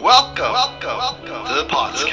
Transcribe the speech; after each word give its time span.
Welcome, 0.00 0.52
welcome, 0.52 0.96
welcome 0.96 1.26
to 1.26 1.54
the 1.54 1.64
podcast. 1.68 2.08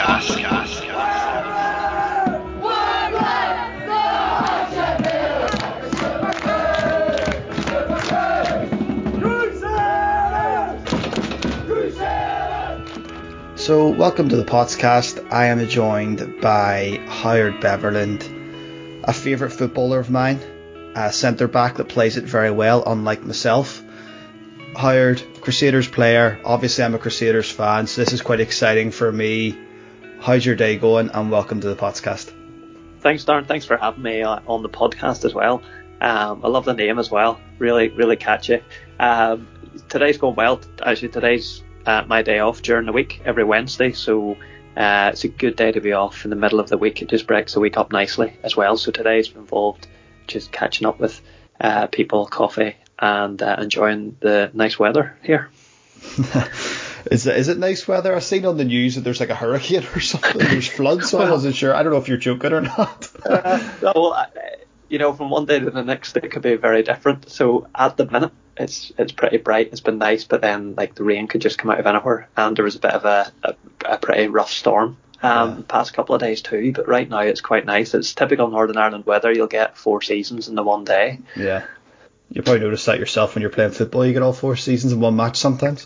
So, 13.55 13.89
welcome 13.89 14.29
to 14.29 14.36
the 14.36 14.45
podcast. 14.45 15.31
I 15.31 15.45
am 15.45 15.67
joined 15.67 16.41
by 16.41 16.99
Howard 17.07 17.61
Beverland, 17.61 19.04
a 19.04 19.13
favourite 19.13 19.54
footballer 19.54 19.99
of 19.99 20.09
mine, 20.09 20.39
a 20.95 21.13
centre 21.13 21.47
back 21.47 21.75
that 21.75 21.89
plays 21.89 22.17
it 22.17 22.23
very 22.23 22.49
well, 22.49 22.83
unlike 22.88 23.23
myself. 23.23 23.83
Howard, 24.75 25.21
Crusaders 25.46 25.88
player. 25.88 26.39
Obviously, 26.43 26.84
I'm 26.84 26.96
a 26.96 26.98
Crusaders 26.98 27.52
fan, 27.52 27.86
so 27.86 28.02
this 28.02 28.14
is 28.14 28.23
quite 28.23 28.39
exciting 28.39 28.89
for 28.89 29.11
me. 29.11 29.55
How's 30.19 30.43
your 30.43 30.56
day 30.56 30.75
going? 30.75 31.11
And 31.14 31.29
welcome 31.29 31.61
to 31.61 31.68
the 31.69 31.75
podcast. 31.75 32.34
Thanks, 33.02 33.26
Darren. 33.26 33.46
Thanks 33.46 33.64
for 33.64 33.78
having 33.78 34.02
me 34.02 34.24
uh, 34.24 34.40
on 34.48 34.64
the 34.64 34.70
podcast 34.70 35.24
as 35.24 35.36
well. 35.36 35.62
Um, 36.02 36.44
I 36.44 36.48
love 36.48 36.66
the 36.66 36.74
name 36.74 36.98
as 36.98 37.12
well. 37.12 37.40
Really, 37.60 37.90
really 37.90 38.16
catchy. 38.16 38.64
Um, 39.00 39.48
today's 39.88 40.18
going 40.18 40.34
well. 40.34 40.62
Actually, 40.84 41.10
today's 41.10 41.62
uh, 41.86 42.04
my 42.08 42.24
day 42.24 42.40
off 42.40 42.64
during 42.64 42.88
the 42.88 42.91
week 42.91 43.22
every 43.24 43.44
Wednesday, 43.44 43.91
so 43.91 44.38
uh, 44.76 45.12
it's 45.14 45.26
a 45.26 45.27
good 45.27 45.55
day 45.55 45.72
to 45.72 45.80
be 45.80 45.94
off 45.94 46.24
in 46.24 46.32
the 46.32 46.36
middle 46.36 46.60
of 46.60 46.70
the 46.70 46.77
week. 46.80 47.04
It 47.04 47.10
just 47.10 47.27
breaks 47.27 47.54
the 47.54 47.60
week 47.60 47.77
up 47.77 47.91
nicely 47.91 48.36
as 48.41 48.58
well. 48.58 48.77
So 48.77 48.90
today's 48.91 49.32
involved 49.36 49.86
just 50.26 50.52
catching 50.52 50.88
up 50.88 51.00
with 51.00 51.22
uh, 51.62 51.86
people, 51.86 52.26
coffee, 52.26 52.77
and 52.99 53.41
uh, 53.41 53.58
enjoying 53.59 54.17
the 54.20 54.52
nice 54.54 54.77
weather 54.80 55.17
here. 55.23 55.49
is 57.12 57.27
it 57.27 57.38
is 57.38 57.48
it 57.48 57.58
nice 57.58 57.88
weather? 57.88 58.16
I've 58.16 58.23
seen 58.23 58.45
on 58.45 58.58
the 58.58 58.66
news 58.66 58.95
that 58.95 59.02
there's 59.02 59.20
like 59.20 59.30
a 59.30 59.35
hurricane 59.35 59.85
or 59.95 59.99
something. 59.99 60.38
There's 60.38 60.68
floods, 60.68 61.09
so 61.09 61.20
I 61.20 61.30
wasn't 61.30 61.55
sure. 61.55 61.74
I 61.74 61.84
don't 61.84 61.91
know 61.91 61.99
if 61.99 62.07
you're 62.07 62.18
joking 62.18 62.54
or 62.54 62.62
not. 62.62 63.10
uh, 63.26 63.60
well, 63.82 64.27
you 64.89 64.99
know, 64.99 65.13
from 65.13 65.29
one 65.29 65.45
day 65.45 65.59
to 65.59 65.71
the 65.71 65.83
next, 65.83 66.15
it 66.17 66.31
could 66.31 66.41
be 66.41 66.55
very 66.55 66.83
different. 66.83 67.29
So 67.29 67.67
at 67.73 67.97
the 67.97 68.05
minute, 68.05 68.31
it's 68.57 68.91
it's 68.97 69.11
pretty 69.11 69.37
bright. 69.37 69.69
It's 69.71 69.81
been 69.81 69.97
nice, 69.97 70.23
but 70.23 70.41
then 70.41 70.75
like 70.75 70.95
the 70.95 71.03
rain 71.03 71.27
could 71.27 71.41
just 71.41 71.57
come 71.57 71.71
out 71.71 71.80
of 71.80 71.87
anywhere, 71.87 72.30
and 72.37 72.55
there 72.55 72.65
was 72.65 72.75
a 72.75 72.80
bit 72.80 72.93
of 72.93 73.05
a 73.05 73.31
a, 73.43 73.55
a 73.85 73.97
pretty 73.97 74.27
rough 74.27 74.52
storm 74.52 74.97
um, 75.21 75.57
yeah. 75.57 75.63
past 75.67 75.93
couple 75.93 76.15
of 76.15 76.21
days 76.21 76.41
too. 76.41 76.71
But 76.73 76.87
right 76.87 77.09
now 77.09 77.21
it's 77.21 77.41
quite 77.41 77.65
nice. 77.65 77.93
It's 77.93 78.13
typical 78.13 78.49
Northern 78.49 78.77
Ireland 78.77 79.05
weather. 79.05 79.31
You'll 79.31 79.47
get 79.47 79.77
four 79.77 80.02
seasons 80.02 80.47
in 80.47 80.55
the 80.55 80.63
one 80.63 80.83
day. 80.83 81.19
Yeah, 81.35 81.65
you 82.31 82.41
probably 82.41 82.61
notice 82.61 82.85
that 82.85 82.99
yourself 82.99 83.35
when 83.35 83.41
you're 83.41 83.51
playing 83.51 83.71
football. 83.71 84.05
You 84.05 84.13
get 84.13 84.21
all 84.21 84.33
four 84.33 84.55
seasons 84.55 84.93
in 84.93 84.99
one 84.99 85.15
match 85.15 85.37
sometimes. 85.37 85.85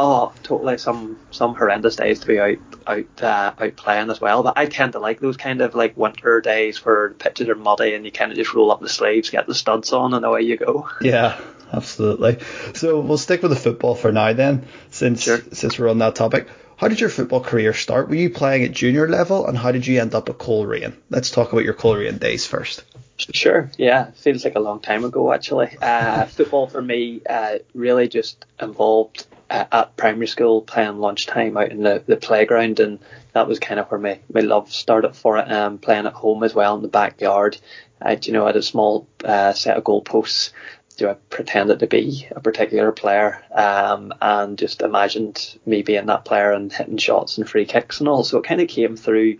Oh, 0.00 0.32
totally. 0.44 0.78
Some 0.78 1.18
some 1.32 1.56
horrendous 1.56 1.96
days 1.96 2.20
to 2.20 2.26
be 2.26 2.38
out 2.38 2.58
out 2.86 3.22
uh, 3.22 3.52
out 3.58 3.76
playing 3.76 4.10
as 4.10 4.20
well. 4.20 4.44
But 4.44 4.56
I 4.56 4.66
tend 4.66 4.92
to 4.92 5.00
like 5.00 5.18
those 5.18 5.36
kind 5.36 5.60
of 5.60 5.74
like 5.74 5.96
winter 5.96 6.40
days 6.40 6.84
where 6.84 7.08
the 7.08 7.14
pitches 7.16 7.48
are 7.48 7.56
muddy 7.56 7.94
and 7.94 8.04
you 8.04 8.12
kind 8.12 8.30
of 8.30 8.38
just 8.38 8.54
roll 8.54 8.70
up 8.70 8.80
the 8.80 8.88
sleeves, 8.88 9.30
get 9.30 9.48
the 9.48 9.56
studs 9.56 9.92
on, 9.92 10.14
and 10.14 10.24
away 10.24 10.42
you 10.42 10.56
go. 10.56 10.88
Yeah, 11.00 11.40
absolutely. 11.72 12.38
So 12.74 13.00
we'll 13.00 13.18
stick 13.18 13.42
with 13.42 13.50
the 13.50 13.56
football 13.56 13.96
for 13.96 14.12
now 14.12 14.32
then, 14.34 14.66
since 14.90 15.22
sure. 15.22 15.40
since 15.52 15.78
we're 15.78 15.90
on 15.90 15.98
that 15.98 16.14
topic. 16.14 16.48
How 16.76 16.86
did 16.86 17.00
your 17.00 17.10
football 17.10 17.40
career 17.40 17.74
start? 17.74 18.08
Were 18.08 18.14
you 18.14 18.30
playing 18.30 18.62
at 18.62 18.70
junior 18.70 19.08
level, 19.08 19.48
and 19.48 19.58
how 19.58 19.72
did 19.72 19.84
you 19.84 20.00
end 20.00 20.14
up 20.14 20.28
at 20.28 20.38
Coleraine? 20.38 20.96
Let's 21.10 21.32
talk 21.32 21.52
about 21.52 21.64
your 21.64 21.74
Coleraine 21.74 22.18
days 22.18 22.46
first. 22.46 22.84
Sure, 23.18 23.70
yeah, 23.76 24.10
feels 24.12 24.44
like 24.44 24.54
a 24.54 24.60
long 24.60 24.80
time 24.80 25.04
ago 25.04 25.32
actually. 25.32 25.76
Uh, 25.82 26.24
football 26.26 26.66
for 26.68 26.80
me 26.80 27.20
uh, 27.28 27.58
really 27.74 28.08
just 28.08 28.44
involved 28.60 29.26
uh, 29.50 29.64
at 29.72 29.96
primary 29.96 30.28
school 30.28 30.62
playing 30.62 30.98
lunchtime 30.98 31.56
out 31.56 31.70
in 31.70 31.82
the, 31.82 32.02
the 32.06 32.16
playground, 32.16 32.80
and 32.80 32.98
that 33.32 33.48
was 33.48 33.58
kind 33.58 33.80
of 33.80 33.90
where 33.90 34.00
my, 34.00 34.20
my 34.32 34.40
love 34.40 34.72
started 34.72 35.16
for 35.16 35.38
it. 35.38 35.50
Um, 35.50 35.78
playing 35.78 36.06
at 36.06 36.12
home 36.12 36.42
as 36.44 36.54
well 36.54 36.76
in 36.76 36.82
the 36.82 36.88
backyard. 36.88 37.58
I, 38.00 38.18
you 38.22 38.32
know, 38.32 38.44
I 38.44 38.48
had 38.48 38.56
a 38.56 38.62
small 38.62 39.08
uh, 39.24 39.52
set 39.52 39.76
of 39.76 39.84
goalposts 39.84 40.52
do 40.98 41.08
I 41.08 41.14
pretended 41.30 41.78
to 41.78 41.86
be 41.86 42.28
a 42.32 42.40
particular 42.40 42.90
player 42.90 43.40
um, 43.52 44.12
and 44.20 44.58
just 44.58 44.82
imagined 44.82 45.56
me 45.64 45.82
being 45.82 46.06
that 46.06 46.24
player 46.24 46.50
and 46.52 46.72
hitting 46.72 46.98
shots 46.98 47.38
and 47.38 47.48
free 47.48 47.64
kicks 47.64 48.00
and 48.00 48.08
all. 48.08 48.24
So 48.24 48.38
it 48.38 48.44
kind 48.44 48.60
of 48.60 48.68
came 48.68 48.96
through 48.96 49.38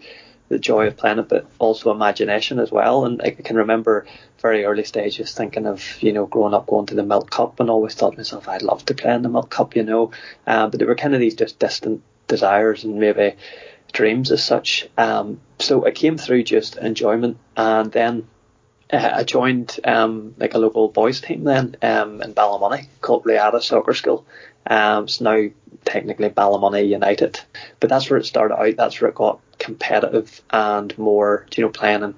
the 0.49 0.59
joy 0.59 0.87
of 0.87 0.97
playing 0.97 1.19
it, 1.19 1.29
but 1.29 1.47
also 1.59 1.91
imagination 1.91 2.59
as 2.59 2.71
well. 2.71 3.05
And 3.05 3.21
I 3.23 3.31
can 3.31 3.57
remember 3.57 4.07
very 4.41 4.65
early 4.65 4.85
stages 4.85 5.35
thinking 5.35 5.67
of, 5.67 6.03
you 6.03 6.13
know, 6.13 6.27
growing 6.27 6.55
up 6.55 6.67
going 6.67 6.87
to 6.87 6.95
the 6.95 7.03
Milk 7.03 7.31
Cup 7.31 7.61
and 7.61 7.71
always 7.71 7.95
thought 7.95 8.13
to 8.13 8.17
myself, 8.17 8.49
I'd 8.49 8.63
love 8.63 8.85
to 8.87 8.95
play 8.95 9.15
in 9.15 9.23
the 9.23 9.29
Milk 9.29 9.51
Cup, 9.51 9.77
you 9.77 9.83
know. 9.83 10.13
Um, 10.47 10.71
but 10.71 10.79
there 10.79 10.89
were 10.89 10.95
kind 10.95 11.15
of 11.15 11.21
these 11.21 11.35
just 11.35 11.59
distant 11.59 12.03
desires 12.29 12.85
and 12.85 12.99
maybe 12.99 13.37
dreams 13.93 14.31
as 14.31 14.43
such. 14.43 14.89
Um, 14.97 15.41
so 15.59 15.85
it 15.85 15.95
came 15.95 16.19
through 16.19 16.45
just 16.45 16.77
enjoyment 16.77 17.39
and 17.57 17.91
then 17.93 18.29
uh, 18.93 19.11
I 19.17 19.25
joined 19.25 19.79
um, 19.85 20.35
like 20.39 20.55
a 20.55 20.59
local 20.59 20.89
boys 20.89 21.21
team 21.21 21.45
then 21.45 21.77
um, 21.83 22.23
in 22.23 22.35
Ballymoney 22.35 22.87
called 23.01 23.25
Riada 23.25 23.63
Soccer 23.63 23.95
School. 23.95 24.27
Um, 24.67 25.05
it's 25.05 25.21
now 25.21 25.49
technically 25.85 26.31
Ballymoney 26.31 26.89
United, 26.89 27.41
but 27.81 27.91
that's 27.91 28.09
where 28.09 28.19
it 28.19 28.27
started 28.27 28.59
out. 28.59 28.77
That's 28.77 29.01
where 29.01 29.11
it 29.11 29.15
got 29.15 29.41
competitive 29.69 30.41
and 30.49 30.97
more, 30.97 31.47
you 31.55 31.63
know, 31.63 31.69
playing 31.69 32.03
in 32.03 32.15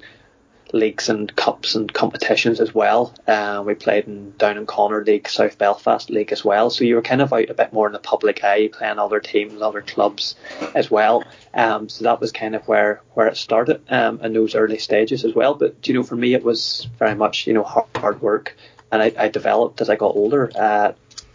leagues 0.72 1.08
and 1.08 1.34
cups 1.34 1.74
and 1.74 1.92
competitions 1.92 2.60
as 2.60 2.72
well. 2.72 3.12
Uh, 3.26 3.60
we 3.66 3.74
played 3.74 4.06
in 4.06 4.30
Down 4.38 4.56
and 4.56 4.68
Connor 4.68 5.04
League, 5.04 5.28
South 5.28 5.58
Belfast 5.58 6.08
League 6.10 6.30
as 6.30 6.44
well. 6.44 6.70
So 6.70 6.84
you 6.84 6.94
were 6.94 7.02
kind 7.02 7.20
of 7.20 7.32
out 7.32 7.50
a 7.50 7.54
bit 7.54 7.72
more 7.72 7.88
in 7.88 7.92
the 7.92 7.98
public 7.98 8.44
eye, 8.44 8.68
playing 8.72 9.00
other 9.00 9.18
teams, 9.18 9.60
other 9.60 9.82
clubs 9.82 10.36
as 10.76 10.88
well. 10.92 11.24
Um, 11.52 11.88
so 11.88 12.04
that 12.04 12.20
was 12.20 12.30
kind 12.30 12.54
of 12.54 12.68
where 12.68 13.02
where 13.14 13.26
it 13.26 13.36
started 13.36 13.82
um, 13.88 14.20
in 14.20 14.32
those 14.32 14.54
early 14.54 14.78
stages 14.78 15.24
as 15.24 15.34
well. 15.34 15.54
But 15.54 15.88
you 15.88 15.94
know, 15.94 16.04
for 16.04 16.14
me, 16.14 16.34
it 16.34 16.44
was 16.44 16.86
very 17.00 17.16
much 17.16 17.48
you 17.48 17.52
know 17.52 17.64
hard, 17.64 17.88
hard 17.96 18.22
work, 18.22 18.56
and 18.92 19.02
I, 19.02 19.12
I 19.18 19.26
developed 19.26 19.80
as 19.80 19.90
I 19.90 19.96
got 19.96 20.14
older. 20.14 20.52
Uh, 20.54 20.92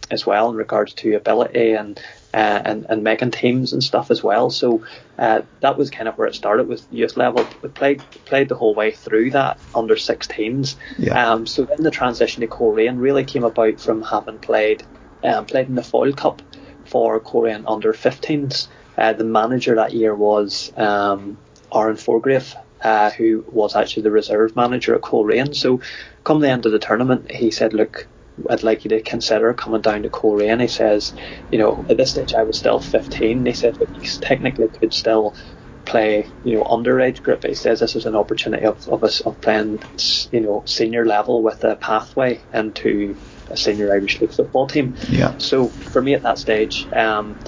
as 0.08 0.24
well 0.24 0.50
in 0.50 0.56
regards 0.56 0.94
to 0.94 1.14
ability 1.14 1.72
and 1.72 2.00
uh, 2.34 2.62
and, 2.64 2.86
and 2.88 3.02
making 3.02 3.30
teams 3.30 3.72
and 3.72 3.82
stuff 3.82 4.10
as 4.10 4.22
well. 4.22 4.50
So 4.50 4.84
uh, 5.18 5.42
that 5.60 5.78
was 5.78 5.90
kind 5.90 6.08
of 6.08 6.18
where 6.18 6.28
it 6.28 6.34
started 6.34 6.68
with 6.68 6.86
youth 6.90 7.16
level. 7.16 7.46
We 7.62 7.68
played 7.68 8.02
played 8.24 8.48
the 8.48 8.54
whole 8.54 8.74
way 8.74 8.90
through 8.90 9.30
that 9.30 9.58
under 9.74 9.94
16s. 9.94 10.76
Yeah. 10.98 11.32
Um, 11.32 11.46
so 11.46 11.64
then 11.64 11.82
the 11.82 11.90
transition 11.90 12.42
to 12.42 12.46
Coleraine 12.46 12.98
really 12.98 13.24
came 13.24 13.44
about 13.44 13.80
from 13.80 14.02
having 14.02 14.38
played 14.38 14.82
um, 15.24 15.46
played 15.46 15.68
in 15.68 15.74
the 15.74 15.82
Foyle 15.82 16.12
Cup 16.12 16.42
for 16.84 17.18
Coleraine 17.20 17.64
under 17.66 17.92
15s. 17.92 18.68
Uh, 18.98 19.12
the 19.12 19.24
manager 19.24 19.74
that 19.76 19.92
year 19.92 20.14
was 20.14 20.72
um, 20.76 21.36
Aaron 21.74 21.96
Forgrave, 21.96 22.54
uh, 22.82 23.10
who 23.10 23.44
was 23.50 23.76
actually 23.76 24.02
the 24.04 24.10
reserve 24.10 24.56
manager 24.56 24.94
at 24.94 25.02
Coleraine. 25.02 25.54
So 25.54 25.80
come 26.24 26.40
the 26.40 26.50
end 26.50 26.66
of 26.66 26.72
the 26.72 26.78
tournament, 26.78 27.30
he 27.30 27.50
said, 27.50 27.72
"Look, 27.72 28.06
I'd 28.50 28.62
like 28.62 28.84
you 28.84 28.90
to 28.90 29.02
consider 29.02 29.52
coming 29.54 29.80
down 29.80 30.02
to 30.02 30.10
Coleraine. 30.10 30.60
He 30.60 30.68
says, 30.68 31.14
you 31.50 31.58
know, 31.58 31.86
at 31.88 31.96
this 31.96 32.10
stage 32.10 32.34
I 32.34 32.42
was 32.42 32.58
still 32.58 32.80
15. 32.80 33.46
He 33.46 33.52
said, 33.52 33.76
but 33.78 33.94
you 33.94 34.02
technically 34.20 34.68
could 34.68 34.92
still 34.92 35.36
play, 35.84 36.28
you 36.42 36.56
know, 36.56 36.64
underage 36.64 37.22
group. 37.22 37.44
He 37.44 37.54
says 37.54 37.80
this 37.80 37.96
is 37.96 38.06
an 38.06 38.16
opportunity 38.16 38.66
of, 38.66 38.86
of 38.88 39.04
us 39.04 39.20
of 39.20 39.40
playing, 39.40 39.82
you 40.30 40.40
know, 40.40 40.64
senior 40.66 41.06
level 41.06 41.42
with 41.42 41.64
a 41.64 41.76
pathway 41.76 42.44
into 42.52 43.18
a 43.48 43.56
senior 43.56 43.92
Irish 43.92 44.20
League 44.20 44.32
football 44.32 44.66
team. 44.66 44.96
Yeah. 45.08 45.34
So 45.38 45.74
for 45.92 46.02
me 46.02 46.14
at 46.14 46.22
that 46.22 46.38
stage, 46.38 46.88
um, 46.92 47.38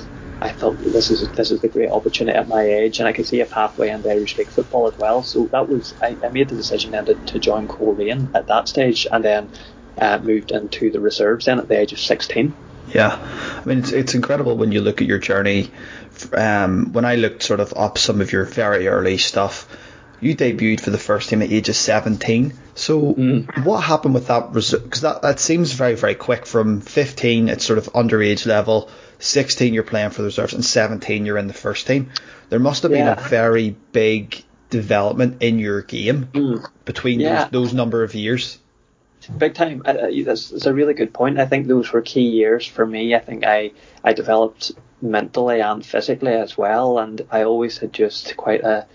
I 0.41 0.51
thought 0.51 0.79
this 0.81 1.11
is 1.11 1.33
this 1.33 1.51
is 1.51 1.65
a 1.65 1.69
great 1.69 1.91
opportunity 1.91 2.39
at 2.39 2.47
my 2.47 2.63
age, 2.63 3.01
and 3.01 3.09
I 3.09 3.13
could 3.13 3.27
see 3.27 3.41
a 3.41 3.47
pathway 3.47 3.89
into 3.89 4.09
Irish 4.09 4.39
League 4.39 4.53
football 4.53 4.87
as 4.87 4.95
well. 4.97 5.25
So 5.25 5.49
that 5.53 5.69
was 5.69 5.95
I, 6.01 6.17
I 6.23 6.29
made 6.29 6.49
the 6.49 6.55
decision 6.57 6.93
then 6.93 7.07
to, 7.07 7.17
to 7.17 7.41
join 7.41 7.67
Coleraine 7.67 8.31
at 8.35 8.47
that 8.47 8.69
stage, 8.69 9.07
and 9.11 9.25
then 9.25 9.51
uh, 10.01 10.19
moved 10.19 10.51
into 10.51 10.91
the 10.91 11.01
reserves 11.01 11.47
then 11.47 11.59
at 11.59 11.69
the 11.69 11.79
age 11.79 11.93
of 11.93 12.01
16. 12.01 12.55
Yeah, 12.93 13.19
I 13.63 13.65
mean 13.67 13.79
it's 13.81 13.93
it's 13.93 14.15
incredible 14.15 14.57
when 14.57 14.73
you 14.73 14.81
look 14.81 15.03
at 15.03 15.09
your 15.09 15.19
journey. 15.19 15.71
Um, 16.33 16.93
when 16.93 17.05
I 17.05 17.17
looked 17.17 17.43
sort 17.43 17.61
of 17.61 17.75
up 17.77 17.99
some 17.99 18.21
of 18.21 18.33
your 18.33 18.45
very 18.45 18.89
early 18.89 19.19
stuff, 19.19 19.69
you 20.21 20.35
debuted 20.35 20.81
for 20.81 20.91
the 20.91 20.99
first 20.99 21.29
team 21.29 21.43
at 21.43 21.53
age 21.53 21.69
of 21.69 21.77
17. 21.77 22.55
So 22.75 23.15
mm. 23.15 23.65
what 23.65 23.81
happened 23.81 24.15
with 24.15 24.29
that? 24.29 24.53
Because 24.53 25.03
that 25.03 25.23
that 25.23 25.39
seems 25.39 25.73
very 25.73 25.95
very 25.95 26.15
quick. 26.15 26.47
From 26.47 26.81
15, 26.81 27.49
at 27.51 27.61
sort 27.61 27.79
of 27.79 27.93
underage 27.93 28.47
level. 28.47 28.91
16, 29.21 29.75
you're 29.75 29.83
playing 29.83 30.11
for 30.11 30.23
the 30.23 30.27
reserves, 30.27 30.55
and 30.55 30.65
17, 30.65 31.27
you're 31.27 31.39
in 31.39 31.49
the 31.49 31.53
first 31.53 31.89
team. 31.89 32.11
There 32.51 32.61
must 32.61 32.85
have 32.85 32.93
yeah. 32.93 33.15
been 33.15 33.25
a 33.25 33.29
very 33.29 33.77
big 33.91 34.45
development 34.71 35.43
in 35.43 35.59
your 35.59 35.83
game 35.83 36.27
mm. 36.27 36.65
between 36.85 37.19
yeah. 37.19 37.45
those, 37.45 37.51
those 37.51 37.75
number 37.75 38.05
of 38.05 38.15
years 38.15 38.59
big 39.29 39.55
time. 39.55 39.83
Uh, 39.85 40.09
that's, 40.25 40.51
that's 40.51 40.67
a 40.67 40.75
really 40.75 40.95
good 40.95 41.13
point. 41.13 41.39
I 41.39 41.47
think 41.47 41.67
those 41.67 41.93
were 41.93 42.03
key 42.03 42.29
years 42.29 42.67
for 42.67 42.87
me. 42.87 43.15
I 43.15 43.21
think 43.21 43.45
I 43.47 43.73
I 44.03 44.13
developed 44.13 44.73
mentally 45.01 45.61
and 45.61 45.85
physically 45.85 46.33
as 46.33 46.57
well, 46.57 46.99
and 46.99 47.21
I 47.31 47.45
always 47.45 47.79
had 47.79 47.93
just 47.93 48.37
quite 48.37 48.63
a 48.63 48.87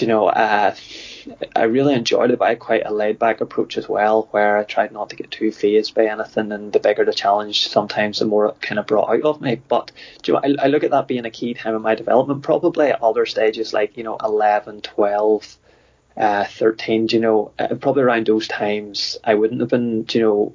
you 0.00 0.06
know, 0.06 0.26
uh, 0.26 0.74
I 1.54 1.62
really 1.64 1.94
enjoyed 1.94 2.30
it, 2.30 2.38
but 2.38 2.48
I 2.48 2.54
quite 2.54 2.84
a 2.84 2.92
laid 2.92 3.18
back 3.18 3.40
approach 3.40 3.76
as 3.78 3.88
well, 3.88 4.28
where 4.30 4.58
I 4.58 4.64
tried 4.64 4.92
not 4.92 5.10
to 5.10 5.16
get 5.16 5.30
too 5.30 5.50
phased 5.50 5.94
by 5.94 6.06
anything, 6.06 6.52
and 6.52 6.72
the 6.72 6.80
bigger 6.80 7.04
the 7.04 7.12
challenge, 7.12 7.68
sometimes 7.68 8.18
the 8.18 8.26
more 8.26 8.46
it 8.46 8.60
kind 8.60 8.78
of 8.78 8.86
brought 8.86 9.10
out 9.10 9.22
of 9.22 9.40
me. 9.40 9.60
But 9.68 9.92
you 10.24 10.34
know, 10.34 10.40
I, 10.42 10.64
I 10.64 10.66
look 10.68 10.84
at 10.84 10.90
that 10.90 11.08
being 11.08 11.26
a 11.26 11.30
key 11.30 11.54
time 11.54 11.74
in 11.74 11.82
my 11.82 11.94
development, 11.94 12.42
probably 12.42 12.88
at 12.88 13.02
other 13.02 13.26
stages 13.26 13.72
like 13.72 13.96
you 13.96 14.04
know 14.04 14.16
11, 14.22 14.82
12, 14.82 15.56
uh, 16.16 16.44
13, 16.44 17.08
you 17.10 17.20
know, 17.20 17.52
uh, 17.58 17.74
probably 17.74 18.02
around 18.02 18.26
those 18.26 18.48
times, 18.48 19.18
I 19.22 19.34
wouldn't 19.34 19.60
have 19.60 19.68
been, 19.68 20.06
you 20.10 20.20
know, 20.20 20.52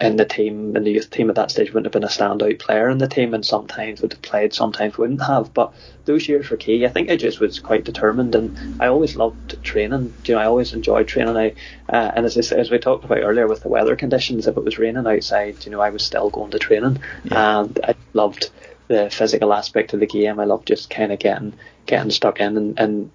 in 0.00 0.16
the 0.16 0.24
team, 0.24 0.76
in 0.76 0.84
the 0.84 0.92
youth 0.92 1.10
team 1.10 1.28
at 1.28 1.36
that 1.36 1.50
stage, 1.50 1.68
wouldn't 1.68 1.86
have 1.86 1.92
been 1.92 2.04
a 2.04 2.06
standout 2.06 2.60
player 2.60 2.88
in 2.88 2.98
the 2.98 3.08
team, 3.08 3.34
and 3.34 3.44
sometimes 3.44 4.00
would 4.00 4.12
have 4.12 4.22
played, 4.22 4.54
sometimes 4.54 4.96
wouldn't 4.96 5.22
have. 5.22 5.52
But 5.52 5.74
those 6.04 6.28
years 6.28 6.48
were 6.48 6.56
key. 6.56 6.86
I 6.86 6.88
think 6.88 7.10
I 7.10 7.16
just 7.16 7.40
was 7.40 7.58
quite 7.58 7.84
determined, 7.84 8.34
and 8.34 8.80
I 8.80 8.86
always 8.86 9.16
loved 9.16 9.62
training. 9.64 10.14
You 10.24 10.34
know, 10.34 10.40
I 10.40 10.46
always 10.46 10.72
enjoyed 10.72 11.08
training. 11.08 11.36
I, 11.36 11.54
uh, 11.88 12.12
and 12.14 12.24
as 12.24 12.36
I, 12.36 12.56
as 12.56 12.70
we 12.70 12.78
talked 12.78 13.04
about 13.04 13.18
earlier 13.18 13.48
with 13.48 13.62
the 13.62 13.68
weather 13.68 13.96
conditions, 13.96 14.46
if 14.46 14.56
it 14.56 14.64
was 14.64 14.78
raining 14.78 15.06
outside, 15.06 15.64
you 15.66 15.72
know, 15.72 15.80
I 15.80 15.90
was 15.90 16.04
still 16.04 16.30
going 16.30 16.52
to 16.52 16.58
training, 16.60 17.00
yeah. 17.24 17.60
and 17.60 17.80
I 17.82 17.94
loved 18.12 18.50
the 18.90 19.08
physical 19.10 19.52
aspect 19.52 19.92
of 19.94 20.00
the 20.00 20.06
game. 20.06 20.40
I 20.40 20.44
loved 20.44 20.66
just 20.66 20.90
kind 20.90 21.12
of 21.12 21.18
getting 21.18 21.54
getting 21.86 22.10
stuck 22.10 22.40
in 22.40 22.56
and, 22.56 22.78
and 22.78 23.10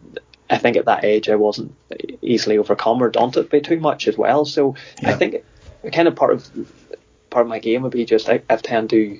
I 0.49 0.57
think 0.57 0.77
at 0.77 0.85
that 0.85 1.03
age 1.03 1.29
I 1.29 1.35
wasn't 1.35 1.75
easily 2.21 2.57
overcome 2.57 3.01
or 3.01 3.09
daunted 3.09 3.49
by 3.49 3.59
too 3.59 3.79
much 3.79 4.07
as 4.07 4.17
well. 4.17 4.45
So 4.45 4.75
yeah. 5.01 5.11
I 5.11 5.13
think 5.13 5.43
kind 5.91 6.07
of 6.07 6.15
part 6.15 6.33
of 6.33 6.49
part 7.29 7.45
of 7.45 7.49
my 7.49 7.59
game 7.59 7.81
would 7.83 7.91
be 7.91 8.05
just 8.05 8.29
I, 8.29 8.41
I 8.49 8.55
tend 8.57 8.91
to 8.91 9.19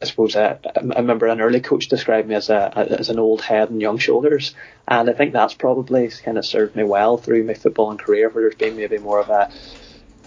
I 0.00 0.04
suppose 0.04 0.34
uh, 0.34 0.58
I 0.64 0.80
remember 0.98 1.26
an 1.26 1.40
early 1.40 1.60
coach 1.60 1.88
described 1.88 2.28
me 2.28 2.34
as 2.34 2.50
a 2.50 2.76
as 2.76 3.08
an 3.08 3.20
old 3.20 3.40
head 3.40 3.70
and 3.70 3.80
young 3.80 3.98
shoulders, 3.98 4.54
and 4.88 5.08
I 5.08 5.12
think 5.12 5.32
that's 5.32 5.54
probably 5.54 6.08
kind 6.08 6.38
of 6.38 6.44
served 6.44 6.74
me 6.74 6.82
well 6.82 7.18
through 7.18 7.44
my 7.44 7.54
footballing 7.54 8.00
career, 8.00 8.28
where 8.28 8.42
there's 8.42 8.56
been 8.56 8.76
maybe 8.76 8.98
more 8.98 9.20
of 9.20 9.30
a 9.30 9.50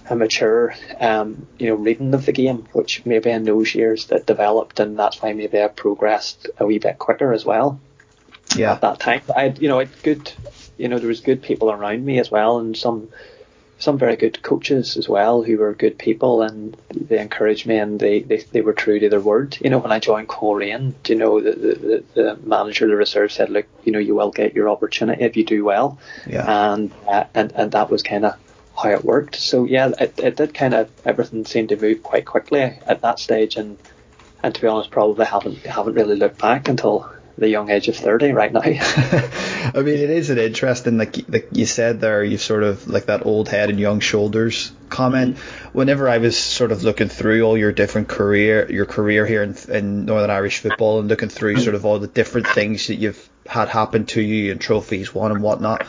a 0.10 0.16
mature, 0.16 0.74
um, 1.00 1.48
you 1.58 1.68
know, 1.68 1.76
reading 1.76 2.14
of 2.14 2.26
the 2.26 2.31
game, 2.31 2.68
which 2.72 3.06
maybe 3.06 3.31
in 3.31 3.44
those 3.44 3.76
years 3.76 4.06
that 4.08 4.26
developed, 4.26 4.80
and 4.80 4.98
that's 4.98 5.22
why 5.22 5.34
maybe 5.34 5.62
I 5.62 5.68
progressed 5.68 6.50
a 6.58 6.66
wee 6.66 6.80
bit 6.80 6.98
quicker 6.98 7.34
as 7.34 7.44
well 7.44 7.80
yeah. 8.57 8.74
at 8.74 8.81
that 8.81 9.00
time. 9.00 9.22
I 9.36 9.44
had, 9.44 9.62
you 9.62 9.68
know, 9.68 9.80
I 9.80 9.86
had 9.86 10.04
good, 10.04 10.31
you 10.78 10.88
know, 10.88 11.00
there 11.00 11.07
was 11.07 11.22
good 11.22 11.42
people 11.42 11.72
around 11.72 12.06
me 12.06 12.19
as 12.19 12.31
well, 12.31 12.60
and 12.60 12.75
some 12.75 13.10
some 13.78 13.98
very 13.98 14.16
good 14.16 14.42
coaches 14.42 14.96
as 14.96 15.10
well 15.10 15.44
who 15.44 15.57
were 15.57 15.74
good 15.74 15.98
people 15.98 16.42
and 16.42 16.78
they 16.90 17.19
encouraged 17.19 17.68
me 17.68 17.78
and 17.78 18.00
they, 18.00 18.22
they, 18.22 18.38
they 18.38 18.62
were 18.62 18.74
true 18.74 19.00
to 19.00 19.10
their 19.10 19.19
word. 19.19 19.57
You 19.60 19.69
know, 19.69 19.80
when 19.80 19.92
I 19.92 20.00
joined 20.00 20.30
Coleraine, 20.30 20.96
you 21.07 21.16
know, 21.16 21.42
the, 21.42 21.52
the, 21.52 22.04
the 22.13 22.36
manager 22.38 22.86
of 22.86 22.92
the 22.92 22.96
reserve 22.96 23.34
said, 23.34 23.50
look, 23.50 23.66
you 23.84 23.92
know, 23.92 24.00
you 24.00 24.16
will 24.16 24.31
get 24.31 24.56
your 24.56 24.69
opportunity 24.69 25.24
if 25.24 25.36
you 25.36 25.44
do 25.44 25.66
well. 25.66 26.00
Yeah. 26.25 26.74
And, 26.74 26.92
uh, 27.07 27.25
and, 27.34 27.52
and 27.52 27.72
that 27.74 27.90
was 27.90 28.02
kind 28.02 28.25
of 28.25 28.38
how 28.81 28.90
it 28.90 29.04
worked. 29.04 29.36
So 29.36 29.66
yeah, 29.66 29.92
it, 30.00 30.18
it 30.19 30.38
did 30.38 30.54
kind 30.54 30.74
of, 30.74 30.90
everything 31.06 31.44
seemed 31.46 31.69
to 31.69 31.75
move 31.75 32.02
quite 32.02 32.25
quickly 32.25 32.62
at 32.62 33.02
that 33.02 33.19
stage 33.19 33.57
and, 33.57 33.78
and 34.42 34.56
to 34.56 34.62
be 34.62 34.68
honest, 34.68 34.90
probably 34.90 35.25
haven't, 35.25 35.57
haven't 35.66 35.96
really 35.96 36.16
looked 36.16 36.40
back 36.40 36.69
until 36.69 37.12
the 37.38 37.50
young 37.50 37.70
age 37.70 37.88
of 37.90 37.98
30 37.98 38.32
right 38.32 38.52
now. 38.52 38.62
I 38.64 39.72
mean, 39.76 40.00
it 40.00 40.10
is 40.10 40.30
an 40.30 40.38
interesting, 40.38 40.98
like, 40.98 41.18
like 41.28 41.50
you 41.52 41.66
said 41.66 42.00
there, 42.00 42.24
you 42.24 42.38
sort 42.38 42.64
of 42.64 42.88
like 42.88 43.08
that 43.08 43.26
old 43.26 43.50
head 43.50 43.70
and 43.70 43.80
young 43.80 44.00
shoulders 44.00 44.72
comment. 44.90 45.36
Mm-hmm. 45.36 45.78
Whenever 45.78 46.08
I 46.08 46.20
was 46.20 46.38
sort 46.38 46.72
of 46.72 46.84
looking 46.84 47.10
through 47.10 47.44
all 47.44 47.58
your 47.58 47.74
different 47.74 48.08
career, 48.08 48.72
your 48.72 48.86
career 48.86 49.26
here 49.26 49.44
in, 49.44 49.56
in 49.70 50.06
Northern 50.06 50.30
Irish 50.30 50.60
football 50.60 51.00
and 51.00 51.10
looking 51.10 51.30
through 51.30 51.58
sort 51.58 51.76
of 51.76 51.86
all 51.86 52.00
the 52.00 52.08
different 52.08 52.48
things 52.48 52.88
that 52.88 52.96
you've 52.96 53.30
had 53.46 53.68
happen 53.68 54.06
to 54.06 54.22
you 54.22 54.52
and 54.52 54.62
trophies 54.62 55.14
won 55.14 55.31
and 55.31 55.44
whatnot, 55.44 55.86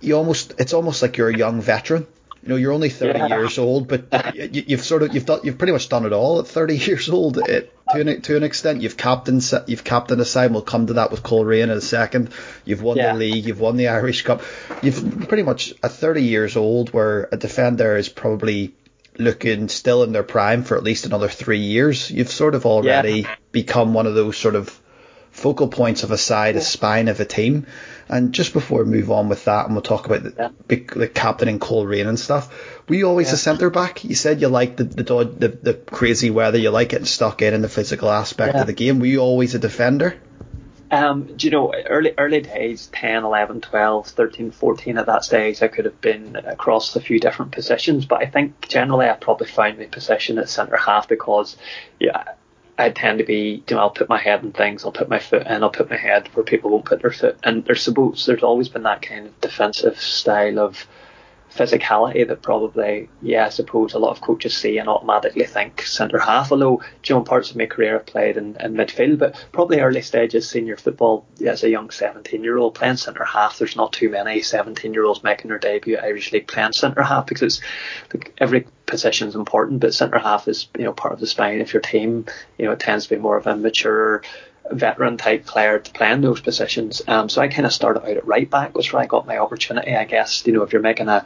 you 0.00 0.16
almost, 0.16 0.54
it's 0.58 0.72
almost 0.72 1.02
like 1.02 1.16
you're 1.16 1.28
a 1.28 1.36
young 1.36 1.60
veteran. 1.60 2.06
You 2.42 2.48
know, 2.48 2.56
you're 2.56 2.72
only 2.72 2.88
30 2.88 3.18
yeah. 3.18 3.28
years 3.28 3.58
old, 3.58 3.86
but 3.86 4.06
you, 4.34 4.76
have 4.76 4.84
sort 4.84 5.02
of 5.02 5.14
you've 5.14 5.26
done 5.26 5.40
you've 5.44 5.58
pretty 5.58 5.74
much 5.74 5.90
done 5.90 6.06
it 6.06 6.12
all 6.12 6.40
at 6.40 6.46
30 6.46 6.78
years 6.86 7.10
old. 7.10 7.36
It, 7.36 7.72
to 7.92 8.00
an, 8.00 8.20
to 8.22 8.36
an 8.36 8.42
extent, 8.42 8.82
you've 8.82 8.96
captained 8.96 9.48
you've 9.66 9.84
captained 9.84 10.20
a 10.20 10.24
side. 10.24 10.52
We'll 10.52 10.62
come 10.62 10.86
to 10.86 10.94
that 10.94 11.10
with 11.10 11.22
Coleraine 11.22 11.64
in 11.64 11.70
a 11.70 11.80
second. 11.80 12.30
You've 12.64 12.82
won 12.82 12.96
yeah. 12.96 13.12
the 13.12 13.18
league. 13.18 13.46
You've 13.46 13.60
won 13.60 13.76
the 13.76 13.88
Irish 13.88 14.22
Cup. 14.22 14.42
You've 14.82 15.28
pretty 15.28 15.42
much 15.42 15.74
at 15.82 15.92
30 15.92 16.22
years 16.22 16.56
old, 16.56 16.92
where 16.92 17.28
a 17.32 17.36
defender 17.36 17.96
is 17.96 18.08
probably 18.08 18.74
looking 19.18 19.68
still 19.68 20.02
in 20.02 20.12
their 20.12 20.22
prime 20.22 20.64
for 20.64 20.76
at 20.76 20.82
least 20.82 21.06
another 21.06 21.28
three 21.28 21.60
years. 21.60 22.10
You've 22.10 22.30
sort 22.30 22.54
of 22.54 22.66
already 22.66 23.20
yeah. 23.20 23.34
become 23.52 23.94
one 23.94 24.06
of 24.06 24.14
those 24.14 24.36
sort 24.36 24.54
of 24.54 24.80
focal 25.30 25.68
points 25.68 26.02
of 26.02 26.10
a 26.10 26.18
side, 26.18 26.56
a 26.56 26.60
spine 26.60 27.08
of 27.08 27.20
a 27.20 27.24
team. 27.24 27.66
And 28.08 28.32
just 28.32 28.52
before 28.52 28.82
we 28.82 28.90
move 28.90 29.10
on 29.10 29.28
with 29.28 29.44
that, 29.44 29.66
and 29.66 29.74
we'll 29.74 29.82
talk 29.82 30.06
about 30.06 30.24
the, 30.24 30.34
yeah. 30.36 30.78
the 30.96 31.08
captain 31.08 31.48
and 31.48 31.60
Coleraine 31.60 32.08
and 32.08 32.18
stuff. 32.18 32.52
Were 32.90 32.96
you 32.96 33.06
always 33.06 33.28
yeah. 33.28 33.34
a 33.34 33.36
centre 33.36 33.70
back? 33.70 34.02
You 34.02 34.16
said 34.16 34.40
you 34.40 34.48
liked 34.48 34.78
the 34.78 34.82
the, 34.82 35.24
the 35.24 35.48
the 35.48 35.74
crazy 35.74 36.30
weather, 36.30 36.58
you 36.58 36.70
like 36.70 36.88
getting 36.88 37.06
stuck 37.06 37.40
in 37.40 37.54
and 37.54 37.62
the 37.62 37.68
physical 37.68 38.10
aspect 38.10 38.54
yeah. 38.54 38.62
of 38.62 38.66
the 38.66 38.72
game. 38.72 38.98
Were 38.98 39.06
you 39.06 39.20
always 39.20 39.54
a 39.54 39.60
defender? 39.60 40.20
Um, 40.90 41.36
do 41.36 41.46
you 41.46 41.52
know, 41.52 41.72
early 41.72 42.14
early 42.18 42.40
days, 42.40 42.88
10, 42.92 43.22
11, 43.22 43.60
12, 43.60 44.08
13, 44.08 44.50
14, 44.50 44.98
at 44.98 45.06
that 45.06 45.22
stage, 45.22 45.62
I 45.62 45.68
could 45.68 45.84
have 45.84 46.00
been 46.00 46.34
across 46.34 46.96
a 46.96 47.00
few 47.00 47.20
different 47.20 47.52
positions, 47.52 48.06
but 48.06 48.22
I 48.22 48.26
think 48.26 48.66
generally 48.68 49.08
I 49.08 49.12
probably 49.12 49.46
found 49.46 49.78
my 49.78 49.84
position 49.84 50.38
at 50.38 50.48
centre 50.48 50.76
half 50.76 51.06
because, 51.06 51.56
yeah, 52.00 52.24
I 52.76 52.90
tend 52.90 53.18
to 53.18 53.24
be, 53.24 53.62
you 53.68 53.76
know, 53.76 53.82
I'll 53.82 53.90
put 53.90 54.08
my 54.08 54.18
head 54.18 54.42
in 54.42 54.50
things, 54.50 54.84
I'll 54.84 54.90
put 54.90 55.08
my 55.08 55.20
foot 55.20 55.46
in, 55.46 55.62
I'll 55.62 55.70
put 55.70 55.90
my 55.90 55.96
head 55.96 56.28
where 56.34 56.42
people 56.42 56.70
won't 56.70 56.86
put 56.86 57.02
their 57.02 57.12
foot. 57.12 57.38
And 57.44 57.64
there's 57.64 57.84
supposed, 57.84 58.26
there's 58.26 58.42
always 58.42 58.68
been 58.68 58.82
that 58.82 59.00
kind 59.00 59.28
of 59.28 59.40
defensive 59.40 60.00
style 60.00 60.58
of 60.58 60.88
physicality 61.54 62.26
that 62.26 62.42
probably, 62.42 63.08
yeah, 63.22 63.46
I 63.46 63.48
suppose 63.48 63.94
a 63.94 63.98
lot 63.98 64.10
of 64.10 64.20
coaches 64.20 64.56
see 64.56 64.78
and 64.78 64.88
automatically 64.88 65.44
think 65.44 65.82
centre 65.82 66.18
half. 66.18 66.52
Although, 66.52 66.82
know, 67.10 67.22
parts 67.22 67.50
of 67.50 67.56
my 67.56 67.66
career 67.66 67.96
I've 67.96 68.06
played 68.06 68.36
in, 68.36 68.56
in 68.56 68.74
midfield, 68.74 69.18
but 69.18 69.44
probably 69.52 69.80
early 69.80 70.02
stages 70.02 70.48
senior 70.48 70.76
football 70.76 71.26
as 71.44 71.64
a 71.64 71.70
young 71.70 71.90
17 71.90 72.42
year 72.42 72.56
old 72.56 72.74
playing 72.74 72.96
centre 72.96 73.24
half. 73.24 73.58
There's 73.58 73.76
not 73.76 73.92
too 73.92 74.10
many 74.10 74.42
17 74.42 74.94
year 74.94 75.04
olds 75.04 75.22
making 75.22 75.48
their 75.48 75.58
debut 75.58 75.96
at 75.96 76.04
Irish 76.04 76.32
League 76.32 76.46
playing 76.48 76.72
centre 76.72 77.02
half 77.02 77.26
because 77.26 77.60
every 78.38 78.66
position 78.86 79.28
is 79.28 79.34
important, 79.34 79.80
but 79.80 79.94
centre 79.94 80.18
half 80.18 80.48
is 80.48 80.68
you 80.76 80.84
know 80.84 80.92
part 80.92 81.14
of 81.14 81.20
the 81.20 81.26
spine 81.26 81.60
of 81.60 81.72
your 81.72 81.82
team. 81.82 82.26
You 82.58 82.66
know, 82.66 82.72
it 82.72 82.80
tends 82.80 83.04
to 83.06 83.14
be 83.16 83.20
more 83.20 83.36
of 83.36 83.46
a 83.46 83.56
mature 83.56 84.22
veteran 84.70 85.16
type 85.16 85.46
player 85.46 85.78
to 85.78 85.92
play 85.92 86.10
in 86.12 86.20
those 86.20 86.40
positions. 86.40 87.02
Um, 87.06 87.28
so 87.28 87.40
I 87.40 87.48
kind 87.48 87.66
of 87.66 87.72
started 87.72 88.02
out 88.02 88.16
at 88.16 88.26
right 88.26 88.48
back, 88.48 88.74
was 88.74 88.92
where 88.92 89.02
I 89.02 89.06
got 89.06 89.26
my 89.26 89.38
opportunity. 89.38 89.94
I 89.94 90.04
guess 90.04 90.46
you 90.46 90.52
know 90.52 90.62
if 90.62 90.72
you're 90.72 90.82
making 90.82 91.08
a 91.08 91.24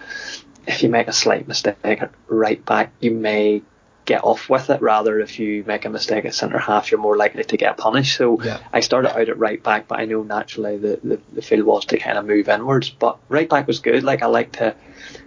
if 0.67 0.83
you 0.83 0.89
make 0.89 1.09
a 1.09 1.13
slight 1.13 1.47
mistake 1.47 1.77
at 1.85 2.11
right 2.27 2.65
back, 2.65 2.93
you 3.01 3.11
may 3.11 3.63
get 4.05 4.25
off 4.25 4.49
with 4.49 4.71
it. 4.71 4.83
Rather, 4.83 5.21
if 5.21 5.39
you 5.39 5.65
make 5.67 5.85
a 5.85 5.91
mistake 5.91 6.25
at 6.25 6.35
centre 6.35 6.59
half, 6.59 6.91
you're 6.91 7.01
more 7.01 7.17
likely 7.17 7.45
to 7.45 7.57
get 7.57 7.77
punished. 7.77 8.17
So 8.17 8.43
yeah. 8.43 8.61
I 8.73 8.81
started 8.81 9.15
out 9.15 9.29
at 9.29 9.39
right 9.39 9.63
back, 9.63 9.89
but 9.89 9.99
I 9.99 10.05
know 10.05 10.23
naturally 10.23 10.77
the, 10.77 11.01
the, 11.03 11.21
the 11.33 11.43
field 11.43 11.65
was 11.65 11.87
to 11.87 11.99
kind 11.99 12.19
of 12.19 12.27
move 12.27 12.49
inwards. 12.49 12.91
But 12.91 13.19
right 13.29 13.49
back 13.49 13.67
was 13.67 13.81
good. 13.81 14.03
Like 14.03 14.23
I 14.23 14.27
like 14.27 14.53
to 14.53 14.75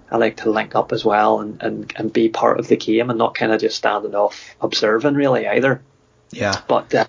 I 0.10 0.18
like 0.18 0.38
to 0.38 0.52
link 0.52 0.76
up 0.76 0.92
as 0.92 1.04
well 1.04 1.42
and, 1.42 1.62
and, 1.62 1.94
and 1.98 2.14
be 2.14 2.30
part 2.30 2.60
of 2.60 2.68
the 2.68 2.78
game 2.78 3.10
and 3.10 3.20
not 3.20 3.36
kind 3.36 3.52
of 3.52 3.60
just 3.60 3.76
standing 3.76 4.16
off 4.16 4.56
observing 4.62 5.16
really 5.16 5.48
either. 5.48 5.82
Yeah. 6.32 6.62
But 6.68 6.94
uh, 6.94 7.06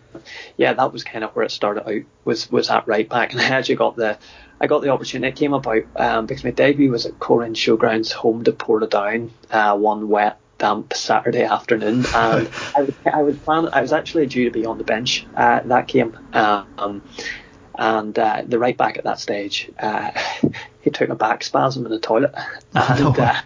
yeah, 0.56 0.74
that 0.74 0.92
was 0.92 1.04
kind 1.04 1.24
of 1.24 1.30
where 1.34 1.44
it 1.44 1.50
started 1.50 1.88
out. 1.88 2.02
Was 2.24 2.50
was 2.50 2.70
at 2.70 2.86
right 2.86 3.08
back, 3.08 3.32
and 3.32 3.40
I 3.40 3.46
actually 3.46 3.76
got 3.76 3.96
the 3.96 4.18
I 4.60 4.66
got 4.66 4.82
the 4.82 4.90
opportunity. 4.90 5.28
It 5.28 5.36
came 5.36 5.54
about 5.54 5.84
um, 5.96 6.26
because 6.26 6.44
my 6.44 6.50
debut 6.50 6.90
was 6.90 7.06
at 7.06 7.18
Coleraine 7.18 7.54
Showgrounds, 7.54 8.12
home 8.12 8.44
to 8.44 8.52
Portadown, 8.52 9.30
uh, 9.50 9.76
one 9.76 10.08
wet 10.08 10.38
damp 10.58 10.92
Saturday 10.92 11.44
afternoon, 11.44 12.04
and 12.14 12.48
I 12.76 12.82
was 12.82 12.94
I 13.12 13.22
was 13.22 13.36
planning. 13.38 13.70
I 13.72 13.80
was 13.80 13.92
actually 13.92 14.26
due 14.26 14.44
to 14.44 14.50
be 14.50 14.66
on 14.66 14.78
the 14.78 14.84
bench 14.84 15.26
uh, 15.36 15.60
that 15.64 15.88
game. 15.88 16.16
Um, 16.32 17.02
and 17.78 18.18
uh, 18.18 18.42
the 18.44 18.58
right 18.58 18.76
back 18.76 18.98
at 18.98 19.04
that 19.04 19.20
stage, 19.20 19.70
uh, 19.78 20.10
he 20.82 20.90
took 20.90 21.08
a 21.08 21.14
back 21.14 21.44
spasm 21.44 21.86
in 21.86 21.92
the 21.92 22.00
toilet, 22.00 22.34
and 22.74 23.00
no. 23.00 23.10
uh, 23.10 23.40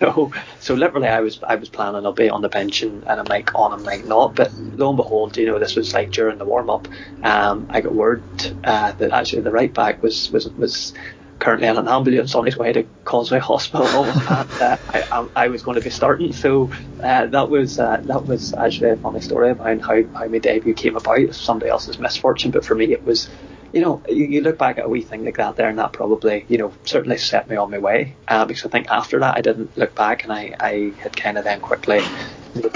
so, 0.00 0.32
so 0.58 0.74
literally 0.74 1.06
I 1.06 1.20
was 1.20 1.40
I 1.42 1.56
was 1.56 1.68
planning 1.68 2.04
I'll 2.06 2.12
be 2.12 2.30
on 2.30 2.40
the 2.40 2.48
bench 2.48 2.82
and, 2.82 3.04
and 3.04 3.20
I 3.20 3.22
might 3.28 3.54
on 3.54 3.74
and 3.74 3.84
might 3.84 4.06
not, 4.06 4.34
but 4.34 4.52
lo 4.54 4.88
and 4.88 4.96
behold, 4.96 5.36
you 5.36 5.46
know 5.46 5.58
this 5.58 5.76
was 5.76 5.92
like 5.92 6.10
during 6.10 6.38
the 6.38 6.46
warm 6.46 6.70
up, 6.70 6.88
um, 7.22 7.66
I 7.70 7.82
got 7.82 7.94
word 7.94 8.22
uh, 8.64 8.92
that 8.92 9.12
actually 9.12 9.42
the 9.42 9.50
right 9.50 9.72
back 9.72 10.02
was 10.02 10.30
was 10.32 10.48
was 10.48 10.94
currently 11.38 11.68
in 11.68 11.76
an 11.76 11.88
ambulance 11.88 12.34
on 12.34 12.46
his 12.46 12.56
way 12.56 12.72
to 12.72 12.84
Causeway 13.04 13.38
Hospital, 13.38 14.04
and 14.04 14.50
uh, 14.62 14.78
I, 14.88 15.28
I, 15.36 15.48
was 15.48 15.62
going 15.62 15.74
to 15.74 15.84
be 15.84 15.90
starting. 15.90 16.32
So 16.32 16.70
uh, 17.02 17.26
that 17.26 17.50
was 17.50 17.78
uh, 17.78 18.00
that 18.04 18.24
was 18.24 18.54
actually 18.54 18.90
a 18.90 18.96
funny 18.96 19.20
story 19.20 19.50
about 19.50 19.80
how, 19.82 20.02
how 20.14 20.26
my 20.26 20.38
debut 20.38 20.72
came 20.72 20.96
about. 20.96 21.18
It 21.18 21.28
was 21.28 21.36
Somebody 21.36 21.70
else's 21.70 21.98
misfortune, 21.98 22.50
but 22.50 22.64
for 22.64 22.74
me 22.74 22.92
it 22.92 23.04
was 23.04 23.28
you 23.74 23.80
know, 23.80 24.00
you, 24.08 24.24
you, 24.26 24.40
look 24.40 24.56
back 24.56 24.78
at 24.78 24.84
a 24.84 24.88
wee 24.88 25.02
thing 25.02 25.24
like 25.24 25.36
that 25.38 25.56
there, 25.56 25.68
and 25.68 25.78
that 25.80 25.92
probably, 25.92 26.46
you 26.48 26.58
know, 26.58 26.72
certainly 26.84 27.18
set 27.18 27.50
me 27.50 27.56
on 27.56 27.72
my 27.72 27.78
way. 27.78 28.14
Uh, 28.28 28.44
because 28.44 28.64
I 28.64 28.68
think 28.68 28.88
after 28.88 29.18
that, 29.18 29.36
I 29.36 29.40
didn't 29.40 29.76
look 29.76 29.96
back, 29.96 30.22
and 30.22 30.32
I, 30.32 30.54
I 30.60 30.92
had 31.00 31.16
kind 31.16 31.36
of 31.36 31.42
then 31.42 31.60
quickly 31.60 32.00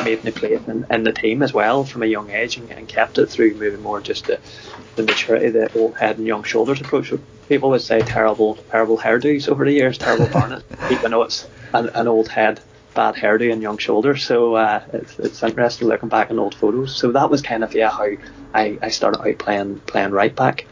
made 0.04 0.24
my 0.24 0.32
place 0.32 0.60
in, 0.66 0.84
in 0.90 1.04
the 1.04 1.12
team 1.12 1.44
as 1.44 1.52
well 1.54 1.84
from 1.84 2.02
a 2.02 2.06
young 2.06 2.30
age, 2.30 2.56
and, 2.56 2.68
and 2.72 2.88
kept 2.88 3.16
it 3.18 3.26
through 3.26 3.54
moving 3.54 3.80
more 3.80 4.00
just 4.00 4.26
the, 4.26 4.40
the 4.96 5.04
maturity, 5.04 5.50
the 5.50 5.72
old 5.78 5.96
head 5.96 6.18
and 6.18 6.26
young 6.26 6.42
shoulders 6.42 6.80
approach. 6.80 7.12
people 7.48 7.70
would 7.70 7.80
say 7.80 8.00
terrible, 8.00 8.56
terrible 8.72 8.98
hairdos 8.98 9.48
over 9.48 9.64
the 9.64 9.72
years, 9.72 9.98
terrible 9.98 10.26
barnet, 10.26 10.64
even 10.90 11.12
though 11.12 11.22
it's 11.22 11.46
an, 11.74 11.90
an 11.90 12.08
old 12.08 12.26
head, 12.26 12.60
bad 12.94 13.14
hairdo 13.14 13.52
and 13.52 13.62
young 13.62 13.78
shoulders. 13.78 14.24
So 14.24 14.56
uh, 14.56 14.82
it's, 14.92 15.16
it's 15.20 15.42
interesting 15.44 15.86
looking 15.86 16.08
back 16.08 16.32
on 16.32 16.40
old 16.40 16.56
photos. 16.56 16.96
So 16.96 17.12
that 17.12 17.30
was 17.30 17.40
kind 17.40 17.62
of 17.62 17.72
yeah 17.72 17.90
how 17.90 18.08
I, 18.52 18.78
I 18.82 18.88
started 18.88 19.20
out 19.20 19.38
playing 19.38 19.78
playing 19.86 20.10
right 20.10 20.34
back. 20.34 20.66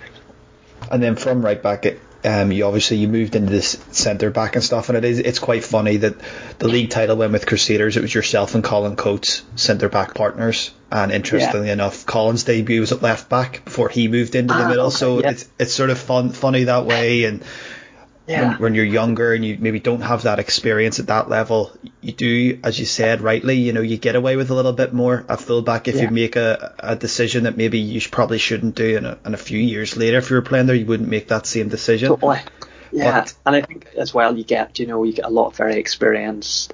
And 0.91 1.03
then 1.03 1.17
from 1.17 1.45
right 1.45 1.63
back, 1.63 1.87
it, 1.87 2.01
um, 2.25 2.51
you 2.51 2.65
obviously 2.65 2.97
you 2.97 3.09
moved 3.09 3.37
into 3.37 3.51
this 3.51 3.79
centre 3.93 4.31
back 4.31 4.57
and 4.57 4.65
stuff, 4.65 4.89
and 4.89 4.99
it 4.99 5.05
is 5.05 5.19
it's 5.19 5.39
quite 5.39 5.65
funny 5.65 5.99
that 5.99 6.17
the 6.59 6.69
league 6.69 6.91
title 6.91 7.17
went 7.17 7.33
with 7.33 7.47
Crusaders. 7.47 7.97
It 7.97 8.03
was 8.03 8.15
yourself 8.15 8.55
and 8.55 8.65
Colin 8.65 8.97
Coates, 8.97 9.43
centre 9.55 9.89
back 9.89 10.15
partners, 10.15 10.73
and 10.91 11.13
interestingly 11.13 11.69
yeah. 11.69 11.75
enough, 11.75 12.05
Colin's 12.05 12.45
debut 12.45 12.81
was 12.81 12.93
at 12.93 13.03
left 13.03 13.29
back 13.29 13.65
before 13.65 13.89
he 13.89 14.09
moved 14.09 14.35
into 14.35 14.55
the 14.55 14.65
ah, 14.65 14.69
middle. 14.69 14.87
Okay, 14.87 14.97
so 14.97 15.21
yeah. 15.21 15.31
it's 15.31 15.49
it's 15.59 15.73
sort 15.73 15.91
of 15.91 15.99
fun, 15.99 16.31
funny 16.31 16.65
that 16.65 16.87
way, 16.87 17.25
and 17.25 17.45
yeah. 18.27 18.51
when, 18.51 18.59
when, 18.59 18.75
you're 18.75 18.85
younger 18.85 19.33
and 19.33 19.45
you 19.45 19.57
maybe 19.59 19.81
don't 19.81 20.01
have 20.01 20.23
that 20.23 20.39
experience 20.39 20.99
at 20.99 21.07
that 21.07 21.29
level, 21.29 21.73
you 22.01 22.13
do, 22.13 22.59
as 22.65 22.79
you 22.79 22.87
said 22.87 23.21
rightly, 23.21 23.57
you 23.57 23.73
know, 23.73 23.81
you 23.81 23.97
get 23.97 24.17
away 24.17 24.37
with 24.37 24.51
a 24.51 24.55
little 24.55 24.73
bit 24.73 24.93
more 24.93 25.25
at 25.29 25.41
fullback 25.41 25.89
if 25.89 25.97
yeah. 25.97 26.03
you 26.03 26.11
make 26.11 26.37
a, 26.37 26.75
a 26.79 26.97
decision 26.97 27.45
that 27.45 27.57
maybe 27.57 27.79
you 27.79 28.01
probably 28.11 28.39
shouldn't 28.39 28.75
do, 28.75 28.97
and 28.97 29.07
a, 29.07 29.19
and 29.25 29.35
a 29.35 29.39
few 29.39 29.59
years 29.59 29.97
later, 29.97 30.19
if 30.19 30.31
you 30.31 30.37
were 30.37 30.43
playing 30.43 30.67
there, 30.67 30.77
you 30.77 30.87
wouldn't 30.87 31.09
make 31.09 31.29
that 31.29 31.47
same 31.47 31.69
decision. 31.69 32.09
Totally. 32.09 32.41
Yeah, 32.93 33.21
but, 33.21 33.35
and 33.45 33.57
I 33.57 33.61
think 33.61 33.87
as 33.97 34.15
well, 34.15 34.37
you 34.37 34.45
get, 34.45 34.79
you 34.79 34.87
know, 34.87 35.03
you 35.05 35.13
get 35.13 35.25
a 35.25 35.31
lot 35.31 35.49
of 35.49 35.57
very 35.57 35.77
experienced 35.77 36.73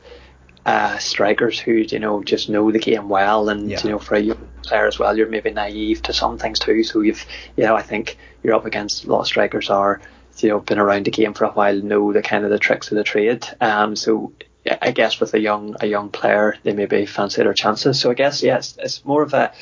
uh, 0.65 0.99
strikers 0.99 1.59
who, 1.59 1.73
you 1.73 1.99
know, 1.99 2.23
just 2.23 2.49
know 2.49 2.71
the 2.71 2.79
game 2.79 3.09
well, 3.09 3.49
and 3.49 3.71
yeah. 3.71 3.81
you 3.83 3.91
know, 3.91 3.99
for 3.99 4.15
a 4.15 4.21
young 4.21 4.49
player 4.63 4.87
as 4.87 4.99
well, 4.99 5.17
you're 5.17 5.29
maybe 5.29 5.51
naive 5.51 6.03
to 6.03 6.13
some 6.13 6.39
things 6.39 6.59
too. 6.59 6.85
So 6.85 7.01
you've, 7.01 7.25
you 7.57 7.65
know, 7.65 7.75
I 7.75 7.83
think 7.83 8.17
you're 8.43 8.55
up 8.55 8.65
against 8.65 9.05
a 9.05 9.11
lot 9.11 9.21
of 9.21 9.27
strikers 9.27 9.71
are 9.71 10.01
you 10.39 10.49
know 10.49 10.61
been 10.61 10.79
around 10.79 11.07
the 11.07 11.11
game 11.11 11.35
for 11.35 11.45
a 11.45 11.51
while 11.51 11.77
know 11.77 12.13
the 12.13 12.23
kind 12.23 12.45
of 12.45 12.51
the 12.51 12.59
tricks 12.59 12.91
of 12.91 12.97
the 12.97 13.05
trade. 13.05 13.47
Um, 13.61 13.97
so 13.97 14.33
I 14.81 14.93
guess 14.93 15.19
with 15.21 15.35
a 15.35 15.41
young 15.41 15.77
a 15.81 15.87
young 15.87 16.11
player, 16.11 16.57
they 16.63 16.73
maybe 16.73 17.07
fancy 17.07 17.43
their 17.43 17.55
chances. 17.55 18.01
So 18.01 18.11
I 18.11 18.15
guess 18.15 18.43
yes, 18.43 18.73
it's, 18.73 18.79
it's 18.79 19.05
more 19.05 19.23
of 19.23 19.35
a 19.35 19.53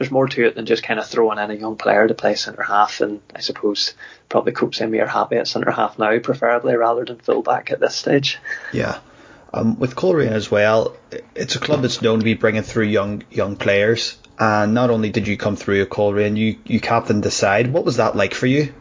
there's 0.00 0.10
more 0.10 0.26
to 0.26 0.46
it 0.46 0.54
than 0.54 0.64
just 0.64 0.82
kind 0.82 0.98
of 0.98 1.06
throwing 1.06 1.38
in 1.38 1.50
a 1.50 1.54
young 1.54 1.76
player 1.76 2.08
to 2.08 2.14
play 2.14 2.34
centre 2.34 2.62
half. 2.62 3.02
And 3.02 3.20
I 3.36 3.40
suppose 3.40 3.92
probably 4.30 4.52
Coop 4.52 4.78
me 4.80 4.98
are 4.98 5.06
happy 5.06 5.36
at 5.36 5.46
centre 5.46 5.70
half 5.70 5.98
now, 5.98 6.18
preferably 6.20 6.74
rather 6.74 7.04
than 7.04 7.18
full 7.18 7.42
back 7.42 7.70
at 7.70 7.80
this 7.80 7.96
stage. 7.96 8.38
Yeah. 8.72 8.98
Um, 9.52 9.78
with 9.78 9.96
Coleraine 9.96 10.32
as 10.32 10.50
well, 10.50 10.96
it's 11.34 11.56
a 11.56 11.58
club 11.58 11.82
that's 11.82 12.00
known 12.00 12.20
to 12.20 12.24
be 12.24 12.32
bringing 12.32 12.62
through 12.62 12.84
young 12.84 13.24
young 13.30 13.56
players. 13.56 14.16
And 14.38 14.72
not 14.72 14.88
only 14.88 15.10
did 15.10 15.28
you 15.28 15.36
come 15.36 15.56
through 15.56 15.82
at 15.82 15.90
Coleraine, 15.90 16.36
you 16.36 16.56
you 16.64 16.80
captained 16.80 17.22
the 17.22 17.30
side. 17.30 17.70
What 17.70 17.84
was 17.84 17.96
that 17.96 18.16
like 18.16 18.32
for 18.32 18.46
you? 18.46 18.72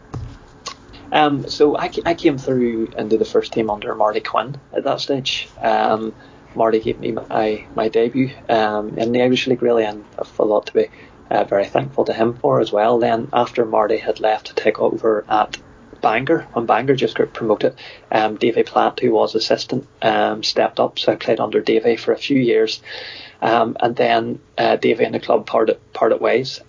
Um, 1.11 1.47
so 1.49 1.77
I, 1.77 1.91
I 2.05 2.13
came 2.13 2.37
through 2.37 2.89
into 2.97 3.17
the 3.17 3.25
first 3.25 3.53
team 3.53 3.69
under 3.69 3.95
Marty 3.95 4.19
Quinn 4.19 4.59
at 4.73 4.83
that 4.83 5.01
stage. 5.01 5.49
Um, 5.61 6.13
Marty 6.55 6.79
gave 6.79 6.99
me 6.99 7.11
my, 7.11 7.65
my 7.75 7.89
debut 7.89 8.31
um, 8.47 8.97
in 8.97 9.11
the 9.11 9.21
Irish 9.21 9.47
League, 9.47 9.61
really, 9.61 9.85
and 9.85 10.03
I've 10.17 10.39
a 10.39 10.43
lot 10.43 10.67
to 10.67 10.73
be 10.73 10.87
uh, 11.29 11.43
very 11.43 11.65
thankful 11.65 12.05
to 12.05 12.13
him 12.13 12.33
for 12.35 12.59
as 12.59 12.71
well. 12.71 12.99
Then, 12.99 13.29
after 13.33 13.65
Marty 13.65 13.97
had 13.97 14.19
left 14.19 14.47
to 14.47 14.55
take 14.55 14.79
over 14.79 15.25
at 15.29 15.57
Bangor, 16.01 16.47
when 16.53 16.65
Bangor 16.65 16.95
just 16.95 17.15
got 17.15 17.33
promoted, 17.33 17.75
um, 18.11 18.37
Davy 18.37 18.63
Platt, 18.63 18.99
who 18.99 19.11
was 19.11 19.35
assistant, 19.35 19.87
um, 20.01 20.43
stepped 20.43 20.79
up. 20.79 20.97
So 20.97 21.11
I 21.11 21.15
played 21.15 21.39
under 21.39 21.61
Davy 21.61 21.97
for 21.97 22.13
a 22.13 22.17
few 22.17 22.39
years. 22.39 22.81
Um, 23.41 23.77
and 23.79 23.95
then 23.95 24.39
uh, 24.57 24.77
and 24.81 25.13
the 25.13 25.19
club 25.19 25.45
parted, 25.45 25.79
parted 25.93 26.19
ways 26.19 26.59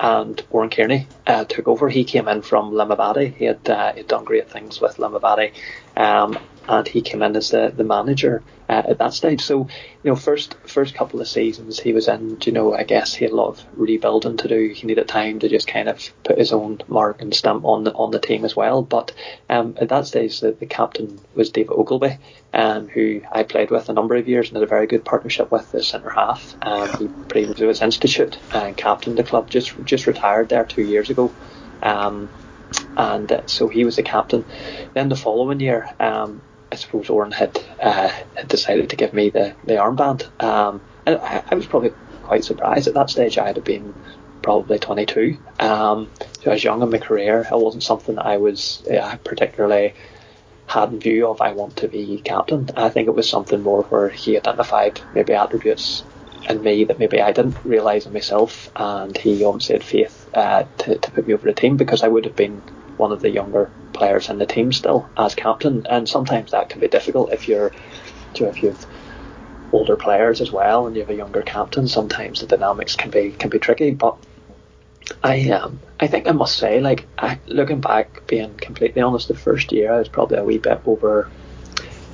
and 0.00 0.42
Oran 0.50 0.70
Kearney 0.70 1.06
uh, 1.26 1.44
took 1.44 1.68
over. 1.68 1.88
He 1.88 2.04
came 2.04 2.28
in 2.28 2.42
from 2.42 2.72
Limavady. 2.72 3.34
He 3.34 3.46
had, 3.46 3.68
uh, 3.68 3.92
he'd 3.94 4.08
done 4.08 4.24
great 4.24 4.50
things 4.50 4.80
with 4.80 4.96
Limavady, 4.96 5.52
um, 5.96 6.38
and 6.68 6.86
he 6.86 7.00
came 7.00 7.22
in 7.22 7.34
as 7.34 7.50
the, 7.50 7.72
the 7.74 7.84
manager 7.84 8.42
uh, 8.68 8.82
at 8.88 8.98
that 8.98 9.14
stage. 9.14 9.40
So, 9.40 9.68
you 10.02 10.10
know, 10.10 10.14
first 10.14 10.54
first 10.66 10.94
couple 10.94 11.20
of 11.20 11.26
seasons 11.26 11.80
he 11.80 11.92
was 11.92 12.08
in, 12.08 12.38
you 12.44 12.52
know, 12.52 12.74
I 12.74 12.84
guess 12.84 13.14
he 13.14 13.24
had 13.24 13.32
a 13.32 13.36
lot 13.36 13.48
of 13.48 13.64
rebuilding 13.74 14.36
to 14.36 14.48
do. 14.48 14.68
He 14.68 14.86
needed 14.86 15.08
time 15.08 15.38
to 15.40 15.48
just 15.48 15.66
kind 15.66 15.88
of 15.88 16.10
put 16.24 16.38
his 16.38 16.52
own 16.52 16.82
mark 16.86 17.22
and 17.22 17.34
stamp 17.34 17.64
on 17.64 17.84
the 17.84 17.92
on 17.92 18.10
the 18.10 18.20
team 18.20 18.44
as 18.44 18.54
well. 18.54 18.82
But 18.82 19.12
um, 19.48 19.76
at 19.80 19.88
that 19.88 20.06
stage, 20.06 20.40
the, 20.40 20.52
the 20.52 20.66
captain 20.66 21.18
was 21.34 21.50
David 21.50 21.72
Ogilby, 21.72 22.18
um, 22.52 22.88
who 22.88 23.22
I 23.32 23.44
played 23.44 23.70
with 23.70 23.88
a 23.88 23.94
number 23.94 24.16
of 24.16 24.28
years 24.28 24.48
and 24.48 24.56
had 24.56 24.64
a 24.64 24.66
very 24.66 24.86
good 24.86 25.04
partnership 25.04 25.50
with 25.50 25.72
the 25.72 25.82
centre 25.82 26.10
half. 26.10 26.54
Um, 26.60 26.88
he 26.98 27.08
previously 27.28 27.66
was 27.66 27.80
Institute 27.80 28.38
and 28.52 28.76
captained 28.76 29.16
the 29.16 29.24
club. 29.24 29.48
Just 29.48 29.72
just 29.84 30.06
retired 30.06 30.50
there 30.50 30.64
two 30.64 30.82
years 30.82 31.08
ago. 31.08 31.32
Um, 31.82 32.28
and 32.96 33.30
uh, 33.30 33.46
so 33.46 33.68
he 33.68 33.84
was 33.84 33.96
the 33.96 34.02
captain. 34.02 34.44
Then 34.94 35.08
the 35.08 35.16
following 35.16 35.60
year, 35.60 35.88
um, 35.98 36.42
I 36.70 36.76
suppose 36.76 37.08
Oran 37.08 37.32
had, 37.32 37.58
uh, 37.80 38.08
had 38.08 38.48
decided 38.48 38.90
to 38.90 38.96
give 38.96 39.12
me 39.14 39.30
the, 39.30 39.54
the 39.64 39.74
armband. 39.74 40.28
Um, 40.42 40.80
and 41.06 41.16
I, 41.16 41.42
I, 41.50 41.54
was 41.54 41.66
probably 41.66 41.92
quite 42.24 42.44
surprised 42.44 42.88
at 42.88 42.94
that 42.94 43.10
stage. 43.10 43.38
I 43.38 43.46
had 43.46 43.64
been 43.64 43.94
probably 44.42 44.78
22. 44.78 45.38
Um, 45.60 46.10
so 46.40 46.50
I 46.50 46.54
was 46.54 46.64
young 46.64 46.82
in 46.82 46.90
my 46.90 46.98
career. 46.98 47.46
It 47.50 47.58
wasn't 47.58 47.82
something 47.82 48.16
that 48.16 48.26
I 48.26 48.36
was 48.36 48.86
uh, 48.86 49.16
particularly 49.24 49.94
had 50.66 50.92
in 50.92 51.00
view 51.00 51.26
of 51.26 51.40
I 51.40 51.52
want 51.52 51.76
to 51.76 51.88
be 51.88 52.20
captain. 52.22 52.68
I 52.76 52.90
think 52.90 53.08
it 53.08 53.14
was 53.14 53.28
something 53.28 53.62
more 53.62 53.82
where 53.84 54.10
he 54.10 54.36
identified 54.36 55.00
maybe 55.14 55.32
attributes 55.32 56.04
in 56.48 56.62
me 56.62 56.84
that 56.84 56.98
maybe 56.98 57.20
I 57.20 57.32
didn't 57.32 57.56
realise 57.64 58.06
in 58.06 58.12
myself, 58.12 58.70
and 58.76 59.16
he 59.16 59.44
obviously 59.44 59.76
had 59.76 59.84
faith 59.84 60.30
uh, 60.34 60.64
to, 60.78 60.98
to 60.98 61.10
put 61.10 61.26
me 61.26 61.34
over 61.34 61.46
the 61.46 61.54
team 61.54 61.76
because 61.76 62.02
I 62.02 62.08
would 62.08 62.26
have 62.26 62.36
been 62.36 62.62
one 62.98 63.12
of 63.12 63.20
the 63.20 63.30
younger 63.30 63.70
players 63.92 64.28
in 64.28 64.38
the 64.38 64.46
team 64.46 64.72
still 64.72 65.08
as 65.16 65.34
captain, 65.34 65.86
and 65.88 66.08
sometimes 66.08 66.50
that 66.50 66.68
can 66.68 66.80
be 66.80 66.88
difficult 66.88 67.32
if 67.32 67.48
you're, 67.48 67.72
you 68.34 68.44
know, 68.44 68.50
if 68.50 68.62
you've 68.62 68.86
older 69.72 69.96
players 69.96 70.40
as 70.40 70.50
well 70.50 70.86
and 70.86 70.96
you 70.96 71.02
have 71.02 71.10
a 71.10 71.14
younger 71.14 71.42
captain. 71.42 71.88
Sometimes 71.88 72.40
the 72.40 72.46
dynamics 72.46 72.96
can 72.96 73.10
be 73.10 73.30
can 73.30 73.50
be 73.50 73.58
tricky, 73.58 73.90
but 73.90 74.16
I 75.22 75.50
um 75.50 75.80
I 76.00 76.06
think 76.06 76.28
I 76.28 76.32
must 76.32 76.56
say, 76.56 76.80
like 76.80 77.06
I, 77.18 77.38
looking 77.46 77.80
back, 77.80 78.26
being 78.26 78.54
completely 78.54 79.02
honest, 79.02 79.28
the 79.28 79.34
first 79.34 79.72
year 79.72 79.92
I 79.92 79.98
was 79.98 80.08
probably 80.08 80.38
a 80.38 80.44
wee 80.44 80.58
bit 80.58 80.80
over. 80.86 81.28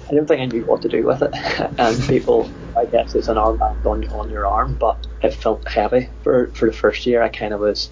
I 0.06 0.10
didn't 0.10 0.26
think 0.26 0.40
I 0.40 0.46
knew 0.46 0.64
what 0.64 0.82
to 0.82 0.88
do 0.88 1.04
with 1.06 1.22
it, 1.22 1.30
and 1.78 2.08
people, 2.08 2.50
I 2.76 2.84
guess, 2.84 3.14
it's 3.14 3.28
an 3.28 3.36
armband 3.36 3.84
on 3.86 4.08
on 4.08 4.30
your 4.30 4.46
arm, 4.46 4.74
but 4.74 5.06
it 5.22 5.34
felt 5.34 5.66
heavy 5.68 6.08
for 6.22 6.48
for 6.48 6.66
the 6.66 6.76
first 6.76 7.06
year. 7.06 7.22
I 7.22 7.28
kind 7.28 7.54
of 7.54 7.60
was 7.60 7.90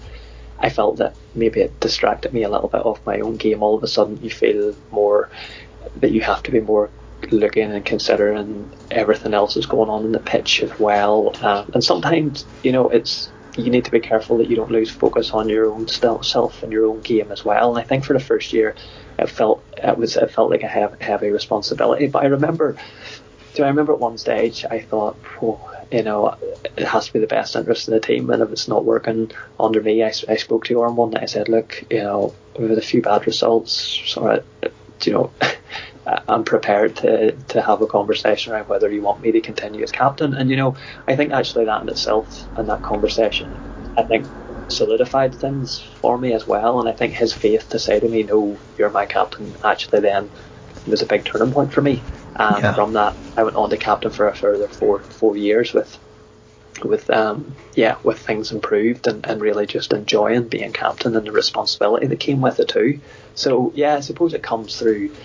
I 0.63 0.69
felt 0.69 0.97
that 0.97 1.15
maybe 1.35 1.59
it 1.59 1.77
distracted 1.81 2.33
me 2.33 2.43
a 2.43 2.49
little 2.49 2.69
bit 2.69 2.85
off 2.85 3.05
my 3.05 3.19
own 3.19 3.35
game. 3.35 3.61
All 3.61 3.75
of 3.75 3.83
a 3.83 3.87
sudden, 3.87 4.17
you 4.23 4.29
feel 4.29 4.73
more 4.91 5.29
that 5.97 6.11
you 6.11 6.21
have 6.21 6.41
to 6.43 6.51
be 6.51 6.61
more 6.61 6.89
looking 7.31 7.71
and 7.71 7.85
considering 7.85 8.71
everything 8.89 9.33
else 9.33 9.55
that's 9.55 9.65
going 9.65 9.89
on 9.89 10.05
in 10.05 10.13
the 10.13 10.19
pitch 10.19 10.63
as 10.63 10.79
well. 10.79 11.35
Um, 11.45 11.69
and 11.73 11.83
sometimes, 11.83 12.45
you 12.63 12.71
know, 12.71 12.89
it's 12.89 13.29
you 13.57 13.69
need 13.69 13.85
to 13.85 13.91
be 13.91 13.99
careful 13.99 14.37
that 14.37 14.49
you 14.49 14.55
don't 14.55 14.71
lose 14.71 14.89
focus 14.89 15.31
on 15.31 15.49
your 15.49 15.69
own 15.69 15.87
self 15.87 16.63
and 16.63 16.71
your 16.71 16.85
own 16.85 17.01
game 17.01 17.31
as 17.31 17.43
well. 17.45 17.75
And 17.75 17.83
I 17.83 17.87
think 17.87 18.05
for 18.05 18.13
the 18.13 18.19
first 18.19 18.53
year, 18.53 18.73
it 19.19 19.29
felt 19.29 19.63
it 19.77 19.97
was 19.97 20.15
it 20.15 20.31
felt 20.31 20.49
like 20.49 20.63
a 20.63 20.95
heavy 21.03 21.29
responsibility. 21.29 22.07
But 22.07 22.23
I 22.23 22.27
remember, 22.27 22.77
do 23.53 23.63
I 23.63 23.67
remember 23.67 23.93
at 23.93 23.99
one 23.99 24.17
stage 24.17 24.65
I 24.69 24.79
thought, 24.79 25.17
oh, 25.41 25.72
you 25.93 26.01
know, 26.01 26.35
it 26.75 26.87
has 26.87 27.05
to 27.05 27.13
be 27.13 27.19
the 27.19 27.27
best 27.27 27.55
interest 27.55 27.87
of 27.87 27.93
the 27.93 27.99
team. 27.99 28.31
And 28.31 28.41
if 28.41 28.51
it's 28.51 28.67
not 28.67 28.83
working 28.83 29.31
under 29.59 29.81
me, 29.81 30.03
I, 30.03 30.07
I 30.27 30.35
spoke 30.37 30.65
to 30.65 30.73
Oran 30.73 30.95
one 30.95 31.11
night. 31.11 31.23
I 31.23 31.27
said, 31.27 31.49
look, 31.49 31.83
you 31.91 31.99
know, 31.99 32.33
with 32.57 32.77
a 32.77 32.81
few 32.81 33.01
bad 33.01 33.27
results, 33.27 33.71
sort 33.71 34.43
of, 34.63 34.73
you 35.03 35.13
know, 35.13 35.31
I'm 36.27 36.43
prepared 36.43 36.95
to, 36.97 37.31
to 37.31 37.61
have 37.61 37.81
a 37.81 37.87
conversation 37.87 38.51
around 38.51 38.67
whether 38.67 38.91
you 38.91 39.03
want 39.03 39.21
me 39.21 39.31
to 39.33 39.41
continue 39.41 39.83
as 39.83 39.91
captain. 39.91 40.33
And, 40.33 40.49
you 40.49 40.57
know, 40.57 40.75
I 41.07 41.15
think 41.15 41.31
actually 41.31 41.65
that 41.65 41.83
in 41.83 41.89
itself 41.89 42.43
and 42.57 42.67
that 42.69 42.81
conversation, 42.81 43.55
I 43.95 44.01
think 44.01 44.25
solidified 44.69 45.35
things 45.35 45.79
for 46.01 46.17
me 46.17 46.33
as 46.33 46.47
well. 46.47 46.79
And 46.79 46.89
I 46.89 46.93
think 46.93 47.13
his 47.13 47.33
faith 47.33 47.69
to 47.69 47.77
say 47.77 47.99
to 47.99 48.09
me, 48.09 48.23
no, 48.23 48.57
you're 48.79 48.89
my 48.89 49.05
captain, 49.05 49.53
actually 49.63 50.01
then 50.01 50.29
was 50.87 51.03
a 51.03 51.05
big 51.05 51.23
turning 51.23 51.53
point 51.53 51.71
for 51.71 51.81
me. 51.81 52.01
And 52.35 52.63
yeah. 52.63 52.73
from 52.73 52.93
that, 52.93 53.17
I 53.35 53.43
went 53.43 53.55
on 53.55 53.69
to 53.69 53.77
captain 53.77 54.11
for 54.11 54.27
a 54.27 54.35
further 54.35 54.67
four 54.67 55.03
four 55.11 55.37
years 55.37 55.73
with 55.73 55.97
with 56.83 57.07
um 57.11 57.55
yeah 57.75 57.97
with 58.03 58.19
things 58.19 58.51
improved 58.51 59.05
and, 59.07 59.25
and 59.27 59.41
really 59.41 59.67
just 59.67 59.93
enjoying 59.93 60.47
being 60.47 60.73
captain 60.73 61.15
and 61.15 61.27
the 61.27 61.31
responsibility 61.31 62.07
that 62.07 62.19
came 62.19 62.41
with 62.41 62.59
it 62.59 62.69
too. 62.69 63.01
So 63.35 63.71
yeah, 63.75 63.95
I 63.95 63.99
suppose 63.99 64.33
it 64.33 64.43
comes 64.43 64.77
through. 64.77 65.15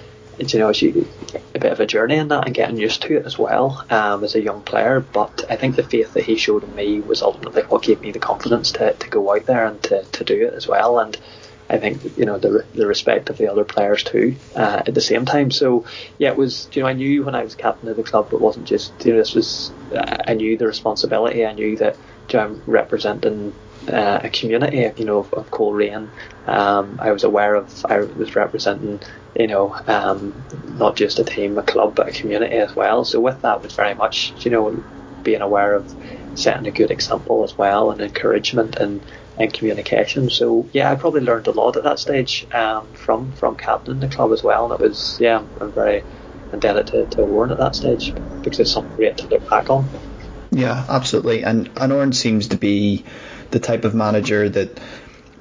You 0.41 0.61
know, 0.61 0.71
you, 0.71 1.11
a 1.53 1.59
bit 1.59 1.73
of 1.73 1.81
a 1.81 1.87
journey 1.87 2.17
in 2.17 2.29
that 2.29 2.47
and 2.47 2.55
getting 2.55 2.77
used 2.77 3.03
to 3.03 3.17
it 3.17 3.27
as 3.27 3.37
well 3.37 3.85
um, 3.91 4.23
as 4.23 4.37
a 4.37 4.41
young 4.41 4.63
player. 4.63 5.01
But 5.01 5.43
I 5.51 5.57
think 5.57 5.75
the 5.75 5.83
faith 5.83 6.13
that 6.13 6.23
he 6.23 6.37
showed 6.37 6.63
in 6.63 6.73
me 6.73 7.01
was 7.01 7.23
ultimately 7.23 7.63
what 7.63 7.83
gave 7.83 8.01
me 8.01 8.13
the 8.13 8.21
confidence 8.21 8.71
to, 8.73 8.95
to 8.95 9.11
go 9.11 9.35
out 9.35 9.47
there 9.47 9.67
and 9.67 9.83
to, 9.83 10.05
to 10.05 10.23
do 10.23 10.47
it 10.47 10.55
as 10.55 10.69
well. 10.69 11.01
And 11.01 11.19
I 11.69 11.79
think 11.79 12.05
you 12.17 12.25
know 12.25 12.39
the 12.39 12.67
the 12.73 12.87
respect 12.87 13.31
of 13.31 13.39
the 13.39 13.49
other 13.51 13.65
players 13.65 14.05
too 14.05 14.41
uh, 14.55 14.83
at 14.87 14.95
the 14.95 15.01
same 15.01 15.25
time. 15.27 15.51
So 15.51 15.87
yeah, 16.19 16.31
it 16.31 16.37
was 16.37 16.69
you 16.75 16.83
know 16.83 16.89
I 16.89 16.95
knew 16.95 17.25
when 17.25 17.35
I 17.35 17.45
was 17.45 17.55
captain 17.55 17.89
of 17.89 17.97
the 17.97 18.03
club 18.03 18.33
it 18.33 18.41
wasn't 18.41 18.67
just 18.69 19.05
you 19.05 19.13
know 19.13 19.19
this 19.19 19.35
was 19.35 19.75
uh, 19.95 20.17
I 20.27 20.35
knew 20.35 20.57
the 20.57 20.67
responsibility. 20.67 21.45
I 21.47 21.53
knew 21.53 21.77
that 21.79 22.01
you 22.33 22.39
know, 22.39 22.45
I'm 22.45 22.63
representing 22.67 23.57
uh, 23.87 24.21
a 24.25 24.31
community, 24.31 24.91
you 24.97 25.05
know, 25.05 25.21
of, 25.21 25.33
of 25.33 25.51
Coleraine. 25.51 26.13
Um, 26.47 26.97
I 27.01 27.13
was 27.13 27.25
aware 27.25 27.55
of, 27.55 27.73
I 27.89 28.01
was 28.01 28.35
representing, 28.37 29.03
you 29.35 29.47
know, 29.47 29.77
um, 29.87 30.45
not 30.65 30.97
just 30.97 31.19
a 31.19 31.25
team, 31.25 31.57
a 31.59 31.63
club, 31.63 31.95
but 31.95 32.09
a 32.09 32.13
community 32.13 32.57
as 32.57 32.75
well. 32.77 33.05
So 33.05 33.21
with 33.21 33.41
that 33.43 33.63
was 33.63 33.75
very 33.75 33.95
much, 33.95 34.35
you 34.45 34.51
know, 34.51 34.85
being 35.23 35.41
aware 35.43 35.75
of 35.75 35.95
setting 36.35 36.67
a 36.67 36.73
good 36.73 36.91
example 36.91 37.45
as 37.45 37.57
well 37.57 37.91
and 37.91 38.01
encouragement 38.01 38.77
and, 38.77 39.07
and 39.39 39.53
communication. 39.53 40.31
So 40.31 40.69
yeah, 40.73 40.91
I 40.91 40.97
probably 40.97 41.21
learned 41.21 41.47
a 41.47 41.53
lot 41.53 41.77
at 41.77 41.85
that 41.85 41.99
stage 41.99 42.47
um, 42.53 42.93
from 42.95 43.33
from 43.33 43.57
captaining 43.57 44.01
the 44.01 44.09
club 44.09 44.33
as 44.33 44.43
well, 44.43 44.73
and 44.73 44.81
it 44.81 44.89
was 44.89 45.19
yeah, 45.21 45.43
I'm 45.61 45.73
very 45.73 46.03
indebted 46.53 46.87
to, 46.89 47.07
to 47.07 47.23
Oran 47.23 47.51
at 47.53 47.59
that 47.59 47.75
stage 47.75 48.15
because 48.43 48.61
it's 48.61 48.73
something 48.73 48.97
great 48.97 49.19
to 49.19 49.27
look 49.29 49.49
back 49.49 49.71
on. 49.71 49.89
Yeah, 50.51 50.85
absolutely. 50.89 51.45
And, 51.45 51.71
and 51.77 51.93
Oran 51.93 52.13
seems 52.13 52.49
to 52.49 52.57
be 52.57 53.05
the 53.51 53.61
type 53.61 53.85
of 53.85 53.95
manager 53.95 54.49
that 54.49 54.81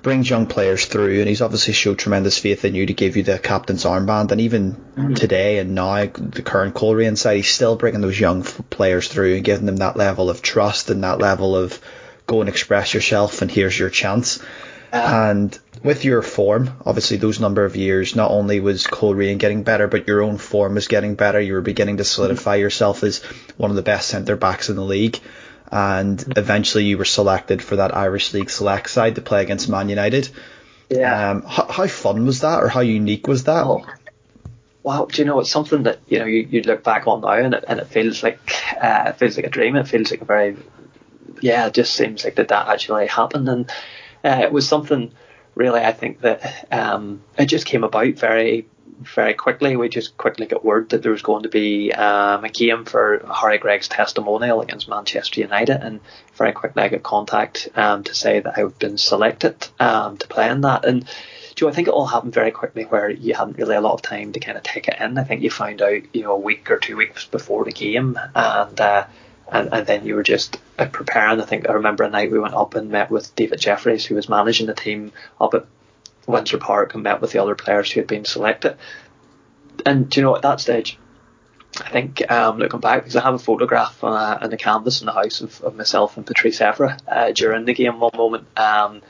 brings 0.01 0.29
young 0.29 0.47
players 0.47 0.85
through, 0.85 1.19
and 1.19 1.27
he's 1.27 1.41
obviously 1.41 1.73
showed 1.73 1.99
tremendous 1.99 2.37
faith 2.37 2.63
in 2.65 2.75
you 2.75 2.85
to 2.85 2.93
give 2.93 3.17
you 3.17 3.23
the 3.23 3.39
captain's 3.39 3.83
armband. 3.83 4.31
And 4.31 4.41
even 4.41 4.73
mm-hmm. 4.73 5.13
today 5.13 5.59
and 5.59 5.75
now, 5.75 6.05
the 6.05 6.43
current 6.43 6.75
Coleraine 6.75 7.17
side, 7.17 7.37
he's 7.37 7.49
still 7.49 7.75
bringing 7.75 8.01
those 8.01 8.19
young 8.19 8.43
players 8.43 9.07
through 9.07 9.35
and 9.35 9.45
giving 9.45 9.65
them 9.65 9.77
that 9.77 9.97
level 9.97 10.29
of 10.29 10.41
trust 10.41 10.89
and 10.89 11.03
that 11.03 11.19
level 11.19 11.55
of 11.55 11.79
go 12.27 12.41
and 12.41 12.49
express 12.49 12.93
yourself, 12.93 13.41
and 13.41 13.49
here's 13.49 13.77
your 13.77 13.89
chance. 13.89 14.43
Uh, 14.93 15.31
and 15.31 15.59
with 15.83 16.05
your 16.05 16.21
form, 16.21 16.71
obviously 16.85 17.17
those 17.17 17.39
number 17.39 17.65
of 17.65 17.75
years, 17.75 18.15
not 18.15 18.31
only 18.31 18.59
was 18.59 18.85
Coleraine 18.85 19.37
getting 19.37 19.63
better, 19.63 19.87
but 19.87 20.07
your 20.07 20.21
own 20.21 20.37
form 20.37 20.75
was 20.75 20.87
getting 20.87 21.15
better. 21.15 21.39
You 21.39 21.53
were 21.53 21.61
beginning 21.61 21.97
to 21.97 22.03
solidify 22.03 22.55
yourself 22.55 23.03
as 23.03 23.23
one 23.57 23.69
of 23.69 23.75
the 23.75 23.81
best 23.81 24.07
centre 24.09 24.35
backs 24.35 24.69
in 24.69 24.75
the 24.75 24.83
league. 24.83 25.19
And 25.71 26.23
eventually 26.37 26.85
you 26.85 26.97
were 26.97 27.05
selected 27.05 27.61
for 27.61 27.77
that 27.77 27.95
Irish 27.95 28.33
League 28.33 28.49
select 28.49 28.89
side 28.89 29.15
to 29.15 29.21
play 29.21 29.41
against 29.41 29.67
Man 29.67 29.89
United. 29.89 30.29
Yeah. 30.89 31.31
Um, 31.31 31.41
how, 31.43 31.67
how, 31.67 31.87
fun 31.87 32.25
was 32.25 32.41
that, 32.41 32.63
or 32.63 32.69
how 32.69 32.79
unique 32.79 33.27
was 33.27 33.43
that? 33.43 33.65
Oh, 33.65 33.85
wow, 34.83 35.05
do 35.11 35.21
you 35.21 35.25
know 35.25 35.41
it's 35.41 35.51
something 35.51 35.83
that 35.83 35.99
you 36.07 36.19
know 36.19 36.25
you, 36.25 36.47
you 36.49 36.61
look 36.61 36.83
back 36.83 37.07
on 37.07 37.19
now 37.19 37.33
and 37.33 37.53
it, 37.53 37.65
and 37.67 37.81
it 37.81 37.87
feels 37.87 38.23
like 38.23 38.39
uh, 38.81 39.03
it 39.07 39.17
feels 39.17 39.35
like 39.35 39.45
a 39.45 39.49
dream. 39.49 39.75
It 39.75 39.89
feels 39.89 40.11
like 40.11 40.21
a 40.21 40.25
very 40.25 40.55
yeah, 41.41 41.67
it 41.67 41.73
just 41.73 41.93
seems 41.93 42.23
like 42.23 42.35
that 42.35 42.49
that 42.49 42.67
actually 42.67 43.07
happened 43.07 43.49
and 43.49 43.71
uh, 44.23 44.39
it 44.43 44.51
was 44.51 44.67
something 44.67 45.11
really 45.55 45.81
I 45.81 45.91
think 45.91 46.21
that 46.21 46.67
um, 46.71 47.23
it 47.37 47.45
just 47.45 47.65
came 47.65 47.83
about 47.83 48.13
very 48.15 48.67
very 48.99 49.33
quickly. 49.33 49.75
We 49.75 49.89
just 49.89 50.17
quickly 50.17 50.45
got 50.45 50.65
word 50.65 50.89
that 50.89 51.03
there 51.03 51.11
was 51.11 51.21
going 51.21 51.43
to 51.43 51.49
be 51.49 51.93
um, 51.93 52.43
a 52.43 52.49
game 52.49 52.85
for 52.85 53.23
Harry 53.33 53.57
Gregg's 53.57 53.87
testimonial 53.87 54.61
against 54.61 54.89
Manchester 54.89 55.41
United, 55.41 55.83
and 55.83 55.99
very 56.33 56.51
quickly 56.51 56.83
I 56.83 56.89
got 56.89 57.03
contact 57.03 57.69
um, 57.75 58.03
to 58.05 58.15
say 58.15 58.39
that 58.39 58.57
I've 58.57 58.77
been 58.79 58.97
selected 58.97 59.67
um, 59.79 60.17
to 60.17 60.27
play 60.27 60.49
in 60.49 60.61
that. 60.61 60.85
And 60.85 61.07
Joe, 61.55 61.69
I 61.69 61.73
think 61.73 61.87
it 61.87 61.93
all 61.93 62.05
happened 62.05 62.33
very 62.33 62.51
quickly, 62.51 62.83
where 62.83 63.09
you 63.09 63.33
hadn't 63.33 63.57
really 63.57 63.75
a 63.75 63.81
lot 63.81 63.93
of 63.93 64.01
time 64.01 64.31
to 64.33 64.39
kind 64.39 64.57
of 64.57 64.63
take 64.63 64.87
it 64.87 64.99
in. 64.99 65.17
I 65.17 65.23
think 65.23 65.41
you 65.41 65.49
found 65.49 65.81
out, 65.81 66.01
you 66.13 66.23
know, 66.23 66.33
a 66.33 66.37
week 66.39 66.69
or 66.71 66.77
two 66.77 66.97
weeks 66.97 67.25
before 67.25 67.65
the 67.65 67.71
game, 67.71 68.17
and 68.35 68.81
uh, 68.81 69.05
and, 69.51 69.69
and 69.71 69.87
then 69.87 70.05
you 70.05 70.15
were 70.15 70.23
just 70.23 70.59
preparing. 70.77 71.41
I 71.41 71.45
think 71.45 71.69
I 71.69 71.73
remember 71.73 72.03
a 72.03 72.09
night 72.09 72.31
we 72.31 72.39
went 72.39 72.53
up 72.53 72.75
and 72.75 72.89
met 72.89 73.09
with 73.09 73.35
David 73.35 73.59
Jeffries, 73.59 74.05
who 74.05 74.15
was 74.15 74.29
managing 74.29 74.67
the 74.67 74.73
team 74.73 75.11
up 75.39 75.53
at 75.53 75.65
Windsor 76.25 76.57
Park, 76.57 76.93
and 76.93 77.03
met 77.03 77.21
with 77.21 77.31
the 77.31 77.41
other 77.41 77.55
players 77.55 77.91
who 77.91 78.01
had 78.01 78.07
been 78.07 78.25
selected. 78.25 78.77
And 79.85 80.13
you 80.15 80.23
know, 80.23 80.35
at 80.35 80.41
that 80.41 80.59
stage, 80.59 80.97
I 81.79 81.89
think 81.89 82.29
um, 82.31 82.57
looking 82.57 82.79
back, 82.79 83.01
because 83.01 83.15
I 83.15 83.21
have 83.21 83.35
a 83.35 83.39
photograph 83.39 84.03
uh, 84.03 84.39
on 84.41 84.49
the 84.49 84.57
canvas 84.57 85.01
in 85.01 85.05
the 85.05 85.13
house 85.13 85.41
of, 85.41 85.61
of 85.61 85.75
myself 85.75 86.17
and 86.17 86.25
Patrice 86.25 86.59
Evra 86.59 86.99
uh, 87.07 87.31
during 87.31 87.65
the 87.65 87.73
game 87.73 87.99
one 87.99 88.15
moment. 88.15 88.47
Um, 88.57 89.01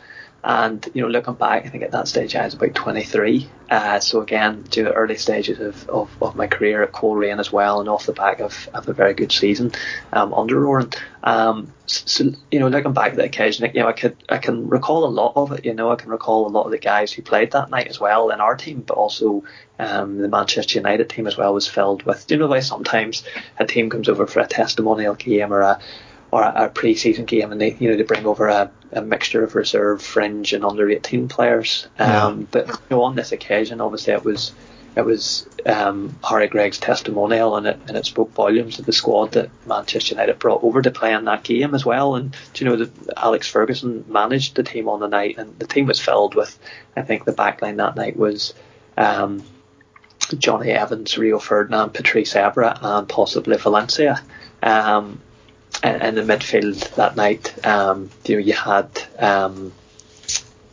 and 0.47 0.87
you 0.93 1.01
know, 1.01 1.09
looking 1.09 1.33
back, 1.33 1.65
I 1.65 1.69
think 1.69 1.83
at 1.83 1.91
that 1.91 2.07
stage 2.07 2.33
I 2.33 2.45
was 2.45 2.53
about 2.53 2.73
23. 2.73 3.49
Uh, 3.69 3.99
so 3.99 4.21
again, 4.21 4.63
to 4.63 4.85
the 4.85 4.93
early 4.93 5.17
stages 5.17 5.59
of, 5.59 5.89
of, 5.89 6.23
of, 6.23 6.37
my 6.37 6.47
career 6.47 6.83
at 6.83 6.93
Coleraine 6.93 7.41
as 7.41 7.51
well, 7.51 7.81
and 7.81 7.89
off 7.89 8.05
the 8.05 8.13
back 8.13 8.39
of, 8.39 8.69
of 8.73 8.87
a 8.87 8.93
very 8.93 9.13
good 9.13 9.33
season 9.33 9.73
um, 10.13 10.33
under 10.33 10.65
Oran. 10.65 10.91
Um, 11.21 11.73
so 11.85 12.31
you 12.49 12.61
know, 12.61 12.69
looking 12.69 12.93
back 12.93 13.11
at 13.11 13.17
the 13.17 13.25
occasion, 13.25 13.69
you 13.73 13.81
know, 13.81 13.89
I 13.89 13.91
could 13.91 14.15
I 14.29 14.37
can 14.37 14.69
recall 14.69 15.03
a 15.03 15.11
lot 15.11 15.33
of 15.35 15.51
it. 15.51 15.65
You 15.65 15.73
know, 15.73 15.91
I 15.91 15.97
can 15.97 16.11
recall 16.11 16.47
a 16.47 16.49
lot 16.49 16.63
of 16.63 16.71
the 16.71 16.77
guys 16.77 17.11
who 17.11 17.23
played 17.23 17.51
that 17.51 17.69
night 17.69 17.87
as 17.87 17.99
well 17.99 18.29
in 18.29 18.39
our 18.39 18.55
team, 18.55 18.85
but 18.87 18.95
also 18.95 19.43
um, 19.79 20.17
the 20.17 20.29
Manchester 20.29 20.79
United 20.79 21.09
team 21.09 21.27
as 21.27 21.35
well 21.35 21.53
was 21.53 21.67
filled 21.67 22.03
with. 22.03 22.31
You 22.31 22.37
know, 22.37 22.47
why 22.47 22.61
sometimes 22.61 23.25
a 23.59 23.65
team 23.65 23.89
comes 23.89 24.07
over 24.07 24.25
for 24.25 24.39
a 24.39 24.47
testimonial 24.47 25.15
game 25.15 25.51
or 25.51 25.59
a 25.59 25.81
or 26.31 26.43
a, 26.43 26.65
a 26.65 26.69
pre-season 26.69 27.25
game, 27.25 27.51
and 27.51 27.59
they 27.59 27.73
you 27.75 27.89
know 27.89 27.97
they 27.97 28.03
bring 28.03 28.25
over 28.25 28.47
a, 28.47 28.71
a 28.91 29.01
mixture 29.01 29.43
of 29.43 29.55
reserve, 29.55 30.01
fringe, 30.01 30.53
and 30.53 30.65
under 30.65 30.89
eighteen 30.89 31.27
players. 31.27 31.87
Um, 31.99 32.41
yeah. 32.41 32.45
But 32.51 32.67
you 32.67 32.75
know, 32.91 33.03
on 33.03 33.15
this 33.15 33.31
occasion, 33.31 33.81
obviously 33.81 34.13
it 34.13 34.23
was 34.23 34.51
it 34.95 35.05
was 35.05 35.47
um, 35.65 36.17
Harry 36.27 36.47
Gregg's 36.47 36.79
testimonial, 36.79 37.55
and 37.55 37.67
it 37.67 37.79
and 37.87 37.95
it 37.95 38.05
spoke 38.05 38.31
volumes 38.33 38.79
of 38.79 38.85
the 38.85 38.93
squad 38.93 39.33
that 39.33 39.49
Manchester 39.65 40.15
United 40.15 40.39
brought 40.39 40.63
over 40.63 40.81
to 40.81 40.91
play 40.91 41.13
in 41.13 41.25
that 41.25 41.43
game 41.43 41.75
as 41.75 41.85
well. 41.85 42.15
And 42.15 42.35
you 42.55 42.65
know, 42.65 42.75
that 42.77 42.91
Alex 43.15 43.47
Ferguson 43.47 44.05
managed 44.07 44.55
the 44.55 44.63
team 44.63 44.89
on 44.89 44.99
the 44.99 45.07
night, 45.07 45.37
and 45.37 45.57
the 45.59 45.67
team 45.67 45.85
was 45.85 45.99
filled 45.99 46.35
with. 46.35 46.57
I 46.95 47.03
think 47.03 47.25
the 47.25 47.33
backline 47.33 47.77
that 47.77 47.95
night 47.95 48.17
was. 48.17 48.53
Um, 48.97 49.43
Jonny 50.37 50.71
Evans, 50.71 51.17
Rio 51.17 51.39
Ferdinand, 51.39 51.93
Patrice 51.93 52.33
Evra, 52.33 52.77
and 52.81 53.07
possibly 53.07 53.55
Valencia. 53.55 54.21
Um, 54.61 55.21
in 55.83 56.15
the 56.15 56.21
midfield 56.21 56.95
that 56.95 57.15
night, 57.15 57.65
um, 57.65 58.09
you 58.25 58.35
know, 58.35 58.41
you 58.41 58.53
had 58.53 58.89
um, 59.19 59.73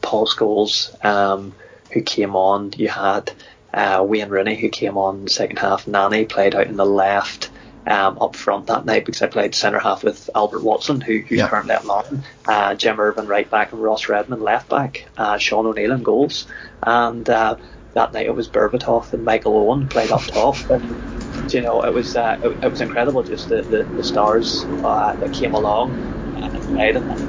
Paul 0.00 0.26
Scholes 0.26 1.04
um, 1.04 1.54
who 1.92 2.02
came 2.02 2.36
on. 2.36 2.72
You 2.76 2.88
had 2.88 3.32
uh, 3.72 4.04
Wayne 4.06 4.28
Rooney 4.28 4.56
who 4.56 4.68
came 4.68 4.96
on 4.96 5.28
second 5.28 5.58
half. 5.58 5.86
Nani 5.86 6.24
played 6.24 6.54
out 6.54 6.66
in 6.66 6.76
the 6.76 6.86
left. 6.86 7.50
Um, 7.86 8.16
up 8.18 8.34
front 8.34 8.68
that 8.68 8.86
night 8.86 9.04
because 9.04 9.20
I 9.20 9.26
played 9.26 9.54
centre 9.54 9.78
half 9.78 10.04
with 10.04 10.30
Albert 10.34 10.62
Watson, 10.62 11.02
who, 11.02 11.18
who's 11.18 11.40
yeah. 11.40 11.48
currently 11.48 11.74
at 11.74 11.84
Martin, 11.84 12.22
uh, 12.48 12.74
Jim 12.76 12.98
Ervin 12.98 13.26
right 13.26 13.50
back, 13.50 13.72
and 13.72 13.82
Ross 13.82 14.08
Redman 14.08 14.40
left 14.40 14.70
back, 14.70 15.04
uh, 15.18 15.36
Sean 15.36 15.66
O'Neill 15.66 15.92
in 15.92 16.02
goals, 16.02 16.46
and 16.82 17.28
uh, 17.28 17.56
that 17.92 18.14
night 18.14 18.24
it 18.24 18.34
was 18.34 18.48
Berbatov 18.48 19.12
and 19.12 19.22
Michael 19.22 19.58
Owen 19.58 19.86
played 19.86 20.10
up 20.10 20.22
top, 20.22 20.56
and 20.70 21.23
you 21.52 21.60
know, 21.60 21.82
it 21.82 21.92
was 21.92 22.16
uh, 22.16 22.38
it, 22.42 22.56
it, 22.62 22.70
was 22.70 22.80
incredible 22.80 23.22
just 23.22 23.48
the, 23.48 23.62
the, 23.62 23.86
the 23.96 24.04
stars 24.04 24.64
uh, 24.82 25.14
that 25.16 25.32
came 25.32 25.54
along 25.54 25.92
and 26.36 26.62
played 26.74 26.96
in 26.96 27.06
that 27.08 27.20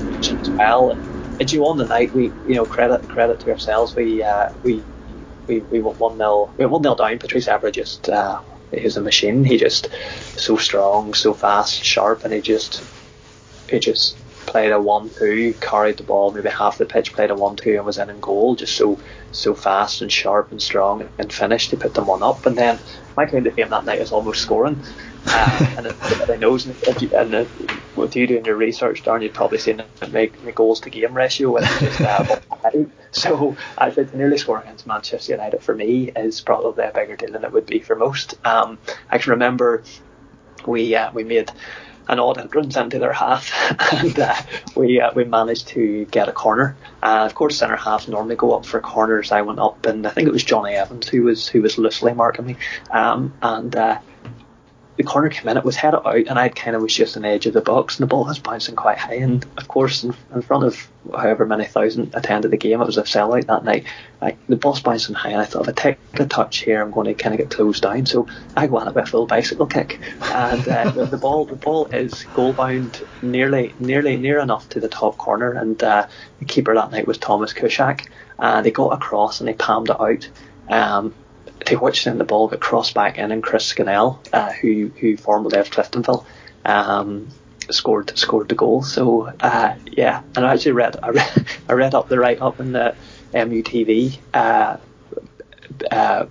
as 0.42 0.50
well. 0.52 0.98
And 1.40 1.52
you 1.52 1.66
on 1.66 1.78
the 1.78 1.86
night, 1.86 2.14
we 2.14 2.26
you 2.48 2.56
know 2.56 2.66
credit 2.66 3.08
credit 3.10 3.40
to 3.42 3.52
ourselves. 3.52 3.96
We 3.96 4.24
uh, 4.24 4.50
we 4.64 4.84
we 5.48 5.60
we 5.60 5.82
went 5.82 6.00
one 6.00 6.18
0 6.18 6.50
we 6.58 6.66
one 6.66 6.84
0 6.84 6.96
down. 6.96 7.20
Patrice 7.20 7.48
Evra 7.48 7.72
just 7.72 8.10
uh, 8.10 8.40
he's 8.72 8.98
a 8.98 9.02
machine. 9.02 9.44
He 9.44 9.58
just 9.58 9.90
so 10.38 10.58
strong, 10.58 11.14
so 11.14 11.34
fast, 11.34 11.84
sharp, 11.84 12.24
and 12.24 12.34
he 12.34 12.42
just 12.42 12.84
he 13.70 13.80
just 13.80 14.18
played 14.56 14.72
a 14.72 14.80
one-two, 14.80 15.54
carried 15.60 15.98
the 15.98 16.04
ball 16.04 16.32
maybe 16.32 16.48
half 16.48 16.78
the 16.78 16.86
pitch, 16.86 17.12
played 17.12 17.30
a 17.30 17.36
one-two, 17.36 17.76
and 17.76 17.86
was 17.86 17.98
in 17.98 18.10
in 18.10 18.22
goal. 18.22 18.56
Just 18.56 18.78
so 18.78 18.98
so 19.34 19.54
fast 19.54 20.02
and 20.02 20.10
sharp 20.10 20.50
and 20.50 20.62
strong, 20.62 21.10
and 21.18 21.34
finished 21.34 21.72
to 21.72 21.76
put 21.76 21.94
them 21.94 22.08
one 22.08 22.24
up. 22.24 22.46
And 22.46 22.58
then 22.58 22.80
my 23.18 23.26
claim 23.26 23.44
to 23.44 23.52
fame 23.52 23.68
that 23.72 23.84
night 23.84 24.00
was 24.00 24.14
almost 24.14 24.42
scoring. 24.42 24.82
Uh, 25.28 25.74
and 25.78 25.88
everybody 25.88 26.38
knows, 26.38 26.68
and, 26.68 27.14
and 27.14 27.50
with 27.98 28.16
you 28.16 28.28
doing 28.28 28.46
your 28.46 28.56
research, 28.56 29.04
Darren, 29.04 29.24
you've 29.24 29.34
probably 29.34 29.58
seen 29.58 29.84
my, 30.14 30.32
my 30.46 30.52
goals 30.52 30.80
to 30.80 30.90
game 30.90 31.14
ratio 31.14 31.52
with 31.52 31.66
just 31.82 32.00
uh, 32.00 32.40
so 33.12 33.58
I 33.78 33.92
think 33.92 34.14
nearly 34.14 34.38
scoring 34.38 34.64
against 34.64 34.88
Manchester 34.88 35.34
United 35.34 35.64
for 35.64 35.76
me 35.76 36.12
is 36.16 36.40
probably 36.40 36.86
a 36.86 36.94
bigger 36.94 37.18
deal 37.18 37.34
than 37.34 37.44
it 37.44 37.52
would 37.52 37.66
be 37.66 37.80
for 37.80 37.98
most. 37.98 38.36
Um, 38.46 38.78
I 39.10 39.18
can 39.18 39.32
remember 39.32 39.84
we 40.66 40.96
uh, 40.96 41.12
we 41.12 41.26
made 41.26 41.52
an 42.08 42.20
odd 42.20 42.38
entrance 42.38 42.76
into 42.76 43.00
their 43.00 43.14
half, 43.14 43.52
and 43.94 44.18
uh, 44.20 44.36
we 44.76 45.00
uh, 45.02 45.12
we 45.16 45.24
managed 45.24 45.68
to 45.70 46.06
get 46.06 46.30
a 46.30 46.32
corner. 46.32 46.76
Uh, 47.04 47.26
of 47.26 47.36
course, 47.36 47.58
centre 47.58 47.76
halves 47.76 48.08
normally 48.08 48.36
go 48.36 48.54
up 48.56 48.66
for 48.66 48.80
corners. 48.80 49.32
I 49.32 49.42
went 49.42 49.60
up, 49.60 49.86
and 49.86 50.06
I 50.06 50.12
think 50.12 50.28
it 50.28 50.32
was 50.32 50.44
Johnny 50.44 50.74
Evans 50.74 51.08
who 51.08 51.24
was 51.24 51.48
who 51.48 51.62
was 51.62 51.78
loosely 51.78 52.14
marking 52.14 52.46
me, 52.46 52.58
um, 52.92 53.34
and 53.42 53.76
uh, 53.76 54.00
the 54.98 55.04
corner 55.04 55.30
came 55.30 55.48
in, 55.50 55.58
it 55.58 55.66
was 55.66 55.76
headed 55.76 56.00
out, 56.06 56.16
and 56.16 56.40
I 56.40 56.50
kind 56.50 56.76
of 56.76 56.82
was 56.82 56.94
just 56.94 57.18
on 57.18 57.24
the 57.24 57.30
edge 57.30 57.46
of 57.46 57.54
the 57.54 57.62
box, 57.62 57.98
and 57.98 58.04
the 58.04 58.08
ball 58.08 58.26
was 58.26 58.40
bouncing 58.40 58.76
quite 58.76 58.98
high. 58.98 59.16
And 59.16 59.46
of 59.58 59.68
course, 59.68 60.04
in, 60.04 60.14
in 60.34 60.42
front 60.42 60.64
of 60.64 60.88
however 61.14 61.46
many 61.46 61.66
thousand 61.66 62.16
attended 62.16 62.52
the 62.52 62.58
game, 62.58 62.82
it 62.82 62.86
was 62.86 62.98
a 62.98 63.04
sellout 63.04 63.48
that 63.48 63.66
night. 63.66 63.86
Like 64.22 64.38
the 64.48 64.56
ball's 64.56 64.82
bouncing 64.82 65.16
high, 65.16 65.32
and 65.32 65.42
I 65.42 65.46
thought 65.46 65.64
if 65.64 65.70
I 65.70 65.72
take 65.74 65.98
a 66.14 66.26
touch 66.26 66.58
here, 66.60 66.82
I'm 66.82 66.92
going 66.92 67.08
to 67.08 67.14
kind 67.14 67.34
of 67.34 67.40
get 67.40 67.56
closed 67.56 67.84
down. 67.84 68.06
So 68.06 68.28
I 68.56 68.68
go 68.68 68.78
on 68.78 68.88
it 68.88 68.96
with 68.96 69.04
a 69.06 69.08
full 69.08 69.28
bicycle 69.28 69.68
kick, 69.68 70.00
and 70.22 70.68
uh, 70.68 70.92
the, 70.92 71.06
the, 71.06 71.18
ball 71.18 71.46
the 71.46 71.56
ball 71.56 71.88
is 71.88 72.24
goal 72.34 72.54
bound 72.54 73.04
nearly 73.22 73.74
nearly 73.80 74.16
near 74.16 74.40
enough 74.40 74.70
to 74.70 74.80
the 74.80 74.90
top 74.90 75.18
corner, 75.18 75.52
and 75.52 75.82
uh, 75.84 76.08
the 76.40 76.46
keeper 76.46 76.74
that 76.74 76.92
night 76.92 77.08
was 77.08 77.18
Tomasz 77.18 77.54
Kuszczak, 77.54 78.08
Uh, 78.40 78.62
they 78.62 78.72
got 78.72 78.94
across 78.94 79.40
and 79.40 79.48
they 79.48 79.54
palmed 79.54 79.90
it 79.90 80.00
out. 80.00 80.30
Um, 80.70 81.14
to 81.66 81.76
which 81.76 82.06
then 82.06 82.18
the 82.18 82.24
ball 82.24 82.48
got 82.48 82.60
crossed 82.60 82.94
back 82.94 83.18
in, 83.18 83.32
and 83.32 83.44
Chris 83.44 83.66
Scannell, 83.66 84.22
uh, 84.34 84.52
who 84.52 84.92
who 85.00 85.18
formerly 85.18 85.60
of 85.60 85.70
Cliftonville, 85.70 86.26
um, 86.66 87.28
scored 87.70 88.18
scored 88.18 88.50
the 88.50 88.56
goal. 88.56 88.84
So 88.84 89.34
uh, 89.40 89.76
yeah, 89.86 90.22
and 90.36 90.46
I 90.46 90.54
actually 90.54 90.74
read 90.74 90.98
I 91.02 91.10
read, 91.10 91.48
I 91.70 91.74
read 91.74 91.96
up 91.96 92.10
the 92.10 92.20
write 92.20 92.42
up 92.42 92.60
in 92.60 92.72
the 92.72 92.96
MUTV 93.34 94.18
uh, 94.34 94.78
uh, 95.92 96.26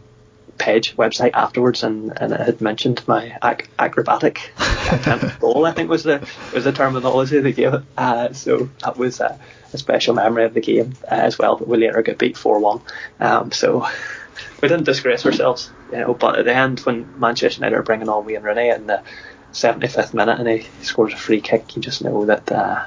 page 0.59 0.97
website 0.97 1.33
afterwards, 1.35 1.83
and, 1.83 2.13
and 2.17 2.33
it 2.33 2.41
had 2.41 2.61
mentioned 2.61 3.07
my 3.07 3.37
ac- 3.43 3.69
acrobatic 3.79 4.53
goal. 5.41 5.67
I 5.67 5.73
think 5.73 5.91
was 5.91 6.05
the 6.05 6.27
was 6.53 6.65
the 6.65 6.73
terminology 6.73 7.41
they 7.41 7.53
gave 7.53 7.75
it. 7.75 7.83
Uh, 7.97 8.33
so 8.33 8.69
that 8.83 8.97
was 8.97 9.21
a, 9.21 9.39
a, 9.73 9.79
special 9.79 10.15
memory 10.15 10.45
of 10.45 10.55
the 10.55 10.61
game 10.61 10.95
uh, 11.05 11.15
as 11.15 11.39
well. 11.39 11.57
But 11.57 11.69
we 11.69 11.79
later 11.79 12.03
got 12.03 12.19
beat 12.19 12.37
four 12.37 12.59
one. 12.61 12.81
Um, 13.21 13.53
so 13.53 13.87
we 14.61 14.69
didn't 14.69 14.85
disgrace 14.85 15.25
ourselves, 15.27 15.71
you 15.91 15.99
know. 15.99 16.15
But 16.15 16.39
at 16.39 16.45
the 16.45 16.55
end, 16.55 16.81
when 16.81 17.19
Manchester 17.19 17.59
United 17.59 17.77
are 17.77 17.83
bringing 17.83 18.09
on 18.09 18.25
Wayne 18.25 18.43
Rooney 18.43 18.69
in 18.69 18.87
the 18.87 19.03
75th 19.53 20.15
minute 20.15 20.39
and 20.39 20.49
he 20.49 20.85
scores 20.85 21.13
a 21.13 21.17
free 21.17 21.41
kick, 21.41 21.77
you 21.77 21.83
just 21.83 22.03
know 22.03 22.27
that. 22.27 22.51
Uh, 22.51 22.87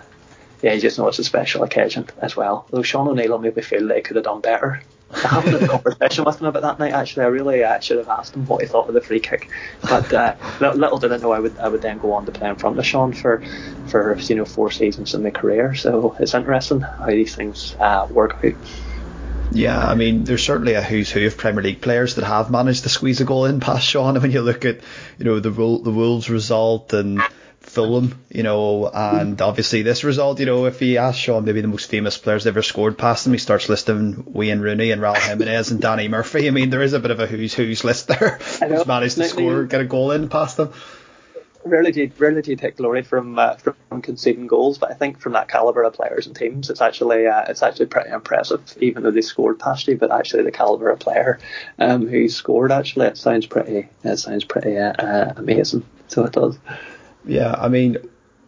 yeah, 0.63 0.73
you 0.73 0.81
just 0.81 0.97
know 0.97 1.07
it's 1.07 1.19
a 1.19 1.23
special 1.23 1.61
occasion 1.61 2.07
as 2.17 2.35
well. 2.35 2.65
Though 2.71 2.81
Sean 2.81 3.07
O'Neill 3.07 3.37
made 3.37 3.55
me 3.55 3.61
feel 3.61 3.87
that 3.89 3.97
he 3.97 4.01
could 4.01 4.15
have 4.15 4.25
done 4.25 4.41
better 4.41 4.81
I 5.09 5.19
haven't 5.19 5.53
had 5.53 5.63
a 5.63 5.67
conversation 5.67 6.25
with 6.25 6.41
him 6.41 6.47
about 6.47 6.63
that 6.63 6.79
night. 6.79 6.93
Actually, 6.93 7.25
I 7.25 7.29
really 7.29 7.63
uh, 7.63 7.79
should 7.79 7.97
have 7.97 8.09
asked 8.09 8.35
him 8.35 8.45
what 8.45 8.61
he 8.61 8.67
thought 8.67 8.87
of 8.87 8.93
the 8.93 9.01
free 9.01 9.19
kick. 9.19 9.49
But 9.81 10.11
uh, 10.13 10.35
little 10.59 10.97
did 10.97 11.13
I 11.13 11.17
know 11.17 11.31
I 11.31 11.39
would 11.39 11.57
I 11.57 11.69
would 11.69 11.81
then 11.81 11.97
go 11.97 12.11
on 12.13 12.25
to 12.25 12.31
play 12.31 12.49
in 12.49 12.55
front 12.55 12.77
of 12.77 12.85
Sean 12.85 13.13
for 13.13 13.41
for 13.87 14.17
you 14.19 14.35
know 14.35 14.45
four 14.45 14.69
seasons 14.69 15.13
in 15.13 15.23
my 15.23 15.29
career. 15.29 15.75
So 15.75 16.15
it's 16.19 16.33
interesting 16.33 16.81
how 16.81 17.07
these 17.07 17.35
things 17.35 17.75
uh, 17.79 18.07
work 18.09 18.43
out. 18.43 18.55
Yeah, 19.57 19.79
I 19.79 19.95
mean, 19.95 20.23
there's 20.23 20.43
certainly 20.43 20.73
a 20.73 20.83
who's 20.83 21.09
who 21.09 21.25
of 21.25 21.35
Premier 21.35 21.63
League 21.63 21.81
players 21.81 22.15
that 22.15 22.25
have 22.25 22.51
managed 22.51 22.83
to 22.83 22.89
squeeze 22.89 23.21
a 23.21 23.25
goal 23.25 23.45
in 23.45 23.59
past 23.59 23.87
Sean. 23.87 24.15
And 24.15 24.21
when 24.21 24.31
you 24.31 24.41
look 24.41 24.65
at, 24.65 24.81
you 25.17 25.25
know, 25.25 25.39
the 25.39 25.49
the 25.49 25.91
Wolves 25.91 26.29
result 26.29 26.93
and 26.93 27.21
Fulham, 27.61 28.19
you 28.29 28.43
know, 28.43 28.87
and 28.87 29.41
obviously 29.41 29.81
this 29.81 30.03
result, 30.03 30.39
you 30.39 30.45
know, 30.45 30.65
if 30.65 30.79
he 30.79 30.99
asks 30.99 31.19
Sean 31.19 31.43
maybe 31.43 31.61
the 31.61 31.67
most 31.67 31.89
famous 31.89 32.17
players 32.17 32.45
ever 32.45 32.61
scored 32.61 32.99
past 32.99 33.25
him, 33.25 33.33
he 33.33 33.39
starts 33.39 33.67
listing 33.67 34.23
Wayne 34.27 34.59
Rooney 34.59 34.91
and 34.91 35.01
Raul 35.01 35.17
Jimenez 35.17 35.71
and 35.71 35.81
Danny 35.81 36.07
Murphy. 36.07 36.47
I 36.47 36.51
mean, 36.51 36.69
there 36.69 36.83
is 36.83 36.93
a 36.93 36.99
bit 36.99 37.11
of 37.11 37.19
a 37.19 37.25
who's 37.25 37.53
who's 37.55 37.83
list 37.83 38.07
there. 38.07 38.37
Who's 38.37 38.85
managed 38.85 39.15
to 39.15 39.25
score, 39.25 39.63
get 39.65 39.81
a 39.81 39.85
goal 39.85 40.11
in 40.11 40.29
past 40.29 40.57
them. 40.57 40.71
Rarely 41.69 41.91
do, 41.91 42.11
rarely 42.17 42.41
do 42.41 42.51
you 42.51 42.57
take 42.57 42.77
glory 42.77 43.03
from 43.03 43.37
uh, 43.37 43.55
from 43.55 44.01
conceding 44.01 44.47
goals, 44.47 44.77
but 44.77 44.91
I 44.91 44.93
think 44.93 45.19
from 45.19 45.33
that 45.33 45.47
caliber 45.47 45.83
of 45.83 45.93
players 45.93 46.27
and 46.27 46.35
teams, 46.35 46.69
it's 46.69 46.81
actually 46.81 47.27
uh, 47.27 47.43
it's 47.47 47.63
actually 47.63 47.87
pretty 47.87 48.09
impressive. 48.09 48.61
Even 48.79 49.03
though 49.03 49.11
they 49.11 49.21
scored 49.21 49.59
past 49.59 49.87
you, 49.87 49.97
but 49.97 50.11
actually 50.11 50.43
the 50.43 50.51
caliber 50.51 50.89
of 50.89 50.99
player 50.99 51.39
um, 51.79 52.07
who 52.07 52.29
scored 52.29 52.71
actually 52.71 53.07
it 53.07 53.17
sounds 53.17 53.45
pretty 53.45 53.87
it 54.03 54.17
sounds 54.17 54.43
pretty 54.43 54.77
uh, 54.77 54.93
uh 54.93 55.33
amazing. 55.37 55.85
So 56.07 56.25
it 56.25 56.33
does. 56.33 56.57
Yeah, 57.25 57.53
I 57.57 57.67
mean, 57.67 57.97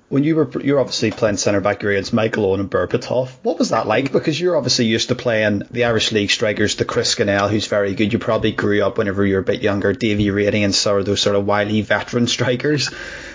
when 0.09 0.23
you 0.23 0.35
were 0.35 0.49
you're 0.61 0.79
obviously 0.79 1.11
playing 1.11 1.37
centre 1.37 1.61
back 1.61 1.83
against 1.83 2.13
Michael 2.13 2.45
Owen 2.45 2.59
and 2.59 2.69
Berbatov, 2.69 3.29
what 3.43 3.59
was 3.59 3.69
that 3.69 3.87
like? 3.87 4.11
Because 4.11 4.39
you're 4.39 4.57
obviously 4.57 4.85
used 4.85 5.09
to 5.09 5.15
playing 5.15 5.63
the 5.69 5.85
Irish 5.85 6.11
League 6.11 6.31
strikers, 6.31 6.75
the 6.75 6.85
Chris 6.85 7.11
Scannell, 7.11 7.47
who's 7.47 7.67
very 7.67 7.93
good. 7.93 8.11
You 8.11 8.17
probably 8.17 8.51
grew 8.51 8.83
up 8.83 8.97
whenever 8.97 9.25
you 9.25 9.35
were 9.35 9.41
a 9.41 9.43
bit 9.43 9.61
younger, 9.61 9.93
Davy 9.93 10.31
Rainey 10.31 10.63
and 10.63 10.73
sort 10.73 11.01
of 11.01 11.05
those 11.05 11.21
sort 11.21 11.35
of 11.35 11.45
wily 11.45 11.81
veteran 11.81 12.27
strikers. 12.35 12.89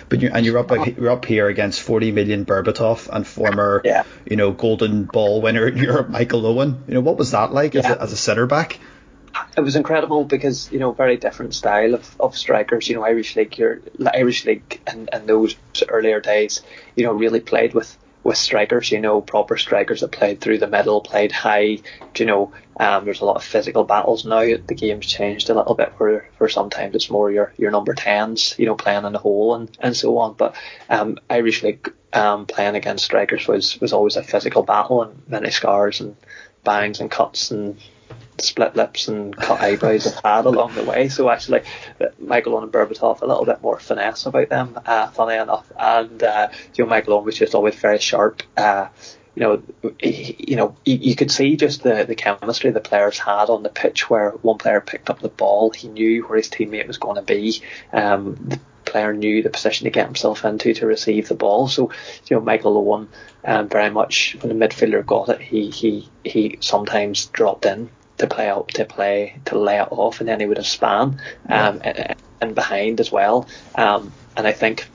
But 0.09 0.21
you 0.21 0.29
and 0.33 0.45
you're 0.45 0.59
up 0.59 0.71
you're 0.97 1.09
up 1.09 1.25
here 1.25 1.47
against 1.47 1.81
40 1.81 2.11
million 2.11 2.45
Berbatov 2.45 3.09
and 3.09 3.25
former 3.25 3.81
yeah. 3.83 4.03
you 4.29 4.35
know 4.35 4.51
Golden 4.51 5.05
Ball 5.05 5.41
winner 5.41 5.67
in 5.67 5.77
Europe, 5.89 6.09
Michael 6.09 6.45
Owen. 6.45 6.83
You 6.87 6.95
know 6.95 7.01
what 7.01 7.17
was 7.17 7.31
that 7.31 7.53
like 7.53 7.73
yeah. 7.73 7.79
as 7.79 7.85
a, 7.85 8.01
as 8.01 8.11
a 8.11 8.17
centre 8.17 8.47
back? 8.47 8.79
It 9.57 9.61
was 9.61 9.75
incredible 9.75 10.25
because 10.25 10.71
you 10.71 10.79
know 10.79 10.91
very 10.91 11.17
different 11.17 11.53
style 11.53 11.93
of, 11.93 12.15
of 12.19 12.37
strikers. 12.37 12.87
You 12.87 12.95
know 12.95 13.05
Irish 13.05 13.35
League, 13.35 13.57
your 13.57 13.81
Irish 14.13 14.45
League, 14.45 14.81
and, 14.87 15.09
and 15.11 15.27
those 15.27 15.55
earlier 15.87 16.19
days, 16.19 16.61
you 16.95 17.03
know, 17.03 17.13
really 17.13 17.39
played 17.39 17.73
with 17.73 17.97
with 18.23 18.37
strikers. 18.37 18.91
You 18.91 18.99
know, 18.99 19.21
proper 19.21 19.57
strikers 19.57 20.01
that 20.01 20.11
played 20.11 20.41
through 20.41 20.59
the 20.59 20.67
middle, 20.67 21.01
played 21.01 21.31
high. 21.31 21.79
You 22.17 22.25
know, 22.25 22.53
um, 22.79 23.05
there's 23.05 23.21
a 23.21 23.25
lot 23.25 23.37
of 23.37 23.43
physical 23.43 23.83
battles 23.83 24.25
now. 24.25 24.39
The 24.39 24.75
game's 24.75 25.05
changed 25.05 25.49
a 25.49 25.53
little 25.53 25.75
bit 25.75 25.93
where, 25.97 26.29
where 26.37 26.49
sometimes 26.49 26.95
it's 26.95 27.09
more 27.09 27.31
your 27.31 27.53
your 27.57 27.71
number 27.71 27.93
tens, 27.93 28.55
you 28.57 28.65
know, 28.65 28.75
playing 28.75 29.05
in 29.05 29.13
the 29.13 29.19
hole 29.19 29.55
and, 29.55 29.77
and 29.79 29.95
so 29.95 30.17
on. 30.17 30.33
But 30.33 30.55
um, 30.89 31.17
Irish 31.29 31.63
League 31.63 31.93
um, 32.13 32.45
playing 32.45 32.75
against 32.75 33.05
strikers 33.05 33.47
was 33.47 33.79
was 33.79 33.93
always 33.93 34.15
a 34.15 34.23
physical 34.23 34.63
battle 34.63 35.03
and 35.03 35.21
many 35.27 35.51
scars 35.51 36.01
and 36.01 36.15
bangs 36.63 36.99
and 36.99 37.11
cuts 37.11 37.51
and 37.51 37.77
split 38.39 38.75
lips 38.75 39.07
and 39.07 39.35
cut 39.35 39.61
eyebrows 39.61 40.05
have 40.05 40.23
had 40.23 40.45
along 40.45 40.75
the 40.75 40.83
way. 40.83 41.09
So 41.09 41.29
actually, 41.29 41.61
Michael 42.19 42.55
Owen 42.55 42.63
and 42.63 42.71
Berbatov 42.71 43.21
a 43.21 43.25
little 43.25 43.45
bit 43.45 43.61
more 43.61 43.79
finesse 43.79 44.25
about 44.25 44.49
them, 44.49 44.79
uh, 44.85 45.07
funny 45.07 45.35
enough. 45.35 45.71
And 45.77 46.21
uh, 46.21 46.49
you 46.73 46.83
know, 46.83 46.89
Michael 46.89 47.13
Owen 47.13 47.25
was 47.25 47.37
just 47.37 47.55
always 47.55 47.75
very 47.75 47.99
sharp. 47.99 48.43
Uh, 48.57 48.87
you 49.35 49.41
know, 49.41 49.91
he, 49.99 50.35
you 50.39 50.55
know, 50.55 50.77
you, 50.85 50.95
you, 50.95 51.15
could 51.15 51.29
see 51.29 51.57
just 51.57 51.83
the, 51.83 52.05
the 52.05 52.15
chemistry 52.15 52.71
the 52.71 52.79
players 52.79 53.19
had 53.19 53.49
on 53.49 53.63
the 53.63 53.69
pitch. 53.69 54.09
Where 54.09 54.31
one 54.31 54.57
player 54.57 54.79
picked 54.79 55.09
up 55.09 55.19
the 55.19 55.29
ball, 55.29 55.71
he 55.71 55.89
knew 55.89 56.23
where 56.23 56.37
his 56.37 56.49
teammate 56.49 56.87
was 56.87 56.97
going 56.97 57.17
to 57.17 57.21
be. 57.21 57.61
Um, 57.91 58.35
the 58.35 58.59
player 58.85 59.13
knew 59.13 59.43
the 59.43 59.49
position 59.49 59.85
to 59.85 59.91
get 59.91 60.05
himself 60.05 60.45
into 60.45 60.73
to 60.75 60.85
receive 60.85 61.27
the 61.27 61.35
ball. 61.35 61.67
So, 61.67 61.91
you 62.27 62.37
know, 62.37 62.41
Michael 62.41 62.77
Owen 62.77 63.09
um, 63.43 63.67
very 63.67 63.89
much 63.89 64.37
when 64.39 64.57
the 64.57 64.67
midfielder 64.67 65.05
got 65.05 65.29
it, 65.29 65.41
he 65.41 65.69
he 65.69 66.09
he 66.23 66.57
sometimes 66.61 67.25
dropped 67.25 67.65
in 67.65 67.89
to 68.17 68.27
play 68.27 68.47
out 68.47 68.69
to 68.69 68.85
play 68.85 69.35
to 69.45 69.57
lay 69.57 69.79
it 69.79 69.87
off, 69.91 70.19
and 70.19 70.29
then 70.29 70.39
he 70.39 70.45
would 70.45 70.57
have 70.57 70.67
span 70.67 71.21
um, 71.49 71.81
and, 71.83 72.15
and, 72.41 72.55
behind 72.55 72.99
as 72.99 73.11
well. 73.11 73.47
Um, 73.75 74.11
and 74.37 74.47
I 74.47 74.51
think 74.51 74.87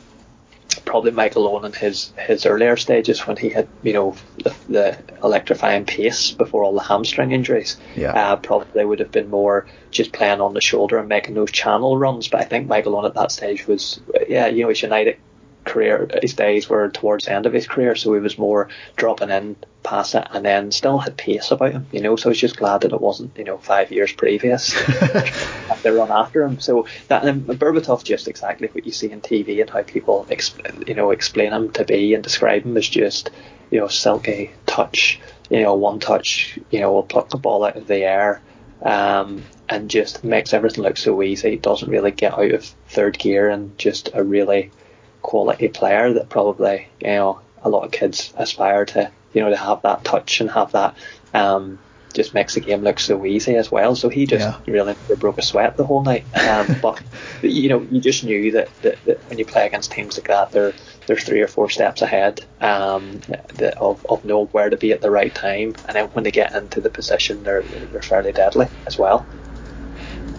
probably 0.85 1.11
Michael 1.11 1.46
Owen 1.46 1.64
in 1.64 1.72
his 1.72 2.12
his 2.18 2.46
earlier 2.46 2.76
stages 2.76 3.26
when 3.26 3.37
he 3.37 3.50
had 3.50 3.68
you 3.83 3.92
know 3.92 4.16
the, 4.42 4.54
the 4.68 4.98
electrifying 5.22 5.85
pace 5.85 6.30
before 6.30 6.64
all 6.64 6.74
the 6.74 6.83
hamstring 6.83 7.33
injuries, 7.33 7.76
yeah. 7.96 8.12
uh, 8.12 8.37
probably 8.37 8.85
would 8.85 9.00
have 9.00 9.12
been 9.12 9.30
more 9.30 9.66
just 9.90 10.12
playing 10.12 10.40
on 10.40 10.54
the 10.54 10.61
shoulder 10.61 10.98
and 10.98 11.09
making 11.09 11.35
those 11.35 11.50
channel 11.50 11.98
runs. 11.98 12.28
But 12.28 12.40
I 12.40 12.44
think 12.44 12.68
Michael 12.68 12.96
Owen 12.96 13.06
at 13.06 13.14
that 13.14 13.33
stage 13.33 13.66
was 13.66 14.00
yeah 14.28 14.46
you 14.46 14.62
know 14.62 14.68
his 14.68 14.83
United 14.83 15.18
career, 15.70 16.09
his 16.20 16.35
days 16.35 16.68
were 16.68 16.90
towards 16.90 17.24
the 17.24 17.33
end 17.33 17.46
of 17.46 17.52
his 17.52 17.66
career, 17.66 17.94
so 17.94 18.12
he 18.14 18.20
was 18.20 18.38
more 18.38 18.68
dropping 18.96 19.30
in 19.30 19.56
past 19.83 20.14
it 20.14 20.26
and 20.30 20.44
then 20.44 20.70
still 20.70 20.98
had 20.98 21.16
pace 21.16 21.50
about 21.50 21.72
him, 21.72 21.87
you 21.92 22.00
know. 22.00 22.16
So 22.16 22.28
I 22.28 22.30
was 22.30 22.40
just 22.40 22.56
glad 22.56 22.83
that 22.83 22.92
it 22.92 23.00
wasn't, 23.00 23.37
you 23.37 23.44
know, 23.44 23.59
five 23.59 23.90
years 23.90 24.12
previous 24.12 24.72
they 25.83 25.90
run 25.90 26.11
after 26.11 26.42
him. 26.42 26.61
So 26.61 26.87
that 27.09 27.24
and 27.24 27.46
Berbatov 27.46 28.04
just 28.04 28.28
exactly 28.28 28.68
what 28.68 28.87
you 28.87 28.92
see 28.92 29.11
in 29.11 29.20
TV 29.20 29.61
and 29.61 29.70
how 29.70 29.83
people, 29.83 30.26
exp- 30.30 30.88
you 30.88 30.94
know, 30.94 31.11
explain 31.11 31.52
him 31.52 31.72
to 31.72 31.85
be 31.85 32.14
and 32.14 32.22
describe 32.22 32.64
him 32.64 32.76
as 32.76 32.88
just, 32.88 33.30
you 33.70 33.80
know, 33.80 33.88
silky 33.88 34.50
touch, 34.66 35.20
you 35.48 35.62
know, 35.62 35.74
one 35.74 36.00
touch, 36.00 36.59
you 36.70 36.80
know, 36.80 36.92
will 36.92 37.02
pluck 37.02 37.30
the 37.30 37.38
ball 37.38 37.64
out 37.64 37.76
of 37.76 37.87
the 37.87 38.04
air. 38.04 38.40
Um, 38.83 39.44
and 39.68 39.90
just 39.90 40.24
makes 40.24 40.52
everything 40.52 40.83
look 40.83 40.96
so 40.96 41.22
easy. 41.22 41.56
Doesn't 41.56 41.90
really 41.90 42.11
get 42.11 42.33
out 42.33 42.50
of 42.50 42.64
third 42.88 43.18
gear 43.18 43.48
and 43.48 43.78
just 43.78 44.09
a 44.14 44.24
really 44.24 44.72
quality 45.22 45.68
player 45.68 46.12
that 46.14 46.28
probably 46.28 46.88
you 47.00 47.09
know 47.09 47.40
a 47.62 47.68
lot 47.68 47.85
of 47.85 47.92
kids 47.92 48.33
aspire 48.37 48.85
to 48.87 49.11
you 49.33 49.42
know 49.42 49.50
to 49.50 49.56
have 49.56 49.83
that 49.83 50.04
touch 50.04 50.40
and 50.40 50.50
have 50.50 50.72
that 50.72 50.96
um, 51.35 51.78
just 52.12 52.35
makes 52.35 52.54
the 52.54 52.61
game 52.61 52.83
look 52.83 52.98
so 52.98 53.24
easy 53.24 53.54
as 53.56 53.70
well. 53.70 53.94
So 53.94 54.09
he 54.09 54.26
just 54.26 54.44
yeah. 54.44 54.72
really 54.72 54.96
broke 55.18 55.38
a 55.38 55.42
sweat 55.42 55.76
the 55.76 55.85
whole 55.85 56.02
night. 56.02 56.24
Um, 56.37 56.76
but 56.83 57.02
you 57.42 57.68
know, 57.68 57.80
you 57.90 58.00
just 58.00 58.24
knew 58.24 58.52
that, 58.52 58.68
that, 58.83 59.04
that, 59.04 59.18
when 59.28 59.38
you 59.38 59.44
play 59.44 59.66
against 59.66 59.92
teams 59.92 60.18
like 60.18 60.28
that, 60.28 60.52
they're 60.52 60.72
they're 61.06 61.16
three 61.16 61.40
or 61.40 61.48
four 61.48 61.70
steps 61.70 62.02
ahead 62.02 62.44
um, 62.61 63.20
of 63.78 64.04
of 64.06 64.24
knowing 64.24 64.48
where 64.48 64.70
to 64.70 64.76
be 64.76 64.92
at 64.92 65.00
the 65.00 65.11
right 65.11 65.35
time, 65.35 65.74
and 65.87 65.96
then 65.96 66.06
when 66.09 66.24
they 66.24 66.30
get 66.30 66.54
into 66.54 66.80
the 66.80 66.90
position, 66.90 67.42
they're 67.42 67.62
they're 67.62 68.02
fairly 68.02 68.33
deadly 68.33 68.68
as 68.87 68.98
well. 68.98 69.26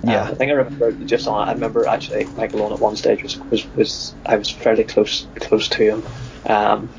Yeah, 0.04 0.24
um, 0.24 0.32
I 0.32 0.36
think 0.36 0.52
I 0.52 0.56
remember 0.56 0.94
just 1.06 1.28
on. 1.28 1.48
I 1.48 1.52
remember 1.54 1.86
actually 1.86 2.32
Michael 2.36 2.64
Owen 2.64 2.74
at 2.74 2.80
one 2.80 2.96
stage 2.96 3.24
was, 3.24 3.40
was, 3.50 3.68
was 3.74 4.16
I 4.26 4.38
was 4.38 4.50
fairly 4.50 4.84
close 4.84 5.28
close 5.40 5.70
to 5.70 5.84
him, 5.84 6.08
um, 6.46 6.94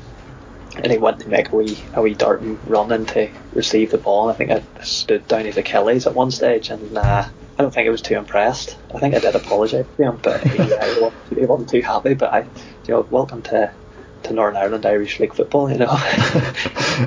and 0.77 0.91
he 0.91 0.97
went 0.97 1.19
to 1.21 1.29
make 1.29 1.51
a 1.51 1.55
wee 1.55 1.85
a 1.93 2.01
wee 2.01 2.15
dart 2.15 2.41
and 2.41 2.59
run 2.63 2.91
in 2.91 3.05
to 3.07 3.31
receive 3.51 3.91
the 3.91 3.97
ball. 3.97 4.29
I 4.29 4.33
think 4.35 4.51
I 4.51 4.65
stood 4.83 5.27
down 5.27 5.45
his 5.45 5.57
Achilles 5.57 6.07
at 6.07 6.15
one 6.15 6.31
stage, 6.31 6.69
and 6.69 6.97
uh, 6.97 7.25
I 7.57 7.61
don't 7.61 7.73
think 7.73 7.87
I 7.87 7.91
was 7.91 8.01
too 8.01 8.15
impressed. 8.15 8.79
I 8.93 8.99
think 8.99 9.15
I 9.15 9.19
did 9.19 9.35
apologise 9.35 9.85
to 9.97 10.03
him, 10.03 10.19
but 10.23 10.43
he, 10.47 10.59
uh, 10.59 10.85
he, 10.95 11.01
wasn't, 11.01 11.15
he 11.39 11.45
wasn't 11.45 11.69
too 11.69 11.81
happy. 11.81 12.13
But 12.13 12.33
I, 12.33 12.39
you 12.87 12.93
know, 12.93 13.07
welcome 13.09 13.41
to 13.43 13.75
to 14.23 14.33
Northern 14.33 14.57
Ireland 14.57 14.85
Irish 14.85 15.19
League 15.19 15.33
football, 15.33 15.71
you 15.71 15.77
know. 15.77 15.91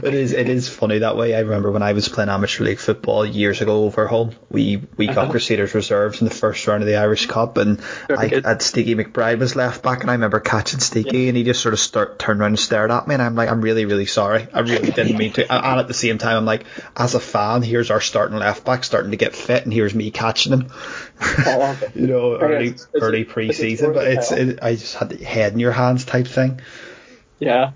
it 0.03 0.15
is 0.15 0.33
it 0.33 0.49
is 0.49 0.69
funny 0.69 0.99
that 0.99 1.17
way. 1.17 1.35
I 1.35 1.41
remember 1.41 1.71
when 1.71 1.83
I 1.83 1.93
was 1.93 2.09
playing 2.09 2.31
amateur 2.31 2.65
league 2.65 2.79
football 2.79 3.25
years 3.25 3.61
ago 3.61 3.85
over 3.85 4.07
home, 4.07 4.35
we 4.51 4.83
we 4.97 5.07
got 5.07 5.19
uh-huh. 5.19 5.31
Crusaders 5.33 5.75
reserves 5.75 6.21
in 6.21 6.29
the 6.29 6.35
first 6.35 6.67
round 6.67 6.83
of 6.83 6.87
the 6.87 6.97
Irish 6.97 7.27
Cup, 7.27 7.57
and 7.59 7.81
I 8.09 8.27
had 8.27 8.61
Steaky 8.61 8.95
McBride 8.95 9.39
was 9.39 9.57
left 9.57 9.83
back, 9.83 10.03
and 10.03 10.11
I 10.11 10.15
remember 10.15 10.41
catching 10.41 10.81
Steaky, 10.81 11.25
yeah. 11.25 11.29
and 11.29 11.37
he 11.37 11.45
just 11.45 11.63
sort 11.63 11.75
of 11.75 11.81
start 11.81 12.19
turned 12.19 12.41
around 12.41 12.53
and 12.53 12.59
stared 12.59 12.91
at 12.91 13.07
me, 13.09 13.15
and 13.15 13.23
I'm 13.23 13.35
like, 13.35 13.51
I'm 13.51 13.61
really 13.61 13.85
really 13.85 14.07
sorry, 14.07 14.47
I 14.53 14.61
really 14.61 14.91
didn't 14.91 15.17
mean 15.17 15.33
to. 15.35 15.53
And 15.53 15.81
at 15.81 15.89
the 15.89 15.95
same 15.95 16.19
time, 16.19 16.37
I'm 16.37 16.47
like, 16.47 16.65
as 16.97 17.15
a 17.15 17.21
fan, 17.21 17.63
here's 17.63 17.91
our 17.91 18.01
starting 18.01 18.39
left 18.39 18.65
back 18.65 18.85
starting 18.85 19.11
to 19.11 19.17
get 19.17 19.35
fit, 19.35 19.65
and 19.65 19.73
here's 19.73 19.95
me 19.95 20.11
catching 20.11 20.53
him. 20.53 20.71
Oh, 21.21 21.79
you 21.95 22.07
know, 22.07 22.37
early 22.39 22.75
early 22.95 23.25
pre-season, 23.25 23.93
but 23.93 24.07
it's 24.07 24.33
it, 24.33 24.59
I 24.63 24.75
just 24.75 24.95
had 24.95 25.11
the 25.11 25.25
head 25.25 25.53
in 25.53 25.59
your 25.59 25.73
hands 25.73 26.05
type 26.05 26.27
thing. 26.27 26.61
Yeah, 27.39 27.73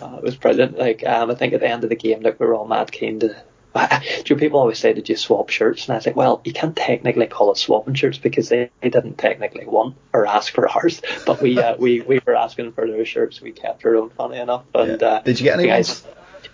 uh, 0.00 0.16
it 0.16 0.22
was 0.22 0.36
brilliant. 0.36 0.78
Like 0.78 1.06
um, 1.06 1.30
I 1.30 1.34
think 1.34 1.52
at 1.52 1.60
the 1.60 1.68
end 1.68 1.84
of 1.84 1.90
the 1.90 1.96
game, 1.96 2.22
like 2.22 2.38
we 2.40 2.46
were 2.46 2.54
all 2.54 2.66
mad 2.66 2.90
keen 2.92 3.20
to. 3.20 3.36
Do 4.24 4.36
people 4.36 4.60
always 4.60 4.78
say, 4.78 4.92
"Did 4.92 5.08
you 5.08 5.16
swap 5.16 5.48
shirts?" 5.48 5.86
And 5.86 5.94
I 5.94 5.96
was 5.96 6.06
like, 6.06 6.14
"Well, 6.14 6.40
you 6.44 6.52
can't 6.52 6.76
technically 6.76 7.26
call 7.26 7.50
it 7.50 7.58
swapping 7.58 7.94
shirts 7.94 8.18
because 8.18 8.48
they, 8.48 8.70
they 8.80 8.88
didn't 8.88 9.18
technically 9.18 9.66
want 9.66 9.96
or 10.12 10.26
ask 10.26 10.52
for 10.52 10.68
ours, 10.68 11.02
but 11.26 11.42
we 11.42 11.58
uh, 11.58 11.76
we 11.76 12.00
we 12.00 12.20
were 12.24 12.36
asking 12.36 12.72
for 12.72 12.86
their 12.86 13.04
shirts. 13.04 13.40
We 13.40 13.50
kept 13.50 13.84
our 13.84 13.96
own, 13.96 14.10
funny 14.10 14.38
enough. 14.38 14.64
And 14.74 15.00
yeah. 15.00 15.06
uh, 15.08 15.22
did 15.22 15.40
you 15.40 15.44
get 15.44 15.58
any 15.58 15.68
guys? 15.68 16.04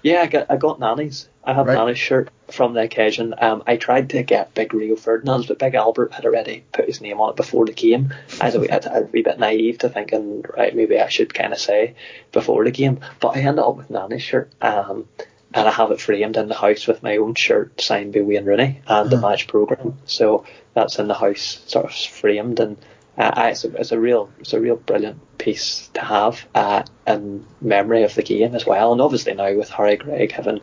Yeah, 0.02 0.22
I 0.22 0.26
got 0.26 0.46
I 0.50 0.56
got 0.56 0.80
Nani's. 0.80 1.28
I 1.44 1.54
have 1.54 1.66
right. 1.66 1.74
Nani's 1.74 1.98
shirt 1.98 2.30
from 2.48 2.74
the 2.74 2.80
occasion. 2.80 3.34
Um, 3.38 3.62
I 3.66 3.76
tried 3.76 4.10
to 4.10 4.22
get 4.22 4.54
Big 4.54 4.72
Rio 4.74 4.96
Ferdinand's, 4.96 5.46
but 5.46 5.58
Big 5.58 5.74
Albert 5.74 6.12
had 6.12 6.24
already 6.24 6.64
put 6.72 6.86
his 6.86 7.00
name 7.00 7.20
on 7.20 7.30
it 7.30 7.36
before 7.36 7.66
the 7.66 7.72
game. 7.72 8.12
I 8.40 8.46
was 8.46 8.54
a 8.54 8.60
wee, 8.60 8.68
a 8.68 9.08
wee 9.12 9.22
bit 9.22 9.38
naive 9.38 9.78
to 9.78 9.88
thinking, 9.88 10.44
right, 10.56 10.74
maybe 10.74 10.98
I 10.98 11.08
should 11.08 11.32
kind 11.32 11.52
of 11.52 11.58
say 11.58 11.94
before 12.32 12.64
the 12.64 12.70
game. 12.70 13.00
But 13.20 13.36
I 13.36 13.40
ended 13.40 13.64
up 13.64 13.76
with 13.76 13.90
Nani's 13.90 14.22
shirt. 14.22 14.52
Um, 14.60 15.06
and 15.52 15.66
I 15.66 15.72
have 15.72 15.90
it 15.90 16.00
framed 16.00 16.36
in 16.36 16.48
the 16.48 16.54
house 16.54 16.86
with 16.86 17.02
my 17.02 17.16
own 17.16 17.34
shirt 17.34 17.80
signed 17.80 18.12
by 18.14 18.20
Wayne 18.20 18.44
Rooney 18.44 18.80
and 18.86 19.10
the 19.10 19.16
uh-huh. 19.16 19.30
match 19.30 19.48
program. 19.48 19.98
So 20.06 20.44
that's 20.74 20.98
in 20.98 21.08
the 21.08 21.14
house, 21.14 21.62
sort 21.66 21.86
of 21.86 21.92
framed, 21.92 22.60
and 22.60 22.76
uh, 23.20 23.48
it's, 23.50 23.64
a, 23.64 23.74
it's 23.76 23.92
a 23.92 24.00
real 24.00 24.30
it's 24.38 24.54
a 24.54 24.60
real 24.60 24.76
brilliant 24.76 25.20
piece 25.38 25.88
to 25.94 26.00
have 26.00 26.46
uh, 26.54 26.82
in 27.06 27.44
memory 27.60 28.02
of 28.02 28.14
the 28.14 28.22
game 28.22 28.54
as 28.54 28.64
well. 28.64 28.92
And 28.92 29.00
obviously 29.00 29.34
now 29.34 29.54
with 29.54 29.68
Harry 29.70 29.96
Gregg 29.96 30.32
having 30.32 30.60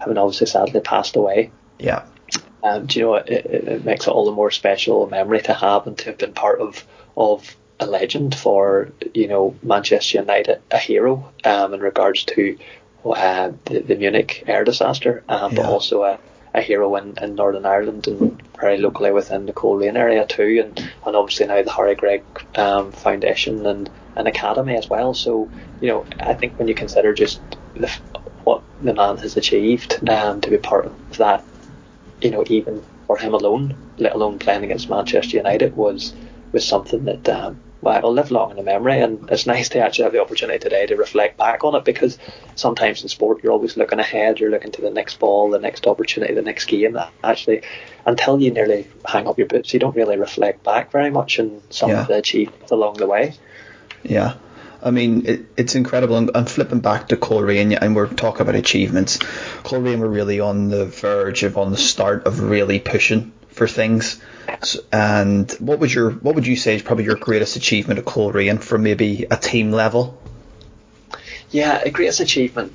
having 0.00 0.18
obviously 0.18 0.48
sadly 0.48 0.80
passed 0.80 1.14
away, 1.14 1.52
yeah, 1.78 2.04
um, 2.64 2.86
do 2.86 2.98
you 2.98 3.04
know 3.04 3.14
it, 3.14 3.28
it, 3.28 3.68
it 3.68 3.84
makes 3.84 4.06
it 4.06 4.10
all 4.10 4.24
the 4.24 4.32
more 4.32 4.50
special 4.50 5.04
a 5.04 5.10
memory 5.10 5.40
to 5.42 5.54
have 5.54 5.86
and 5.86 5.96
to 5.98 6.06
have 6.06 6.18
been 6.18 6.32
part 6.32 6.60
of 6.60 6.84
of 7.16 7.56
a 7.78 7.86
legend 7.86 8.34
for 8.34 8.90
you 9.14 9.28
know 9.28 9.54
Manchester 9.62 10.18
United, 10.18 10.60
a 10.70 10.78
hero 10.78 11.32
um, 11.44 11.74
in 11.74 11.80
regards 11.80 12.24
to 12.24 12.58
uh, 13.04 13.52
the, 13.66 13.80
the, 13.80 13.96
Munich 13.96 14.44
air 14.46 14.64
disaster, 14.64 15.22
um, 15.28 15.52
yeah. 15.52 15.62
but 15.62 15.66
also 15.66 16.02
a, 16.02 16.18
a 16.54 16.60
hero 16.60 16.96
in, 16.96 17.14
in 17.22 17.34
Northern 17.34 17.66
Ireland 17.66 18.08
and 18.08 18.42
very 18.60 18.78
locally 18.78 19.12
within 19.12 19.46
the 19.46 19.52
Coleraine 19.52 19.96
area 19.96 20.26
too, 20.26 20.62
and, 20.64 20.92
and 21.06 21.16
obviously 21.16 21.46
now 21.46 21.62
the 21.62 21.72
Harry 21.72 21.94
Gregg 21.94 22.22
um, 22.56 22.92
Foundation 22.92 23.66
and 23.66 23.90
an 24.16 24.26
academy 24.26 24.76
as 24.76 24.88
well. 24.88 25.14
So 25.14 25.48
you 25.80 25.88
know, 25.88 26.06
I 26.20 26.34
think 26.34 26.58
when 26.58 26.68
you 26.68 26.74
consider 26.74 27.12
just 27.12 27.40
the, 27.74 27.88
what 28.44 28.62
the 28.82 28.94
man 28.94 29.16
has 29.18 29.36
achieved 29.36 30.08
um, 30.08 30.40
to 30.40 30.50
be 30.50 30.58
part 30.58 30.86
of 30.86 31.16
that, 31.18 31.44
you 32.20 32.30
know, 32.30 32.44
even 32.48 32.82
for 33.06 33.16
him 33.16 33.34
alone, 33.34 33.76
let 33.98 34.14
alone 34.14 34.38
playing 34.38 34.64
against 34.64 34.90
Manchester 34.90 35.36
United, 35.36 35.76
was 35.76 36.14
was 36.52 36.66
something 36.66 37.04
that 37.04 37.28
um, 37.28 37.60
well, 37.82 37.96
it'll 37.96 38.12
live 38.12 38.30
long 38.30 38.50
in 38.50 38.56
the 38.56 38.62
memory. 38.62 39.00
And 39.00 39.30
it's 39.30 39.46
nice 39.46 39.70
to 39.70 39.80
actually 39.80 40.04
have 40.04 40.12
the 40.12 40.20
opportunity 40.20 40.58
today 40.58 40.86
to 40.86 40.96
reflect 40.96 41.36
back 41.36 41.64
on 41.64 41.74
it 41.74 41.84
because 41.84 42.18
sometimes 42.54 43.02
in 43.02 43.08
sport 43.08 43.42
you're 43.42 43.52
always 43.52 43.76
looking 43.76 43.98
ahead, 43.98 44.38
you're 44.38 44.50
looking 44.50 44.72
to 44.72 44.82
the 44.82 44.90
next 44.90 45.18
ball, 45.18 45.50
the 45.50 45.58
next 45.58 45.86
opportunity, 45.86 46.34
the 46.34 46.42
next 46.42 46.66
game. 46.66 46.92
That 46.92 47.10
actually, 47.24 47.62
until 48.04 48.40
you 48.40 48.50
nearly 48.50 48.86
hang 49.04 49.26
up 49.26 49.38
your 49.38 49.46
boots, 49.46 49.72
you 49.72 49.80
don't 49.80 49.96
really 49.96 50.18
reflect 50.18 50.62
back 50.62 50.90
very 50.90 51.10
much 51.10 51.40
on 51.40 51.62
some 51.70 51.90
yeah. 51.90 52.02
of 52.02 52.08
the 52.08 52.16
achievements 52.16 52.70
along 52.70 52.94
the 52.94 53.06
way. 53.06 53.34
Yeah. 54.02 54.34
I 54.82 54.90
mean, 54.90 55.26
it, 55.26 55.46
it's 55.58 55.74
incredible. 55.74 56.16
I'm, 56.16 56.30
I'm, 56.34 56.46
flipping 56.46 56.80
back 56.80 57.08
to 57.08 57.16
Coleraine, 57.16 57.74
and 57.74 57.94
we're 57.94 58.06
talking 58.06 58.40
about 58.40 58.54
achievements. 58.54 59.18
Coleraine 59.62 60.00
were 60.00 60.08
really 60.08 60.40
on 60.40 60.68
the 60.70 60.86
verge 60.86 61.42
of, 61.42 61.58
on 61.58 61.70
the 61.70 61.76
start 61.76 62.26
of 62.26 62.40
really 62.40 62.78
pushing 62.78 63.32
for 63.50 63.66
things. 63.66 64.20
And 64.92 65.50
what 65.52 65.78
would 65.78 65.92
your 65.92 66.10
what 66.10 66.34
would 66.34 66.46
you 66.46 66.56
say 66.56 66.74
is 66.74 66.82
probably 66.82 67.04
your 67.04 67.16
greatest 67.16 67.56
achievement 67.56 67.98
at 67.98 68.04
Coleraine 68.04 68.58
from 68.58 68.82
maybe 68.82 69.26
a 69.30 69.36
team 69.36 69.72
level? 69.72 70.20
Yeah, 71.50 71.80
a 71.84 71.90
greatest 71.90 72.20
achievement. 72.20 72.74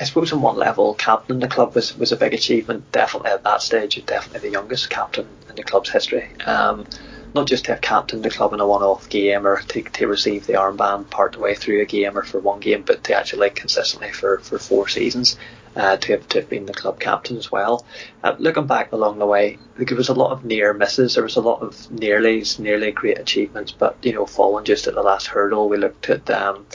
I 0.00 0.04
suppose 0.04 0.32
on 0.32 0.40
one 0.40 0.56
level, 0.56 0.94
captain 0.94 1.40
the 1.40 1.48
club 1.48 1.74
was, 1.74 1.96
was 1.96 2.12
a 2.12 2.16
big 2.16 2.32
achievement. 2.32 2.92
Definitely 2.92 3.30
at 3.32 3.42
that 3.42 3.62
stage, 3.62 4.04
definitely 4.06 4.48
the 4.48 4.52
youngest 4.52 4.88
captain 4.88 5.26
in 5.48 5.56
the 5.56 5.64
club's 5.64 5.90
history. 5.90 6.30
Um, 6.46 6.86
not 7.34 7.48
just 7.48 7.64
to 7.64 7.72
have 7.72 7.80
captained 7.80 8.22
the 8.22 8.30
club 8.30 8.52
in 8.52 8.60
a 8.60 8.66
one-off 8.66 9.08
game 9.08 9.46
or 9.46 9.60
to, 9.60 9.82
to 9.82 10.06
receive 10.06 10.46
the 10.46 10.54
armband 10.54 11.10
part 11.10 11.32
the 11.32 11.40
way 11.40 11.54
through 11.54 11.82
a 11.82 11.84
game 11.84 12.16
or 12.16 12.22
for 12.22 12.38
one 12.38 12.60
game, 12.60 12.82
but 12.82 13.04
to 13.04 13.14
actually 13.14 13.50
consistently 13.50 14.12
for, 14.12 14.38
for 14.38 14.58
four 14.58 14.88
seasons 14.88 15.36
uh, 15.76 15.96
to, 15.96 16.12
have, 16.12 16.28
to 16.28 16.40
have 16.40 16.48
been 16.48 16.66
the 16.66 16.72
club 16.72 17.00
captain 17.00 17.36
as 17.36 17.50
well. 17.50 17.84
Uh, 18.22 18.34
looking 18.38 18.66
back 18.66 18.92
along 18.92 19.18
the 19.18 19.26
way, 19.26 19.58
there 19.76 19.96
was 19.96 20.08
a 20.08 20.14
lot 20.14 20.32
of 20.32 20.44
near 20.44 20.72
misses. 20.72 21.14
There 21.14 21.24
was 21.24 21.36
a 21.36 21.40
lot 21.40 21.62
of 21.62 21.74
nearlies, 21.90 22.58
nearly 22.58 22.90
great 22.92 23.18
achievements, 23.18 23.72
but 23.72 23.96
you 24.02 24.12
know, 24.12 24.26
falling 24.26 24.64
just 24.64 24.86
at 24.86 24.94
the 24.94 25.02
last 25.02 25.26
hurdle. 25.26 25.68
We 25.68 25.76
looked 25.76 26.08
at, 26.10 26.28
um, 26.30 26.66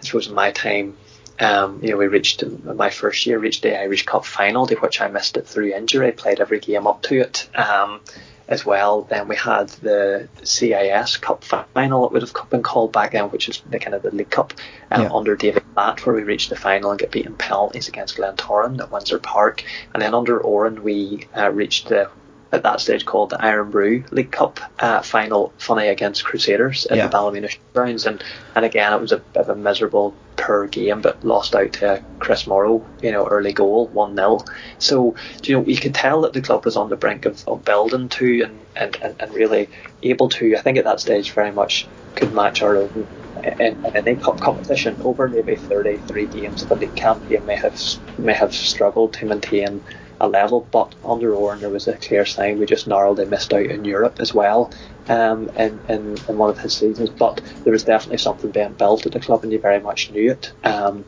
I 0.00 0.04
suppose, 0.04 0.28
in 0.28 0.34
my 0.34 0.50
time. 0.50 0.96
Um, 1.40 1.80
you 1.82 1.90
know, 1.90 1.96
we 1.96 2.06
reached 2.06 2.44
my 2.44 2.90
first 2.90 3.26
year, 3.26 3.38
reached 3.38 3.62
the 3.62 3.78
Irish 3.78 4.06
Cup 4.06 4.24
final, 4.24 4.66
to 4.66 4.76
which 4.76 5.00
I 5.00 5.08
missed 5.08 5.36
it 5.36 5.48
through 5.48 5.74
injury. 5.74 6.12
Played 6.12 6.40
every 6.40 6.60
game 6.60 6.86
up 6.86 7.02
to 7.02 7.20
it. 7.20 7.48
Um, 7.56 8.00
as 8.48 8.64
well. 8.64 9.02
Then 9.02 9.28
we 9.28 9.36
had 9.36 9.68
the 9.68 10.28
CIS 10.42 11.16
Cup 11.16 11.44
final. 11.44 12.06
It 12.06 12.12
would 12.12 12.22
have 12.22 12.50
been 12.50 12.62
called 12.62 12.92
back 12.92 13.12
then, 13.12 13.30
which 13.30 13.48
is 13.48 13.62
the 13.70 13.78
kind 13.78 13.94
of 13.94 14.02
the 14.02 14.10
League 14.10 14.30
Cup 14.30 14.52
um, 14.90 15.02
yeah. 15.02 15.12
under 15.12 15.36
David 15.36 15.64
Platt, 15.74 16.04
where 16.04 16.14
we 16.14 16.22
reached 16.22 16.50
the 16.50 16.56
final 16.56 16.90
and 16.90 17.00
get 17.00 17.10
beaten 17.10 17.34
penalties 17.34 17.88
against 17.88 18.16
Glentoran 18.16 18.80
at 18.80 18.90
Windsor 18.90 19.18
Park. 19.18 19.64
And 19.92 20.02
then 20.02 20.14
under 20.14 20.40
Oran, 20.40 20.82
we 20.82 21.26
uh, 21.36 21.50
reached 21.50 21.88
the 21.88 22.10
at 22.54 22.62
that 22.62 22.80
stage 22.80 23.04
called 23.04 23.30
the 23.30 23.44
Irn-Bru 23.44 24.04
League 24.10 24.30
Cup 24.30 24.60
uh, 24.78 25.02
final, 25.02 25.52
funny 25.58 25.88
against 25.88 26.24
Crusaders 26.24 26.86
at 26.86 26.96
yeah. 26.96 27.06
the 27.06 27.10
Ballymena 27.10 27.48
Grounds, 27.74 28.06
and 28.06 28.22
and 28.54 28.64
again 28.64 28.92
it 28.92 29.00
was 29.00 29.12
a 29.12 29.18
bit 29.18 29.42
of 29.42 29.48
a 29.48 29.56
miserable 29.56 30.14
per 30.36 30.66
game, 30.66 31.00
but 31.00 31.24
lost 31.24 31.54
out 31.54 31.72
to 31.74 32.02
Chris 32.18 32.46
Morrow, 32.46 32.84
you 33.02 33.10
know, 33.10 33.26
early 33.26 33.52
goal, 33.52 33.88
one 33.88 34.16
0 34.16 34.40
So 34.78 35.16
you 35.42 35.56
know 35.56 35.64
you 35.66 35.76
could 35.76 35.94
tell 35.94 36.22
that 36.22 36.32
the 36.32 36.42
club 36.42 36.64
was 36.64 36.76
on 36.76 36.88
the 36.88 36.96
brink 36.96 37.26
of, 37.26 37.46
of 37.48 37.64
building 37.64 38.08
too, 38.08 38.42
and, 38.44 38.60
and, 38.76 38.96
and, 39.02 39.16
and 39.20 39.34
really 39.34 39.68
able 40.02 40.28
to. 40.30 40.56
I 40.56 40.60
think 40.60 40.78
at 40.78 40.84
that 40.84 41.00
stage 41.00 41.32
very 41.32 41.52
much 41.52 41.86
could 42.14 42.32
match 42.32 42.62
our 42.62 42.76
own 42.76 43.06
in, 43.42 43.84
in 43.84 43.96
any 43.96 44.16
cup 44.16 44.40
competition 44.40 44.96
over 45.02 45.28
maybe 45.28 45.56
33 45.56 46.26
games. 46.26 46.62
Of 46.62 46.68
the 46.68 46.76
league 46.76 46.94
campaign 46.94 47.44
may 47.46 47.56
have 47.56 47.80
may 48.18 48.32
have 48.32 48.54
struggled 48.54 49.14
to 49.14 49.26
maintain 49.26 49.82
a 50.24 50.28
level, 50.28 50.68
but 50.72 50.94
under 51.04 51.34
Oran 51.34 51.60
there 51.60 51.70
was 51.70 51.86
a 51.86 51.96
clear 51.98 52.24
sign. 52.26 52.58
We 52.58 52.66
just 52.66 52.86
narrowly 52.86 53.26
missed 53.26 53.52
out 53.52 53.66
in 53.66 53.84
Europe 53.84 54.16
as 54.20 54.34
well 54.34 54.72
um, 55.08 55.50
in, 55.56 55.80
in, 55.88 56.16
in 56.28 56.38
one 56.38 56.50
of 56.50 56.58
his 56.58 56.76
seasons. 56.76 57.10
But 57.10 57.40
there 57.62 57.72
was 57.72 57.84
definitely 57.84 58.18
something 58.18 58.50
being 58.50 58.74
built 58.74 59.06
at 59.06 59.12
the 59.12 59.20
club, 59.20 59.42
and 59.42 59.52
you 59.52 59.60
very 59.60 59.80
much 59.80 60.10
knew 60.10 60.32
it. 60.32 60.52
Um, 60.64 61.06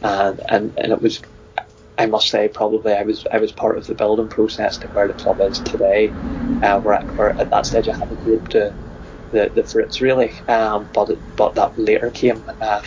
and, 0.00 0.40
and 0.48 0.74
and 0.76 0.92
it 0.92 1.02
was, 1.02 1.20
I 1.96 2.06
must 2.06 2.28
say, 2.28 2.48
probably 2.48 2.92
I 2.92 3.02
was 3.02 3.26
I 3.32 3.38
was 3.38 3.52
part 3.52 3.78
of 3.78 3.86
the 3.86 3.94
building 3.94 4.28
process 4.28 4.78
to 4.78 4.88
where 4.88 5.08
the 5.08 5.14
club 5.14 5.40
is 5.40 5.60
today. 5.60 6.14
Uh, 6.60 6.80
where, 6.80 7.04
where 7.14 7.40
at 7.40 7.50
that 7.50 7.66
stage 7.66 7.88
I 7.88 7.96
had 7.96 8.10
a 8.10 8.16
group 8.16 8.48
to 8.48 8.74
the 9.30 9.50
the 9.54 9.64
fruits 9.64 10.00
really, 10.00 10.32
um, 10.48 10.88
but 10.92 11.10
it, 11.10 11.22
but 11.36 11.54
that 11.54 11.78
later 11.78 12.10
came. 12.10 12.48
Uh, 12.60 12.82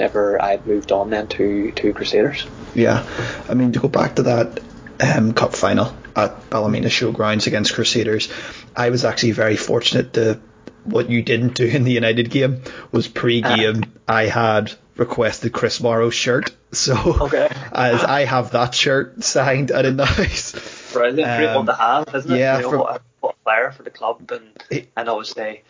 whenever 0.00 0.40
I 0.40 0.60
moved 0.64 0.92
on 0.92 1.10
then 1.10 1.28
to, 1.28 1.72
to 1.72 1.92
Crusaders. 1.92 2.46
Yeah, 2.74 3.06
I 3.48 3.54
mean 3.54 3.72
to 3.72 3.80
go 3.80 3.88
back 3.88 4.16
to 4.16 4.22
that 4.22 4.60
um, 5.00 5.32
cup 5.32 5.54
final 5.54 5.94
at 6.16 6.50
Ballymena 6.50 6.88
Showgrounds 6.88 7.46
against 7.46 7.74
Crusaders. 7.74 8.32
I 8.76 8.90
was 8.90 9.04
actually 9.04 9.32
very 9.32 9.56
fortunate 9.56 10.14
to 10.14 10.40
what 10.84 11.10
you 11.10 11.22
didn't 11.22 11.54
do 11.54 11.66
in 11.66 11.84
the 11.84 11.92
United 11.92 12.30
game 12.30 12.62
was 12.90 13.08
pre-game. 13.08 13.82
Uh, 13.82 14.12
I 14.12 14.26
had 14.26 14.72
requested 14.96 15.52
Chris 15.52 15.80
Morrow's 15.80 16.14
shirt, 16.14 16.54
so 16.72 16.94
okay. 17.22 17.48
as 17.72 18.04
I 18.04 18.24
have 18.24 18.52
that 18.52 18.74
shirt 18.74 19.22
signed 19.22 19.70
at 19.70 19.84
a 19.84 19.92
nice. 19.92 20.92
Brilliant, 20.92 21.30
um, 21.30 21.38
great 21.38 21.54
one 21.54 21.66
to 21.66 21.74
have, 21.74 22.14
isn't 22.14 22.32
it? 22.32 22.38
Yeah, 22.38 22.56
you 22.56 22.62
know, 22.62 22.70
from, 22.70 22.78
what, 22.80 23.02
what, 23.20 23.34
a, 23.34 23.44
player 23.44 23.72
for 23.72 23.82
the 23.82 23.90
club, 23.90 24.30
and 24.30 24.62
it, 24.70 24.90
and 24.96 25.08
obviously, 25.08 25.62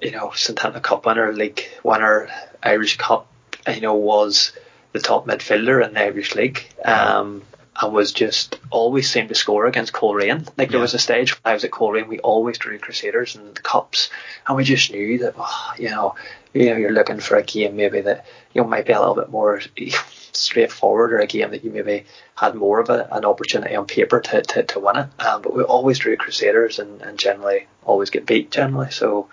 you 0.00 0.12
know, 0.12 0.28
Setanta 0.28 0.82
Cup 0.82 1.06
winner, 1.06 1.32
league 1.32 1.62
winner, 1.82 2.28
Irish 2.62 2.96
Cup, 2.98 3.26
you 3.72 3.80
know, 3.80 3.94
was 3.94 4.52
the 4.92 5.00
top 5.00 5.26
midfielder 5.26 5.86
in 5.86 5.94
the 5.94 6.00
Irish 6.00 6.34
League. 6.34 6.66
Um, 6.84 7.42
and 7.80 7.92
was 7.92 8.12
just 8.12 8.58
always 8.70 9.10
seemed 9.10 9.30
to 9.30 9.34
score 9.34 9.66
against 9.66 9.92
Coleraine. 9.92 10.46
Like 10.58 10.70
there 10.70 10.80
was 10.80 10.94
a 10.94 10.98
stage 10.98 11.32
when 11.32 11.50
I 11.50 11.54
was 11.54 11.64
at 11.64 11.70
Coleraine, 11.70 12.08
we 12.08 12.18
always 12.18 12.58
drew 12.58 12.78
Crusaders 12.78 13.34
and 13.34 13.54
the 13.54 13.62
cups, 13.62 14.10
and 14.46 14.56
we 14.56 14.64
just 14.64 14.92
knew 14.92 15.18
that 15.18 15.34
oh, 15.38 15.72
you 15.78 15.88
know, 15.88 16.14
you 16.52 16.66
know, 16.66 16.76
you're 16.76 16.92
looking 16.92 17.20
for 17.20 17.36
a 17.36 17.42
game 17.42 17.76
maybe 17.76 18.02
that 18.02 18.26
you 18.52 18.60
know 18.60 18.68
might 18.68 18.86
be 18.86 18.92
a 18.92 19.00
little 19.00 19.14
bit 19.14 19.30
more 19.30 19.60
straightforward, 20.32 21.12
or 21.12 21.20
a 21.20 21.26
game 21.26 21.50
that 21.50 21.64
you 21.64 21.70
maybe 21.70 22.04
had 22.34 22.54
more 22.54 22.78
of 22.78 22.90
a, 22.90 23.08
an 23.10 23.24
opportunity 23.24 23.74
on 23.74 23.86
paper 23.86 24.20
to, 24.20 24.42
to, 24.42 24.62
to 24.64 24.80
win 24.80 24.96
it. 24.96 25.08
Um, 25.24 25.42
but 25.42 25.54
we 25.54 25.62
always 25.62 25.98
drew 25.98 26.16
Crusaders 26.16 26.78
and, 26.78 27.00
and 27.00 27.18
generally 27.18 27.66
always 27.84 28.10
get 28.10 28.26
beat 28.26 28.50
generally. 28.50 28.90
So. 28.90 29.28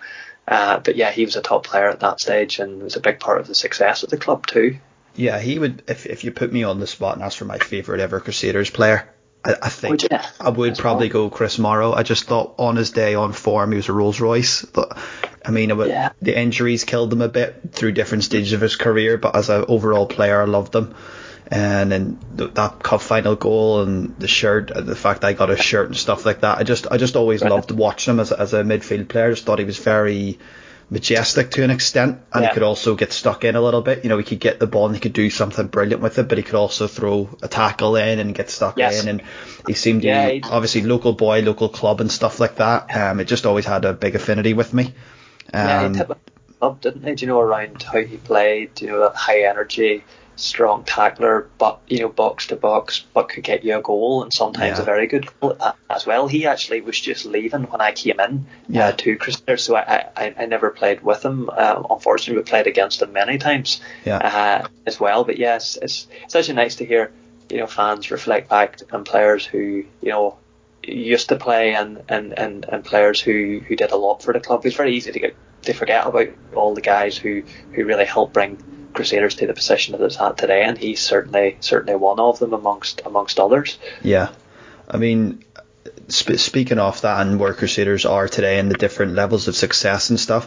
Uh, 0.48 0.80
but 0.80 0.96
yeah, 0.96 1.12
he 1.12 1.24
was 1.24 1.36
a 1.36 1.42
top 1.42 1.64
player 1.64 1.88
at 1.88 2.00
that 2.00 2.18
stage 2.18 2.58
and 2.58 2.82
was 2.82 2.96
a 2.96 3.00
big 3.00 3.20
part 3.20 3.38
of 3.38 3.46
the 3.46 3.54
success 3.54 4.02
of 4.02 4.10
the 4.10 4.16
club 4.16 4.44
too. 4.48 4.78
Yeah, 5.16 5.38
he 5.38 5.58
would. 5.58 5.82
If 5.88 6.06
if 6.06 6.24
you 6.24 6.30
put 6.30 6.52
me 6.52 6.64
on 6.64 6.80
the 6.80 6.86
spot 6.86 7.14
and 7.14 7.24
ask 7.24 7.38
for 7.38 7.44
my 7.44 7.58
favorite 7.58 8.00
ever 8.00 8.20
Crusaders 8.20 8.70
player, 8.70 9.08
I, 9.44 9.54
I 9.62 9.68
think 9.68 10.00
I 10.38 10.50
would 10.50 10.76
probably 10.76 11.08
go 11.08 11.30
Chris 11.30 11.58
Morrow. 11.58 11.92
I 11.92 12.02
just 12.02 12.24
thought 12.24 12.54
on 12.58 12.76
his 12.76 12.90
day 12.90 13.14
on 13.14 13.32
form 13.32 13.72
he 13.72 13.76
was 13.76 13.88
a 13.88 13.92
Rolls 13.92 14.20
Royce. 14.20 14.64
But, 14.64 14.98
I 15.44 15.50
mean, 15.50 15.70
yeah. 15.70 16.10
the 16.20 16.38
injuries 16.38 16.84
killed 16.84 17.12
him 17.12 17.22
a 17.22 17.28
bit 17.28 17.72
through 17.72 17.92
different 17.92 18.24
stages 18.24 18.52
of 18.52 18.60
his 18.60 18.76
career, 18.76 19.16
but 19.16 19.34
as 19.34 19.48
an 19.48 19.64
overall 19.68 20.06
player, 20.06 20.42
I 20.42 20.44
loved 20.44 20.74
him. 20.74 20.94
And 21.52 21.90
then 21.90 22.18
that 22.34 22.82
cup 22.82 23.00
final 23.00 23.34
goal 23.34 23.82
and 23.82 24.16
the 24.18 24.28
shirt, 24.28 24.70
uh, 24.70 24.82
the 24.82 24.94
fact 24.94 25.24
I 25.24 25.32
got 25.32 25.50
a 25.50 25.56
shirt 25.56 25.88
and 25.88 25.96
stuff 25.96 26.24
like 26.24 26.42
that. 26.42 26.58
I 26.58 26.62
just, 26.62 26.86
I 26.88 26.96
just 26.96 27.16
always 27.16 27.42
right. 27.42 27.50
loved 27.50 27.72
watching 27.72 28.14
him 28.14 28.20
as, 28.20 28.30
as 28.30 28.52
a 28.52 28.62
midfield 28.62 29.08
player. 29.08 29.26
I 29.26 29.30
just 29.30 29.46
thought 29.46 29.58
he 29.58 29.64
was 29.64 29.78
very 29.78 30.38
majestic 30.90 31.52
to 31.52 31.62
an 31.62 31.70
extent, 31.70 32.20
and 32.32 32.42
yeah. 32.42 32.48
he 32.48 32.54
could 32.54 32.62
also 32.62 32.96
get 32.96 33.12
stuck 33.12 33.44
in 33.44 33.54
a 33.54 33.60
little 33.60 33.80
bit. 33.80 34.02
You 34.02 34.10
know, 34.10 34.18
he 34.18 34.24
could 34.24 34.40
get 34.40 34.58
the 34.58 34.66
ball 34.66 34.86
and 34.86 34.94
he 34.94 35.00
could 35.00 35.12
do 35.12 35.30
something 35.30 35.68
brilliant 35.68 36.02
with 36.02 36.18
it, 36.18 36.28
but 36.28 36.36
he 36.36 36.42
could 36.42 36.56
also 36.56 36.88
throw 36.88 37.30
a 37.42 37.48
tackle 37.48 37.96
in 37.96 38.18
and 38.18 38.34
get 38.34 38.50
stuck 38.50 38.76
yes. 38.76 39.02
in. 39.02 39.08
And 39.08 39.22
he 39.66 39.74
seemed 39.74 40.02
yeah, 40.02 40.26
to 40.26 40.32
be, 40.32 40.42
obviously 40.42 40.82
local 40.82 41.12
boy, 41.12 41.42
local 41.42 41.68
club 41.68 42.00
and 42.00 42.10
stuff 42.10 42.40
like 42.40 42.56
that. 42.56 42.94
Um, 42.94 43.20
it 43.20 43.26
just 43.26 43.46
always 43.46 43.66
had 43.66 43.84
a 43.84 43.92
big 43.92 44.16
affinity 44.16 44.52
with 44.52 44.74
me. 44.74 44.86
Um, 45.54 45.94
yeah, 45.94 46.04
he 46.06 46.14
club, 46.60 46.80
didn't 46.80 47.04
he? 47.04 47.14
Do 47.14 47.24
you 47.24 47.28
know 47.28 47.40
around 47.40 47.82
how 47.82 48.00
he 48.00 48.16
played? 48.16 48.80
you 48.80 48.88
know 48.88 49.00
that 49.00 49.16
high 49.16 49.44
energy? 49.44 50.04
Strong 50.40 50.84
tackler, 50.84 51.48
but 51.58 51.80
you 51.86 52.00
know, 52.00 52.08
box 52.08 52.48
to 52.48 52.56
box, 52.56 53.04
but 53.14 53.28
could 53.28 53.44
get 53.44 53.64
you 53.64 53.78
a 53.78 53.82
goal 53.82 54.22
and 54.22 54.32
sometimes 54.32 54.78
yeah. 54.78 54.82
a 54.82 54.84
very 54.84 55.06
good 55.06 55.28
goal 55.40 55.56
as 55.88 56.06
well. 56.06 56.28
He 56.28 56.46
actually 56.46 56.80
was 56.80 57.00
just 57.00 57.24
leaving 57.24 57.64
when 57.64 57.80
I 57.80 57.92
came 57.92 58.18
in 58.20 58.20
uh, 58.20 58.38
yeah. 58.68 58.86
uh, 58.88 58.92
to 58.92 59.16
Crusaders, 59.16 59.64
so 59.64 59.76
I, 59.76 60.06
I, 60.16 60.34
I 60.38 60.46
never 60.46 60.70
played 60.70 61.02
with 61.02 61.24
him. 61.24 61.50
Uh, 61.50 61.82
unfortunately, 61.90 62.42
we 62.42 62.48
played 62.48 62.66
against 62.66 63.02
him 63.02 63.12
many 63.12 63.38
times 63.38 63.80
yeah. 64.04 64.16
uh, 64.16 64.68
as 64.86 64.98
well. 64.98 65.24
But 65.24 65.38
yes, 65.38 65.78
it's, 65.80 66.06
it's 66.24 66.34
actually 66.34 66.54
nice 66.54 66.76
to 66.76 66.86
hear 66.86 67.12
you 67.48 67.58
know 67.58 67.66
fans 67.66 68.10
reflect 68.10 68.48
back 68.48 68.80
on 68.92 69.04
players 69.04 69.44
who 69.44 69.84
you 70.00 70.10
know 70.10 70.38
used 70.82 71.28
to 71.28 71.36
play 71.36 71.74
and, 71.74 72.02
and, 72.08 72.38
and, 72.38 72.64
and 72.64 72.84
players 72.84 73.20
who, 73.20 73.60
who 73.66 73.76
did 73.76 73.90
a 73.90 73.96
lot 73.96 74.22
for 74.22 74.32
the 74.32 74.40
club. 74.40 74.64
It's 74.64 74.76
very 74.76 74.94
easy 74.96 75.12
to 75.12 75.18
get 75.18 75.36
to 75.62 75.74
forget 75.74 76.06
about 76.06 76.28
all 76.54 76.74
the 76.74 76.80
guys 76.80 77.16
who, 77.16 77.42
who 77.72 77.84
really 77.84 78.06
helped 78.06 78.32
bring 78.32 78.56
Crusaders 78.92 79.34
to 79.36 79.46
the 79.46 79.54
position 79.54 79.92
that 79.92 80.04
it's 80.04 80.20
at 80.20 80.36
today, 80.36 80.62
and 80.62 80.76
he's 80.76 81.00
certainly 81.00 81.56
certainly 81.60 81.96
one 81.96 82.20
of 82.20 82.38
them 82.38 82.52
amongst 82.52 83.02
amongst 83.04 83.38
others. 83.38 83.78
Yeah, 84.02 84.30
I 84.88 84.96
mean, 84.96 85.44
sp- 86.12 86.38
speaking 86.38 86.78
of 86.78 87.00
that 87.02 87.26
and 87.26 87.38
where 87.38 87.54
Crusaders 87.54 88.04
are 88.04 88.28
today 88.28 88.58
and 88.58 88.70
the 88.70 88.76
different 88.76 89.14
levels 89.14 89.48
of 89.48 89.56
success 89.56 90.10
and 90.10 90.18
stuff, 90.18 90.46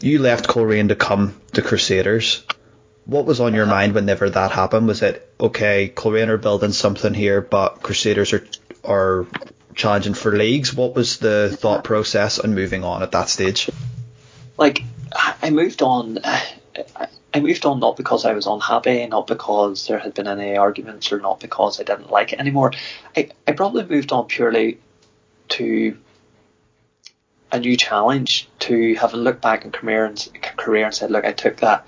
you 0.00 0.18
left 0.18 0.48
Coleraine 0.48 0.88
to 0.88 0.96
come 0.96 1.40
to 1.52 1.62
Crusaders. 1.62 2.44
What 3.04 3.24
was 3.24 3.40
on 3.40 3.54
your 3.54 3.64
uh-huh. 3.64 3.74
mind 3.74 3.94
whenever 3.94 4.30
that 4.30 4.52
happened? 4.52 4.86
Was 4.86 5.02
it 5.02 5.28
okay? 5.40 5.88
Coleraine 5.88 6.28
are 6.28 6.38
building 6.38 6.72
something 6.72 7.14
here, 7.14 7.40
but 7.40 7.82
Crusaders 7.82 8.32
are 8.32 8.46
are 8.84 9.26
challenging 9.74 10.14
for 10.14 10.36
leagues. 10.36 10.74
What 10.74 10.94
was 10.94 11.18
the 11.18 11.56
thought 11.58 11.84
process 11.84 12.38
on 12.38 12.54
moving 12.54 12.84
on 12.84 13.02
at 13.02 13.12
that 13.12 13.28
stage? 13.28 13.70
Like, 14.58 14.82
I 15.14 15.50
moved 15.50 15.82
on. 15.82 16.18
I 16.24 17.08
moved 17.40 17.64
on 17.64 17.80
not 17.80 17.96
because 17.96 18.24
I 18.24 18.32
was 18.32 18.46
unhappy, 18.46 19.06
not 19.06 19.26
because 19.26 19.86
there 19.86 19.98
had 19.98 20.14
been 20.14 20.28
any 20.28 20.56
arguments, 20.56 21.12
or 21.12 21.20
not 21.20 21.40
because 21.40 21.80
I 21.80 21.84
didn't 21.84 22.10
like 22.10 22.32
it 22.32 22.40
anymore. 22.40 22.72
I, 23.16 23.30
I 23.46 23.52
probably 23.52 23.84
moved 23.84 24.12
on 24.12 24.26
purely 24.26 24.78
to 25.50 25.96
a 27.52 27.60
new 27.60 27.76
challenge, 27.76 28.48
to 28.60 28.94
have 28.94 29.12
a 29.12 29.18
look 29.18 29.40
back 29.40 29.64
in 29.64 29.70
career 29.70 30.06
and 30.06 30.28
career 30.56 30.86
and 30.86 30.94
said, 30.94 31.10
look, 31.10 31.24
I 31.24 31.32
took 31.32 31.58
that, 31.58 31.86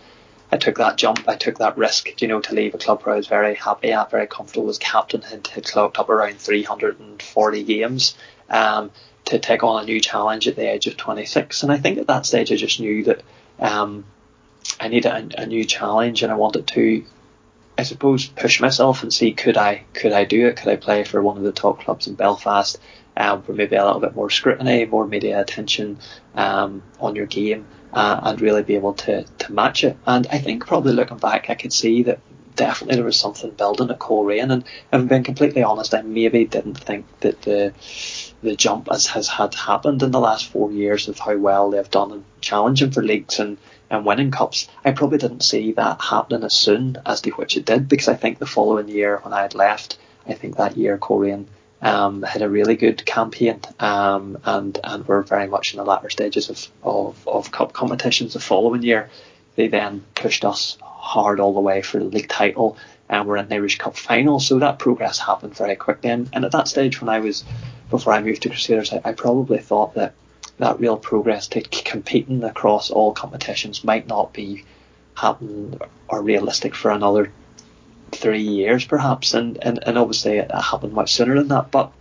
I 0.53 0.59
took 0.59 0.77
that 0.77 0.99
jump, 0.99 1.27
I 1.27 1.37
took 1.37 1.59
that 1.59 1.79
risk, 1.79 2.21
you 2.21 2.29
know, 2.29 2.41
to 2.41 2.55
leave 2.55 2.75
a 2.75 2.79
club 2.79 3.03
where 3.03 3.15
I 3.15 3.17
was 3.17 3.27
very 3.27 3.55
happy 3.55 3.93
at, 3.93 4.11
very 4.11 4.27
comfortable, 4.27 4.67
was 4.67 4.79
captain, 4.79 5.23
had, 5.23 5.47
had 5.47 5.65
clocked 5.65 5.99
up 5.99 6.11
around 6.11 6.39
340 6.39 7.65
games, 7.65 8.15
um, 8.51 8.91
to 9.25 9.39
take 9.39 9.65
on 9.65 9.83
a 9.83 9.87
new 9.87 10.01
challenge 10.01 10.47
at 10.47 10.57
the 10.57 10.71
age 10.71 10.87
of 10.87 10.99
26. 10.99 11.63
And 11.63 11.73
I 11.73 11.79
think 11.79 11.97
at 11.97 12.09
that 12.09 12.27
stage 12.27 12.53
I 12.53 12.57
just 12.57 12.79
knew 12.79 13.05
that, 13.05 13.23
um, 13.59 14.05
I 14.81 14.89
needed 14.89 15.11
a, 15.11 15.43
a 15.43 15.47
new 15.47 15.65
challenge 15.65 16.23
and 16.23 16.33
I 16.33 16.37
wanted 16.37 16.67
to, 16.69 17.05
I 17.79 17.83
suppose, 17.83 18.27
push 18.27 18.61
myself 18.61 19.03
and 19.03 19.13
see 19.13 19.33
could 19.33 19.57
I 19.57 19.85
could 19.93 20.13
I 20.13 20.25
do 20.25 20.47
it? 20.49 20.57
Could 20.57 20.69
I 20.69 20.77
play 20.77 21.05
for 21.05 21.23
one 21.23 21.37
of 21.37 21.43
the 21.43 21.53
top 21.53 21.81
clubs 21.81 22.07
in 22.07 22.15
Belfast? 22.15 22.79
Um, 23.17 23.43
for 23.43 23.53
maybe 23.53 23.77
a 23.77 23.85
little 23.85 24.01
bit 24.01 24.17
more 24.17 24.29
scrutiny, 24.29 24.85
more 24.87 25.07
media 25.07 25.41
attention 25.41 25.99
um, 26.35 26.83
on 26.99 27.15
your 27.15 27.27
game, 27.27 27.65
uh, 27.93 28.21
and 28.25 28.41
really 28.41 28.65
be 28.65 28.75
able 28.75 28.95
to, 28.95 29.23
to 29.23 29.53
match 29.53 29.85
it. 29.85 29.97
And 30.05 30.27
I 30.27 30.39
think 30.39 30.67
probably 30.67 30.95
looking 30.95 31.19
back, 31.19 31.49
I 31.49 31.55
could 31.55 31.73
see 31.73 32.03
that 32.05 32.19
definitely 32.57 32.97
there 32.97 33.05
was 33.05 33.19
something 33.19 33.51
building 33.51 33.91
at 33.91 33.99
Coleraine. 33.99 34.51
And 34.51 34.63
if 34.65 34.71
I'm 34.93 35.07
being 35.07 35.23
completely 35.23 35.63
honest, 35.63 35.95
I 35.95 36.03
maybe 36.03 36.45
didn't 36.45 36.79
think 36.79 37.07
that 37.21 37.43
the 37.43 37.73
the 38.43 38.57
jump 38.57 38.89
as 38.91 39.07
has 39.07 39.27
had 39.27 39.55
happened 39.55 40.03
in 40.03 40.11
the 40.11 40.21
last 40.21 40.47
four 40.47 40.71
years 40.71 41.09
of 41.09 41.19
how 41.19 41.37
well 41.37 41.71
they've 41.71 41.91
done 41.91 42.13
in 42.13 42.25
challenging 42.41 42.91
for 42.91 43.03
leagues 43.03 43.39
and 43.39 43.57
and 43.91 44.05
winning 44.05 44.31
cups. 44.31 44.69
I 44.85 44.93
probably 44.93 45.19
didn't 45.19 45.43
see 45.43 45.73
that 45.73 46.01
happening 46.01 46.45
as 46.45 46.55
soon 46.55 46.99
as 47.05 47.21
to 47.23 47.31
which 47.31 47.57
it 47.57 47.65
did 47.65 47.89
because 47.89 48.09
I 48.09 48.15
think 48.15 48.39
the 48.39 48.47
following 48.47 48.89
year 48.89 49.19
when 49.23 49.33
I 49.33 49.43
had 49.43 49.55
left, 49.55 49.99
I 50.27 50.35
think 50.35 50.57
that 50.57 50.77
year 50.77 50.99
Coleraine 50.99 51.47
um, 51.83 52.23
had 52.23 52.43
a 52.43 52.49
really 52.49 52.77
good 52.77 53.05
campaign 53.05 53.61
um, 53.79 54.39
and 54.45 54.79
and 54.83 55.07
were 55.07 55.23
very 55.23 55.47
much 55.47 55.75
in 55.75 55.79
the 55.79 55.85
latter 55.85 56.09
stages 56.09 56.49
of, 56.49 56.69
of, 56.83 57.29
of 57.29 57.51
cup 57.51 57.73
competitions 57.73 58.33
the 58.33 58.41
following 58.41 58.83
year. 58.83 59.11
They 59.57 59.69
then 59.69 60.05
pushed 60.15 60.45
us 60.45 60.79
hard 60.83 61.39
all 61.39 61.53
the 61.53 61.61
way 61.61 61.83
for 61.83 61.99
the 61.99 62.05
league 62.07 62.29
title 62.29 62.79
and 63.09 63.29
we're 63.29 63.37
in 63.37 63.49
the 63.49 63.55
Irish 63.55 63.79
Cup 63.79 63.97
final. 63.97 64.41
So 64.41 64.59
that 64.59 64.79
progress 64.79 65.19
happened 65.19 65.55
very 65.55 65.77
quickly. 65.77 66.11
And, 66.11 66.29
and 66.33 66.45
at 66.45 66.53
that 66.53 66.69
stage, 66.69 67.01
when 67.01 67.09
I 67.09 67.21
was 67.21 67.45
before 67.91 68.13
I 68.13 68.23
moved 68.23 68.43
to 68.43 68.49
Crusaders, 68.49 68.93
I, 68.93 69.01
I 69.05 69.13
probably 69.13 69.59
thought 69.59 69.95
that 69.95 70.15
that 70.59 70.81
real 70.81 70.97
progress 70.97 71.49
to 71.49 71.61
competing 71.61 72.45
across 72.45 72.91
all 72.91 73.13
competitions 73.13 73.85
might 73.85 74.07
not 74.07 74.33
be 74.33 74.65
happening 75.15 75.79
or 76.09 76.23
realistic 76.23 76.75
for 76.75 76.91
another 76.91 77.33
three 78.13 78.43
years 78.43 78.85
perhaps. 78.85 79.35
And, 79.35 79.59
and, 79.63 79.81
and 79.85 79.99
obviously 79.99 80.39
it 80.39 80.51
happened 80.51 80.93
much 80.93 81.13
sooner 81.13 81.35
than 81.35 81.49
that. 81.49 81.71
But 81.71 81.93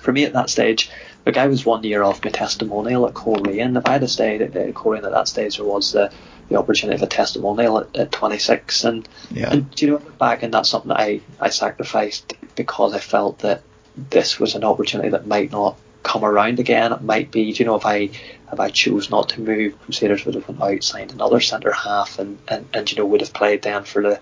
for 0.00 0.12
me 0.12 0.24
at 0.24 0.32
that 0.32 0.50
stage 0.50 0.90
look 1.26 1.36
I 1.36 1.46
was 1.46 1.66
one 1.66 1.84
year 1.84 2.02
off 2.02 2.24
my 2.24 2.30
testimonial 2.30 3.06
at 3.06 3.14
Coleraine 3.14 3.76
if 3.76 3.86
I 3.86 3.92
had 3.92 4.08
stayed 4.10 4.42
at, 4.42 4.56
at 4.56 4.74
at 5.04 5.10
that 5.12 5.28
stage 5.28 5.56
there 5.56 5.66
was 5.66 5.92
the, 5.92 6.10
the 6.48 6.56
opportunity 6.56 6.96
of 6.96 7.02
a 7.02 7.06
testimonial 7.06 7.78
at, 7.78 7.96
at 7.96 8.12
26 8.12 8.84
and, 8.84 9.08
yeah. 9.30 9.52
and 9.52 9.80
you 9.80 9.90
know 9.90 9.98
back 9.98 10.42
and 10.42 10.54
that's 10.54 10.70
something 10.70 10.88
that 10.88 11.00
I, 11.00 11.20
I 11.40 11.50
sacrificed 11.50 12.34
because 12.56 12.94
I 12.94 12.98
felt 12.98 13.40
that 13.40 13.62
this 13.96 14.40
was 14.40 14.54
an 14.54 14.64
opportunity 14.64 15.10
that 15.10 15.26
might 15.26 15.52
not 15.52 15.76
come 16.02 16.24
around 16.24 16.58
again. 16.58 16.92
It 16.92 17.02
might 17.02 17.30
be, 17.30 17.42
you 17.42 17.64
know, 17.64 17.76
if 17.76 17.86
I 17.86 18.10
if 18.52 18.60
I 18.60 18.70
chose 18.70 19.10
not 19.10 19.30
to 19.30 19.40
move, 19.40 19.80
Crusaders 19.80 20.24
would 20.24 20.34
have 20.34 20.48
went 20.48 20.60
out, 20.62 20.84
signed 20.84 21.12
another 21.12 21.40
centre 21.40 21.72
half, 21.72 22.18
and, 22.18 22.38
and, 22.48 22.68
and 22.74 22.90
you 22.90 22.98
know 22.98 23.06
would 23.06 23.20
have 23.20 23.32
played 23.32 23.62
then 23.62 23.84
for 23.84 24.02
the 24.02 24.20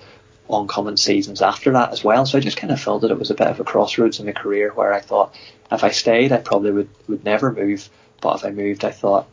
oncoming 0.49 0.97
seasons 0.97 1.43
after 1.43 1.73
that 1.73 1.93
as 1.93 2.05
well. 2.05 2.27
So 2.27 2.38
I 2.38 2.40
just 2.40 2.57
kind 2.57 2.73
of 2.73 2.81
felt 2.81 3.03
that 3.03 3.11
it 3.11 3.19
was 3.19 3.31
a 3.31 3.35
bit 3.35 3.47
of 3.47 3.61
a 3.61 3.64
crossroads 3.64 4.21
in 4.21 4.27
my 4.27 4.33
career 4.33 4.73
where 4.73 4.93
I 4.93 5.01
thought 5.01 5.35
if 5.71 5.85
I 5.85 5.90
stayed, 5.90 6.33
I 6.33 6.38
probably 6.38 6.73
would 6.73 6.88
would 7.09 7.25
never 7.25 7.53
move. 7.53 7.88
But 8.21 8.37
if 8.37 8.45
I 8.45 8.51
moved, 8.51 8.85
I 8.85 8.90
thought, 8.90 9.27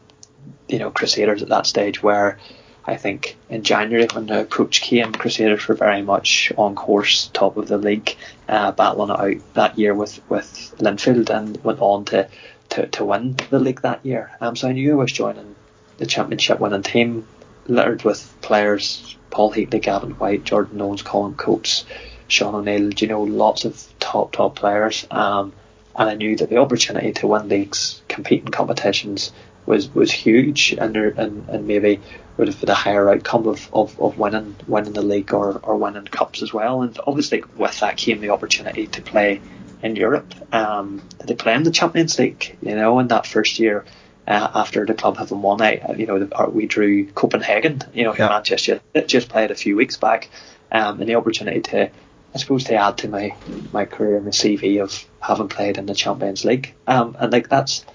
you 0.68 0.80
know, 0.80 0.92
Crusaders 0.92 1.42
at 1.42 1.50
that 1.50 1.68
stage 1.68 2.02
where 2.02 2.40
I 2.88 2.96
think 2.96 3.36
in 3.50 3.64
January 3.64 4.08
when 4.14 4.28
the 4.28 4.42
approach 4.42 4.82
came, 4.82 5.12
Crusaders 5.12 5.68
were 5.68 5.76
very 5.76 6.02
much 6.02 6.54
on 6.58 6.74
course, 6.74 7.30
top 7.34 7.58
of 7.58 7.68
the 7.68 7.78
league, 7.78 8.16
uh, 8.48 8.72
battling 8.72 9.10
it 9.10 9.20
out 9.20 9.54
that 9.56 9.78
year 9.78 9.94
with, 9.94 10.22
with 10.30 10.74
Linfield 10.80 11.30
and 11.30 11.62
went 11.66 11.82
on 11.82 12.06
to, 12.06 12.30
to, 12.70 12.88
to 12.88 13.04
win 13.04 13.36
the 13.50 13.60
league 13.60 13.82
that 13.82 14.06
year. 14.06 14.32
Um, 14.40 14.56
so 14.56 14.70
I 14.70 14.72
knew 14.72 14.94
I 14.94 14.96
was 14.96 15.12
joining 15.12 15.56
the 15.98 16.06
championship 16.06 16.62
winning 16.62 16.84
team, 16.84 17.28
littered 17.68 18.04
with 18.04 18.34
players 18.42 19.18
Paul 19.32 19.52
Heatley, 19.52 19.82
Gavin 19.82 20.12
White, 20.12 20.46
Jordan 20.46 20.80
Owens, 20.80 21.02
Colin 21.02 21.36
Coates, 21.36 21.86
Sean 22.30 22.56
O'Neill, 22.56 22.94
you 22.94 23.08
know, 23.08 23.24
lots 23.24 23.66
of 23.66 23.86
top, 24.00 24.32
top 24.32 24.56
players. 24.56 25.06
Um, 25.12 25.52
and 25.98 26.10
I 26.10 26.16
knew 26.16 26.38
that 26.38 26.50
the 26.50 26.58
opportunity 26.58 27.12
to 27.14 27.28
win 27.28 27.50
leagues, 27.50 28.02
compete 28.08 28.44
in 28.44 28.50
competitions 28.50 29.32
was, 29.68 29.94
was 29.94 30.12
huge 30.12 30.74
and, 30.74 30.96
and, 30.96 31.48
and 31.50 31.68
maybe 31.68 32.00
would 32.38 32.48
have 32.48 32.60
been 32.60 32.70
a 32.70 32.76
higher 32.76 33.10
outcome 33.10 33.48
of, 33.48 33.70
of, 33.74 34.00
of 34.00 34.18
winning 34.18 34.56
winning 34.68 34.94
the 34.94 35.02
league 35.02 35.34
or, 35.34 35.60
or 35.60 35.76
winning 35.76 36.06
cups 36.06 36.42
as 36.42 36.54
well. 36.54 36.82
And 36.82 36.98
obviously 37.06 37.44
with 37.56 37.80
that 37.82 37.98
came 37.98 38.22
the 38.22 38.30
opportunity 38.30 38.88
to 38.88 39.02
play 39.02 39.42
in 39.84 39.96
Europe. 39.96 40.34
Um, 40.54 41.02
they 41.24 41.36
play 41.36 41.54
in 41.54 41.64
the 41.64 41.72
Champions 41.72 42.18
League, 42.18 42.58
you 42.62 42.76
know, 42.76 43.00
in 43.00 43.10
that 43.10 43.28
first 43.28 43.60
year 43.60 43.86
uh, 44.28 44.52
after 44.56 44.86
the 44.86 44.94
club 44.94 45.18
having 45.18 45.42
won 45.42 45.62
it, 45.62 45.98
you 45.98 46.06
know, 46.06 46.20
the, 46.20 46.50
we 46.50 46.66
drew 46.66 47.08
Copenhagen, 47.08 47.82
you 47.94 48.04
know, 48.04 48.14
yeah. 48.14 48.28
Manchester 48.28 48.82
it 48.94 49.08
just 49.08 49.30
played 49.30 49.52
a 49.52 49.56
few 49.56 49.76
weeks 49.76 49.98
back, 49.98 50.30
um, 50.72 51.00
and 51.00 51.08
the 51.10 51.16
opportunity 51.16 51.62
to, 51.62 51.90
I 52.36 52.38
suppose, 52.38 52.66
to 52.66 52.76
add 52.76 52.98
to 53.00 53.08
my 53.08 53.36
my 53.72 53.86
career 53.86 54.18
and 54.18 54.26
my 54.26 54.32
CV 54.32 54.82
of 54.82 55.06
having 55.22 55.48
played 55.48 55.78
in 55.78 55.86
the 55.86 55.96
Champions 55.96 56.44
League, 56.44 56.76
um, 56.88 57.16
and 57.20 57.32
like 57.32 57.48
that's, 57.48 57.86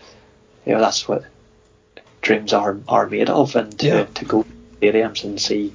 you 0.64 0.72
know, 0.72 0.80
that's 0.80 1.06
what 1.06 1.24
dreams 2.22 2.52
are 2.52 2.78
are 2.88 3.06
made 3.08 3.28
of, 3.28 3.54
and 3.56 3.78
to, 3.80 3.86
yeah. 3.86 4.04
to 4.14 4.24
go 4.24 4.42
to 4.42 4.48
stadiums 4.80 5.24
and 5.24 5.40
see 5.40 5.72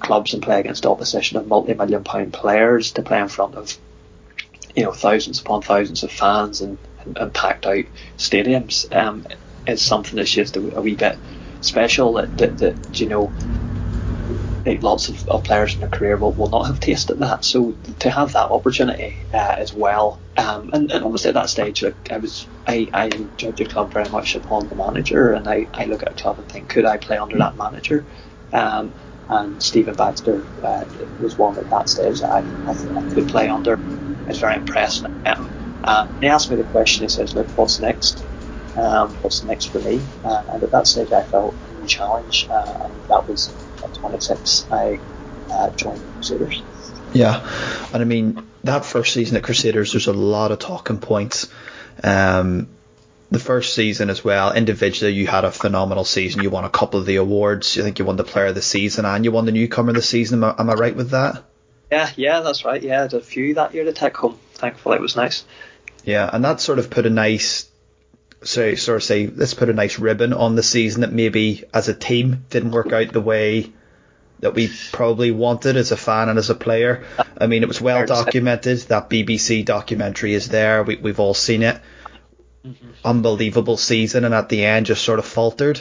clubs 0.00 0.34
and 0.34 0.42
play 0.42 0.58
against 0.58 0.86
opposition 0.86 1.36
of 1.36 1.46
multi-million 1.46 2.02
pound 2.02 2.32
players, 2.32 2.92
to 2.92 3.02
play 3.02 3.20
in 3.20 3.28
front 3.28 3.54
of 3.54 3.78
you 4.74 4.82
know 4.82 4.92
thousands 4.92 5.40
upon 5.40 5.62
thousands 5.62 6.02
of 6.02 6.10
fans 6.10 6.60
and, 6.60 6.78
and, 7.04 7.16
and 7.18 7.34
packed 7.34 7.66
out 7.66 7.84
stadiums 8.16 8.94
um, 8.94 9.26
is 9.66 9.82
something 9.82 10.16
that's 10.16 10.30
just 10.30 10.56
a, 10.56 10.76
a 10.76 10.80
wee 10.80 10.94
bit 10.94 11.18
special 11.60 12.14
that, 12.14 12.38
that, 12.38 12.58
that 12.58 13.00
you 13.00 13.06
know 13.06 13.32
like 14.66 14.82
lots 14.82 15.08
of, 15.08 15.26
of, 15.28 15.44
players 15.44 15.74
in 15.74 15.80
their 15.80 15.88
career 15.88 16.16
will, 16.16 16.32
will 16.32 16.50
not 16.50 16.66
have 16.66 16.80
tasted 16.80 17.18
that. 17.18 17.44
So 17.44 17.72
to 18.00 18.10
have 18.10 18.32
that 18.32 18.50
opportunity 18.50 19.16
uh, 19.32 19.54
as 19.58 19.72
well, 19.72 20.20
um, 20.36 20.70
and, 20.72 20.90
and 20.90 21.04
obviously 21.04 21.28
at 21.28 21.34
that 21.34 21.50
stage, 21.50 21.82
like 21.82 22.10
I 22.10 22.18
was, 22.18 22.46
I, 22.66 22.88
I 22.92 23.08
judge 23.36 23.60
a 23.60 23.64
club 23.64 23.92
very 23.92 24.08
much 24.08 24.34
upon 24.34 24.68
the 24.68 24.74
manager, 24.74 25.32
and 25.32 25.48
I, 25.48 25.68
I 25.74 25.86
look 25.86 26.02
at 26.02 26.12
a 26.12 26.14
club 26.14 26.38
and 26.38 26.48
think, 26.48 26.68
could 26.68 26.84
I 26.84 26.98
play 26.98 27.16
under 27.16 27.38
that 27.38 27.56
manager? 27.56 28.04
Um, 28.52 28.94
and 29.28 29.62
Stephen 29.62 29.94
Baxter 29.94 30.44
uh, 30.62 30.84
was 31.18 31.38
one 31.38 31.56
at 31.56 31.70
that 31.70 31.88
stage 31.88 32.20
that 32.20 32.30
I, 32.30 32.44
I, 32.66 32.72
I 32.96 33.02
could 33.14 33.28
play 33.28 33.48
under. 33.48 33.74
I 34.26 34.30
was 34.30 34.40
very 34.40 34.56
impressed. 34.56 35.06
Um, 35.24 35.50
uh, 35.84 36.08
he 36.20 36.26
asked 36.26 36.50
me 36.50 36.56
the 36.56 36.64
question. 36.64 37.04
He 37.04 37.08
says, 37.08 37.34
"Look, 37.34 37.56
what's 37.56 37.78
next? 37.78 38.24
Um, 38.76 39.16
what's 39.22 39.44
next 39.44 39.66
for 39.66 39.78
me?" 39.78 40.02
Uh, 40.24 40.42
and 40.52 40.62
at 40.62 40.72
that 40.72 40.86
stage, 40.88 41.12
I 41.12 41.22
felt 41.22 41.54
a 41.82 41.86
challenge, 41.86 42.48
uh, 42.50 42.78
and 42.84 42.94
that 43.08 43.28
was 43.28 43.54
at 43.82 43.94
26. 43.94 44.66
I 44.70 45.00
uh, 45.50 45.70
joined 45.70 46.02
Crusaders. 46.14 46.62
Yeah, 47.12 47.46
and 47.92 48.02
I 48.02 48.04
mean 48.04 48.46
that 48.64 48.84
first 48.84 49.14
season 49.14 49.36
at 49.36 49.42
Crusaders, 49.42 49.92
there's 49.92 50.06
a 50.06 50.12
lot 50.12 50.52
of 50.52 50.58
talking 50.58 50.98
points. 50.98 51.48
Um, 52.02 52.68
the 53.30 53.38
first 53.38 53.74
season 53.74 54.10
as 54.10 54.24
well, 54.24 54.52
individually, 54.52 55.12
you 55.12 55.26
had 55.26 55.44
a 55.44 55.52
phenomenal 55.52 56.04
season. 56.04 56.42
You 56.42 56.50
won 56.50 56.64
a 56.64 56.70
couple 56.70 56.98
of 56.98 57.06
the 57.06 57.16
awards. 57.16 57.78
I 57.78 57.82
think 57.82 57.98
you 57.98 58.04
won 58.04 58.16
the 58.16 58.24
Player 58.24 58.46
of 58.46 58.56
the 58.56 58.62
Season 58.62 59.04
and 59.04 59.24
you 59.24 59.30
won 59.30 59.46
the 59.46 59.52
Newcomer 59.52 59.90
of 59.90 59.96
the 59.96 60.02
Season. 60.02 60.42
Am 60.42 60.52
I, 60.56 60.60
am 60.60 60.70
I 60.70 60.74
right 60.74 60.96
with 60.96 61.10
that? 61.10 61.44
Yeah, 61.92 62.10
yeah, 62.16 62.40
that's 62.40 62.64
right. 62.64 62.82
Yeah, 62.82 62.98
I 62.98 63.02
had 63.02 63.14
a 63.14 63.20
few 63.20 63.54
that 63.54 63.72
year 63.74 63.84
to 63.84 63.92
take 63.92 64.16
home. 64.16 64.38
Thankfully, 64.54 64.96
it 64.96 65.00
was 65.00 65.16
nice. 65.16 65.44
Yeah, 66.04 66.28
and 66.32 66.44
that 66.44 66.60
sort 66.60 66.78
of 66.78 66.90
put 66.90 67.06
a 67.06 67.10
nice, 67.10 67.69
so 68.42 68.74
sort 68.74 68.96
of 68.96 69.02
say, 69.02 69.26
let's 69.26 69.54
put 69.54 69.68
a 69.68 69.74
nice 69.74 69.98
ribbon 69.98 70.32
on 70.32 70.56
the 70.56 70.62
season 70.62 71.02
that 71.02 71.12
maybe 71.12 71.64
as 71.74 71.88
a 71.88 71.94
team 71.94 72.44
didn't 72.50 72.70
work 72.70 72.92
out 72.92 73.12
the 73.12 73.20
way 73.20 73.72
that 74.40 74.54
we 74.54 74.70
probably 74.92 75.30
wanted 75.30 75.76
as 75.76 75.92
a 75.92 75.96
fan 75.96 76.30
and 76.30 76.38
as 76.38 76.48
a 76.48 76.54
player. 76.54 77.04
I 77.38 77.46
mean, 77.46 77.62
it 77.62 77.68
was 77.68 77.80
well 77.80 78.06
documented. 78.06 78.78
That 78.88 79.10
BBC 79.10 79.64
documentary 79.64 80.32
is 80.32 80.48
there. 80.48 80.82
We, 80.82 80.96
we've 80.96 81.20
all 81.20 81.34
seen 81.34 81.62
it 81.62 81.80
mm-hmm. 82.64 82.90
unbelievable 83.04 83.76
season, 83.76 84.24
and 84.24 84.34
at 84.34 84.48
the 84.48 84.64
end 84.64 84.86
just 84.86 85.04
sort 85.04 85.18
of 85.18 85.26
faltered. 85.26 85.80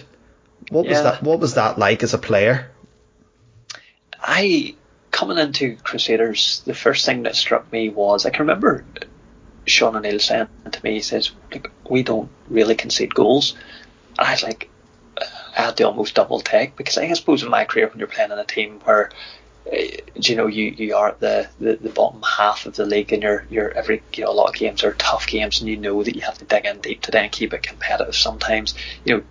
What 0.69 0.85
yeah. 0.85 0.91
was 0.91 1.03
that? 1.03 1.23
What 1.23 1.39
was 1.39 1.53
that 1.55 1.77
like 1.77 2.03
as 2.03 2.13
a 2.13 2.17
player? 2.17 2.71
I 4.21 4.75
coming 5.11 5.37
into 5.37 5.75
Crusaders, 5.77 6.61
the 6.65 6.73
first 6.73 7.05
thing 7.05 7.23
that 7.23 7.35
struck 7.35 7.71
me 7.71 7.89
was 7.89 8.25
I 8.25 8.29
can 8.29 8.41
remember 8.41 8.85
Sean 9.65 9.95
O'Neill 9.95 10.19
saying 10.19 10.47
to 10.71 10.83
me, 10.83 10.93
he 10.93 11.01
says, 11.01 11.31
"Like 11.51 11.71
we 11.89 12.03
don't 12.03 12.29
really 12.49 12.75
concede 12.75 13.13
goals." 13.13 13.55
And 14.17 14.27
I 14.27 14.31
was 14.31 14.43
like, 14.43 14.69
I 15.57 15.61
had 15.63 15.77
to 15.77 15.83
almost 15.87 16.15
double 16.15 16.39
take 16.39 16.75
because 16.75 16.97
I 16.97 17.11
suppose 17.13 17.43
in 17.43 17.49
my 17.49 17.65
career 17.65 17.87
when 17.87 17.99
you're 17.99 18.07
playing 18.07 18.31
in 18.31 18.39
a 18.39 18.45
team 18.45 18.79
where 18.83 19.09
you 20.15 20.35
know 20.35 20.47
you, 20.47 20.65
you 20.65 20.95
are 20.95 21.09
at 21.09 21.19
the, 21.19 21.47
the, 21.59 21.75
the 21.75 21.89
bottom 21.89 22.21
half 22.23 22.65
of 22.65 22.75
the 22.75 22.85
league 22.85 23.11
and 23.13 23.21
you're 23.21 23.45
you're 23.49 23.71
every 23.71 24.01
you 24.13 24.23
know 24.23 24.31
a 24.31 24.33
lot 24.33 24.49
of 24.49 24.55
games 24.55 24.83
are 24.83 24.93
tough 24.93 25.27
games 25.27 25.59
and 25.59 25.69
you 25.69 25.77
know 25.77 26.01
that 26.03 26.15
you 26.15 26.21
have 26.21 26.37
to 26.37 26.45
dig 26.45 26.65
in 26.65 26.79
deep 26.79 27.01
to 27.01 27.11
then 27.11 27.29
keep 27.29 27.53
it 27.53 27.61
competitive 27.61 28.15
sometimes. 28.15 28.73
You 29.03 29.17
know 29.17 29.23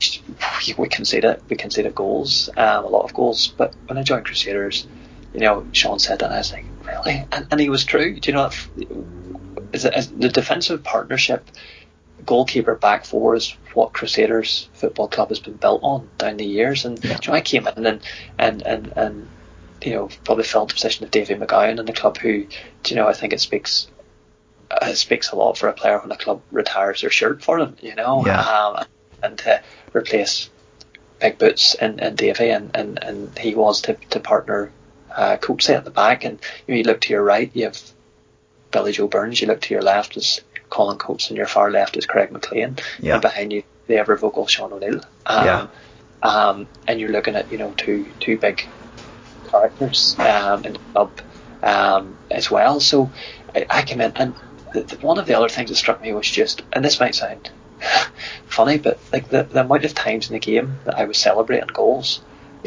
we 0.76 0.88
concede 0.88 1.24
it 1.24 1.42
we 1.48 1.56
concede 1.56 1.86
it 1.86 1.94
goals 1.94 2.48
um, 2.56 2.84
a 2.84 2.88
lot 2.88 3.04
of 3.04 3.14
goals. 3.14 3.48
But 3.48 3.74
when 3.86 3.98
I 3.98 4.02
joined 4.02 4.26
Crusaders 4.26 4.86
you 5.34 5.40
know 5.40 5.66
Sean 5.72 5.98
said 5.98 6.20
that 6.20 6.30
I 6.30 6.38
was 6.38 6.52
like 6.52 6.64
really? 6.86 7.26
And, 7.32 7.46
and 7.50 7.60
he 7.60 7.68
was 7.68 7.84
true. 7.84 8.18
Do 8.18 8.30
you 8.30 8.36
know 8.36 8.50
is, 9.72 9.84
is 9.84 10.10
the 10.12 10.28
defensive 10.28 10.82
partnership 10.82 11.48
goalkeeper 12.26 12.74
back 12.74 13.04
four 13.04 13.34
is 13.34 13.56
what 13.74 13.92
Crusaders 13.92 14.68
Football 14.74 15.08
Club 15.08 15.28
has 15.28 15.38
been 15.38 15.54
built 15.54 15.82
on 15.82 16.08
down 16.18 16.36
the 16.36 16.44
years 16.44 16.84
and 16.84 17.02
yeah. 17.04 17.18
you 17.22 17.28
know, 17.28 17.34
I 17.34 17.40
came 17.40 17.66
in 17.68 17.86
and 17.86 18.00
and 18.38 18.62
and, 18.62 18.92
and 18.96 19.28
you 19.82 19.92
know, 19.92 20.08
probably 20.24 20.44
filled 20.44 20.70
the 20.70 20.74
position 20.74 21.04
of 21.04 21.10
Davy 21.10 21.34
Magowan 21.34 21.78
in 21.78 21.86
the 21.86 21.92
club, 21.92 22.18
who, 22.18 22.46
you 22.86 22.96
know, 22.96 23.06
I 23.06 23.12
think 23.12 23.32
it 23.32 23.40
speaks 23.40 23.88
uh, 24.70 24.78
it 24.82 24.96
speaks 24.96 25.30
a 25.30 25.36
lot 25.36 25.56
for 25.56 25.68
a 25.68 25.72
player 25.72 25.98
when 25.98 26.10
a 26.12 26.16
club 26.16 26.42
retires 26.50 27.00
their 27.00 27.10
shirt 27.10 27.42
for 27.42 27.58
them, 27.58 27.76
you 27.80 27.94
know, 27.94 28.24
yeah. 28.26 28.40
um, 28.40 28.84
and 29.22 29.38
to 29.38 29.62
replace 29.94 30.50
Big 31.20 31.38
Boots 31.38 31.74
and, 31.74 32.00
and 32.00 32.16
Davy, 32.16 32.50
and, 32.50 32.70
and, 32.74 33.02
and 33.02 33.38
he 33.38 33.54
was 33.54 33.80
to, 33.82 33.94
to 34.10 34.20
partner 34.20 34.70
uh, 35.10 35.36
Coatsy 35.38 35.70
at 35.70 35.84
the 35.84 35.90
back, 35.90 36.24
and 36.24 36.38
you, 36.66 36.74
know, 36.74 36.78
you 36.78 36.84
look 36.84 37.00
to 37.02 37.12
your 37.12 37.24
right, 37.24 37.50
you 37.54 37.64
have 37.64 37.80
Billy 38.70 38.92
Joe 38.92 39.08
Burns, 39.08 39.40
you 39.40 39.46
look 39.46 39.60
to 39.62 39.74
your 39.74 39.82
left 39.82 40.16
is 40.16 40.40
Colin 40.70 40.98
Coates, 40.98 41.28
and 41.28 41.36
your 41.36 41.46
far 41.46 41.70
left 41.70 41.96
is 41.96 42.06
Craig 42.06 42.30
McLean, 42.30 42.76
yeah. 43.00 43.14
and 43.14 43.22
behind 43.22 43.52
you 43.52 43.62
the 43.86 43.96
ever 43.96 44.16
vocal 44.16 44.46
Sean 44.46 44.72
O'Neill. 44.72 45.00
Um, 45.26 45.44
yeah. 45.44 45.66
Um, 46.22 46.66
and 46.86 47.00
you're 47.00 47.10
looking 47.10 47.36
at 47.36 47.50
you 47.50 47.58
know 47.58 47.72
two 47.76 48.06
two 48.20 48.38
big 48.38 48.66
characters 49.50 50.16
um, 50.18 50.64
in 50.64 50.74
the 50.74 50.78
club 50.92 51.20
um, 51.62 52.16
as 52.30 52.50
well. 52.50 52.80
So 52.80 53.10
I, 53.54 53.66
I 53.70 53.82
came 53.82 54.00
in, 54.00 54.12
and 54.16 54.34
the, 54.72 54.82
the, 54.82 54.96
one 54.96 55.18
of 55.18 55.26
the 55.26 55.34
other 55.34 55.48
things 55.48 55.70
that 55.70 55.76
struck 55.76 56.00
me 56.02 56.12
was 56.12 56.28
just, 56.28 56.62
and 56.72 56.84
this 56.84 57.00
might 57.00 57.14
sound 57.14 57.50
funny, 58.46 58.78
but 58.78 58.98
like 59.12 59.28
the, 59.28 59.44
the 59.44 59.60
amount 59.60 59.84
of 59.84 59.94
times 59.94 60.28
in 60.28 60.34
the 60.34 60.40
game 60.40 60.78
that 60.84 60.96
I 60.98 61.04
was 61.04 61.18
celebrating 61.18 61.68
goals. 61.68 62.20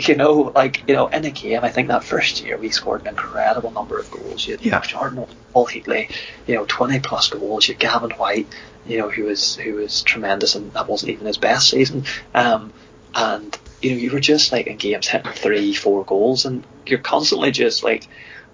You 0.07 0.15
know, 0.15 0.51
like 0.55 0.87
you 0.87 0.95
know, 0.95 1.07
in 1.07 1.25
a 1.25 1.31
game, 1.31 1.63
I 1.63 1.69
think 1.69 1.89
that 1.89 2.03
first 2.03 2.43
year 2.43 2.57
we 2.57 2.69
scored 2.69 3.01
an 3.01 3.07
incredible 3.09 3.71
number 3.71 3.99
of 3.99 4.09
goals. 4.11 4.45
You 4.45 4.57
had 4.57 4.65
yeah. 4.65 4.81
Jordan, 4.81 5.25
Paul 5.53 5.67
Heatley, 5.67 6.11
you 6.47 6.55
know, 6.55 6.65
twenty 6.65 6.99
plus 6.99 7.29
goals. 7.29 7.67
You 7.67 7.73
had 7.73 7.81
Gavin 7.81 8.11
White, 8.11 8.47
you 8.85 8.97
know, 8.97 9.09
who 9.09 9.25
was 9.25 9.55
who 9.55 9.75
was 9.75 10.03
tremendous, 10.03 10.55
and 10.55 10.73
that 10.73 10.87
wasn't 10.87 11.11
even 11.11 11.27
his 11.27 11.37
best 11.37 11.69
season. 11.69 12.05
Um, 12.33 12.73
and 13.13 13.57
you 13.81 13.91
know, 13.91 13.97
you 13.97 14.11
were 14.11 14.19
just 14.19 14.51
like 14.51 14.67
in 14.67 14.77
games 14.77 15.07
hitting 15.07 15.31
three, 15.31 15.73
four 15.73 16.03
goals, 16.03 16.45
and 16.45 16.65
you're 16.85 16.99
constantly 16.99 17.51
just 17.51 17.83
like 17.83 18.07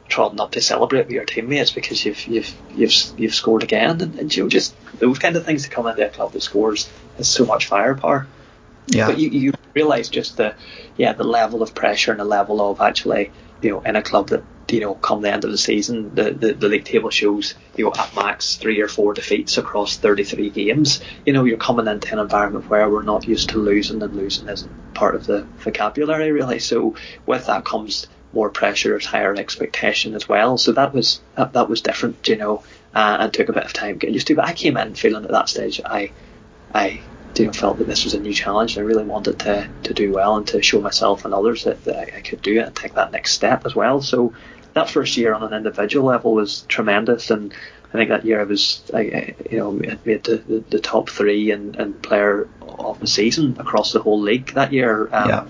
trying 0.10 0.36
not 0.36 0.54
to 0.54 0.62
celebrate 0.62 1.06
with 1.06 1.12
your 1.12 1.26
teammates 1.26 1.72
because 1.72 2.04
you've 2.06 2.26
you've 2.28 2.54
you've 2.76 2.94
you've 3.18 3.36
scored 3.36 3.64
again, 3.64 4.02
and, 4.02 4.20
and 4.20 4.36
you 4.36 4.44
know, 4.44 4.50
just 4.50 4.76
those 5.00 5.20
kind 5.20 5.36
of 5.36 5.46
things 5.46 5.64
that 5.64 5.72
come 5.72 5.88
into 5.88 6.06
a 6.06 6.10
club 6.10 6.32
that 6.32 6.42
scores 6.42 6.90
has 7.18 7.28
so 7.28 7.46
much 7.46 7.68
firepower. 7.68 8.28
Yeah. 8.88 9.08
But 9.08 9.20
you, 9.20 9.30
you 9.30 9.54
realise 9.74 10.10
just 10.10 10.38
the 10.38 10.56
yeah 10.98 11.14
the 11.14 11.24
level 11.24 11.62
of 11.62 11.76
pressure 11.76 12.12
and 12.12 12.20
the 12.20 12.26
level 12.26 12.62
of 12.72 12.82
actually 12.82 13.32
you 13.62 13.72
know 13.72 13.82
in 13.82 13.96
a 13.96 14.02
club 14.02 14.30
that 14.30 14.44
you 14.72 14.82
know, 14.82 14.96
come 14.96 15.22
the 15.22 15.32
end 15.32 15.46
of 15.46 15.52
the 15.52 15.58
season, 15.58 16.14
the, 16.14 16.32
the, 16.32 16.54
the 16.54 16.68
league 16.68 16.84
table 16.84 17.10
shows, 17.10 17.56
you 17.76 17.86
know, 17.86 17.94
at 17.98 18.16
max 18.16 18.56
three 18.56 18.80
or 18.82 18.88
four 18.88 19.14
defeats 19.14 19.58
across 19.58 19.98
33 19.98 20.50
games. 20.50 21.02
You 21.26 21.34
know, 21.34 21.46
you're 21.46 21.58
coming 21.58 21.88
into 21.88 22.12
an 22.12 22.20
environment 22.20 22.70
where 22.70 22.90
we're 22.90 23.04
not 23.04 23.28
used 23.28 23.50
to 23.50 23.60
losing, 23.60 24.02
and 24.04 24.16
losing 24.16 24.50
isn't 24.50 24.94
part 24.94 25.16
of 25.16 25.26
the 25.26 25.48
vocabulary, 25.60 26.32
really. 26.32 26.60
So 26.60 26.96
with 27.26 27.46
that 27.46 27.66
comes 27.66 28.08
more 28.34 28.50
pressure, 28.50 28.90
there's 28.90 29.06
higher 29.06 29.34
expectation 29.36 30.16
as 30.16 30.28
well. 30.28 30.58
So 30.58 30.74
that 30.74 30.94
was 30.94 31.22
that, 31.36 31.54
that 31.54 31.70
was 31.70 31.82
different, 31.82 32.28
you 32.28 32.36
know, 32.36 32.64
uh, 32.94 33.18
and 33.22 33.34
took 33.34 33.50
a 33.50 33.54
bit 33.54 33.64
of 33.64 33.74
time 33.74 33.98
getting 33.98 34.16
used 34.16 34.28
to. 34.28 34.36
But 34.36 34.46
I 34.46 34.54
came 34.54 34.76
in 34.76 34.96
feeling 34.96 35.24
at 35.24 35.32
that 35.32 35.50
stage, 35.50 35.80
I, 35.84 36.12
I 36.74 37.02
you 37.40 37.46
know, 37.48 37.54
felt 37.54 37.78
that 37.78 37.88
this 37.88 38.04
was 38.04 38.14
a 38.14 38.20
new 38.20 38.34
challenge. 38.34 38.78
I 38.78 38.82
really 38.82 39.04
wanted 39.04 39.40
to, 39.40 39.70
to 39.84 39.94
do 39.94 40.12
well 40.12 40.38
and 40.38 40.48
to 40.48 40.62
show 40.62 40.82
myself 40.82 41.26
and 41.26 41.34
others 41.34 41.64
that, 41.64 41.84
that 41.86 41.98
I, 41.98 42.18
I 42.18 42.22
could 42.22 42.42
do 42.42 42.60
it 42.60 42.66
and 42.68 42.76
take 42.76 42.94
that 42.96 43.12
next 43.12 43.34
step 43.34 43.66
as 43.66 43.76
well. 43.76 44.02
So 44.02 44.34
that 44.74 44.90
first 44.90 45.18
year 45.18 45.34
on 45.34 45.44
an 45.44 45.54
individual 45.54 46.06
level 46.06 46.34
was 46.34 46.62
tremendous, 46.64 47.32
and 47.32 47.54
I 47.90 47.92
think 47.94 48.10
that 48.10 48.26
year 48.26 48.42
I 48.42 48.44
was, 48.44 48.84
I, 48.94 49.36
you 49.50 49.58
know, 49.58 49.72
made 49.72 50.24
the, 50.24 50.38
the, 50.38 50.64
the, 50.70 50.80
top 50.80 51.10
three 51.10 51.52
and, 51.52 51.76
and 51.78 52.02
player 52.02 52.48
of 52.62 53.00
the 53.00 53.08
season 53.08 53.56
across 53.60 53.94
the 53.94 54.02
whole 54.02 54.20
league 54.20 54.54
that 54.54 54.72
year. 54.74 55.10
Um, 55.12 55.30
yeah. 55.30 55.48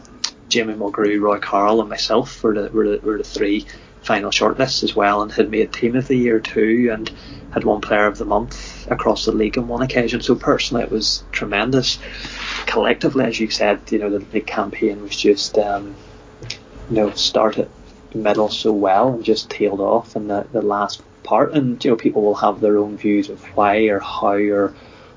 Jamie 0.50 0.76
Mulgrew, 0.76 1.20
Roy 1.20 1.40
Carroll, 1.40 1.82
and 1.82 1.90
myself 1.90 2.42
were 2.42 2.54
the, 2.54 2.70
were 2.72 2.88
the, 2.88 3.06
were 3.06 3.18
the 3.18 3.24
three 3.24 3.66
final 4.08 4.32
shortlists 4.32 4.84
as 4.84 4.96
well, 4.96 5.22
and 5.22 5.32
had 5.32 5.52
made 5.52 5.72
team 5.72 5.96
of 5.96 6.08
the 6.08 6.18
year 6.18 6.40
too, 6.40 6.90
and 6.92 7.12
had 7.52 7.64
won 7.64 7.82
player 7.82 8.08
of 8.08 8.18
the 8.18 8.26
month 8.26 8.88
across 8.90 9.26
the 9.26 9.32
league 9.32 9.58
on 9.58 9.68
one 9.68 9.82
occasion. 9.82 10.22
So 10.22 10.36
personally, 10.36 10.84
it 10.84 10.92
was 10.92 11.24
tremendous. 11.32 12.00
Collectively, 12.66 13.26
as 13.26 13.40
you 13.40 13.50
said, 13.50 13.82
you 13.92 14.00
know, 14.00 14.10
the 14.10 14.20
big 14.20 14.48
campaign 14.48 15.02
was 15.02 15.16
just, 15.16 15.58
um, 15.58 15.96
you 16.90 16.96
know, 16.96 17.12
started 17.12 17.70
middle 18.14 18.50
so 18.50 18.72
well 18.72 19.14
and 19.14 19.24
just 19.24 19.50
tailed 19.50 19.82
off 19.82 20.16
in 20.16 20.28
the, 20.28 20.48
the 20.52 20.62
last 20.62 21.02
part. 21.24 21.54
And 21.54 21.84
you 21.84 21.92
know, 21.92 21.98
people 21.98 22.22
will 22.22 22.36
have 22.36 22.62
their 22.62 22.78
own 22.78 22.98
views 22.98 23.30
of 23.30 23.44
why 23.56 23.78
or 23.88 24.00
how 24.00 24.36
or 24.36 24.74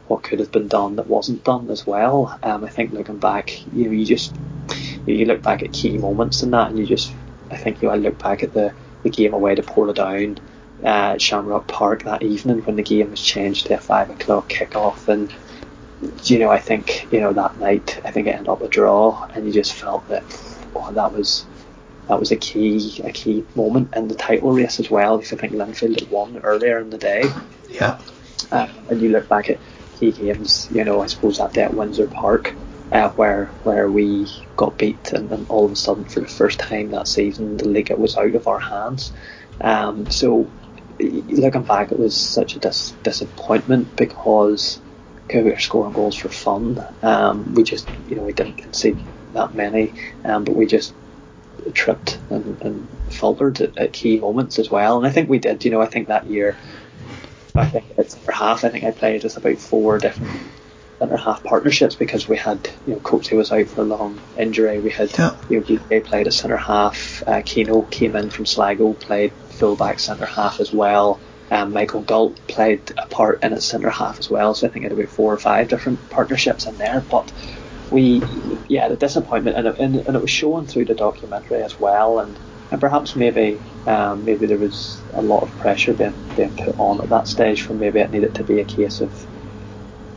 what 0.08 0.24
could 0.24 0.40
have 0.40 0.50
been 0.50 0.66
done 0.66 0.96
that 0.96 1.06
wasn't 1.06 1.44
done 1.44 1.70
as 1.70 1.86
well. 1.86 2.36
Um, 2.42 2.64
I 2.64 2.68
think 2.68 2.92
looking 2.92 3.18
back, 3.18 3.64
you 3.72 3.84
know, 3.84 3.92
you 3.92 4.04
just 4.04 4.34
you 5.06 5.24
look 5.24 5.42
back 5.42 5.62
at 5.62 5.72
key 5.72 5.98
moments 5.98 6.42
in 6.42 6.50
that, 6.50 6.68
and 6.68 6.78
you 6.78 6.86
just 6.86 7.12
I 7.50 7.56
think 7.56 7.82
you 7.82 7.88
know, 7.88 7.94
I 7.94 7.96
look 7.96 8.18
back 8.18 8.42
at 8.42 8.52
the 8.52 8.72
the 9.02 9.10
game 9.10 9.32
away 9.32 9.54
to 9.54 9.62
Portadown 9.62 10.38
uh, 10.82 10.86
at 11.14 11.22
Shamrock 11.22 11.66
Park 11.66 12.04
that 12.04 12.22
evening 12.22 12.62
when 12.64 12.76
the 12.76 12.82
game 12.82 13.10
was 13.10 13.20
changed 13.20 13.66
to 13.66 13.74
a 13.74 13.78
five 13.78 14.10
o'clock 14.10 14.48
kickoff 14.48 15.08
and 15.08 15.32
you 16.24 16.38
know 16.38 16.50
I 16.50 16.58
think 16.58 17.10
you 17.12 17.20
know 17.20 17.32
that 17.32 17.58
night 17.58 18.00
I 18.04 18.10
think 18.10 18.26
it 18.26 18.30
ended 18.30 18.48
up 18.48 18.62
a 18.62 18.68
draw 18.68 19.26
and 19.34 19.46
you 19.46 19.52
just 19.52 19.72
felt 19.72 20.06
that 20.08 20.22
oh 20.74 20.92
that 20.92 21.12
was 21.12 21.46
that 22.10 22.18
was 22.18 22.32
a 22.32 22.36
key 22.36 23.00
a 23.04 23.12
key 23.12 23.44
moment 23.54 23.94
in 23.94 24.08
the 24.08 24.16
title 24.16 24.52
race 24.52 24.80
as 24.80 24.90
well. 24.90 25.16
Because 25.16 25.32
I 25.32 25.36
think 25.36 25.52
Linfield 25.52 26.00
had 26.00 26.10
won 26.10 26.38
earlier 26.38 26.80
in 26.80 26.90
the 26.90 26.98
day. 26.98 27.22
Yeah. 27.68 28.00
Uh, 28.50 28.66
and 28.90 29.00
you 29.00 29.10
look 29.10 29.28
back 29.28 29.48
at 29.48 29.60
key 29.98 30.10
games, 30.10 30.68
you 30.72 30.82
know, 30.82 31.00
I 31.00 31.06
suppose 31.06 31.38
that 31.38 31.52
day 31.52 31.62
at 31.62 31.72
Windsor 31.72 32.08
Park, 32.08 32.52
uh, 32.92 33.10
where 33.10 33.46
where 33.62 33.88
we 33.90 34.26
got 34.56 34.78
beat, 34.78 35.12
and, 35.12 35.30
and, 35.30 35.48
all 35.48 35.64
of 35.64 35.72
a 35.72 35.76
sudden, 35.76 36.04
for 36.04 36.20
the 36.20 36.26
first 36.26 36.58
time 36.58 36.90
that 36.90 37.08
season, 37.08 37.56
the 37.56 37.68
league 37.68 37.90
was 37.90 38.16
out 38.16 38.34
of 38.34 38.48
our 38.48 38.58
hands. 38.58 39.12
Um, 39.60 40.10
so 40.10 40.48
looking 40.98 41.62
back, 41.62 41.92
it 41.92 41.98
was 41.98 42.16
such 42.16 42.56
a 42.56 42.58
dis- 42.58 42.94
disappointment 43.02 43.96
because 43.96 44.80
we 45.32 45.42
were 45.42 45.58
scoring 45.58 45.92
goals 45.92 46.16
for 46.16 46.28
fun. 46.28 46.84
Um, 47.02 47.54
we 47.54 47.62
just, 47.62 47.86
you 48.08 48.16
know, 48.16 48.22
we 48.22 48.32
didn't 48.32 48.58
concede 48.58 48.98
that 49.32 49.54
many, 49.54 49.92
um, 50.24 50.44
but 50.44 50.56
we 50.56 50.66
just 50.66 50.92
tripped 51.72 52.18
and, 52.30 52.60
and 52.62 52.88
faltered 53.10 53.60
at, 53.60 53.76
at, 53.78 53.92
key 53.92 54.18
moments 54.18 54.58
as 54.58 54.70
well. 54.70 54.98
And 54.98 55.06
I 55.06 55.10
think 55.10 55.28
we 55.28 55.38
did. 55.38 55.64
You 55.64 55.70
know, 55.70 55.80
I 55.80 55.86
think 55.86 56.08
that 56.08 56.26
year, 56.26 56.56
I 57.54 57.66
think 57.66 57.84
it's 57.96 58.16
for 58.16 58.32
half. 58.32 58.64
I 58.64 58.70
think 58.70 58.84
I 58.84 58.90
played 58.90 59.20
just 59.20 59.36
about 59.36 59.58
four 59.58 59.98
different 59.98 60.32
centre 61.00 61.16
half 61.16 61.42
partnerships 61.42 61.94
because 61.94 62.28
we 62.28 62.36
had, 62.36 62.68
you 62.86 62.94
know, 62.94 63.00
Coates 63.00 63.30
was 63.30 63.50
out 63.50 63.66
for 63.66 63.80
a 63.80 63.84
long 63.84 64.20
injury. 64.36 64.78
We 64.80 64.90
had, 64.90 65.10
yeah. 65.18 65.34
you 65.48 65.60
know, 65.60 65.66
BK 65.66 66.04
played 66.04 66.26
a 66.26 66.32
centre 66.32 66.58
half. 66.58 67.26
Uh, 67.26 67.42
Keno 67.44 67.82
came 67.82 68.14
in 68.14 68.28
from 68.30 68.46
Sligo, 68.46 68.92
played 68.92 69.32
fullback 69.48 69.98
centre 69.98 70.26
half 70.26 70.60
as 70.60 70.72
well. 70.72 71.18
Um, 71.50 71.72
Michael 71.72 72.02
Galt 72.02 72.38
played 72.46 72.92
a 72.96 73.06
part 73.06 73.42
in 73.42 73.54
at 73.54 73.62
centre 73.62 73.90
half 73.90 74.18
as 74.18 74.30
well. 74.30 74.54
So 74.54 74.66
I 74.66 74.70
think 74.70 74.84
it 74.84 74.90
had 74.90 74.98
about 74.98 75.10
four 75.10 75.32
or 75.32 75.38
five 75.38 75.68
different 75.68 76.10
partnerships 76.10 76.66
in 76.66 76.76
there. 76.76 77.02
But 77.10 77.32
we, 77.90 78.22
yeah, 78.68 78.88
the 78.88 78.96
disappointment, 78.96 79.56
and 79.56 79.66
it, 79.66 79.78
and, 79.78 79.96
and 79.96 80.16
it 80.16 80.22
was 80.22 80.30
shown 80.30 80.66
through 80.66 80.84
the 80.84 80.94
documentary 80.94 81.62
as 81.62 81.80
well. 81.80 82.20
And, 82.20 82.38
and 82.70 82.80
perhaps 82.80 83.16
maybe 83.16 83.58
um, 83.86 84.24
maybe 84.26 84.46
there 84.46 84.58
was 84.58 85.00
a 85.14 85.22
lot 85.22 85.42
of 85.42 85.50
pressure 85.58 85.94
being, 85.94 86.14
being 86.36 86.54
put 86.56 86.78
on 86.78 87.00
at 87.00 87.08
that 87.08 87.26
stage 87.26 87.62
for 87.62 87.72
maybe 87.72 88.00
it 88.00 88.10
needed 88.10 88.34
to 88.34 88.44
be 88.44 88.60
a 88.60 88.64
case 88.64 89.00
of 89.00 89.26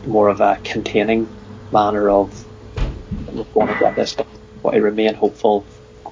more 0.05 0.29
of 0.29 0.41
a 0.41 0.59
containing 0.63 1.27
manner 1.71 2.09
of 2.09 2.45
we're 3.53 3.67
to 3.67 3.79
get 3.79 3.95
this 3.95 4.15
done. 4.15 4.27
But 4.61 4.75
I 4.75 4.77
remain 4.77 5.15
hopeful, 5.15 5.65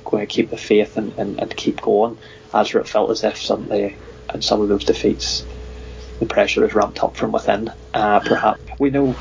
going 0.03 0.25
to 0.25 0.33
keep 0.33 0.49
the 0.49 0.57
faith 0.57 0.97
and, 0.97 1.13
and, 1.17 1.39
and 1.39 1.55
keep 1.55 1.81
going. 1.81 2.17
As 2.53 2.73
it 2.73 2.87
felt 2.87 3.11
as 3.11 3.23
if 3.23 3.37
suddenly 3.37 3.95
in 4.33 4.41
some 4.41 4.61
of 4.61 4.67
those 4.67 4.83
defeats 4.83 5.45
the 6.19 6.25
pressure 6.27 6.63
is 6.65 6.73
ramped 6.73 7.03
up 7.03 7.17
from 7.17 7.31
within. 7.31 7.71
Uh, 7.93 8.19
perhaps 8.19 8.61
we 8.79 8.91
know 8.91 9.15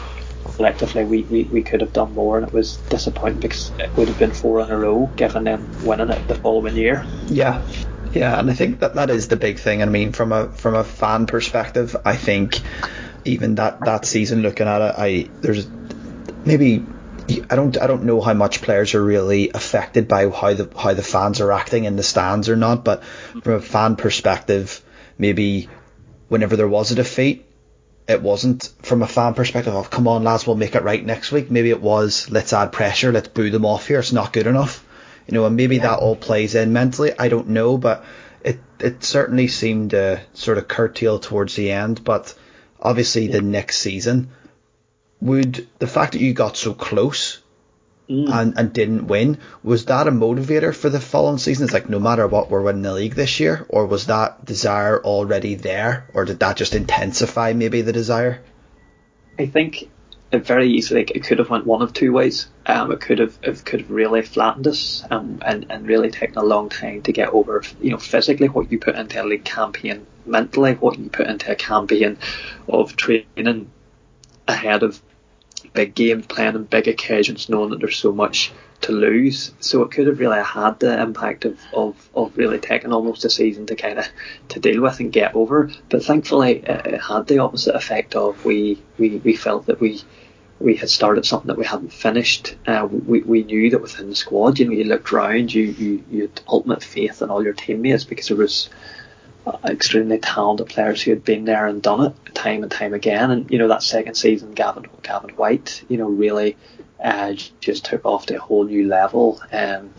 collectively 0.45 1.05
we, 1.05 1.23
we, 1.23 1.45
we 1.45 1.63
could 1.63 1.81
have 1.81 1.93
done 1.93 2.15
more 2.15 2.37
and 2.37 2.47
it 2.47 2.53
was 2.53 2.77
disappointing 2.77 3.41
because 3.41 3.73
it 3.79 3.91
would 3.97 4.09
have 4.09 4.19
been 4.19 4.33
four 4.33 4.61
in 4.61 4.71
a 4.71 4.77
row 4.77 5.11
given 5.17 5.45
them 5.45 5.67
winning 5.85 6.11
it 6.11 6.29
the 6.29 6.35
following 6.35 6.77
year. 6.77 7.05
Yeah. 7.29 7.63
Yeah, 8.13 8.39
and 8.39 8.51
I 8.51 8.55
think 8.55 8.81
that 8.81 8.97
that 8.97 9.09
is 9.09 9.29
the 9.29 9.37
big 9.37 9.61
thing. 9.61 9.83
I 9.83 9.87
mean, 9.87 10.11
from 10.11 10.33
a 10.33 10.49
from 10.49 10.75
a 10.75 10.83
fan 10.83 11.27
perspective, 11.27 11.97
I 12.05 12.17
think 12.17 12.61
even 13.25 13.57
that, 13.57 13.81
that 13.81 14.05
season, 14.05 14.43
looking 14.43 14.67
at 14.67 14.81
it, 14.83 14.95
I 14.97 15.31
there's 15.41 15.67
maybe 16.45 16.85
I 17.49 17.57
don't 17.57 17.81
I 17.81 17.87
don't 17.87 18.05
know 18.05 18.21
how 18.21 18.35
much 18.35 18.63
players 18.63 18.95
are 18.95 19.05
really 19.05 19.51
affected 19.51 20.09
by 20.09 20.29
how 20.29 20.55
the 20.55 20.71
how 20.77 20.95
the 20.95 21.03
fans 21.03 21.41
are 21.41 21.53
acting 21.53 21.85
in 21.85 21.97
the 21.97 22.03
stands 22.03 22.49
or 22.49 22.57
not, 22.57 22.85
but 22.85 23.05
from 23.05 23.55
a 23.55 23.61
fan 23.61 23.97
perspective, 23.97 24.83
maybe 25.19 25.69
whenever 26.29 26.57
there 26.57 26.69
was 26.69 26.91
a 26.91 26.95
defeat, 26.97 27.47
it 28.09 28.23
wasn't 28.23 28.73
from 28.83 29.03
a 29.03 29.07
fan 29.07 29.35
perspective 29.35 29.75
of 29.75 29.91
come 29.91 30.09
on 30.09 30.25
lads, 30.25 30.47
we'll 30.47 30.57
make 30.57 30.75
it 30.75 30.83
right 30.83 31.05
next 31.05 31.31
week. 31.31 31.51
Maybe 31.51 31.71
it 31.71 31.81
was 31.81 32.31
let's 32.31 32.53
add 32.53 32.73
pressure, 32.73 33.13
let's 33.13 33.29
boo 33.29 33.51
them 33.51 33.67
off 33.67 33.87
here. 33.87 34.01
It's 34.01 34.13
not 34.13 34.33
good 34.33 34.47
enough, 34.47 34.85
you 35.27 35.35
know, 35.35 35.45
and 35.47 35.57
maybe 35.57 35.79
that 35.79 36.01
all 36.01 36.17
plays 36.17 36.55
in 36.55 36.73
mentally. 36.73 37.13
I 37.19 37.29
don't 37.29 37.51
know, 37.51 37.79
but 37.79 38.05
it 38.43 38.59
it 38.81 39.05
certainly 39.05 39.49
seemed 39.49 39.91
to 39.91 40.21
sort 40.35 40.59
of 40.59 40.67
curtail 40.67 41.19
towards 41.19 41.55
the 41.55 41.71
end, 41.71 42.03
but 42.03 42.35
obviously 42.81 43.27
the 43.27 43.41
next 43.41 43.79
season, 43.79 44.31
would 45.21 45.67
the 45.79 45.87
fact 45.87 46.13
that 46.13 46.21
you 46.21 46.33
got 46.33 46.57
so 46.57 46.73
close 46.73 47.43
mm. 48.09 48.29
and, 48.29 48.59
and 48.59 48.73
didn't 48.73 49.07
win, 49.07 49.39
was 49.63 49.85
that 49.87 50.09
a 50.09 50.11
motivator 50.11 50.75
for 50.75 50.89
the 50.89 51.01
following 51.01 51.39
season? 51.39 51.65
It's 51.65 51.75
like 51.75 51.89
no 51.89 52.01
matter 52.01 52.27
what, 52.27 52.51
we're 52.51 52.63
winning 52.63 52.83
the 52.83 52.93
league 52.93 53.15
this 53.15 53.41
year, 53.41 53.67
or 53.69 53.87
was 53.87 54.07
that 54.07 54.45
desire 54.45 55.03
already 55.03 55.55
there, 55.55 56.09
or 56.15 56.25
did 56.25 56.41
that 56.41 56.57
just 56.57 56.75
intensify 56.75 57.53
maybe 57.53 57.83
the 57.83 57.93
desire? 57.93 58.43
I 59.39 59.47
think 59.47 59.91
it 60.33 60.47
very 60.47 60.71
easily 60.71 61.03
it 61.03 61.25
could 61.25 61.39
have 61.39 61.51
went 61.51 61.67
one 61.67 61.83
of 61.83 61.93
two 61.93 62.13
ways. 62.13 62.49
Um, 62.67 62.93
it 62.93 63.01
could 63.01 63.19
have 63.19 63.37
it 63.43 63.65
could 63.65 63.81
have 63.81 63.91
really 63.91 64.23
flattened 64.23 64.67
us 64.67 65.05
um, 65.11 65.43
and 65.45 65.67
and 65.71 65.87
really 65.87 66.11
taken 66.11 66.39
a 66.39 66.45
long 66.45 66.69
time 66.69 67.03
to 67.03 67.13
get 67.13 67.31
over. 67.31 67.63
You 67.81 67.91
know, 67.91 67.99
physically 67.99 68.49
what 68.49 68.71
you 68.71 68.79
put 68.79 68.95
into 68.95 69.23
a 69.23 69.25
league 69.25 69.45
campaign, 69.45 70.07
mentally 70.25 70.75
what 70.75 70.99
you 70.99 71.11
put 71.11 71.27
into 71.27 71.51
a 71.51 71.57
campaign 71.57 72.19
of 72.69 72.97
training 72.97 73.71
ahead 74.47 74.83
of 74.83 75.01
big 75.73 75.95
games, 75.95 76.27
playing 76.27 76.55
in 76.55 76.65
big 76.65 76.89
occasions, 76.89 77.49
knowing 77.49 77.71
that 77.71 77.81
there's 77.81 77.97
so 77.97 78.13
much 78.13 78.53
to 78.83 78.93
lose. 78.93 79.53
So 79.61 79.83
it 79.83 79.91
could 79.91 80.07
have 80.07 80.21
really 80.21 80.43
had 80.43 80.81
the 80.81 81.01
impact 81.01 81.45
of, 81.45 81.59
of, 81.73 82.09
of 82.15 82.37
really 82.37 82.59
taking 82.59 82.93
almost 82.93 83.25
a 83.25 83.31
season 83.31 83.67
to 83.67 83.77
kind 83.77 83.99
of 83.99 84.07
to 84.49 84.61
deal 84.61 84.83
with 84.83 85.01
and 85.01 85.13
get 85.13 85.35
over. 85.35 85.71
But 85.89 86.05
thankfully, 86.05 86.59
it, 86.59 86.87
it 86.87 87.01
had 87.01 87.27
the 87.27 87.39
opposite 87.39 87.75
effect 87.75 88.15
of 88.15 88.45
we, 88.45 88.83
we, 88.99 89.17
we 89.19 89.37
felt 89.37 89.67
that 89.67 89.81
we 89.81 90.01
we 90.61 90.77
had 90.77 90.91
started 90.91 91.25
something 91.25 91.49
that 91.49 91.57
we 91.57 91.65
hadn't 91.65 91.91
finished. 91.93 92.55
Uh, 92.67 92.87
we, 92.91 93.23
we 93.23 93.43
knew 93.45 93.71
that 93.71 93.81
within 93.81 94.11
the 94.11 94.15
squad, 94.15 94.59
you 94.59 94.67
know, 94.67 94.73
you 94.73 94.85
looked 94.85 95.11
around, 95.11 95.53
you, 95.55 95.63
you, 95.63 96.05
you 96.11 96.21
had 96.23 96.41
ultimate 96.47 96.85
faith 96.85 97.23
in 97.23 97.31
all 97.31 97.43
your 97.43 97.55
teammates 97.55 98.05
because 98.05 98.29
there 98.29 98.37
was 98.37 98.69
uh, 99.47 99.57
extremely 99.65 100.19
talented 100.19 100.69
players 100.69 101.01
who 101.01 101.13
had 101.13 101.25
been 101.25 101.47
there 101.47 101.67
and 101.67 101.81
done 101.81 102.05
it 102.05 102.35
time 102.35 102.63
and 102.63 102.71
time 102.71 102.93
again. 102.93 103.31
And 103.31 103.51
you 103.51 103.59
know 103.59 103.69
that 103.69 103.83
second 103.83 104.17
season, 104.17 104.53
Gavin 104.53 104.87
Gavin 105.03 105.31
White, 105.31 105.83
you 105.89 105.97
know, 105.97 106.09
really 106.09 106.59
uh, 107.03 107.33
just 107.61 107.85
took 107.85 108.05
off 108.05 108.27
to 108.27 108.37
a 108.37 108.41
whole 108.41 108.65
new 108.65 108.87
level. 108.87 109.41
Um, 109.53 109.95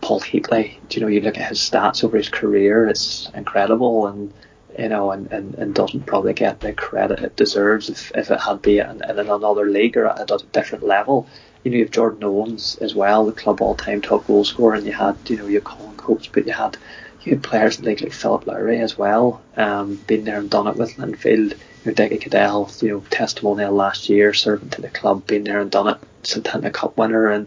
Paul 0.00 0.20
Heatley, 0.20 0.74
you 0.90 1.00
know, 1.00 1.06
you 1.06 1.20
look 1.20 1.38
at 1.38 1.48
his 1.48 1.58
stats 1.58 2.04
over 2.04 2.16
his 2.16 2.28
career, 2.28 2.88
it's 2.88 3.30
incredible, 3.34 4.06
and 4.06 4.32
you 4.78 4.88
know, 4.88 5.12
and, 5.12 5.30
and, 5.32 5.54
and 5.54 5.74
doesn't 5.74 6.06
probably 6.06 6.32
get 6.32 6.60
the 6.60 6.72
credit 6.72 7.20
it 7.20 7.36
deserves 7.36 7.88
if, 7.88 8.10
if 8.14 8.30
it 8.30 8.40
had 8.40 8.60
been 8.60 8.90
in, 8.90 9.10
in 9.10 9.18
another 9.18 9.66
league 9.66 9.96
or 9.96 10.08
at 10.08 10.30
a 10.30 10.44
different 10.52 10.84
level. 10.84 11.26
You 11.62 11.70
know, 11.70 11.76
you 11.78 11.84
have 11.84 11.92
Jordan 11.92 12.24
Owens 12.24 12.76
as 12.80 12.94
well, 12.94 13.24
the 13.24 13.32
club 13.32 13.62
all-time 13.62 14.02
top 14.02 14.26
goal 14.26 14.44
scorer, 14.44 14.74
and 14.74 14.84
you 14.84 14.92
had, 14.92 15.16
you 15.30 15.36
know, 15.36 15.46
your 15.46 15.60
Colin 15.60 15.96
Coates, 15.96 16.26
but 16.26 16.46
you 16.46 16.52
had 16.52 16.76
you 17.22 17.32
had 17.32 17.42
players 17.42 17.78
in 17.78 17.84
the 17.84 17.90
league 17.90 18.02
like 18.02 18.12
Philip 18.12 18.46
Lowry 18.46 18.80
as 18.80 18.98
well, 18.98 19.42
um, 19.56 19.94
been 20.06 20.24
there 20.24 20.38
and 20.38 20.50
done 20.50 20.66
it 20.66 20.76
with 20.76 20.96
Linfield. 20.96 21.52
you 21.52 21.56
know, 21.86 21.92
Diggy 21.92 22.20
Caddell, 22.20 22.70
you 22.82 22.90
know, 22.90 23.04
testimonial 23.08 23.72
last 23.72 24.10
year, 24.10 24.34
serving 24.34 24.70
to 24.70 24.82
the 24.82 24.90
club, 24.90 25.26
been 25.26 25.44
there 25.44 25.60
and 25.60 25.70
done 25.70 25.88
it. 25.88 25.98
Setanta 26.24 26.72
Cup 26.72 26.96
winner, 26.96 27.28
and 27.28 27.46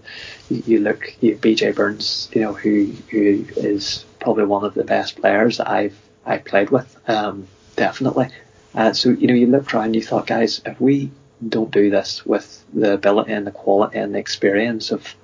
you, 0.49 0.79
look, 0.79 1.15
you 1.21 1.35
BJ 1.37 1.75
Burns, 1.75 2.29
you 2.33 2.41
know, 2.41 2.53
who 2.53 2.93
who 3.09 3.45
is 3.57 4.05
probably 4.19 4.45
one 4.45 4.63
of 4.63 4.73
the 4.73 4.83
best 4.83 5.19
players 5.19 5.57
that 5.57 5.69
I've 5.69 5.97
I 6.25 6.37
played 6.37 6.69
with, 6.69 6.95
um, 7.09 7.47
definitely. 7.75 8.29
Uh, 8.75 8.93
so 8.93 9.09
you 9.09 9.27
know, 9.27 9.33
you 9.33 9.47
looked 9.47 9.73
around, 9.73 9.95
you 9.95 10.01
thought, 10.01 10.27
guys, 10.27 10.61
if 10.65 10.79
we 10.79 11.11
don't 11.47 11.71
do 11.71 11.89
this 11.89 12.25
with 12.25 12.63
the 12.73 12.93
ability 12.93 13.31
and 13.31 13.45
the 13.45 13.51
quality 13.51 13.97
and 13.97 14.13
the 14.15 14.19
experience 14.19 14.91
of 14.91 15.15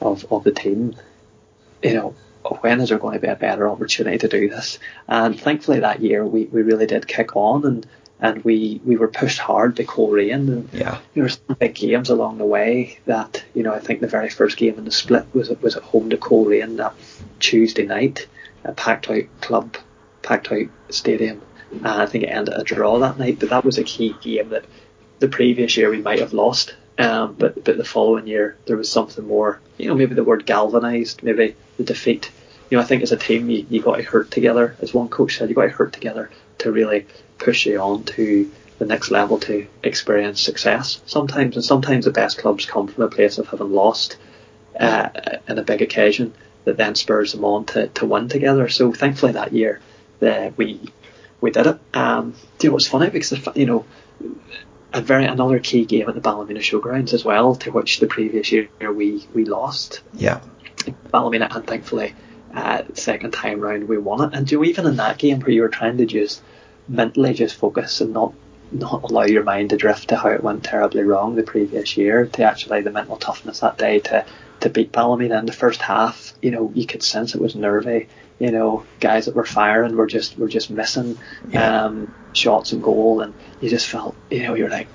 of, 0.00 0.30
of 0.30 0.44
the 0.44 0.52
team, 0.52 0.94
you 1.82 1.94
know, 1.94 2.14
when 2.60 2.80
is 2.80 2.88
there 2.88 2.98
going 2.98 3.14
to 3.14 3.20
be 3.20 3.28
a 3.28 3.36
better 3.36 3.68
opportunity 3.68 4.18
to 4.18 4.28
do 4.28 4.48
this? 4.48 4.78
And 5.06 5.38
thankfully 5.38 5.80
that 5.80 6.00
year 6.00 6.24
we, 6.24 6.44
we 6.44 6.62
really 6.62 6.86
did 6.86 7.06
kick 7.06 7.36
on 7.36 7.64
and 7.64 7.86
and 8.20 8.42
we, 8.44 8.80
we 8.84 8.96
were 8.96 9.08
pushed 9.08 9.38
hard 9.38 9.76
to 9.76 9.84
Coleraine 9.84 10.48
and 10.48 10.68
yeah. 10.72 10.98
there 11.14 11.22
were 11.22 11.28
some 11.28 11.56
big 11.58 11.74
games 11.74 12.10
along 12.10 12.38
the 12.38 12.44
way 12.44 12.98
that, 13.06 13.44
you 13.54 13.62
know, 13.62 13.72
I 13.72 13.78
think 13.78 14.00
the 14.00 14.08
very 14.08 14.28
first 14.28 14.56
game 14.56 14.76
in 14.76 14.84
the 14.84 14.90
split 14.90 15.26
was 15.32 15.50
was 15.60 15.76
at 15.76 15.82
home 15.82 16.10
to 16.10 16.16
Coleraine 16.16 16.76
that 16.76 16.94
Tuesday 17.38 17.86
night, 17.86 18.26
a 18.64 18.72
packed 18.72 19.08
out 19.08 19.24
club 19.40 19.76
packed 20.22 20.50
out 20.50 20.66
stadium. 20.90 21.42
And 21.70 21.86
I 21.86 22.06
think 22.06 22.24
it 22.24 22.28
ended 22.28 22.54
a 22.54 22.64
draw 22.64 22.98
that 22.98 23.18
night, 23.18 23.38
but 23.38 23.50
that 23.50 23.64
was 23.64 23.78
a 23.78 23.84
key 23.84 24.14
game 24.20 24.48
that 24.50 24.64
the 25.18 25.28
previous 25.28 25.76
year 25.76 25.90
we 25.90 26.00
might 26.00 26.20
have 26.20 26.32
lost. 26.32 26.74
Um, 26.98 27.34
but 27.38 27.62
but 27.62 27.76
the 27.76 27.84
following 27.84 28.26
year 28.26 28.56
there 28.66 28.76
was 28.76 28.90
something 28.90 29.26
more. 29.26 29.60
You 29.76 29.88
know, 29.88 29.94
maybe 29.94 30.14
the 30.14 30.24
word 30.24 30.44
galvanised, 30.44 31.22
maybe 31.22 31.54
the 31.76 31.84
defeat. 31.84 32.32
You 32.68 32.76
know, 32.76 32.82
I 32.82 32.86
think 32.86 33.02
as 33.02 33.12
a 33.12 33.16
team 33.16 33.48
you, 33.48 33.64
you 33.70 33.80
got 33.80 33.96
to 33.96 34.02
hurt 34.02 34.30
together. 34.30 34.76
As 34.80 34.92
one 34.92 35.08
coach 35.08 35.38
said, 35.38 35.48
you 35.48 35.54
got 35.54 35.62
to 35.62 35.68
hurt 35.68 35.92
together 35.92 36.30
to 36.58 36.72
really 36.72 37.06
push 37.38 37.66
you 37.66 37.80
on 37.80 38.04
to 38.04 38.50
the 38.78 38.86
next 38.86 39.10
level 39.10 39.38
to 39.40 39.66
experience 39.82 40.40
success. 40.40 41.00
Sometimes 41.06 41.56
and 41.56 41.64
sometimes 41.64 42.04
the 42.04 42.10
best 42.10 42.38
clubs 42.38 42.66
come 42.66 42.86
from 42.86 43.04
a 43.04 43.08
place 43.08 43.38
of 43.38 43.48
having 43.48 43.72
lost 43.72 44.16
uh, 44.78 45.08
in 45.48 45.58
a 45.58 45.62
big 45.62 45.82
occasion 45.82 46.32
that 46.64 46.76
then 46.76 46.94
spurs 46.94 47.32
them 47.32 47.44
on 47.44 47.64
to, 47.66 47.88
to 47.88 48.06
win 48.06 48.28
together. 48.28 48.68
So 48.68 48.92
thankfully 48.92 49.32
that 49.32 49.52
year 49.52 49.80
uh, 50.22 50.50
we 50.56 50.80
we 51.40 51.50
did 51.50 51.66
it. 51.66 51.78
Um, 51.94 52.34
you 52.60 52.70
know, 52.70 52.76
it's 52.76 52.88
funny 52.88 53.10
because 53.10 53.46
you 53.54 53.66
know 53.66 53.84
a 54.92 55.00
very 55.00 55.24
another 55.24 55.58
key 55.58 55.84
game 55.84 56.08
at 56.08 56.14
the 56.14 56.20
Ballymena 56.20 56.60
Showgrounds 56.60 57.12
as 57.12 57.24
well, 57.24 57.54
to 57.56 57.70
which 57.70 58.00
the 58.00 58.06
previous 58.06 58.50
year 58.52 58.68
we 58.80 59.26
we 59.34 59.44
lost. 59.44 60.00
Yeah. 60.14 60.40
Ballymena 61.10 61.48
and 61.50 61.66
thankfully 61.66 62.14
uh, 62.54 62.82
second 62.94 63.32
time 63.32 63.60
round 63.60 63.88
we 63.88 63.98
won 63.98 64.22
it. 64.22 64.36
And 64.36 64.50
know, 64.50 64.64
even 64.64 64.86
in 64.86 64.96
that 64.96 65.18
game 65.18 65.40
where 65.40 65.50
you 65.50 65.62
were 65.62 65.68
trying 65.68 65.98
to 65.98 66.06
just 66.06 66.42
mentally 66.88 67.34
just 67.34 67.54
focus 67.56 68.00
and 68.00 68.12
not 68.12 68.32
not 68.70 69.02
allow 69.04 69.22
your 69.22 69.44
mind 69.44 69.70
to 69.70 69.76
drift 69.76 70.08
to 70.08 70.16
how 70.16 70.28
it 70.28 70.42
went 70.42 70.62
terribly 70.62 71.02
wrong 71.02 71.34
the 71.34 71.42
previous 71.42 71.96
year, 71.96 72.26
to 72.26 72.42
actually 72.42 72.82
the 72.82 72.90
mental 72.90 73.16
toughness 73.16 73.60
that 73.60 73.78
day 73.78 73.98
to 74.00 74.24
to 74.60 74.68
beat 74.68 74.92
Ballymena 74.92 75.38
in 75.38 75.46
the 75.46 75.52
first 75.52 75.80
half, 75.80 76.32
you 76.42 76.50
know, 76.50 76.72
you 76.74 76.84
could 76.84 77.02
sense 77.02 77.34
it 77.34 77.40
was 77.40 77.54
nervy. 77.54 78.08
You 78.40 78.50
know, 78.50 78.84
guys 79.00 79.26
that 79.26 79.34
were 79.34 79.44
firing 79.44 79.96
were 79.96 80.06
just 80.06 80.38
were 80.38 80.48
just 80.48 80.70
missing 80.70 81.18
yeah. 81.48 81.84
um, 81.84 82.14
shots 82.32 82.72
and 82.72 82.82
goal, 82.82 83.20
and 83.20 83.34
you 83.60 83.68
just 83.68 83.86
felt, 83.86 84.14
you 84.30 84.42
know, 84.42 84.54
you're 84.54 84.70
like, 84.70 84.88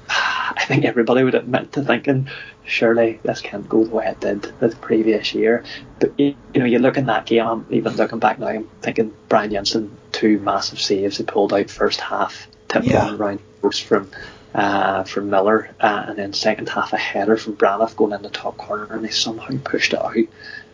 I 0.56 0.66
think 0.66 0.86
everybody 0.86 1.24
would 1.24 1.36
admit 1.36 1.74
to 1.74 1.84
thinking, 1.84 2.30
surely 2.66 3.20
this 3.24 3.42
can't 3.42 3.68
go 3.68 3.84
the 3.84 3.96
way 3.96 4.08
it 4.08 4.20
did 4.20 4.42
the 4.60 4.70
previous 4.70 5.34
year. 5.34 5.64
But 6.00 6.20
you, 6.20 6.36
know, 6.56 6.66
you 6.66 6.80
look 6.80 6.98
in 6.98 7.08
that 7.08 7.26
game, 7.26 7.46
I'm 7.46 7.66
even 7.70 7.96
looking 7.96 8.20
back 8.20 8.40
now, 8.40 8.48
I'm 8.48 8.70
thinking 8.82 9.14
Brian 9.30 9.52
Jensen, 9.52 9.96
two 10.12 10.40
massive 10.40 10.80
saves 10.80 11.18
he 11.18 11.24
pulled 11.24 11.54
out 11.54 11.70
first 11.70 12.00
half, 12.00 12.48
tipped 12.68 12.86
yeah. 12.86 13.06
one 13.06 13.18
round 13.18 13.40
post 13.62 13.84
from 13.84 14.10
uh, 14.54 15.04
from 15.04 15.30
Miller, 15.30 15.74
uh, 15.80 16.06
and 16.08 16.18
then 16.18 16.34
second 16.34 16.70
half 16.70 16.94
a 16.94 16.98
header 16.98 17.38
from 17.38 17.56
Braniff 17.56 17.96
going 17.96 18.14
in 18.14 18.22
the 18.22 18.30
top 18.30 18.56
corner, 18.58 18.86
and 18.92 19.04
they 19.04 19.10
somehow 19.10 19.58
pushed 19.64 19.94
it 19.94 20.00
out. 20.00 20.16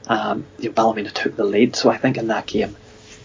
Um, 0.07 0.45
you 0.57 0.69
know, 0.69 0.73
Ballymena 0.73 1.11
took 1.11 1.35
the 1.35 1.45
lead, 1.45 1.75
so 1.75 1.89
I 1.89 1.97
think 1.97 2.17
in 2.17 2.27
that 2.27 2.45
game, 2.45 2.75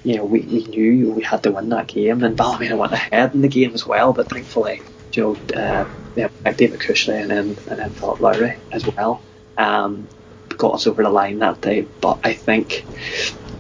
you 0.05 0.17
know, 0.17 0.25
we, 0.25 0.41
we 0.41 0.65
knew 0.67 1.11
we 1.11 1.23
had 1.23 1.43
to 1.43 1.51
win 1.51 1.71
that 1.71 1.89
game, 1.89 2.23
and 2.23 2.37
Ballymena 2.37 2.77
went 2.77 2.93
ahead 2.93 3.35
in 3.35 3.41
the 3.43 3.49
game 3.49 3.75
as 3.75 3.85
well, 3.87 4.13
but 4.13 4.29
thankfully, 4.29 4.81
you 5.17 5.23
know, 5.23 5.61
uh, 5.61 5.87
yeah, 6.15 6.29
David 6.45 6.81
Cushley 6.81 7.21
and 7.21 7.31
then 7.31 7.59
and 7.67 7.79
then 7.79 7.95
Philip 7.95 8.21
Lowry 8.21 8.59
as 8.71 8.87
well, 8.87 9.27
um, 9.57 10.09
got 10.57 10.75
us 10.75 10.87
over 10.87 11.03
the 11.03 11.11
line 11.11 11.39
that 11.41 11.61
day. 11.61 11.89
But 12.01 12.21
I 12.23 12.35
think 12.35 12.89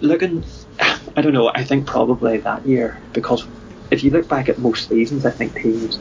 looking, 0.00 0.44
I 0.80 1.22
don't 1.22 1.32
know, 1.32 1.50
I 1.52 1.64
think 1.64 1.86
probably 1.86 2.38
that 2.40 2.66
year 2.66 3.02
because 3.12 3.48
if 3.90 4.04
you 4.04 4.10
look 4.10 4.28
back 4.28 4.48
at 4.48 4.58
most 4.58 4.88
seasons, 4.88 5.24
I 5.24 5.30
think 5.30 5.60
teams 5.60 6.00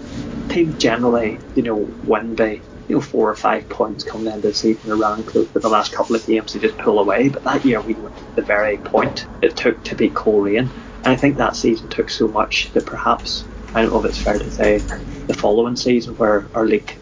teams 0.50 0.76
generally, 0.76 1.44
you 1.56 1.64
know, 1.64 1.96
win 2.02 2.36
by 2.36 2.64
you 2.88 2.96
know 2.96 3.02
four 3.02 3.30
or 3.30 3.36
five 3.36 3.70
points 3.70 4.04
coming 4.04 4.32
into 4.34 4.50
the 4.50 4.54
season 4.54 4.92
around 4.92 5.26
close 5.26 5.50
the 5.54 5.70
last 5.70 5.92
couple 5.92 6.16
of 6.16 6.26
games 6.26 6.54
they 6.54 6.60
just 6.60 6.78
pull 6.78 7.00
away. 7.00 7.30
But 7.30 7.44
that 7.46 7.66
year 7.66 7.82
we 7.82 7.96
went 7.96 8.14
the 8.36 8.42
very 8.44 8.78
point 8.78 9.28
it 9.42 9.56
took 9.56 9.84
to 9.86 9.96
beat 9.96 10.16
Coleraine. 10.16 10.74
And 11.06 11.14
I 11.14 11.16
think 11.18 11.38
that 11.38 11.56
season 11.56 11.90
took 11.90 12.10
so 12.10 12.28
much 12.28 12.72
that 12.74 12.86
perhaps 12.86 13.48
I 13.74 13.82
don't 13.82 13.92
know 13.92 14.00
if 14.00 14.06
it's 14.06 14.18
fair 14.18 14.40
to 14.40 14.52
say 14.52 14.80
the 15.28 15.34
following 15.34 15.76
season 15.76 16.16
where 16.16 16.48
our 16.54 16.66
league 16.66 16.96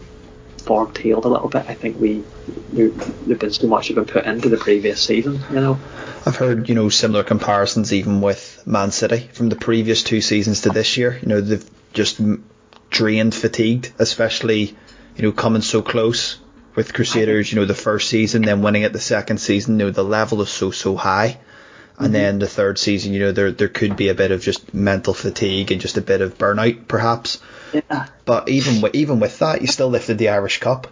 form 0.62 0.92
tailed 0.92 1.24
a 1.24 1.28
little 1.28 1.48
bit. 1.48 1.66
I 1.68 1.74
think 1.74 1.98
we 1.98 2.24
there've 2.72 3.38
been 3.38 3.50
so 3.50 3.66
much 3.66 3.88
have 3.88 3.96
been 3.96 4.04
put 4.06 4.24
into 4.24 4.48
the 4.48 4.56
previous 4.56 5.02
season, 5.02 5.40
you 5.50 5.60
know. 5.60 5.78
I've 6.24 6.36
heard 6.36 6.68
you 6.68 6.74
know 6.74 6.88
similar 6.88 7.24
comparisons 7.24 7.92
even 7.92 8.20
with 8.20 8.62
Man 8.66 8.90
City 8.90 9.28
from 9.32 9.48
the 9.48 9.56
previous 9.56 10.02
two 10.02 10.20
seasons 10.20 10.62
to 10.62 10.70
this 10.70 10.96
year. 10.96 11.18
You 11.20 11.28
know 11.28 11.40
they've 11.40 11.68
just 11.92 12.20
drained, 12.90 13.34
fatigued, 13.34 13.92
especially 13.98 14.76
you 15.16 15.22
know 15.22 15.32
coming 15.32 15.62
so 15.62 15.82
close 15.82 16.38
with 16.74 16.94
Crusaders. 16.94 17.52
You 17.52 17.60
know 17.60 17.66
the 17.66 17.74
first 17.74 18.08
season, 18.08 18.42
then 18.42 18.62
winning 18.62 18.82
it 18.82 18.92
the 18.92 19.00
second 19.00 19.38
season. 19.38 19.78
You 19.78 19.86
know 19.86 19.90
the 19.90 20.04
level 20.04 20.40
is 20.42 20.50
so 20.50 20.70
so 20.70 20.96
high. 20.96 21.38
And 21.98 22.06
mm-hmm. 22.06 22.12
then 22.12 22.38
the 22.38 22.46
third 22.46 22.78
season, 22.78 23.12
you 23.12 23.20
know, 23.20 23.32
there 23.32 23.52
there 23.52 23.68
could 23.68 23.96
be 23.96 24.08
a 24.08 24.14
bit 24.14 24.30
of 24.30 24.40
just 24.40 24.72
mental 24.74 25.14
fatigue 25.14 25.72
and 25.72 25.80
just 25.80 25.96
a 25.96 26.02
bit 26.02 26.20
of 26.20 26.38
burnout, 26.38 26.88
perhaps. 26.88 27.40
Yeah. 27.72 28.06
But 28.24 28.48
even 28.48 28.80
with, 28.80 28.94
even 28.94 29.20
with 29.20 29.38
that, 29.40 29.60
you 29.60 29.66
still 29.66 29.88
lifted 29.88 30.18
the 30.18 30.30
Irish 30.30 30.60
Cup. 30.60 30.88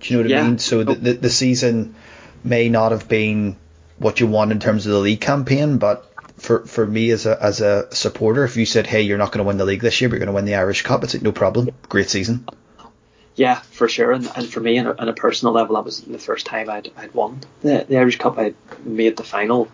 Do 0.00 0.12
you 0.12 0.16
know 0.16 0.22
what 0.24 0.30
yeah. 0.30 0.40
I 0.40 0.48
mean? 0.48 0.58
So 0.58 0.84
the, 0.84 0.94
the, 0.94 1.12
the 1.14 1.30
season 1.30 1.94
may 2.44 2.68
not 2.68 2.92
have 2.92 3.08
been 3.08 3.56
what 3.98 4.20
you 4.20 4.26
want 4.26 4.52
in 4.52 4.60
terms 4.60 4.86
of 4.86 4.92
the 4.92 4.98
league 4.98 5.20
campaign, 5.20 5.78
but 5.78 6.04
for 6.40 6.66
for 6.66 6.86
me 6.86 7.10
as 7.10 7.26
a 7.26 7.42
as 7.42 7.60
a 7.60 7.92
supporter, 7.94 8.44
if 8.44 8.56
you 8.56 8.66
said, 8.66 8.86
"Hey, 8.86 9.02
you're 9.02 9.18
not 9.18 9.32
going 9.32 9.44
to 9.44 9.44
win 9.44 9.58
the 9.58 9.64
league 9.64 9.82
this 9.82 10.00
year, 10.00 10.08
but 10.08 10.14
you're 10.14 10.26
going 10.26 10.34
to 10.34 10.36
win 10.36 10.44
the 10.44 10.54
Irish 10.54 10.82
Cup," 10.82 11.04
it's 11.04 11.14
like 11.14 11.22
no 11.22 11.32
problem, 11.32 11.70
great 11.88 12.10
season. 12.10 12.46
Yeah, 13.34 13.60
for 13.70 13.88
sure. 13.88 14.10
And, 14.10 14.28
and 14.34 14.48
for 14.48 14.58
me, 14.58 14.78
on 14.80 14.88
a, 14.88 14.96
on 14.98 15.08
a 15.08 15.12
personal 15.12 15.54
level, 15.54 15.76
that 15.76 15.84
was 15.84 16.00
the 16.00 16.18
first 16.18 16.46
time 16.46 16.68
I'd 16.68 16.90
I'd 16.96 17.14
won 17.14 17.40
the, 17.60 17.86
the 17.88 17.98
Irish 17.98 18.18
Cup. 18.18 18.38
I 18.38 18.54
made 18.84 19.16
the 19.16 19.24
final 19.24 19.68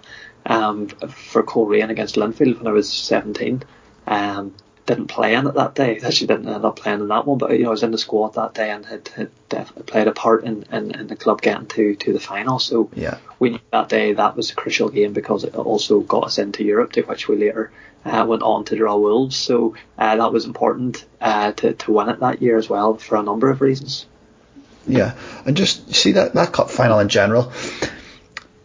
um, 0.46 0.88
for 0.88 1.42
Coleraine 1.42 1.90
against 1.90 2.16
Linfield 2.16 2.58
when 2.58 2.66
I 2.66 2.72
was 2.72 2.92
17. 2.92 3.62
Um, 4.06 4.54
didn't 4.86 5.06
play 5.06 5.34
in 5.34 5.46
it 5.46 5.54
that 5.54 5.74
day. 5.74 5.98
Actually, 6.04 6.26
didn't 6.28 6.48
end 6.48 6.64
up 6.64 6.76
playing 6.76 7.00
in 7.00 7.08
that 7.08 7.26
one, 7.26 7.38
but 7.38 7.52
you 7.52 7.64
know, 7.64 7.68
I 7.68 7.70
was 7.70 7.82
in 7.82 7.90
the 7.90 7.98
squad 7.98 8.34
that 8.34 8.54
day 8.54 8.70
and 8.70 8.84
had, 8.84 9.08
had 9.08 9.30
definitely 9.48 9.84
played 9.84 10.08
a 10.08 10.12
part 10.12 10.44
in, 10.44 10.64
in, 10.70 10.90
in, 10.94 11.06
the 11.06 11.16
club 11.16 11.40
getting 11.40 11.66
to, 11.68 11.94
to 11.94 12.12
the 12.12 12.20
final. 12.20 12.58
So 12.58 12.90
yeah. 12.94 13.18
we 13.38 13.50
knew 13.50 13.60
that 13.72 13.88
day 13.88 14.12
that 14.12 14.36
was 14.36 14.50
a 14.50 14.54
crucial 14.54 14.88
game 14.90 15.12
because 15.12 15.44
it 15.44 15.54
also 15.54 16.00
got 16.00 16.24
us 16.24 16.38
into 16.38 16.64
Europe, 16.64 16.92
to 16.92 17.02
which 17.02 17.28
we 17.28 17.36
later 17.36 17.72
uh, 18.04 18.26
went 18.28 18.42
on 18.42 18.64
to 18.66 18.76
draw 18.76 18.96
Wolves. 18.96 19.36
So 19.36 19.74
uh, 19.98 20.16
that 20.16 20.32
was 20.32 20.44
important 20.44 21.04
uh, 21.20 21.52
to 21.52 21.72
to 21.72 21.92
win 21.92 22.10
it 22.10 22.20
that 22.20 22.42
year 22.42 22.58
as 22.58 22.68
well 22.68 22.96
for 22.96 23.16
a 23.16 23.22
number 23.22 23.50
of 23.50 23.60
reasons. 23.60 24.06
Yeah, 24.86 25.14
and 25.46 25.56
just 25.56 25.94
see 25.94 26.12
that 26.12 26.34
that 26.34 26.52
cup 26.52 26.70
final 26.70 26.98
in 26.98 27.08
general. 27.08 27.52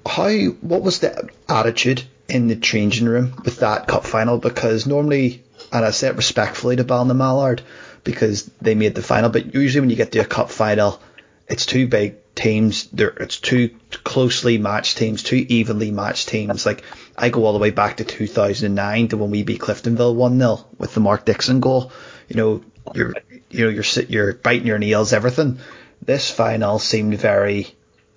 How 0.06 0.30
what 0.30 0.82
was 0.82 1.00
the 1.00 1.30
attitude 1.48 2.04
in 2.28 2.48
the 2.48 2.56
changing 2.56 3.08
room 3.08 3.42
with 3.44 3.58
that 3.58 3.88
cup 3.88 4.06
final? 4.06 4.38
Because 4.38 4.88
normally 4.88 5.44
and 5.72 5.86
I 5.86 5.92
say 5.92 6.08
it 6.08 6.16
respectfully 6.16 6.76
to 6.78 6.84
Ballinamallard 6.84 7.62
because 8.04 8.46
they 8.62 8.76
made 8.76 8.96
the 8.96 9.04
final. 9.04 9.30
But 9.30 9.54
usually 9.54 9.82
when 9.82 9.90
you 9.90 9.96
get 9.96 10.12
to 10.14 10.20
a 10.20 10.26
cup 10.26 10.50
final, 10.50 11.02
it's 11.48 11.66
two 11.66 11.88
big 11.88 12.16
teams. 12.36 12.86
There, 12.88 13.10
it's 13.10 13.40
two 13.40 13.76
closely 14.04 14.58
matched 14.58 14.98
teams, 14.98 15.24
two 15.24 15.46
evenly 15.50 15.92
matched 15.92 16.30
teams. 16.30 16.66
Like 16.66 16.84
I 17.18 17.30
go 17.30 17.46
all 17.46 17.54
the 17.54 17.60
way 17.60 17.72
back 17.72 17.98
to 17.98 18.06
2009 18.06 19.10
to 19.10 19.18
when 19.18 19.32
we 19.32 19.44
beat 19.44 19.62
Cliftonville 19.62 20.16
one 20.16 20.38
0 20.38 20.66
with 20.78 20.94
the 20.94 21.02
Mark 21.02 21.26
Dickson 21.26 21.60
goal. 21.60 21.92
You 22.28 22.36
know, 22.36 22.64
you're 22.94 23.14
you 23.50 23.66
know 23.66 23.70
you're 23.70 24.04
you're 24.08 24.34
biting 24.34 24.68
your 24.68 24.80
nails, 24.80 25.14
everything. 25.14 25.60
This 26.02 26.32
final 26.32 26.80
seemed 26.80 27.18
very 27.18 27.76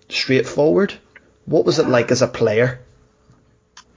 straightforward. 0.09 0.95
What 1.47 1.64
was 1.64 1.78
it 1.78 1.88
like 1.88 2.11
as 2.11 2.22
a 2.22 2.28
player? 2.28 2.80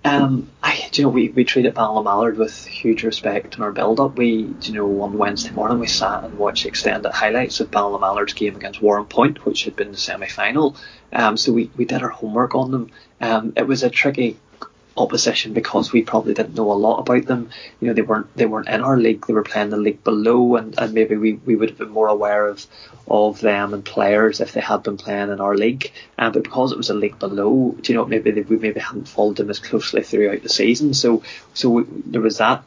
Um, 0.04 0.50
I, 0.62 0.88
you 0.93 1.04
know, 1.04 1.10
we, 1.10 1.30
we 1.30 1.46
treated 1.46 1.74
Ballinamallard 1.74 2.38
with 2.38 2.66
huge 2.68 3.04
respect 3.04 3.56
in 3.56 3.64
our 3.64 3.72
build-up. 3.72 4.18
We, 4.18 4.54
you 4.62 4.74
know, 4.74 5.02
on 5.02 5.18
Wednesday 5.18 5.50
morning 5.50 5.80
we 5.80 5.88
sat 5.88 6.24
and 6.24 6.38
watched 6.38 6.68
extended 6.68 7.12
highlights 7.12 7.60
of 7.60 7.72
Ballinamallard's 7.72 8.34
game 8.34 8.56
against 8.56 8.82
Warrenpoint, 8.82 9.39
which 9.39 9.64
had 9.64 9.76
been 9.76 9.91
the 9.91 9.98
semi-final. 9.98 10.76
Um, 11.12 11.38
so 11.38 11.54
we, 11.54 11.72
we 11.76 11.86
did 11.86 12.04
our 12.04 12.10
homework 12.10 12.54
on 12.54 12.70
them. 12.70 12.91
Um, 13.20 13.54
it 13.56 13.68
was 13.68 13.82
a 13.82 13.89
tricky 13.89 14.38
opposition 14.98 15.54
because 15.54 15.91
we 15.91 16.02
probably 16.02 16.34
didn't 16.34 16.56
know 16.56 16.72
a 16.72 16.74
lot 16.74 17.00
about 17.00 17.26
them. 17.26 17.50
You 17.82 17.88
know, 17.88 17.93
they 17.93 18.02
weren't 18.02 18.34
they 18.36 18.46
weren't 18.46 18.70
in 18.70 18.82
our 18.82 18.98
league; 18.98 19.26
they 19.26 19.34
were 19.34 19.43
playing 19.43 19.70
the 19.70 19.78
league 19.78 20.04
below, 20.04 20.56
and, 20.56 20.78
and 20.78 20.93
maybe 20.93 21.16
we, 21.16 21.34
we 21.34 21.56
would 21.56 21.70
have 21.70 21.78
been 21.78 21.89
more 21.89 22.08
aware 22.08 22.48
of 22.48 22.66
of 23.08 23.39
them 23.41 23.74
and 23.74 23.84
players 23.84 24.39
if 24.39 24.54
they 24.54 24.62
had 24.62 24.84
been 24.84 24.98
playing 24.98 25.30
in 25.30 25.41
our 25.41 25.56
league. 25.56 25.91
Um, 26.18 26.32
but 26.32 26.43
because 26.43 26.72
it 26.72 26.78
was 26.78 26.89
a 26.89 26.93
league 26.93 27.20
below, 27.20 27.76
do 27.82 27.91
you 27.91 27.98
know, 27.98 28.06
maybe 28.06 28.32
they, 28.32 28.41
we 28.41 28.58
maybe 28.58 28.80
hadn't 28.80 29.10
followed 29.10 29.36
them 29.36 29.50
as 29.50 29.60
closely 29.60 30.02
throughout 30.02 30.43
the 30.43 30.50
season. 30.50 30.93
So 30.93 31.24
so 31.54 31.70
we, 31.70 31.84
there 32.06 32.22
was 32.22 32.38
that 32.38 32.64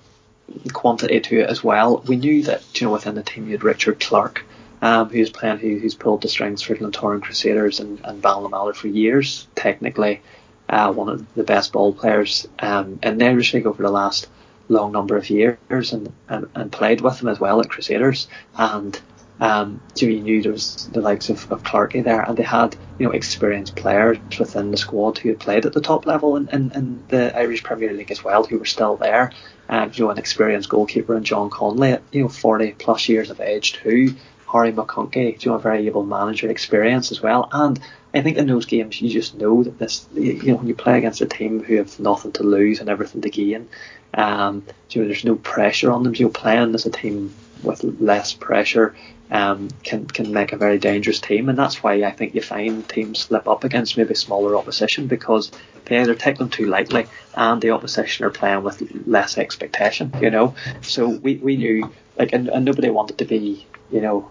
quantity 0.73 1.21
to 1.21 1.41
it 1.41 1.51
as 1.51 1.65
well. 1.65 2.03
We 2.07 2.17
knew 2.17 2.43
that 2.45 2.63
you 2.81 2.87
know 2.87 2.93
within 2.93 3.15
the 3.15 3.23
team 3.23 3.47
you 3.47 3.53
had 3.53 3.65
Richard 3.65 4.01
Clark. 4.01 4.45
Um, 4.81 5.09
who's 5.09 5.29
playing, 5.29 5.59
who, 5.59 5.77
who's 5.77 5.97
pulled 5.97 6.23
the 6.23 6.29
strings 6.29 6.63
for 6.63 6.77
Glentoran 6.77 7.21
Crusaders 7.21 7.81
and, 7.81 8.01
and 8.05 8.23
Ballinamallard 8.23 8.77
for 8.77 8.87
years, 8.87 9.49
technically 9.57 10.23
uh, 10.69 10.93
one 10.93 11.09
of 11.09 11.35
the 11.35 11.45
best 11.45 11.73
ball 11.73 11.93
players 11.93 12.47
um, 12.59 12.99
in 13.03 13.19
the 13.19 13.27
Irish 13.27 13.55
League 13.55 13.67
over 13.67 13.83
the 13.83 13.91
last 13.91 14.29
long 14.69 14.93
number 14.93 15.17
of 15.17 15.31
years 15.31 15.93
and, 15.93 16.13
and, 16.29 16.49
and 16.55 16.71
played 16.71 17.01
with 17.01 17.19
them 17.19 17.29
as 17.29 17.41
well 17.41 17.61
at 17.61 17.71
Crusaders. 17.71 18.29
And 18.57 19.01
um, 19.41 19.81
you 19.97 20.21
knew 20.21 20.43
there 20.43 20.53
was 20.53 20.89
the 20.89 21.01
likes 21.01 21.31
of, 21.31 21.51
of 21.53 21.63
Clarkey 21.63 22.03
there, 22.03 22.23
and 22.23 22.37
they 22.37 22.43
had 22.43 22.77
you 22.99 23.07
know 23.07 23.13
experienced 23.13 23.77
players 23.77 24.19
within 24.39 24.71
the 24.71 24.77
squad 24.77 25.19
who 25.19 25.29
had 25.29 25.39
played 25.39 25.65
at 25.65 25.73
the 25.73 25.81
top 25.81 26.07
level 26.07 26.37
in, 26.37 26.49
in, 26.49 26.73
in 26.73 27.05
the 27.09 27.37
Irish 27.37 27.63
Premier 27.63 27.93
League 27.93 28.11
as 28.11 28.25
well, 28.25 28.45
who 28.45 28.59
were 28.59 28.65
still 28.65 28.97
there. 28.97 29.33
Um, 29.69 29.93
you 29.95 30.05
know, 30.05 30.11
an 30.11 30.19
experienced 30.19 30.71
goalkeeper 30.71 31.17
in 31.17 31.25
John 31.25 31.51
Conley 31.51 31.99
you 32.11 32.23
know 32.23 32.29
40 32.29 32.73
plus 32.73 33.09
years 33.09 33.31
of 33.31 33.41
age 33.41 33.75
too. 33.75 34.15
Harry 34.53 34.73
McConkey, 34.73 35.43
you 35.45 35.51
know, 35.51 35.57
a 35.57 35.61
very 35.61 35.87
able 35.87 36.05
manager 36.05 36.51
experience 36.51 37.13
as 37.13 37.21
well, 37.21 37.49
and 37.53 37.79
I 38.15 38.23
think 38.23 38.39
in 38.39 38.47
those 38.47 38.67
games 38.67 39.01
you 39.01 39.11
just 39.11 39.35
know 39.35 39.63
that 39.63 39.79
this, 39.79 40.07
you 40.15 40.43
know, 40.45 40.57
when 40.57 40.67
you 40.67 40.75
play 40.75 40.99
against 40.99 41.21
a 41.21 41.27
team 41.27 41.63
who 41.63 41.77
have 41.77 41.99
nothing 42.01 42.33
to 42.33 42.43
lose 42.43 42.81
and 42.81 42.89
everything 42.89 43.21
to 43.23 43.31
gain, 43.31 43.69
um, 44.15 44.65
you 44.91 45.03
know, 45.03 45.09
there's 45.09 45.25
no 45.25 45.37
pressure 45.37 45.91
on 45.91 46.03
them. 46.03 46.15
You 46.15 46.27
know, 46.27 46.31
playing 46.31 46.75
as 46.75 46.87
a 46.87 46.91
team 46.91 47.35
with 47.63 47.83
less 48.01 48.33
pressure 48.33 48.95
um, 49.31 49.69
can 49.83 50.07
can 50.07 50.33
make 50.33 50.53
a 50.53 50.57
very 50.57 50.79
dangerous 50.79 51.21
team, 51.21 51.49
and 51.49 51.59
that's 51.59 51.83
why 51.83 52.03
I 52.03 52.11
think 52.11 52.35
you 52.35 52.41
find 52.41 52.89
teams 52.89 53.21
slip 53.21 53.47
up 53.47 53.65
against 53.65 53.97
maybe 53.97 54.15
smaller 54.15 54.57
opposition 54.57 55.07
because 55.07 55.53
they 55.85 55.99
either 55.99 56.15
take 56.15 56.39
them 56.39 56.49
too 56.49 56.67
lightly 56.67 57.07
and 57.35 57.61
the 57.61 57.71
opposition 57.71 58.25
are 58.25 58.31
playing 58.31 58.63
with 58.63 58.83
less 59.07 59.37
expectation. 59.37 60.13
You 60.21 60.31
know, 60.31 60.55
so 60.81 61.09
we, 61.09 61.37
we 61.37 61.57
knew 61.57 61.93
like 62.19 62.33
and, 62.33 62.49
and 62.49 62.65
nobody 62.65 62.89
wanted 62.91 63.19
to 63.19 63.27
be 63.27 63.67
you 63.91 64.01
know 64.01 64.31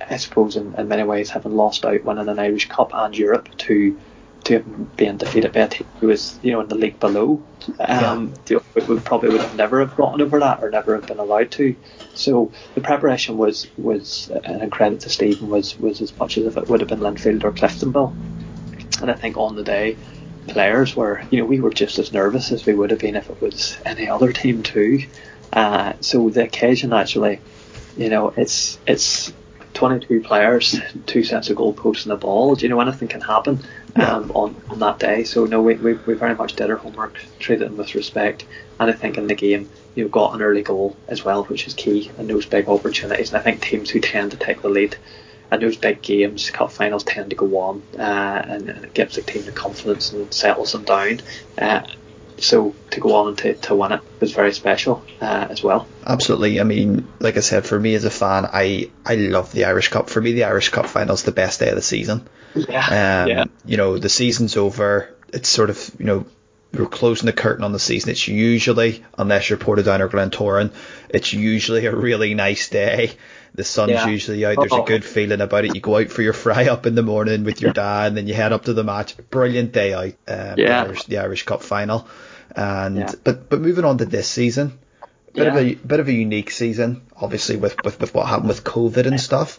I 0.00 0.16
suppose 0.16 0.56
in, 0.56 0.74
in 0.74 0.88
many 0.88 1.02
ways 1.02 1.30
having 1.30 1.56
lost 1.56 1.84
out 1.84 2.04
winning 2.04 2.28
an 2.28 2.38
Irish 2.38 2.68
Cup 2.68 2.90
and 2.92 3.16
Europe 3.16 3.48
to 3.58 3.98
to 4.44 4.60
being 4.96 5.16
defeated 5.16 5.52
by 5.52 5.60
a 5.60 5.68
team 5.68 5.88
who 5.98 6.06
was 6.06 6.38
you 6.42 6.52
know 6.52 6.60
in 6.60 6.68
the 6.68 6.76
league 6.76 7.00
below. 7.00 7.42
Um, 7.80 8.32
yeah. 8.46 8.58
we 8.86 9.00
probably 9.00 9.30
would 9.30 9.40
have 9.40 9.56
never 9.56 9.80
have 9.80 9.96
gotten 9.96 10.22
over 10.22 10.38
that 10.38 10.62
or 10.62 10.70
never 10.70 10.94
have 10.94 11.06
been 11.06 11.18
allowed 11.18 11.50
to. 11.52 11.74
So 12.14 12.52
the 12.74 12.80
preparation 12.80 13.38
was 13.38 13.66
was 13.76 14.30
and 14.44 14.70
credit 14.70 15.00
to 15.00 15.10
Stephen 15.10 15.50
was 15.50 15.78
was 15.78 16.00
as 16.00 16.16
much 16.16 16.38
as 16.38 16.46
if 16.46 16.56
it 16.56 16.68
would 16.68 16.80
have 16.80 16.88
been 16.88 17.00
Linfield 17.00 17.42
or 17.44 17.52
Cliftonville. 17.52 18.14
And 19.00 19.10
I 19.10 19.14
think 19.14 19.36
on 19.36 19.56
the 19.56 19.64
day, 19.64 19.96
players 20.46 20.94
were 20.94 21.22
you 21.30 21.40
know 21.40 21.46
we 21.46 21.60
were 21.60 21.70
just 21.70 21.98
as 21.98 22.12
nervous 22.12 22.52
as 22.52 22.64
we 22.64 22.74
would 22.74 22.90
have 22.90 23.00
been 23.00 23.16
if 23.16 23.28
it 23.28 23.40
was 23.40 23.76
any 23.84 24.08
other 24.08 24.32
team 24.32 24.62
too. 24.62 25.06
Uh, 25.52 25.94
so 26.00 26.28
the 26.28 26.44
occasion 26.44 26.92
actually, 26.92 27.40
you 27.96 28.10
know, 28.10 28.32
it's 28.36 28.78
it's 28.86 29.32
22 29.76 30.22
players, 30.22 30.80
two 31.04 31.22
sets 31.22 31.50
of 31.50 31.56
goalposts 31.58 32.04
and 32.04 32.12
a 32.12 32.16
ball. 32.16 32.54
Do 32.54 32.64
you 32.64 32.70
know 32.70 32.80
anything 32.80 33.08
can 33.08 33.20
happen 33.20 33.60
um, 33.94 34.30
on, 34.32 34.56
on 34.70 34.78
that 34.80 34.98
day? 34.98 35.22
So 35.24 35.44
no, 35.44 35.60
we, 35.60 35.74
we, 35.74 35.92
we 35.92 36.14
very 36.14 36.34
much 36.34 36.54
did 36.54 36.70
our 36.70 36.76
homework, 36.76 37.20
treated 37.38 37.68
them 37.68 37.76
with 37.76 37.94
respect, 37.94 38.46
and 38.80 38.90
I 38.90 38.94
think 38.94 39.18
in 39.18 39.26
the 39.26 39.34
game 39.34 39.68
you 39.94 40.04
know, 40.04 40.08
got 40.08 40.34
an 40.34 40.42
early 40.42 40.62
goal 40.62 40.96
as 41.08 41.24
well, 41.24 41.44
which 41.44 41.66
is 41.66 41.74
key 41.74 42.10
in 42.18 42.26
those 42.26 42.46
big 42.46 42.68
opportunities. 42.68 43.28
And 43.28 43.38
I 43.38 43.42
think 43.42 43.60
teams 43.60 43.90
who 43.90 44.00
tend 44.00 44.30
to 44.30 44.36
take 44.36 44.62
the 44.62 44.68
lead 44.68 44.96
in 45.52 45.60
those 45.60 45.76
big 45.76 46.02
games, 46.02 46.50
cup 46.50 46.72
finals 46.72 47.04
tend 47.04 47.30
to 47.30 47.36
go 47.36 47.58
on, 47.58 47.82
uh, 47.98 48.42
and, 48.48 48.68
and, 48.68 48.84
it 48.84 48.94
gives 48.94 49.14
the 49.14 49.22
team 49.22 49.44
the 49.44 49.52
confidence 49.52 50.12
and 50.12 50.32
settles 50.32 50.72
them 50.72 50.84
down. 50.84 51.20
Uh, 51.58 51.86
so 52.38 52.74
to 52.90 53.00
go 53.00 53.14
on 53.14 53.28
and 53.28 53.38
to, 53.38 53.54
to 53.54 53.74
win 53.74 53.92
it 53.92 54.00
was 54.20 54.32
very 54.32 54.52
special 54.52 55.04
uh, 55.20 55.46
as 55.50 55.62
well. 55.62 55.86
Absolutely. 56.04 56.60
I 56.60 56.64
mean, 56.64 57.06
like 57.20 57.36
I 57.36 57.40
said, 57.40 57.66
for 57.66 57.78
me 57.78 57.94
as 57.94 58.04
a 58.04 58.10
fan, 58.10 58.46
I, 58.46 58.90
I 59.04 59.14
love 59.16 59.52
the 59.52 59.64
Irish 59.64 59.88
Cup. 59.88 60.10
For 60.10 60.20
me, 60.20 60.32
the 60.32 60.44
Irish 60.44 60.70
Cup 60.70 60.86
final 60.86 61.14
is 61.14 61.22
the 61.22 61.32
best 61.32 61.60
day 61.60 61.68
of 61.68 61.76
the 61.76 61.82
season. 61.82 62.28
Yeah. 62.54 63.22
Um, 63.24 63.28
yeah. 63.28 63.44
You 63.64 63.76
know, 63.76 63.98
the 63.98 64.08
season's 64.08 64.56
over. 64.56 65.14
It's 65.32 65.48
sort 65.48 65.70
of, 65.70 65.90
you 65.98 66.06
know, 66.06 66.26
we're 66.78 66.86
closing 66.86 67.26
the 67.26 67.32
curtain 67.32 67.64
on 67.64 67.72
the 67.72 67.78
season. 67.78 68.10
It's 68.10 68.28
usually, 68.28 69.04
unless 69.18 69.48
you're 69.48 69.58
Portadown 69.58 70.00
or 70.00 70.08
Glentoran, 70.08 70.72
it's 71.08 71.32
usually 71.32 71.86
a 71.86 71.94
really 71.94 72.34
nice 72.34 72.68
day. 72.68 73.12
The 73.54 73.64
sun's 73.64 73.92
yeah. 73.92 74.06
usually 74.06 74.44
out. 74.44 74.56
There's 74.58 74.72
a 74.72 74.82
good 74.82 75.04
feeling 75.04 75.40
about 75.40 75.64
it. 75.64 75.74
You 75.74 75.80
go 75.80 75.98
out 75.98 76.10
for 76.10 76.22
your 76.22 76.34
fry 76.34 76.68
up 76.68 76.84
in 76.84 76.94
the 76.94 77.02
morning 77.02 77.44
with 77.44 77.62
your 77.62 77.72
dad, 77.72 78.08
and 78.08 78.16
then 78.16 78.26
you 78.26 78.34
head 78.34 78.52
up 78.52 78.66
to 78.66 78.74
the 78.74 78.84
match. 78.84 79.16
Brilliant 79.30 79.72
day 79.72 79.94
out. 79.94 80.14
Um, 80.28 80.58
yeah. 80.58 80.84
The 80.84 80.88
Irish, 80.88 81.04
the 81.04 81.18
Irish 81.18 81.44
Cup 81.44 81.62
final. 81.62 82.06
And 82.54 82.98
yeah. 82.98 83.12
but 83.24 83.48
but 83.48 83.60
moving 83.60 83.84
on 83.84 83.98
to 83.98 84.04
this 84.04 84.28
season, 84.28 84.78
bit 85.32 85.46
yeah. 85.46 85.54
of 85.54 85.56
a 85.56 85.74
bit 85.74 86.00
of 86.00 86.08
a 86.08 86.12
unique 86.12 86.50
season, 86.50 87.02
obviously 87.16 87.56
with 87.56 87.82
with, 87.84 88.00
with 88.00 88.14
what 88.14 88.26
happened 88.26 88.48
with 88.48 88.64
COVID 88.64 89.06
and 89.06 89.20
stuff. 89.20 89.58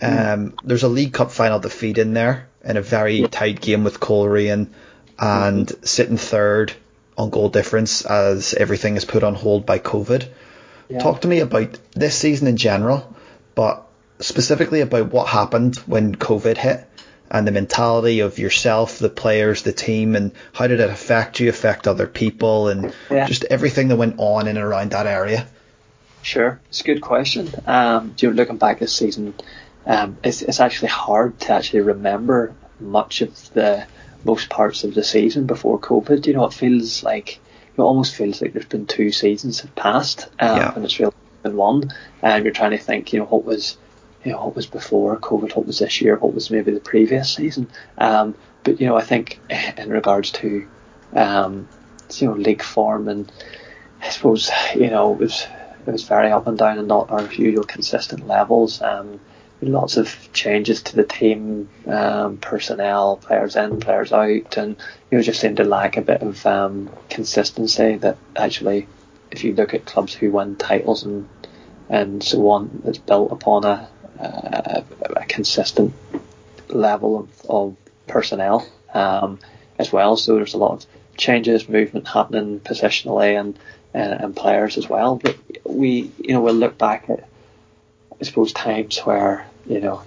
Um, 0.00 0.54
there's 0.62 0.82
a 0.82 0.88
League 0.88 1.12
Cup 1.12 1.30
final 1.30 1.58
defeat 1.58 1.98
in 1.98 2.12
there 2.12 2.48
in 2.64 2.76
a 2.76 2.82
very 2.82 3.26
tight 3.28 3.60
game 3.60 3.84
with 3.84 3.98
Coleraine 4.00 4.74
and 5.18 5.66
mm-hmm. 5.66 5.84
sitting 5.84 6.16
third 6.16 6.72
on 7.16 7.30
goal 7.30 7.48
difference 7.48 8.04
as 8.04 8.54
everything 8.54 8.96
is 8.96 9.04
put 9.04 9.22
on 9.22 9.34
hold 9.34 9.64
by 9.64 9.78
COVID. 9.78 10.28
Yeah. 10.88 10.98
Talk 10.98 11.22
to 11.22 11.28
me 11.28 11.40
about 11.40 11.78
this 11.92 12.14
season 12.14 12.46
in 12.46 12.56
general, 12.56 13.14
but 13.54 13.86
specifically 14.20 14.80
about 14.80 15.12
what 15.12 15.28
happened 15.28 15.76
when 15.78 16.14
COVID 16.14 16.56
hit 16.56 16.86
and 17.30 17.46
the 17.46 17.52
mentality 17.52 18.20
of 18.20 18.38
yourself, 18.38 18.98
the 18.98 19.08
players, 19.08 19.62
the 19.62 19.72
team, 19.72 20.14
and 20.14 20.32
how 20.52 20.66
did 20.66 20.80
it 20.80 20.90
affect 20.90 21.40
you, 21.40 21.48
affect 21.48 21.88
other 21.88 22.06
people, 22.06 22.68
and 22.68 22.94
yeah. 23.10 23.26
just 23.26 23.44
everything 23.44 23.88
that 23.88 23.96
went 23.96 24.16
on 24.18 24.46
in 24.46 24.56
and 24.56 24.64
around 24.64 24.92
that 24.92 25.06
area? 25.06 25.46
Sure, 26.22 26.60
it's 26.68 26.80
a 26.80 26.84
good 26.84 27.00
question. 27.00 27.48
Um, 27.66 28.14
you 28.18 28.28
know, 28.30 28.34
looking 28.34 28.58
back 28.58 28.78
this 28.78 28.94
season, 28.94 29.34
um, 29.86 30.18
it's, 30.22 30.42
it's 30.42 30.60
actually 30.60 30.88
hard 30.88 31.38
to 31.40 31.52
actually 31.52 31.80
remember 31.80 32.54
much 32.78 33.22
of 33.22 33.52
the 33.54 33.86
most 34.24 34.48
parts 34.48 34.84
of 34.84 34.94
the 34.94 35.04
season 35.04 35.46
before 35.46 35.78
COVID. 35.78 36.26
You 36.26 36.34
know, 36.34 36.46
it 36.46 36.52
feels 36.52 37.02
like 37.02 37.40
it 37.76 37.80
almost 37.80 38.14
feels 38.14 38.40
like 38.40 38.52
there's 38.52 38.66
been 38.66 38.86
two 38.86 39.12
seasons 39.12 39.60
have 39.60 39.74
passed, 39.74 40.28
um, 40.40 40.56
yeah. 40.56 40.74
and 40.74 40.84
it's 40.84 40.98
really 40.98 41.12
been 41.42 41.56
one. 41.56 41.90
And 42.22 42.44
you're 42.44 42.54
trying 42.54 42.72
to 42.72 42.78
think, 42.78 43.12
you 43.12 43.20
know, 43.20 43.26
what 43.26 43.44
was 43.44 43.76
you 44.24 44.32
know, 44.32 44.46
what 44.46 44.56
was 44.56 44.66
before 44.66 45.16
COVID, 45.18 45.54
what 45.54 45.66
was 45.66 45.78
this 45.78 46.00
year, 46.00 46.16
what 46.16 46.34
was 46.34 46.50
maybe 46.50 46.72
the 46.72 46.80
previous 46.80 47.32
season. 47.32 47.68
Um, 47.96 48.34
but 48.64 48.80
you 48.80 48.86
know, 48.88 48.96
I 48.96 49.02
think 49.02 49.38
in 49.76 49.90
regards 49.90 50.32
to 50.32 50.66
um, 51.14 51.68
you 52.14 52.28
know 52.28 52.34
league 52.34 52.62
form 52.62 53.08
and 53.08 53.30
I 54.02 54.10
suppose 54.10 54.50
you 54.74 54.90
know 54.90 55.12
it 55.12 55.18
was 55.18 55.46
it 55.86 55.90
was 55.92 56.04
very 56.04 56.30
up 56.32 56.46
and 56.46 56.58
down 56.58 56.78
and 56.78 56.88
not 56.88 57.10
our 57.10 57.32
usual 57.32 57.64
consistent 57.64 58.26
levels. 58.26 58.82
Um, 58.82 59.20
lots 59.62 59.96
of 59.96 60.28
changes 60.32 60.82
to 60.82 60.96
the 60.96 61.04
team, 61.04 61.68
um, 61.86 62.38
personnel, 62.38 63.16
players 63.16 63.56
in, 63.56 63.80
players 63.80 64.12
out, 64.12 64.56
and 64.56 64.76
you 65.10 65.18
know 65.18 65.22
just 65.22 65.40
seemed 65.40 65.56
to 65.58 65.64
lack 65.64 65.96
a 65.96 66.02
bit 66.02 66.22
of 66.22 66.44
um, 66.46 66.90
consistency. 67.08 67.96
That 67.96 68.18
actually, 68.36 68.86
if 69.30 69.44
you 69.44 69.54
look 69.54 69.74
at 69.74 69.86
clubs 69.86 70.14
who 70.14 70.30
win 70.30 70.56
titles 70.56 71.04
and 71.04 71.28
and 71.88 72.22
so 72.22 72.48
on, 72.50 72.82
it's 72.86 72.98
built 72.98 73.32
upon 73.32 73.64
a 73.64 73.88
a, 74.18 74.84
a 75.16 75.24
consistent 75.26 75.92
level 76.68 77.20
of, 77.20 77.50
of 77.50 77.76
personnel 78.06 78.66
um, 78.94 79.38
as 79.78 79.92
well. 79.92 80.16
So 80.16 80.36
there's 80.36 80.54
a 80.54 80.58
lot 80.58 80.72
of 80.72 80.86
changes, 81.16 81.68
movement 81.68 82.08
happening 82.08 82.60
positionally 82.60 83.38
and 83.38 83.58
and 83.94 84.36
players 84.36 84.76
as 84.76 84.88
well. 84.88 85.16
But 85.16 85.36
we, 85.64 86.12
you 86.18 86.34
know, 86.34 86.42
we'll 86.42 86.54
look 86.54 86.76
back 86.76 87.08
at, 87.08 87.26
I 88.20 88.24
suppose, 88.24 88.52
times 88.52 88.98
where 89.00 89.46
you 89.66 89.80
know 89.80 90.02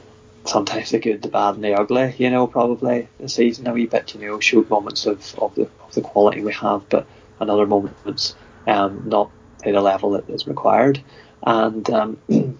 sometimes 0.46 0.92
the 0.92 1.00
good, 1.00 1.22
the 1.22 1.30
bad, 1.30 1.56
and 1.56 1.64
the 1.64 1.74
ugly. 1.74 2.16
You 2.18 2.30
know, 2.30 2.48
probably 2.48 3.08
the 3.20 3.30
season 3.30 3.68
a 3.68 3.74
wee 3.74 3.86
bit. 3.86 4.14
You 4.16 4.22
know, 4.22 4.40
showed 4.40 4.70
moments 4.70 5.06
of, 5.06 5.38
of 5.40 5.56
the 5.56 5.64
of 5.64 5.94
the 5.94 6.02
quality 6.02 6.42
we 6.42 6.54
have, 6.54 6.88
but 6.90 7.06
another 7.40 7.66
moments 7.66 8.36
um, 8.68 9.04
not 9.06 9.32
at 9.64 9.76
a 9.76 9.82
level 9.82 10.12
that 10.12 10.30
is 10.30 10.48
required. 10.48 11.02
And 11.46 11.90
um, 11.90 12.18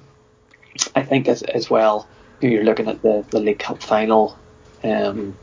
I 0.96 1.04
think 1.04 1.28
as 1.28 1.44
as 1.44 1.70
well, 1.70 2.08
you're 2.42 2.64
looking 2.64 2.88
at 2.88 3.02
the, 3.02 3.26
the 3.30 3.40
League 3.40 3.60
Cup 3.60 3.82
final. 3.82 4.38
Um, 4.84 5.38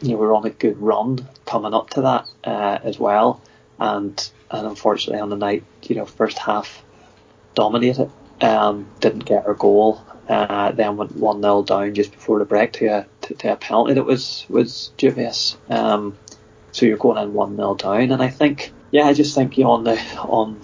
you 0.00 0.10
know, 0.10 0.16
we're 0.16 0.34
on 0.34 0.44
a 0.44 0.50
good 0.50 0.78
run 0.78 1.28
coming 1.46 1.74
up 1.74 1.90
to 1.90 2.02
that 2.02 2.26
uh, 2.44 2.78
as 2.82 2.98
well, 2.98 3.40
and 3.78 4.30
and 4.50 4.66
unfortunately 4.66 5.20
on 5.20 5.30
the 5.30 5.36
night, 5.36 5.64
you 5.84 5.96
know, 5.96 6.06
first 6.06 6.38
half 6.38 6.82
dominated, 7.54 8.10
um, 8.42 8.88
didn't 9.00 9.24
get 9.24 9.46
our 9.46 9.54
goal, 9.54 10.04
uh, 10.28 10.72
then 10.72 10.96
went 10.96 11.16
one 11.16 11.40
0 11.40 11.62
down 11.62 11.94
just 11.94 12.12
before 12.12 12.38
the 12.38 12.44
break 12.44 12.72
to 12.74 12.86
a 12.86 13.06
to, 13.22 13.34
to 13.34 13.52
a 13.52 13.56
penalty 13.56 13.94
that 13.94 14.04
was 14.04 14.46
was 14.48 14.92
dubious. 14.96 15.56
Um, 15.68 16.18
so 16.72 16.86
you're 16.86 16.96
going 16.96 17.22
in 17.22 17.34
one 17.34 17.56
0 17.56 17.76
down, 17.76 18.10
and 18.10 18.22
I 18.22 18.28
think 18.28 18.72
yeah, 18.90 19.04
I 19.04 19.14
just 19.14 19.34
think 19.34 19.56
you 19.58 19.64
know, 19.64 19.70
on 19.70 19.84
the 19.84 20.00
on 20.18 20.60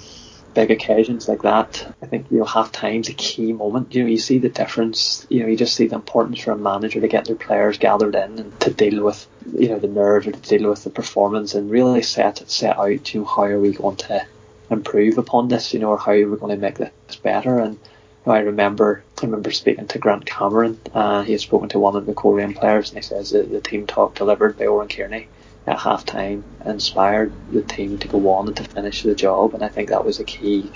big 0.54 0.70
occasions 0.70 1.28
like 1.28 1.42
that, 1.42 1.94
I 2.02 2.06
think 2.06 2.26
you 2.30 2.38
know 2.38 2.44
half 2.44 2.72
time's 2.72 3.08
a 3.08 3.14
key 3.14 3.52
moment. 3.52 3.94
You 3.94 4.02
know, 4.02 4.08
you 4.08 4.18
see 4.18 4.38
the 4.38 4.48
difference. 4.48 5.26
You 5.28 5.42
know, 5.42 5.48
you 5.48 5.56
just 5.56 5.74
see 5.74 5.86
the 5.86 5.96
importance 5.96 6.40
for 6.40 6.52
a 6.52 6.58
manager 6.58 7.00
to 7.00 7.08
get 7.08 7.26
their 7.26 7.36
players 7.36 7.78
gathered 7.78 8.14
in 8.14 8.38
and 8.38 8.60
to 8.60 8.72
deal 8.72 9.04
with 9.04 9.26
you 9.52 9.68
know 9.68 9.78
the 9.78 9.88
nerves 9.88 10.26
or 10.26 10.32
to 10.32 10.58
deal 10.58 10.70
with 10.70 10.84
the 10.84 10.90
performance 10.90 11.54
and 11.54 11.70
really 11.70 12.02
set 12.02 12.48
set 12.50 12.78
out. 12.78 13.14
You 13.14 13.20
know, 13.20 13.26
how 13.26 13.44
are 13.44 13.60
we 13.60 13.72
going 13.72 13.96
to 13.96 14.26
improve 14.70 15.18
upon 15.18 15.48
this? 15.48 15.72
You 15.72 15.80
know, 15.80 15.90
or 15.90 15.98
how 15.98 16.12
we 16.12 16.24
are 16.24 16.28
we 16.28 16.36
going 16.36 16.54
to 16.54 16.60
make 16.60 16.78
this 16.78 17.16
better? 17.22 17.58
And 17.58 17.74
you 17.74 17.80
know, 18.26 18.32
I 18.32 18.40
remember 18.40 19.02
I 19.22 19.26
remember 19.26 19.50
speaking 19.50 19.86
to 19.88 19.98
Grant 19.98 20.26
Cameron. 20.26 20.80
Uh, 20.94 21.22
he 21.22 21.32
had 21.32 21.40
spoken 21.40 21.68
to 21.70 21.78
one 21.78 21.96
of 21.96 22.06
the 22.06 22.14
Coleraine 22.14 22.54
players, 22.54 22.90
and 22.90 22.98
he 22.98 23.02
says 23.02 23.30
that 23.30 23.50
the 23.50 23.60
team 23.60 23.86
talk 23.86 24.14
delivered 24.14 24.58
by 24.58 24.66
Oran 24.66 24.88
Kearney 24.88 25.28
at 25.66 25.78
half 25.78 26.04
time 26.06 26.44
inspired 26.64 27.32
the 27.52 27.62
team 27.62 27.98
to 27.98 28.08
go 28.08 28.30
on 28.30 28.46
and 28.46 28.56
to 28.56 28.64
finish 28.64 29.02
the 29.02 29.14
job 29.14 29.52
and 29.52 29.62
I 29.62 29.68
think 29.68 29.90
that 29.90 30.04
was 30.04 30.18
a 30.18 30.24
key 30.24 30.72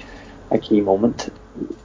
a 0.50 0.58
key 0.58 0.82
moment 0.82 1.30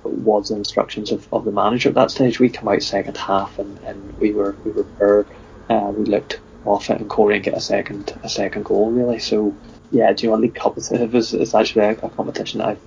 was 0.03 0.49
the 0.49 0.55
instructions 0.55 1.11
of, 1.11 1.27
of 1.33 1.45
the 1.45 1.51
manager 1.51 1.89
at 1.89 1.95
that 1.95 2.11
stage. 2.11 2.39
We 2.39 2.49
come 2.49 2.67
out 2.67 2.81
second 2.81 3.17
half 3.17 3.59
and, 3.59 3.77
and 3.79 4.17
we 4.19 4.33
were 4.33 4.55
we 4.63 4.71
were 4.71 4.83
poor. 4.83 5.25
Uh, 5.69 5.91
we 5.95 6.05
looked 6.05 6.39
off 6.65 6.89
it 6.89 6.99
and 6.99 7.09
Corey 7.09 7.39
get 7.39 7.53
a 7.53 7.61
second 7.61 8.17
a 8.23 8.29
second 8.29 8.65
goal 8.65 8.91
really. 8.91 9.19
So 9.19 9.55
yeah, 9.91 10.13
do 10.13 10.25
you 10.25 10.31
know 10.31 10.37
League 10.37 10.55
Cup 10.55 10.77
is, 10.77 10.91
is 10.91 11.55
actually 11.55 11.85
a, 11.85 11.91
a 11.91 12.09
competition 12.09 12.61
I've 12.61 12.79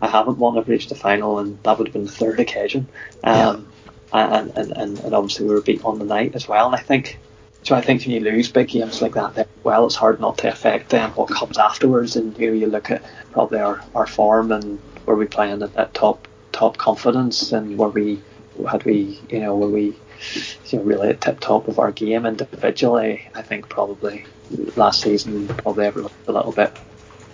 I 0.00 0.08
haven't 0.08 0.38
won. 0.38 0.56
I've 0.56 0.68
reached 0.68 0.90
the 0.90 0.94
final 0.94 1.38
and 1.38 1.60
that 1.64 1.78
would 1.78 1.88
have 1.88 1.92
been 1.92 2.04
the 2.04 2.10
third 2.10 2.40
occasion. 2.40 2.88
Um, 3.24 3.68
yeah. 4.14 4.38
and, 4.38 4.56
and, 4.56 4.72
and, 4.76 4.98
and 5.00 5.14
obviously 5.14 5.46
we 5.46 5.54
were 5.54 5.60
beat 5.60 5.84
on 5.84 5.98
the 5.98 6.04
night 6.04 6.34
as 6.34 6.46
well. 6.46 6.66
And 6.66 6.76
I 6.76 6.78
think 6.78 7.18
so 7.64 7.74
I 7.74 7.80
think 7.80 8.02
when 8.02 8.12
you 8.12 8.20
lose 8.20 8.48
big 8.48 8.68
games 8.68 9.02
like 9.02 9.14
that, 9.14 9.34
then, 9.34 9.46
well, 9.64 9.84
it's 9.86 9.96
hard 9.96 10.20
not 10.20 10.38
to 10.38 10.48
affect 10.48 10.90
then 10.90 11.10
what 11.10 11.28
comes 11.28 11.58
afterwards. 11.58 12.16
And 12.16 12.38
you 12.38 12.48
know, 12.48 12.52
you 12.52 12.66
look 12.66 12.90
at 12.90 13.02
probably 13.32 13.58
our, 13.58 13.82
our 13.94 14.06
form 14.06 14.52
and 14.52 14.78
were 15.04 15.16
we 15.16 15.26
playing 15.26 15.62
at 15.62 15.74
that 15.74 15.94
top 15.94 16.28
top 16.52 16.76
confidence 16.76 17.52
and 17.52 17.78
were 17.78 17.88
we 17.88 18.20
had 18.68 18.84
we 18.84 19.20
you 19.30 19.38
know 19.40 19.56
were 19.56 19.68
we 19.68 19.94
you 20.66 20.78
know, 20.78 20.84
really 20.84 21.08
at 21.08 21.20
tip 21.20 21.40
top 21.40 21.68
of 21.68 21.78
our 21.78 21.92
game 21.92 22.26
individually. 22.26 23.28
I 23.34 23.42
think 23.42 23.68
probably 23.68 24.24
last 24.76 25.02
season 25.02 25.48
probably 25.48 25.86
everyone 25.86 26.12
a 26.26 26.32
little 26.32 26.52
bit 26.52 26.72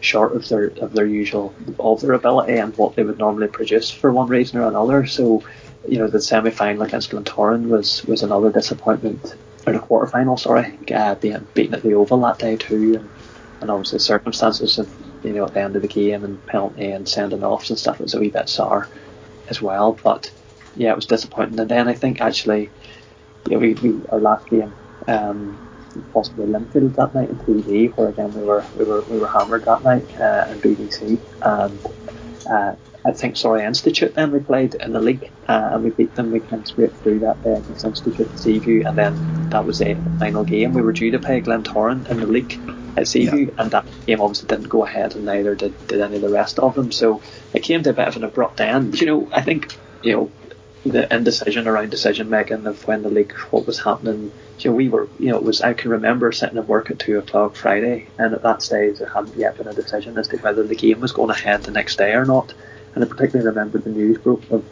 short 0.00 0.36
of 0.36 0.46
their 0.48 0.66
of 0.66 0.92
their 0.92 1.06
usual 1.06 1.54
of 1.78 2.00
their 2.00 2.12
ability 2.12 2.58
and 2.58 2.76
what 2.76 2.94
they 2.94 3.02
would 3.02 3.18
normally 3.18 3.48
produce 3.48 3.90
for 3.90 4.12
one 4.12 4.28
reason 4.28 4.58
or 4.60 4.68
another. 4.68 5.06
So 5.06 5.42
you 5.88 5.98
know 5.98 6.08
the 6.08 6.20
semi 6.20 6.50
final 6.50 6.82
against 6.82 7.10
Glentoran 7.10 7.68
was 7.68 8.04
was 8.04 8.22
another 8.22 8.50
disappointment 8.50 9.34
or 9.66 9.72
the 9.72 9.78
quarter 9.78 10.06
final, 10.06 10.36
sorry, 10.36 10.78
uh, 10.94 11.14
being 11.14 11.46
beaten 11.54 11.74
at 11.74 11.82
the 11.82 11.94
Oval 11.94 12.20
that 12.20 12.38
day 12.38 12.56
too, 12.56 12.96
and, 12.96 13.08
and 13.60 13.70
obviously 13.70 13.98
circumstances 13.98 14.78
of 14.78 14.88
you 15.24 15.32
know 15.32 15.44
at 15.44 15.54
the 15.54 15.60
end 15.60 15.76
of 15.76 15.82
the 15.82 15.88
game 15.88 16.24
and 16.24 16.44
penalty 16.46 16.90
and 16.90 17.08
sending 17.08 17.42
offs 17.42 17.70
and 17.70 17.78
stuff 17.78 17.98
was 17.98 18.14
a 18.14 18.20
wee 18.20 18.30
bit 18.30 18.48
sour 18.48 18.88
as 19.48 19.62
well. 19.62 19.98
But 20.02 20.30
yeah, 20.76 20.90
it 20.90 20.96
was 20.96 21.06
disappointing. 21.06 21.58
And 21.58 21.68
then 21.68 21.88
I 21.88 21.94
think 21.94 22.20
actually, 22.20 22.70
yeah, 23.48 23.58
we, 23.58 23.74
we 23.74 24.00
our 24.08 24.20
last 24.20 24.48
game 24.48 24.72
um, 25.06 25.58
possibly 26.12 26.46
Linfield 26.46 26.94
that 26.96 27.14
night 27.14 27.30
in 27.30 27.38
TV, 27.38 27.96
where 27.96 28.08
again 28.08 28.32
we 28.34 28.42
were 28.42 28.64
we 28.76 28.84
were 28.84 29.02
we 29.02 29.18
were 29.18 29.28
hammered 29.28 29.64
that 29.64 29.82
night 29.82 30.06
uh, 30.20 30.46
in 30.50 30.60
BBC 30.60 31.18
and. 31.42 31.78
Uh, 32.46 32.76
I 33.06 33.12
think 33.12 33.36
Surrey 33.36 33.64
Institute 33.64 34.14
then 34.14 34.32
we 34.32 34.40
played 34.40 34.76
in 34.76 34.92
the 34.92 35.00
league 35.00 35.30
uh, 35.46 35.70
and 35.72 35.84
we 35.84 35.90
beat 35.90 36.14
them. 36.14 36.30
We 36.30 36.40
came 36.40 36.64
straight 36.64 36.96
through 36.96 37.18
that 37.18 37.42
day 37.44 37.52
against 37.52 37.84
Institute 37.84 38.32
at 38.32 38.38
Seaview 38.38 38.82
and 38.86 38.96
then 38.96 39.50
that 39.50 39.66
was 39.66 39.78
the 39.78 39.94
final 40.18 40.42
game. 40.42 40.72
We 40.72 40.80
were 40.80 40.92
due 40.92 41.10
to 41.10 41.18
play 41.18 41.42
Glentoran 41.42 42.08
in 42.08 42.20
the 42.20 42.26
league 42.26 42.58
at 42.96 43.06
Seaview 43.06 43.46
yeah. 43.46 43.62
and 43.62 43.70
that 43.72 43.84
game 44.06 44.22
obviously 44.22 44.48
didn't 44.48 44.70
go 44.70 44.86
ahead 44.86 45.16
and 45.16 45.26
neither 45.26 45.54
did, 45.54 45.86
did 45.86 46.00
any 46.00 46.16
of 46.16 46.22
the 46.22 46.30
rest 46.30 46.58
of 46.58 46.74
them. 46.74 46.92
So 46.92 47.20
it 47.52 47.62
came 47.62 47.82
to 47.82 47.90
a 47.90 47.92
bit 47.92 48.08
of 48.08 48.16
an 48.16 48.24
abrupt 48.24 48.60
end. 48.62 48.98
You 48.98 49.06
know, 49.06 49.28
I 49.32 49.42
think, 49.42 49.76
you 50.02 50.12
know, 50.12 50.30
the 50.84 51.12
indecision 51.14 51.66
around 51.66 51.90
decision 51.90 52.30
making 52.30 52.66
of 52.66 52.86
when 52.86 53.02
the 53.02 53.08
league, 53.08 53.32
what 53.50 53.66
was 53.66 53.80
happening. 53.80 54.30
You 54.58 54.70
know, 54.70 54.76
we 54.76 54.88
were, 54.88 55.08
you 55.18 55.30
know, 55.30 55.36
it 55.36 55.42
was, 55.42 55.62
I 55.62 55.74
can 55.74 55.90
remember 55.90 56.30
sitting 56.30 56.58
at 56.58 56.68
work 56.68 56.90
at 56.90 56.98
two 56.98 57.18
o'clock 57.18 57.56
Friday 57.56 58.06
and 58.18 58.32
at 58.32 58.42
that 58.42 58.62
stage 58.62 58.98
there 58.98 59.08
hadn't 59.08 59.36
yet 59.36 59.56
been 59.56 59.66
a 59.66 59.74
decision 59.74 60.16
as 60.16 60.28
to 60.28 60.36
whether 60.38 60.62
the 60.62 60.76
game 60.76 61.00
was 61.00 61.12
going 61.12 61.30
ahead 61.30 61.64
the 61.64 61.70
next 61.72 61.96
day 61.96 62.12
or 62.12 62.24
not 62.24 62.54
and 62.94 63.04
I 63.04 63.06
particularly 63.06 63.46
remember 63.46 63.78
the 63.78 63.90
news 63.90 64.18
broke 64.18 64.48
of 64.50 64.64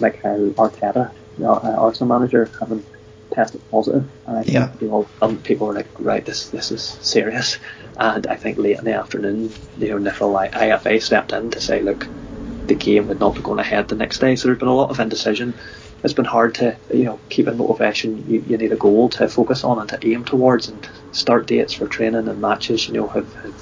like 0.00 0.22
how 0.22 0.36
Arteta, 0.36 1.12
the 1.38 1.46
Arsenal 1.46 2.18
manager, 2.18 2.48
having 2.58 2.84
tested 3.32 3.60
positive, 3.70 4.08
and 4.26 4.38
I 4.38 4.42
think 4.42 4.54
yeah. 4.54 4.72
you 4.80 4.88
know, 4.88 5.08
um, 5.20 5.38
people 5.38 5.66
were 5.66 5.74
like, 5.74 5.88
right, 5.98 6.24
this 6.24 6.50
this 6.50 6.70
is 6.70 6.82
serious. 6.82 7.58
And 7.96 8.26
I 8.26 8.36
think 8.36 8.58
late 8.58 8.78
in 8.78 8.84
the 8.84 8.94
afternoon, 8.94 9.52
you 9.78 9.98
know, 9.98 10.28
like 10.28 10.52
IFA 10.52 11.00
stepped 11.02 11.32
in 11.32 11.50
to 11.52 11.60
say, 11.60 11.80
look, 11.80 12.06
the 12.66 12.74
game 12.74 13.06
would 13.08 13.20
not 13.20 13.34
be 13.34 13.42
going 13.42 13.58
ahead 13.58 13.88
the 13.88 13.96
next 13.96 14.18
day. 14.18 14.36
So 14.36 14.48
there's 14.48 14.58
been 14.58 14.68
a 14.68 14.74
lot 14.74 14.90
of 14.90 15.00
indecision. 15.00 15.54
It's 16.02 16.12
been 16.14 16.26
hard 16.26 16.54
to, 16.56 16.78
you 16.92 17.04
know, 17.04 17.20
keep 17.30 17.48
in 17.48 17.56
motivation. 17.56 18.28
You, 18.28 18.44
you 18.46 18.58
need 18.58 18.72
a 18.72 18.76
goal 18.76 19.08
to 19.10 19.28
focus 19.28 19.64
on 19.64 19.78
and 19.78 19.88
to 19.88 20.06
aim 20.06 20.24
towards, 20.24 20.68
and 20.68 20.86
start 21.12 21.46
dates 21.46 21.72
for 21.72 21.88
training 21.88 22.28
and 22.28 22.40
matches. 22.40 22.86
You 22.88 22.94
know, 22.94 23.08
have, 23.08 23.32
have 23.34 23.54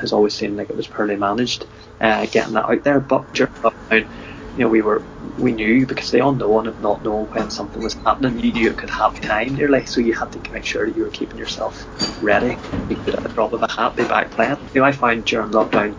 has, 0.00 0.12
always 0.12 0.34
seemed 0.36 0.56
like 0.56 0.70
it 0.70 0.76
was 0.76 0.86
poorly 0.86 1.16
managed 1.16 1.66
uh, 2.00 2.26
getting 2.26 2.54
that 2.54 2.68
out 2.70 2.84
there. 2.84 3.00
But 3.00 3.32
during 3.32 3.52
lockdown, 3.64 4.08
you 4.54 4.64
know, 4.64 4.68
we 4.68 4.80
were 4.80 5.06
we 5.36 5.52
knew 5.52 5.86
because 5.86 6.10
they 6.10 6.20
the 6.20 6.28
unknown 6.28 6.66
of 6.66 6.80
not 6.80 7.02
knowing 7.02 7.26
when 7.30 7.50
something 7.50 7.82
was 7.82 7.96
happening, 8.04 8.38
you 8.38 8.52
knew 8.52 8.70
it 8.70 8.78
could 8.78 8.90
happen 8.90 9.20
time 9.22 9.54
nearly, 9.54 9.84
so 9.86 10.00
you 10.00 10.14
had 10.14 10.32
to 10.32 10.52
make 10.52 10.64
sure 10.64 10.86
that 10.86 10.96
you 10.96 11.02
were 11.02 11.10
keeping 11.10 11.38
yourself 11.38 11.86
ready. 12.20 12.58
You 12.88 12.96
could 12.96 13.14
at 13.16 13.22
the 13.22 13.28
drop 13.28 13.52
of 13.52 13.62
a 13.62 13.70
hat 13.70 13.96
be 13.96 14.04
back 14.04 14.30
playing. 14.30 14.58
You 14.72 14.80
know, 14.80 14.86
I 14.86 14.92
find 14.92 15.24
during 15.24 15.50
lockdown, 15.50 15.98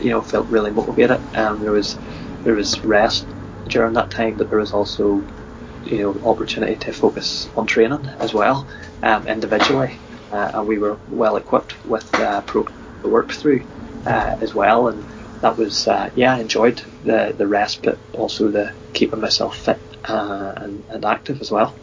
you 0.00 0.10
know, 0.10 0.20
felt 0.22 0.48
really 0.48 0.70
motivated. 0.70 1.22
And 1.34 1.60
there 1.62 1.72
was 1.72 1.98
there 2.42 2.54
was 2.54 2.82
rest 2.84 3.26
during 3.68 3.94
that 3.94 4.10
time, 4.10 4.36
but 4.36 4.50
there 4.50 4.58
was 4.58 4.72
also 4.72 5.26
you 5.82 5.98
know 5.98 6.20
opportunity 6.24 6.76
to 6.76 6.92
focus 6.92 7.48
on 7.56 7.66
training 7.66 8.06
as 8.18 8.32
well, 8.32 8.68
um, 9.02 9.26
individually, 9.26 9.98
uh, 10.30 10.50
and 10.54 10.66
we 10.66 10.78
were 10.78 10.98
well 11.08 11.36
equipped 11.36 11.84
with 11.84 12.12
uh, 12.14 12.40
programs 12.42 12.78
to 13.02 13.08
work 13.08 13.32
through 13.32 13.64
uh, 14.06 14.36
as 14.40 14.54
well, 14.54 14.88
and 14.88 15.04
that 15.40 15.56
was 15.56 15.86
uh, 15.86 16.10
yeah, 16.14 16.34
I 16.34 16.40
enjoyed 16.40 16.82
the 17.02 17.34
the 17.36 17.46
rest, 17.46 17.82
but 17.82 17.98
also 18.12 18.48
the 18.48 18.72
keeping 18.92 19.20
myself 19.20 19.56
fit 19.56 19.80
uh, 20.04 20.52
and, 20.56 20.84
and 20.88 21.04
active 21.04 21.40
as 21.40 21.50
well. 21.50 21.74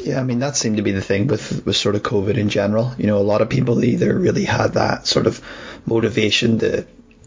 Yeah, 0.00 0.20
I 0.20 0.24
mean 0.24 0.38
that 0.38 0.56
seemed 0.56 0.76
to 0.76 0.82
be 0.82 0.92
the 0.92 1.02
thing 1.02 1.26
with 1.26 1.64
with 1.66 1.76
sort 1.76 1.96
of 1.96 2.02
COVID 2.02 2.36
in 2.36 2.48
general. 2.48 2.94
You 2.96 3.06
know, 3.06 3.18
a 3.18 3.30
lot 3.32 3.42
of 3.42 3.50
people 3.50 3.84
either 3.84 4.16
really 4.16 4.44
had 4.44 4.74
that 4.74 5.06
sort 5.06 5.26
of 5.26 5.42
motivation 5.86 6.58
to 6.60 6.86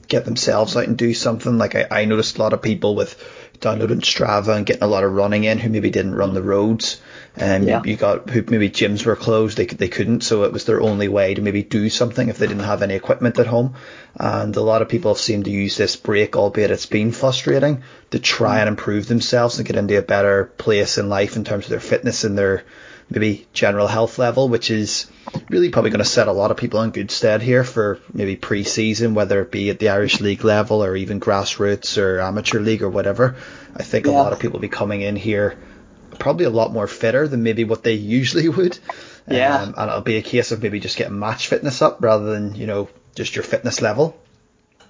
get 0.09 0.25
themselves 0.25 0.75
out 0.75 0.87
and 0.87 0.97
do 0.97 1.13
something. 1.13 1.57
Like 1.57 1.75
I, 1.75 1.87
I 1.89 2.05
noticed 2.05 2.37
a 2.37 2.41
lot 2.41 2.53
of 2.53 2.61
people 2.61 2.95
with 2.95 3.15
downloading 3.59 4.01
Strava 4.01 4.55
and 4.55 4.65
getting 4.65 4.83
a 4.83 4.87
lot 4.87 5.03
of 5.03 5.11
running 5.11 5.43
in 5.43 5.59
who 5.59 5.69
maybe 5.69 5.89
didn't 5.89 6.15
run 6.15 6.33
the 6.33 6.41
roads. 6.41 7.01
Um, 7.39 7.63
yeah. 7.63 7.81
you, 7.83 7.91
you 7.91 7.97
got 7.97 8.29
who 8.29 8.43
maybe 8.47 8.69
gyms 8.69 9.05
were 9.05 9.15
closed, 9.15 9.57
they 9.57 9.65
they 9.65 9.87
couldn't, 9.87 10.21
so 10.21 10.43
it 10.43 10.51
was 10.51 10.65
their 10.65 10.81
only 10.81 11.07
way 11.07 11.33
to 11.33 11.41
maybe 11.41 11.63
do 11.63 11.89
something 11.89 12.27
if 12.27 12.37
they 12.37 12.47
didn't 12.47 12.63
have 12.63 12.81
any 12.81 12.95
equipment 12.95 13.39
at 13.39 13.47
home. 13.47 13.75
And 14.15 14.55
a 14.55 14.61
lot 14.61 14.81
of 14.81 14.89
people 14.89 15.15
seem 15.15 15.43
to 15.43 15.51
use 15.51 15.77
this 15.77 15.95
break, 15.95 16.35
albeit 16.35 16.71
it's 16.71 16.85
been 16.85 17.11
frustrating, 17.11 17.83
to 18.11 18.19
try 18.19 18.59
and 18.59 18.67
improve 18.67 19.07
themselves 19.07 19.57
and 19.57 19.67
get 19.67 19.77
into 19.77 19.97
a 19.97 20.01
better 20.01 20.45
place 20.45 20.97
in 20.97 21.09
life 21.09 21.35
in 21.35 21.43
terms 21.43 21.65
of 21.65 21.69
their 21.69 21.79
fitness 21.79 22.23
and 22.23 22.37
their 22.37 22.63
maybe 23.09 23.47
general 23.53 23.87
health 23.87 24.19
level, 24.19 24.49
which 24.49 24.69
is 24.69 25.09
really 25.49 25.69
probably 25.69 25.91
going 25.91 25.99
to 25.99 26.05
set 26.05 26.27
a 26.27 26.31
lot 26.31 26.51
of 26.51 26.57
people 26.57 26.81
in 26.81 26.91
good 26.91 27.11
stead 27.11 27.41
here 27.41 27.63
for 27.63 27.99
maybe 28.13 28.35
pre-season, 28.35 29.15
whether 29.15 29.41
it 29.41 29.51
be 29.51 29.69
at 29.69 29.79
the 29.79 29.89
Irish 29.89 30.21
League 30.21 30.43
level 30.43 30.83
or 30.83 30.95
even 30.95 31.19
grassroots 31.19 31.97
or 31.97 32.19
amateur 32.19 32.59
league 32.59 32.83
or 32.83 32.89
whatever. 32.89 33.35
I 33.75 33.83
think 33.83 34.05
yeah. 34.05 34.11
a 34.11 34.13
lot 34.13 34.33
of 34.33 34.39
people 34.39 34.53
will 34.53 34.61
be 34.61 34.69
coming 34.69 35.01
in 35.01 35.15
here 35.15 35.57
probably 36.17 36.45
a 36.45 36.49
lot 36.49 36.73
more 36.73 36.87
fitter 36.87 37.27
than 37.27 37.43
maybe 37.43 37.63
what 37.63 37.83
they 37.83 37.93
usually 37.93 38.49
would. 38.49 38.77
Yeah. 39.27 39.61
Um, 39.61 39.73
and 39.77 39.89
it'll 39.89 40.01
be 40.01 40.17
a 40.17 40.21
case 40.21 40.51
of 40.51 40.61
maybe 40.61 40.79
just 40.79 40.97
getting 40.97 41.19
match 41.19 41.47
fitness 41.47 41.81
up 41.81 41.97
rather 42.01 42.31
than, 42.31 42.55
you 42.55 42.67
know, 42.67 42.89
just 43.15 43.35
your 43.35 43.43
fitness 43.43 43.81
level. 43.81 44.19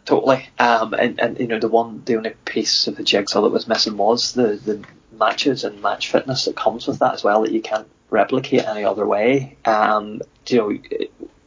Totally. 0.05 0.47
Um, 0.57 0.93
and, 0.93 1.19
and, 1.19 1.39
you 1.39 1.47
know, 1.47 1.59
the 1.59 1.67
one, 1.67 2.03
the 2.05 2.15
only 2.15 2.33
piece 2.45 2.87
of 2.87 2.95
the 2.95 3.03
jigsaw 3.03 3.41
that 3.41 3.49
was 3.49 3.67
missing 3.67 3.97
was 3.97 4.33
the, 4.33 4.55
the 4.55 4.83
matches 5.17 5.63
and 5.63 5.81
match 5.81 6.11
fitness 6.11 6.45
that 6.45 6.55
comes 6.55 6.87
with 6.87 6.99
that 6.99 7.13
as 7.13 7.23
well 7.23 7.43
that 7.43 7.51
you 7.51 7.61
can't 7.61 7.87
replicate 8.09 8.65
any 8.65 8.83
other 8.83 9.05
way. 9.05 9.57
Um, 9.65 10.21
you 10.47 10.57
know, 10.57 10.79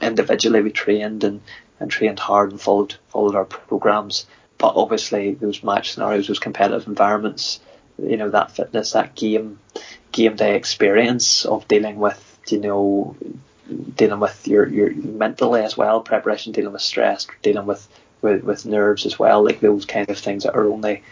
individually 0.00 0.62
we 0.62 0.70
trained 0.70 1.24
and, 1.24 1.40
and 1.80 1.90
trained 1.90 2.18
hard 2.18 2.52
and 2.52 2.60
followed, 2.60 2.96
followed 3.08 3.34
our 3.34 3.44
programs. 3.44 4.26
But 4.58 4.74
obviously 4.76 5.34
those 5.34 5.62
match 5.62 5.92
scenarios, 5.92 6.28
those 6.28 6.38
competitive 6.38 6.86
environments, 6.86 7.60
you 7.98 8.16
know 8.16 8.30
that 8.30 8.52
fitness, 8.52 8.92
that 8.92 9.14
game 9.14 9.58
game 10.12 10.36
day 10.36 10.56
experience 10.56 11.44
of 11.44 11.66
dealing 11.68 11.96
with 11.96 12.38
you 12.48 12.58
know 12.58 13.16
dealing 13.94 14.20
with 14.20 14.46
your 14.46 14.68
your 14.68 14.92
mentally 14.94 15.62
as 15.62 15.76
well, 15.76 16.00
preparation, 16.00 16.52
dealing 16.52 16.72
with 16.72 16.82
stress, 16.82 17.26
dealing 17.42 17.66
with 17.66 17.86
with, 18.20 18.44
with 18.44 18.66
nerves 18.66 19.04
as 19.04 19.18
well, 19.18 19.44
like 19.44 19.60
those 19.60 19.84
kind 19.84 20.08
of 20.08 20.18
things 20.18 20.44
that 20.44 20.54
are 20.54 20.68
only 20.68 21.02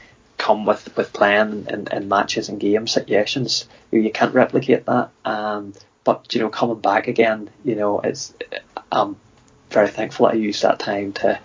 come 0.41 0.65
with 0.65 0.97
with 0.97 1.13
playing 1.13 1.67
in, 1.69 1.87
in 1.93 2.09
matches 2.09 2.49
and 2.49 2.59
game 2.59 2.87
situations. 2.87 3.69
You, 3.91 4.01
you 4.01 4.11
can't 4.11 4.35
replicate 4.35 4.87
that. 4.87 5.11
Um, 5.25 5.75
but 6.03 6.35
you 6.35 6.41
know, 6.41 6.49
coming 6.49 6.81
back 6.81 7.09
again, 7.09 7.51
you 7.63 7.77
know, 7.77 8.01
it's 8.01 8.33
I'm 8.91 9.17
very 9.71 9.89
thankful 9.89 10.27
that 10.27 10.35
I 10.35 10.39
used 10.39 10.63
that 10.63 10.79
time 10.79 11.13
to 11.15 11.39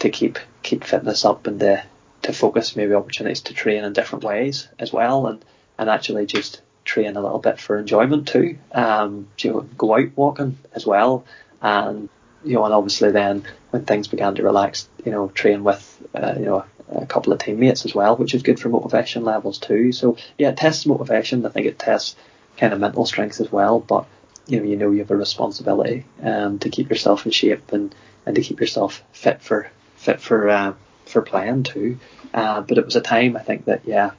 to 0.00 0.10
keep 0.10 0.38
keep 0.62 0.84
fitness 0.84 1.24
up 1.24 1.46
and 1.46 1.60
to 1.60 1.84
to 2.22 2.32
focus 2.32 2.74
maybe 2.74 2.94
opportunities 2.94 3.42
to 3.42 3.54
train 3.54 3.84
in 3.84 3.92
different 3.92 4.24
ways 4.24 4.68
as 4.78 4.92
well 4.92 5.26
and, 5.26 5.44
and 5.78 5.88
actually 5.88 6.26
just 6.26 6.60
train 6.84 7.16
a 7.16 7.20
little 7.20 7.38
bit 7.38 7.60
for 7.60 7.78
enjoyment 7.78 8.26
too. 8.26 8.58
Um, 8.72 9.28
you 9.38 9.50
know, 9.50 9.60
go 9.78 9.94
out 9.94 10.08
walking 10.16 10.58
as 10.72 10.84
well 10.84 11.24
and 11.62 12.08
you 12.42 12.54
know, 12.54 12.64
and 12.64 12.74
obviously 12.74 13.10
then 13.10 13.44
when 13.70 13.84
things 13.84 14.08
began 14.08 14.34
to 14.34 14.42
relax, 14.42 14.88
you 15.04 15.12
know, 15.12 15.28
train 15.28 15.64
with 15.64 16.02
uh, 16.14 16.34
you 16.36 16.46
know 16.46 16.64
a 16.88 17.06
couple 17.06 17.32
of 17.32 17.38
teammates 17.38 17.84
as 17.84 17.94
well, 17.94 18.16
which 18.16 18.34
is 18.34 18.42
good 18.42 18.60
for 18.60 18.68
motivation 18.68 19.24
levels 19.24 19.58
too. 19.58 19.92
So 19.92 20.16
yeah, 20.38 20.50
it 20.50 20.56
tests 20.56 20.86
motivation. 20.86 21.44
I 21.46 21.50
think 21.50 21.66
it 21.66 21.78
tests 21.78 22.16
kind 22.56 22.72
of 22.72 22.80
mental 22.80 23.06
strength 23.06 23.40
as 23.40 23.50
well. 23.50 23.80
But 23.80 24.06
you 24.46 24.58
know, 24.60 24.66
you 24.66 24.76
know, 24.76 24.90
you 24.90 24.98
have 24.98 25.10
a 25.10 25.16
responsibility 25.16 26.04
um, 26.22 26.58
to 26.60 26.68
keep 26.68 26.90
yourself 26.90 27.24
in 27.24 27.32
shape 27.32 27.72
and, 27.72 27.94
and 28.26 28.36
to 28.36 28.42
keep 28.42 28.60
yourself 28.60 29.02
fit 29.12 29.40
for 29.40 29.70
fit 29.96 30.20
for 30.20 30.48
uh, 30.48 30.74
for 31.06 31.22
playing 31.22 31.62
too. 31.62 31.98
Uh, 32.32 32.60
but 32.60 32.78
it 32.78 32.84
was 32.84 32.96
a 32.96 33.00
time 33.00 33.36
I 33.36 33.40
think 33.40 33.66
that 33.66 33.82
yeah, 33.86 34.10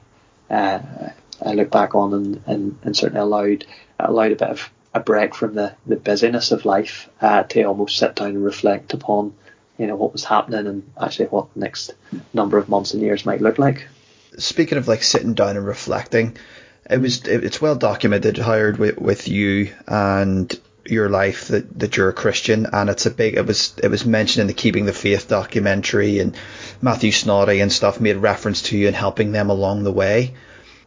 uh, 0.50 0.80
I 1.44 1.52
look 1.52 1.70
back 1.70 1.94
on 1.94 2.14
and, 2.14 2.42
and, 2.46 2.78
and 2.82 2.96
certainly 2.96 3.20
allowed 3.20 3.66
allowed 3.98 4.32
a 4.32 4.36
bit 4.36 4.48
of 4.50 4.70
a 4.94 5.00
break 5.00 5.34
from 5.34 5.54
the, 5.54 5.74
the 5.86 5.96
busyness 5.96 6.52
of 6.52 6.64
life 6.64 7.10
uh, 7.20 7.42
to 7.42 7.62
almost 7.64 7.98
sit 7.98 8.16
down 8.16 8.28
and 8.28 8.44
reflect 8.44 8.94
upon 8.94 9.34
you 9.78 9.86
know 9.86 9.96
what 9.96 10.12
was 10.12 10.24
happening 10.24 10.66
and 10.66 10.90
actually 11.00 11.26
what 11.26 11.52
the 11.54 11.60
next 11.60 11.94
number 12.32 12.58
of 12.58 12.68
months 12.68 12.94
and 12.94 13.02
years 13.02 13.26
might 13.26 13.40
look 13.40 13.58
like. 13.58 13.88
Speaking 14.38 14.78
of 14.78 14.88
like 14.88 15.02
sitting 15.02 15.34
down 15.34 15.56
and 15.56 15.66
reflecting, 15.66 16.36
it 16.88 17.00
was 17.00 17.26
it's 17.26 17.60
well 17.60 17.76
documented, 17.76 18.38
hired 18.38 18.78
with, 18.78 18.98
with 18.98 19.28
you 19.28 19.72
and 19.86 20.58
your 20.88 21.08
life 21.08 21.48
that, 21.48 21.78
that 21.78 21.96
you're 21.96 22.08
a 22.08 22.14
Christian 22.14 22.66
and 22.72 22.88
it's 22.88 23.06
a 23.06 23.10
big 23.10 23.34
it 23.34 23.46
was 23.46 23.74
it 23.82 23.88
was 23.88 24.06
mentioned 24.06 24.42
in 24.42 24.46
the 24.46 24.54
Keeping 24.54 24.86
the 24.86 24.92
Faith 24.92 25.28
documentary 25.28 26.20
and 26.20 26.36
Matthew 26.80 27.10
Snoddy 27.10 27.60
and 27.60 27.72
stuff 27.72 28.00
made 28.00 28.16
reference 28.16 28.62
to 28.62 28.76
you 28.76 28.86
and 28.86 28.96
helping 28.96 29.32
them 29.32 29.50
along 29.50 29.82
the 29.82 29.92
way. 29.92 30.34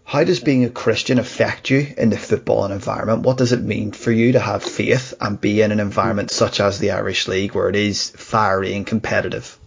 How 0.10 0.24
does 0.24 0.40
being 0.40 0.66
a 0.66 0.72
Christian 0.72 1.20
affect 1.20 1.70
you 1.70 1.86
in 1.96 2.10
the 2.10 2.16
footballing 2.16 2.72
environment? 2.72 3.22
What 3.22 3.38
does 3.38 3.52
it 3.52 3.62
mean 3.62 3.92
for 3.92 4.12
you 4.12 4.32
to 4.32 4.40
have 4.40 4.64
faith 4.64 5.14
and 5.22 5.40
be 5.40 5.62
in 5.62 5.72
an 5.72 5.80
environment 5.80 6.32
such 6.32 6.60
as 6.60 6.80
the 6.80 6.90
Irish 6.90 7.28
League 7.28 7.54
where 7.54 7.70
it 7.70 7.76
is 7.76 8.10
fiery 8.10 8.74
and 8.74 8.88
competitive? 8.88 9.60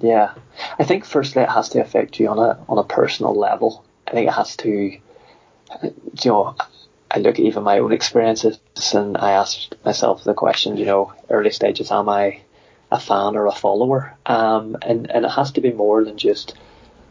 Yeah, 0.00 0.32
I 0.78 0.84
think 0.84 1.04
firstly 1.04 1.42
it 1.42 1.50
has 1.50 1.68
to 1.68 1.82
affect 1.82 2.18
you 2.18 2.28
on 2.28 2.38
a 2.38 2.64
on 2.66 2.78
a 2.78 2.84
personal 2.84 3.34
level. 3.34 3.84
I 4.08 4.12
think 4.12 4.26
it 4.26 4.32
has 4.32 4.56
to, 4.56 4.70
you 4.70 5.00
know, 6.24 6.56
I 7.10 7.18
look 7.18 7.38
at 7.38 7.44
even 7.44 7.62
my 7.62 7.80
own 7.80 7.92
experiences 7.92 8.58
and 8.94 9.18
I 9.18 9.32
ask 9.32 9.70
myself 9.84 10.24
the 10.24 10.32
question, 10.32 10.78
you 10.78 10.86
know, 10.86 11.12
early 11.28 11.50
stages, 11.50 11.92
am 11.92 12.08
I 12.08 12.40
a 12.90 12.98
fan 12.98 13.36
or 13.36 13.48
a 13.48 13.52
follower? 13.52 14.16
Um, 14.24 14.78
and, 14.80 15.10
and 15.10 15.26
it 15.26 15.30
has 15.32 15.52
to 15.52 15.60
be 15.60 15.72
more 15.72 16.02
than 16.02 16.16
just 16.16 16.54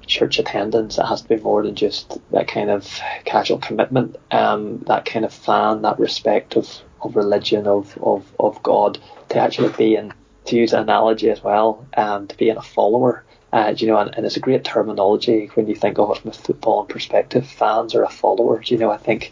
church 0.08 0.39
attendance. 0.39 0.97
It 0.97 1.06
has 1.06 1.22
to 1.22 1.30
be 1.30 1.38
more 1.38 1.64
than 1.64 1.76
just 1.76 2.20
that 2.32 2.47
kind 2.47 2.70
of 2.70 2.99
casual 3.26 3.58
commitment, 3.58 4.18
um, 4.32 4.80
that 4.88 5.06
kind 5.06 5.26
of 5.26 5.34
fan, 5.34 5.82
that 5.84 5.99
respect 5.99 6.56
of, 6.56 6.70
of 7.01 7.16
religion, 7.16 7.68
of, 7.68 7.97
of, 8.01 8.32
of 8.39 8.62
God, 8.64 8.99
to 9.30 9.39
actually 9.39 9.74
be 9.74 9.95
in, 9.95 10.14
to 10.45 10.56
use 10.56 10.74
an 10.74 10.82
analogy 10.82 11.30
as 11.30 11.43
well, 11.43 11.86
um, 11.97 12.28
to 12.28 12.38
being 12.38 12.58
a 12.58 12.62
follower. 12.62 13.24
Uh, 13.51 13.74
you 13.78 13.86
know, 13.86 13.97
and, 13.97 14.16
and, 14.16 14.26
it's 14.26 14.36
a 14.36 14.39
great 14.39 14.64
terminology 14.64 15.45
when 15.54 15.68
you 15.68 15.76
think 15.76 15.99
of 15.99 16.10
it 16.10 16.18
from 16.20 16.32
a 16.32 16.34
football 16.34 16.86
perspective. 16.86 17.45
Fans 17.45 17.93
are 17.93 18.04
a 18.04 18.10
follower. 18.10 18.64
You 18.66 18.80
know, 18.80 18.89
I 18.89 18.97
think 18.97 19.32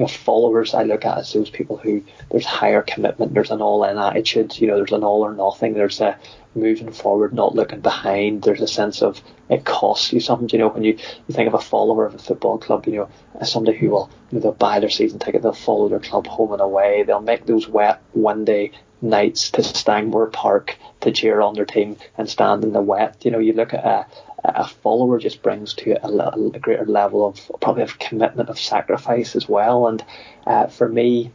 you 0.00 0.04
know, 0.04 0.08
followers 0.08 0.72
I 0.72 0.84
look 0.84 1.04
at 1.04 1.18
as 1.18 1.32
those 1.34 1.50
people 1.50 1.76
who 1.76 2.02
there's 2.30 2.46
higher 2.46 2.80
commitment, 2.80 3.34
there's 3.34 3.50
an 3.50 3.60
all 3.60 3.84
in 3.84 3.98
attitude, 3.98 4.58
you 4.58 4.66
know, 4.66 4.76
there's 4.76 4.92
an 4.92 5.04
all 5.04 5.22
or 5.22 5.34
nothing, 5.34 5.74
there's 5.74 6.00
a 6.00 6.18
moving 6.54 6.92
forward, 6.92 7.32
not 7.32 7.54
looking 7.54 7.80
behind, 7.80 8.42
there's 8.42 8.60
a 8.60 8.68
sense 8.68 9.02
of 9.02 9.22
it 9.48 9.64
costs 9.64 10.12
you 10.12 10.20
something, 10.20 10.48
you 10.50 10.58
know, 10.58 10.68
when 10.68 10.84
you, 10.84 10.92
you 11.28 11.34
think 11.34 11.48
of 11.48 11.54
a 11.54 11.60
follower 11.60 12.06
of 12.06 12.14
a 12.14 12.18
football 12.18 12.58
club, 12.58 12.86
you 12.86 12.92
know, 12.94 13.08
as 13.38 13.50
somebody 13.50 13.78
who 13.78 13.90
will, 13.90 14.10
you 14.30 14.36
know, 14.36 14.42
they'll 14.42 14.52
buy 14.52 14.80
their 14.80 14.90
season 14.90 15.18
ticket, 15.18 15.42
they'll 15.42 15.52
follow 15.52 15.88
their 15.88 16.00
club 16.00 16.26
home 16.26 16.52
and 16.52 16.60
away, 16.60 17.02
they'll 17.02 17.20
make 17.20 17.46
those 17.46 17.68
wet 17.68 18.02
windy 18.14 18.72
nights 19.02 19.50
to 19.50 19.62
Stangmore 19.62 20.32
Park 20.32 20.76
to 21.00 21.12
cheer 21.12 21.40
on 21.40 21.54
their 21.54 21.64
team 21.64 21.96
and 22.18 22.28
stand 22.28 22.64
in 22.64 22.72
the 22.72 22.82
wet. 22.82 23.24
You 23.24 23.30
know, 23.30 23.38
you 23.38 23.52
look 23.52 23.72
at 23.72 23.84
a, 23.84 24.06
a 24.44 24.68
follower 24.68 25.18
just 25.18 25.42
brings 25.42 25.74
to 25.74 25.92
a, 25.92 26.08
a, 26.08 26.58
greater 26.58 26.86
level 26.86 27.26
of 27.26 27.60
probably 27.60 27.82
of 27.82 27.98
commitment 27.98 28.48
of 28.48 28.58
sacrifice 28.58 29.36
as 29.36 29.48
well. 29.48 29.86
And 29.86 30.04
uh, 30.46 30.66
for 30.66 30.88
me, 30.88 31.32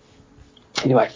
you 0.83 0.89
know, 0.89 0.99
I 0.99 1.09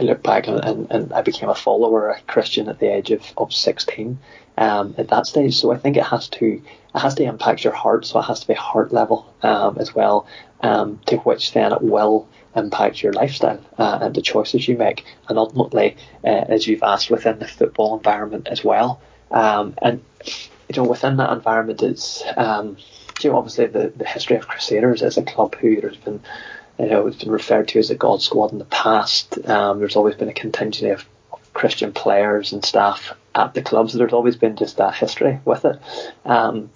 look 0.00 0.22
back 0.22 0.48
and, 0.48 0.64
and, 0.64 0.90
and, 0.90 1.12
I 1.12 1.22
became 1.22 1.48
a 1.48 1.54
follower, 1.54 2.10
a 2.10 2.20
Christian 2.22 2.68
at 2.68 2.78
the 2.78 2.92
age 2.92 3.10
of, 3.10 3.22
of 3.36 3.52
16 3.52 4.18
um, 4.56 4.94
at 4.98 5.08
that 5.08 5.26
stage. 5.26 5.56
So 5.56 5.72
I 5.72 5.78
think 5.78 5.96
it 5.96 6.04
has 6.04 6.28
to 6.28 6.46
it 6.46 6.98
has 6.98 7.14
to 7.16 7.24
impact 7.24 7.64
your 7.64 7.72
heart. 7.72 8.06
So 8.06 8.18
it 8.20 8.24
has 8.24 8.40
to 8.40 8.48
be 8.48 8.54
heart 8.54 8.92
level 8.92 9.32
um, 9.42 9.78
as 9.78 9.94
well, 9.94 10.26
um, 10.60 11.00
to 11.06 11.16
which 11.18 11.52
then 11.52 11.72
it 11.72 11.82
will 11.82 12.28
impact 12.56 13.02
your 13.02 13.12
lifestyle 13.12 13.60
uh, 13.78 14.00
and 14.02 14.14
the 14.14 14.22
choices 14.22 14.66
you 14.66 14.76
make, 14.76 15.04
and 15.28 15.38
ultimately, 15.38 15.96
uh, 16.24 16.44
as 16.48 16.66
you've 16.66 16.82
asked, 16.82 17.10
within 17.10 17.38
the 17.38 17.46
football 17.46 17.96
environment 17.96 18.48
as 18.48 18.64
well. 18.64 19.00
Um, 19.30 19.74
and 19.80 20.02
you 20.68 20.82
know, 20.82 20.88
within 20.88 21.16
that 21.18 21.32
environment, 21.32 21.82
it's 21.82 22.24
um, 22.36 22.76
you 23.22 23.30
know, 23.30 23.36
obviously 23.36 23.66
the, 23.66 23.92
the 23.94 24.04
history 24.04 24.36
of 24.36 24.48
Crusaders 24.48 25.02
as 25.02 25.16
a 25.16 25.22
club 25.22 25.54
who 25.56 25.80
there's 25.80 25.96
been, 25.96 26.20
you 26.80 26.88
know, 26.88 27.06
it's 27.06 27.22
been 27.22 27.30
referred 27.30 27.68
to 27.68 27.78
as 27.78 27.90
a 27.90 27.94
God 27.94 28.22
squad 28.22 28.52
in 28.52 28.58
the 28.58 28.64
past. 28.64 29.38
Um, 29.46 29.80
there's 29.80 29.96
always 29.96 30.14
been 30.14 30.30
a 30.30 30.34
contingent 30.34 30.92
of 30.92 31.04
Christian 31.52 31.92
players 31.92 32.52
and 32.52 32.64
staff 32.64 33.12
at 33.34 33.52
the 33.52 33.60
clubs. 33.60 33.92
There's 33.92 34.14
always 34.14 34.36
been 34.36 34.56
just 34.56 34.78
that 34.78 34.94
history 34.94 35.40
with 35.44 35.66
it. 35.66 35.78
Um, 36.24 36.70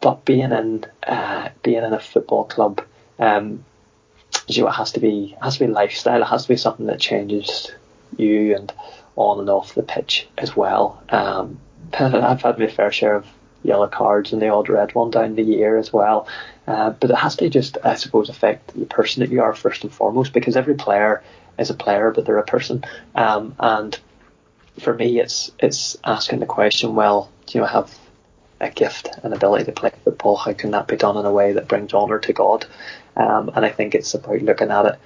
but 0.00 0.24
being 0.24 0.52
in 0.52 0.86
uh, 1.04 1.48
being 1.64 1.82
in 1.82 1.92
a 1.92 1.98
football 1.98 2.44
club, 2.44 2.82
um, 3.18 3.64
you 4.46 4.62
know, 4.62 4.68
it 4.68 4.74
has 4.74 4.92
to 4.92 5.00
be 5.00 5.36
has 5.42 5.54
to 5.58 5.66
be 5.66 5.72
lifestyle. 5.72 6.22
It 6.22 6.26
has 6.26 6.42
to 6.44 6.48
be 6.48 6.56
something 6.56 6.86
that 6.86 7.00
changes 7.00 7.72
you 8.16 8.54
and 8.54 8.72
on 9.16 9.40
and 9.40 9.50
off 9.50 9.74
the 9.74 9.82
pitch 9.82 10.28
as 10.38 10.54
well. 10.54 11.02
Um, 11.08 11.58
I've 11.98 12.42
had 12.42 12.60
my 12.60 12.68
fair 12.68 12.92
share 12.92 13.16
of 13.16 13.26
yellow 13.64 13.88
cards 13.88 14.32
and 14.32 14.40
the 14.40 14.50
odd 14.50 14.68
red 14.68 14.94
one 14.94 15.10
down 15.10 15.34
the 15.34 15.42
year 15.42 15.76
as 15.76 15.92
well. 15.92 16.28
Uh, 16.68 16.90
but 16.90 17.08
it 17.08 17.16
has 17.16 17.34
to 17.36 17.48
just, 17.48 17.78
I 17.82 17.94
suppose, 17.94 18.28
affect 18.28 18.78
the 18.78 18.84
person 18.84 19.20
that 19.22 19.30
you 19.30 19.40
are 19.40 19.54
first 19.54 19.84
and 19.84 19.92
foremost 19.92 20.34
because 20.34 20.54
every 20.54 20.74
player 20.74 21.22
is 21.58 21.70
a 21.70 21.74
player, 21.74 22.10
but 22.10 22.26
they're 22.26 22.36
a 22.36 22.44
person. 22.44 22.84
Um, 23.14 23.56
and 23.58 23.98
for 24.78 24.92
me, 24.92 25.18
it's 25.18 25.50
it's 25.58 25.96
asking 26.04 26.40
the 26.40 26.46
question, 26.46 26.94
well, 26.94 27.32
do 27.46 27.58
you 27.58 27.64
have 27.64 27.98
a 28.60 28.68
gift, 28.68 29.08
an 29.22 29.32
ability 29.32 29.64
to 29.64 29.72
play 29.72 29.92
football? 30.04 30.36
How 30.36 30.52
can 30.52 30.72
that 30.72 30.86
be 30.86 30.96
done 30.96 31.16
in 31.16 31.24
a 31.24 31.32
way 31.32 31.52
that 31.52 31.68
brings 31.68 31.94
honour 31.94 32.18
to 32.18 32.34
God? 32.34 32.66
Um, 33.16 33.50
and 33.54 33.64
I 33.64 33.70
think 33.70 33.94
it's 33.94 34.12
about 34.12 34.42
looking 34.42 34.70
at 34.70 34.84
it. 34.84 34.98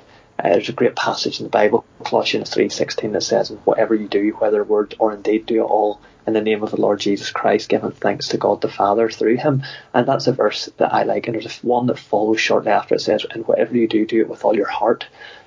Uh, 0.43 0.49
there's 0.51 0.69
a 0.69 0.73
great 0.73 0.97
passage 0.97 1.39
in 1.39 1.45
the 1.45 1.51
Bible, 1.51 1.85
Colossians 2.05 2.51
3:16, 2.51 3.13
that 3.13 3.23
says, 3.23 3.51
And 3.51 3.61
"Whatever 3.61 3.95
you 3.95 4.09
do, 4.09 4.31
whether 4.39 4.65
word 4.65 4.95
or 4.99 5.15
indeed, 5.15 5.47
do 5.47 5.63
it 5.63 5.67
all 5.67 6.01
in 6.27 6.33
the 6.33 6.41
name 6.41 6.63
of 6.63 6.71
the 6.71 6.81
Lord 6.81 7.01
Jesus 7.01 7.31
Christ, 7.31 7.69
giving 7.69 7.91
thanks 7.91 8.29
to 8.29 8.39
God 8.39 8.61
the 8.61 8.69
Father 8.69 9.09
through 9.09 9.37
him. 9.37 9.63
And 9.93 10.07
that's 10.07 10.27
a 10.27 10.33
verse 10.33 10.69
that 10.77 10.93
I 10.93 11.03
like. 11.03 11.27
And 11.27 11.35
there's 11.35 11.63
one 11.63 11.87
that 11.87 11.99
follows 11.99 12.41
shortly 12.41 12.71
after 12.71 12.95
it 12.95 13.01
says, 13.01 13.25
And 13.31 13.47
whatever 13.47 13.77
you 13.77 13.89
do, 13.89 14.07
do 14.07 14.21
it 14.21 14.29
with 14.29 14.45
all 14.45 14.55
your 14.55 14.69
heart. 14.69 15.07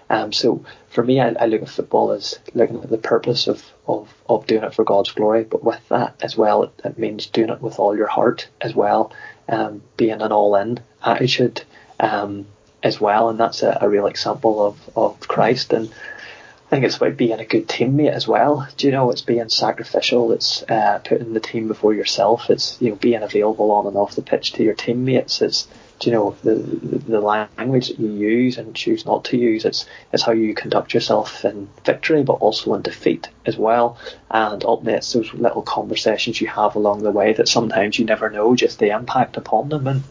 Um, 0.10 0.32
so 0.32 0.64
for 0.90 1.04
me, 1.04 1.20
I, 1.20 1.30
I 1.40 1.46
look 1.46 1.62
at 1.62 1.70
football 1.70 2.12
as 2.12 2.40
looking 2.54 2.82
at 2.82 2.90
the 2.90 2.98
purpose 2.98 3.48
of, 3.48 3.64
of, 3.88 4.14
of 4.30 4.46
doing 4.46 4.64
it 4.64 4.74
for 4.74 4.84
God's 4.84 5.12
glory, 5.12 5.44
but 5.44 5.64
with 5.64 5.88
that 5.90 6.16
as 6.22 6.38
well, 6.38 6.64
it, 6.64 6.72
it 6.84 7.00
means 7.00 7.26
doing 7.26 7.50
it 7.50 7.62
with 7.62 7.80
all 7.80 7.98
your 7.98 8.08
heart 8.08 8.48
as 8.62 8.76
well, 8.76 9.12
um, 9.50 9.82
being 9.98 10.22
an 10.22 10.32
all 10.32 10.56
in 10.56 10.80
attitude 11.04 11.64
um, 12.00 12.46
as 12.86 13.02
well. 13.02 13.30
And 13.30 13.40
that's 13.40 13.64
a, 13.64 13.80
a 13.82 13.90
real 13.90 14.06
example 14.06 14.66
of, 14.66 14.90
of 14.96 15.28
Christ. 15.28 15.74
And 15.74 15.90
I 15.90 16.70
think 16.70 16.86
it's 16.86 16.98
about 16.98 17.18
being 17.18 17.40
a 17.40 17.46
good 17.46 17.68
teammate 17.68 18.12
as 18.12 18.28
well. 18.28 18.68
Do 18.78 18.88
you 18.88 18.94
know 18.94 19.10
it's 19.10 19.22
being 19.22 19.50
sacrificial? 19.50 20.32
It's 20.32 20.64
uh, 20.64 21.00
putting 21.04 21.34
the 21.34 21.40
team 21.40 21.68
before 21.68 21.94
yourself. 21.94 22.50
It's 22.50 22.82
you 22.82 22.90
know 22.90 22.96
being 22.96 23.24
available 23.24 23.72
on 23.72 23.88
and 23.88 23.98
off 23.98 24.16
the 24.16 24.22
pitch 24.22 24.54
to 24.54 24.64
your 24.64 24.74
teammates. 24.76 25.42
It's 25.42 25.68
do 26.00 26.10
you 26.10 26.16
know 26.16 26.36
the 26.44 26.56
the 26.56 27.22
language 27.22 27.90
that 27.90 28.00
you 28.00 28.12
use 28.12 28.58
and 28.58 28.76
choose 28.76 29.06
not 29.06 29.26
to 29.26 29.38
use. 29.38 29.64
It's 29.64 29.86
it's 30.12 30.24
how 30.24 30.32
you 30.32 30.56
conduct 30.56 30.94
yourself 30.94 31.46
in 31.46 31.70
victory, 31.86 32.24
but 32.24 32.34
also 32.34 32.74
in 32.74 32.82
defeat 32.82 33.30
as 33.46 33.58
well. 33.58 33.98
And 34.32 34.64
ultimately, 34.66 34.98
it's 34.98 35.14
those 35.14 35.34
little 35.36 35.62
conversations 35.62 36.42
you 36.42 36.48
have 36.48 36.76
along 36.76 37.04
the 37.04 37.12
way 37.12 37.34
that 37.34 37.48
sometimes 37.48 38.00
you 38.00 38.06
never 38.06 38.32
know 38.32 38.56
just 38.56 38.80
the 38.80 38.90
impact 38.90 39.38
upon 39.38 39.70
them. 39.70 39.86
And 39.86 40.04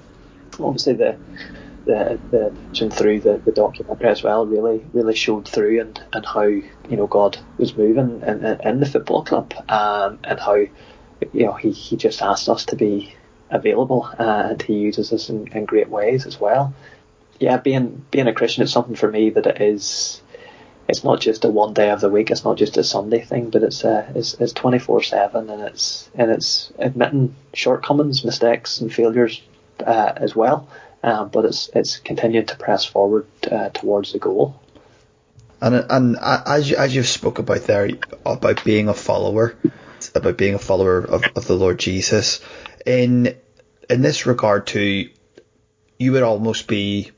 obviously 0.60 0.94
the 0.94 1.16
the, 1.84 2.20
the 2.30 2.90
through 2.90 3.20
the, 3.20 3.40
the 3.44 3.52
documentary 3.52 4.08
as 4.08 4.22
well 4.22 4.46
really 4.46 4.86
really 4.92 5.14
showed 5.14 5.48
through 5.48 5.80
and, 5.80 6.00
and 6.12 6.26
how 6.26 6.42
you 6.42 6.66
know 6.88 7.06
God 7.06 7.38
was 7.58 7.76
moving 7.76 8.22
in, 8.22 8.44
in, 8.44 8.60
in 8.60 8.80
the 8.80 8.86
football 8.86 9.24
club 9.24 9.54
um, 9.68 10.18
and 10.24 10.40
how 10.40 10.54
you 10.54 10.70
know 11.32 11.54
he, 11.54 11.70
he 11.70 11.96
just 11.96 12.22
asked 12.22 12.48
us 12.48 12.64
to 12.66 12.76
be 12.76 13.14
available 13.50 14.08
uh, 14.18 14.48
and 14.50 14.62
he 14.62 14.74
uses 14.74 15.12
us 15.12 15.28
in, 15.28 15.48
in 15.48 15.64
great 15.64 15.88
ways 15.88 16.26
as 16.26 16.40
well. 16.40 16.74
Yeah, 17.38 17.58
being 17.58 18.04
being 18.10 18.28
a 18.28 18.34
Christian 18.34 18.62
is 18.62 18.72
something 18.72 18.96
for 18.96 19.10
me 19.10 19.30
that 19.30 19.46
it 19.46 19.60
is 19.60 20.22
it's 20.88 21.04
not 21.04 21.20
just 21.20 21.44
a 21.44 21.48
one 21.48 21.72
day 21.72 21.90
of 21.90 22.00
the 22.00 22.10
week. 22.10 22.30
It's 22.30 22.44
not 22.44 22.58
just 22.58 22.76
a 22.76 22.84
Sunday 22.84 23.22
thing, 23.22 23.50
but 23.50 23.62
it's 23.62 23.84
uh, 23.84 24.10
it's 24.14 24.34
it's 24.34 24.52
twenty 24.52 24.78
four 24.78 25.02
seven, 25.02 25.50
and 25.50 25.62
it's 25.62 26.10
and 26.14 26.30
it's 26.30 26.72
admitting 26.78 27.34
shortcomings, 27.54 28.24
mistakes, 28.24 28.80
and 28.80 28.92
failures 28.92 29.42
uh, 29.84 30.12
as 30.16 30.36
well 30.36 30.68
um, 31.04 31.28
but 31.28 31.44
it's 31.44 31.68
it's 31.74 31.98
continued 31.98 32.48
to 32.48 32.56
press 32.56 32.86
forward 32.86 33.26
uh, 33.52 33.68
towards 33.68 34.12
the 34.12 34.18
goal. 34.18 34.58
And 35.60 35.74
and 35.90 36.16
as 36.18 36.70
you, 36.70 36.76
as 36.76 36.94
you've 36.94 37.06
spoke 37.06 37.38
about 37.38 37.64
there 37.64 37.90
about 38.24 38.64
being 38.64 38.88
a 38.88 38.94
follower, 38.94 39.54
about 40.14 40.38
being 40.38 40.54
a 40.54 40.58
follower 40.58 40.98
of, 40.98 41.24
of 41.36 41.46
the 41.46 41.56
Lord 41.56 41.78
Jesus, 41.78 42.40
in 42.86 43.36
in 43.90 44.00
this 44.00 44.24
regard 44.24 44.66
too, 44.66 45.10
you 45.98 46.12
would 46.12 46.22
almost 46.22 46.66
be 46.66 47.10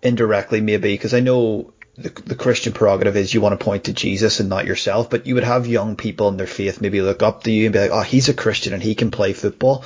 indirectly 0.00 0.60
maybe 0.60 0.94
because 0.94 1.12
I 1.12 1.20
know 1.20 1.72
the, 1.96 2.10
the 2.10 2.36
Christian 2.36 2.72
prerogative 2.72 3.16
is 3.16 3.34
you 3.34 3.40
want 3.40 3.58
to 3.58 3.64
point 3.64 3.84
to 3.84 3.92
Jesus 3.92 4.38
and 4.38 4.48
not 4.48 4.64
yourself, 4.64 5.10
but 5.10 5.26
you 5.26 5.34
would 5.34 5.44
have 5.44 5.66
young 5.66 5.96
people 5.96 6.28
in 6.28 6.36
their 6.36 6.46
faith 6.46 6.80
maybe 6.80 7.02
look 7.02 7.22
up 7.24 7.42
to 7.44 7.50
you 7.50 7.66
and 7.66 7.72
be 7.72 7.80
like, 7.80 7.90
oh, 7.90 8.02
he's 8.02 8.28
a 8.28 8.34
Christian 8.34 8.74
and 8.74 8.82
he 8.82 8.94
can 8.94 9.10
play 9.10 9.32
football. 9.32 9.84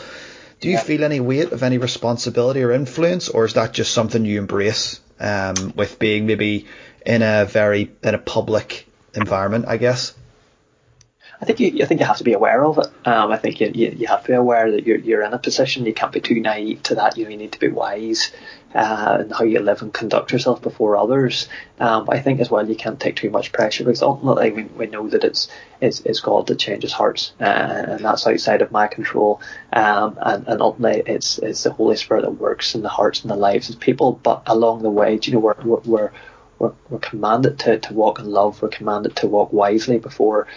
Do 0.61 0.69
you 0.69 0.75
yeah. 0.75 0.83
feel 0.83 1.05
any 1.05 1.21
weight 1.21 1.53
of 1.53 1.63
any 1.63 1.79
responsibility 1.79 2.63
or 2.63 2.73
influence, 2.73 3.29
or 3.29 3.45
is 3.45 3.55
that 3.55 3.73
just 3.73 3.93
something 3.93 4.25
you 4.25 4.39
embrace 4.39 5.01
um, 5.21 5.73
with 5.77 5.99
being 5.99 6.27
maybe 6.27 6.67
in 7.07 7.23
a 7.23 7.45
very 7.45 7.91
in 8.03 8.15
a 8.15 8.19
public 8.19 8.89
environment? 9.15 9.67
I 9.69 9.77
guess. 9.77 10.15
I 11.41 11.45
think 11.45 11.61
you, 11.61 11.85
I 11.85 11.87
think 11.87 12.01
you 12.01 12.07
have 12.07 12.17
to 12.19 12.25
be 12.25 12.33
aware 12.33 12.65
of 12.65 12.79
it. 12.79 12.89
Um, 13.07 13.31
I 13.31 13.37
think 13.37 13.61
you, 13.61 13.71
you, 13.73 13.95
you, 13.97 14.07
have 14.09 14.23
to 14.23 14.29
be 14.29 14.35
aware 14.35 14.73
that 14.73 14.85
you're, 14.85 14.99
you're 14.99 15.23
in 15.23 15.33
a 15.33 15.39
position. 15.39 15.87
You 15.87 15.95
can't 15.95 16.11
be 16.11 16.21
too 16.21 16.41
naive 16.41 16.83
to 16.85 16.97
that. 16.97 17.17
You 17.17 17.25
know, 17.25 17.31
you 17.31 17.37
need 17.37 17.53
to 17.53 17.61
be 17.61 17.69
wise 17.69 18.33
uh, 18.75 19.19
in 19.21 19.31
how 19.31 19.45
you 19.45 19.61
live 19.61 19.83
and 19.83 19.93
conduct 19.93 20.33
yourself 20.33 20.61
before 20.63 20.97
others. 20.97 21.49
Um, 21.81 22.09
I 22.09 22.21
think 22.21 22.41
as 22.41 22.51
well 22.51 22.69
you 22.69 22.77
can't 22.77 23.01
take 23.01 23.17
too 23.17 23.31
much 23.31 23.53
pressure 23.53 23.85
because 23.85 24.03
ultimately 24.03 24.51
we, 24.51 24.65
we 24.65 24.87
know 24.87 25.09
that 25.09 25.25
it's, 25.25 25.49
it's 25.81 26.01
it's 26.01 26.21
God 26.21 26.47
that 26.49 26.59
changes 26.59 26.93
hearts, 26.93 27.33
uh, 27.41 27.45
and 27.45 28.05
that's 28.05 28.27
outside 28.27 28.63
of 28.63 28.73
my 28.73 28.87
control. 28.87 29.41
Um, 29.73 30.19
and, 30.21 30.47
and 30.47 30.61
ultimately 30.61 31.03
it's 31.07 31.39
it's 31.39 31.63
the 31.63 31.73
Holy 31.73 31.97
Spirit 31.97 32.23
that 32.23 32.33
works 32.33 32.75
in 32.75 32.83
the 32.83 32.89
hearts 32.89 33.23
and 33.23 33.31
the 33.31 33.37
lives 33.37 33.71
of 33.71 33.81
people. 33.81 34.21
But 34.23 34.43
along 34.47 34.83
the 34.83 34.91
way, 34.91 35.19
do 35.19 35.31
you 35.31 35.37
know 35.37 35.41
we're 35.41 35.63
we're, 35.63 35.81
we're 35.85 36.13
we're, 36.59 36.99
commanded 36.99 37.61
to, 37.61 37.79
to 37.79 37.95
walk 37.95 38.19
in 38.19 38.27
love. 38.27 38.61
We're 38.61 38.69
commanded 38.69 39.15
to 39.17 39.29
walk 39.29 39.53
wisely 39.53 39.99
before 39.99 40.49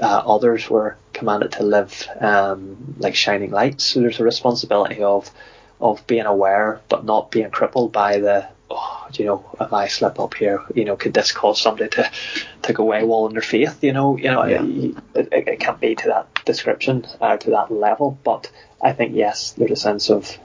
uh, 0.00 0.22
others 0.26 0.70
were 0.70 0.96
commanded 1.12 1.52
to 1.52 1.62
live 1.62 2.08
um, 2.20 2.94
like 2.98 3.14
shining 3.14 3.50
lights. 3.50 3.84
So 3.84 4.00
there's 4.00 4.20
a 4.20 4.24
responsibility 4.24 5.02
of 5.02 5.30
of 5.80 6.06
being 6.06 6.26
aware, 6.26 6.80
but 6.88 7.04
not 7.04 7.30
being 7.30 7.50
crippled 7.50 7.92
by 7.92 8.18
the 8.18 8.46
oh, 8.70 9.06
you 9.14 9.24
know, 9.24 9.44
if 9.60 9.72
I 9.72 9.88
slip 9.88 10.20
up 10.20 10.34
here, 10.34 10.62
you 10.74 10.84
know, 10.84 10.96
could 10.96 11.12
this 11.14 11.32
cause 11.32 11.60
somebody 11.60 11.90
to 11.90 12.10
take 12.62 12.78
away 12.78 13.02
AWOL 13.02 13.28
in 13.28 13.32
their 13.32 13.42
faith? 13.42 13.82
You 13.82 13.92
know, 13.92 14.16
you 14.16 14.30
know, 14.30 14.44
Yeah. 14.44 14.62
it, 14.62 15.28
it, 15.32 15.48
it 15.48 15.60
can't 15.60 15.80
be 15.80 15.94
to 15.96 16.08
that 16.08 16.44
description 16.44 17.04
or 17.20 17.36
to 17.38 17.50
that 17.50 17.72
level. 17.72 18.18
But 18.22 18.50
I 18.80 18.92
think 18.92 19.14
yes, 19.16 19.52
there's 19.52 19.72
a 19.72 19.76
sense 19.76 20.10
of 20.10 20.38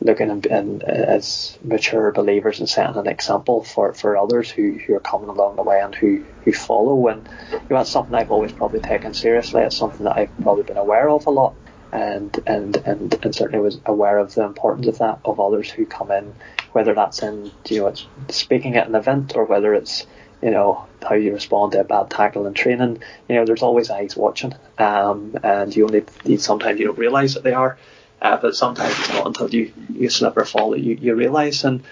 looking 0.00 0.30
and, 0.30 0.44
and 0.46 0.82
as 0.82 1.58
mature 1.62 2.12
believers 2.12 2.58
and 2.60 2.68
setting 2.68 2.96
an 2.96 3.06
example 3.06 3.62
for, 3.64 3.92
for 3.94 4.16
others 4.16 4.50
who, 4.50 4.78
who 4.86 4.94
are 4.94 5.00
coming 5.00 5.28
along 5.28 5.56
the 5.56 5.62
way 5.62 5.80
and 5.80 5.94
who, 5.94 6.24
who 6.44 6.52
follow. 6.52 7.08
And 7.08 7.28
you 7.52 7.58
know, 7.70 7.76
that's 7.78 7.90
something 7.90 8.14
I've 8.14 8.30
always 8.30 8.52
probably 8.52 8.80
taken 8.80 9.14
seriously. 9.14 9.62
It's 9.62 9.76
something 9.76 10.04
that 10.04 10.16
I've 10.16 10.36
probably 10.42 10.64
been 10.64 10.76
aware 10.76 11.08
of 11.08 11.26
a 11.26 11.30
lot. 11.30 11.54
And, 11.94 12.36
and, 12.44 12.76
and, 12.78 13.14
and 13.22 13.32
certainly 13.32 13.62
was 13.62 13.78
aware 13.86 14.18
of 14.18 14.34
the 14.34 14.42
importance 14.42 14.88
of 14.88 14.98
that, 14.98 15.20
of 15.24 15.38
others 15.38 15.70
who 15.70 15.86
come 15.86 16.10
in, 16.10 16.34
whether 16.72 16.92
that's 16.92 17.22
in, 17.22 17.52
you 17.68 17.82
know, 17.82 17.86
it's 17.86 18.04
speaking 18.30 18.76
at 18.76 18.88
an 18.88 18.96
event 18.96 19.36
or 19.36 19.44
whether 19.44 19.72
it's, 19.74 20.04
you 20.42 20.50
know, 20.50 20.86
how 21.00 21.14
you 21.14 21.32
respond 21.32 21.70
to 21.70 21.80
a 21.80 21.84
bad 21.84 22.10
tackle 22.10 22.48
in 22.48 22.54
training. 22.54 23.00
You 23.28 23.36
know, 23.36 23.44
there's 23.44 23.62
always 23.62 23.90
eyes 23.90 24.16
watching. 24.16 24.54
Um, 24.76 25.38
and 25.44 25.74
you 25.74 25.84
only, 25.84 26.02
you, 26.24 26.36
sometimes 26.36 26.80
you 26.80 26.86
don't 26.86 26.98
realise 26.98 27.34
that 27.34 27.44
they 27.44 27.54
are. 27.54 27.78
Uh, 28.20 28.38
but 28.38 28.56
sometimes 28.56 28.98
it's 28.98 29.10
not 29.10 29.28
until 29.28 29.50
you, 29.50 29.72
you 29.88 30.10
slip 30.10 30.36
or 30.36 30.44
fall 30.44 30.70
that 30.70 30.80
you, 30.80 30.98
you 31.00 31.14
realise. 31.14 31.62
And 31.62 31.84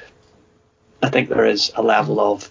I 1.01 1.11
think 1.11 1.29
there 1.29 1.47
is 1.47 1.71
a 1.77 1.83
level 1.83 2.19
of, 2.19 2.51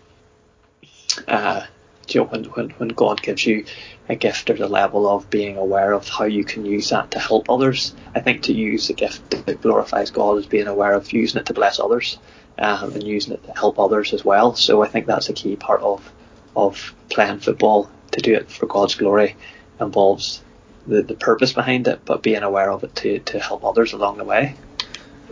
uh, 1.27 1.65
you 2.13 2.21
know, 2.21 2.27
when, 2.27 2.43
when, 2.45 2.69
when 2.71 2.89
God 2.89 3.21
gives 3.21 3.45
you 3.45 3.65
a 4.09 4.15
gift, 4.15 4.47
there's 4.47 4.59
a 4.59 4.67
level 4.67 5.07
of 5.07 5.29
being 5.29 5.57
aware 5.57 5.93
of 5.93 6.07
how 6.07 6.25
you 6.25 6.43
can 6.43 6.65
use 6.65 6.89
that 6.89 7.11
to 7.11 7.19
help 7.19 7.49
others. 7.49 7.93
I 8.15 8.19
think 8.19 8.43
to 8.43 8.53
use 8.53 8.89
a 8.89 8.93
gift 8.93 9.45
that 9.45 9.61
glorifies 9.61 10.11
God 10.11 10.37
is 10.37 10.45
being 10.45 10.67
aware 10.67 10.93
of 10.93 11.11
using 11.11 11.39
it 11.39 11.47
to 11.47 11.53
bless 11.53 11.79
others 11.79 12.17
um, 12.57 12.93
and 12.93 13.03
using 13.03 13.33
it 13.33 13.43
to 13.45 13.51
help 13.53 13.79
others 13.79 14.13
as 14.13 14.23
well. 14.25 14.55
So 14.55 14.83
I 14.83 14.87
think 14.87 15.05
that's 15.05 15.29
a 15.29 15.33
key 15.33 15.55
part 15.55 15.81
of 15.81 16.11
of 16.55 16.93
playing 17.09 17.39
football. 17.39 17.89
To 18.11 18.19
do 18.19 18.33
it 18.35 18.51
for 18.51 18.65
God's 18.65 18.95
glory 18.95 19.37
involves 19.79 20.43
the, 20.85 21.01
the 21.01 21.15
purpose 21.15 21.53
behind 21.53 21.87
it, 21.87 22.01
but 22.03 22.21
being 22.21 22.43
aware 22.43 22.69
of 22.69 22.83
it 22.83 22.93
to, 22.97 23.19
to 23.19 23.39
help 23.39 23.63
others 23.63 23.93
along 23.93 24.17
the 24.17 24.25
way. 24.25 24.55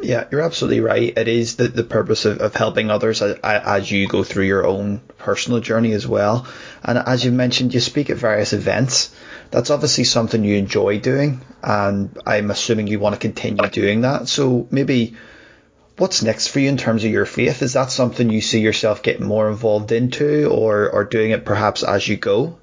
Yeah, 0.01 0.27
you're 0.31 0.41
absolutely 0.41 0.79
right. 0.79 1.17
It 1.17 1.27
is 1.27 1.57
the, 1.57 1.67
the 1.67 1.83
purpose 1.83 2.25
of, 2.25 2.39
of 2.39 2.55
helping 2.55 2.89
others 2.89 3.21
as, 3.21 3.91
you 3.91 4.07
go 4.07 4.23
through 4.23 4.45
your 4.45 4.65
own 4.65 4.99
personal 5.17 5.59
journey 5.59 5.91
as 5.93 6.07
well. 6.07 6.47
And 6.83 6.97
as 6.97 7.25
you 7.25 7.31
mentioned, 7.31 7.73
you 7.73 7.79
speak 7.79 8.09
at 8.09 8.17
various 8.17 8.53
events. 8.53 9.13
That's 9.51 9.69
obviously 9.71 10.03
something 10.03 10.43
you 10.43 10.57
enjoy 10.57 10.99
doing, 10.99 11.41
and 11.63 12.17
I'm 12.25 12.51
assuming 12.51 12.87
you 12.87 12.99
want 12.99 13.15
to 13.15 13.19
continue 13.19 13.67
doing 13.67 14.01
that. 14.01 14.27
So 14.27 14.67
maybe 14.69 15.15
what's 15.97 16.21
next 16.21 16.47
for 16.47 16.59
you 16.59 16.69
in 16.69 16.77
terms 16.77 17.03
of 17.03 17.11
your 17.11 17.25
faith? 17.25 17.61
Is 17.61 17.73
that 17.73 17.91
something 17.91 18.29
you 18.29 18.41
see 18.41 18.61
yourself 18.61 19.03
getting 19.03 19.25
more 19.25 19.49
involved 19.49 19.91
into, 19.91 20.49
or, 20.49 20.89
or 20.89 21.03
doing 21.03 21.31
it 21.31 21.45
perhaps 21.45 21.83
as 21.83 22.07
you 22.07 22.15
go? 22.15 22.59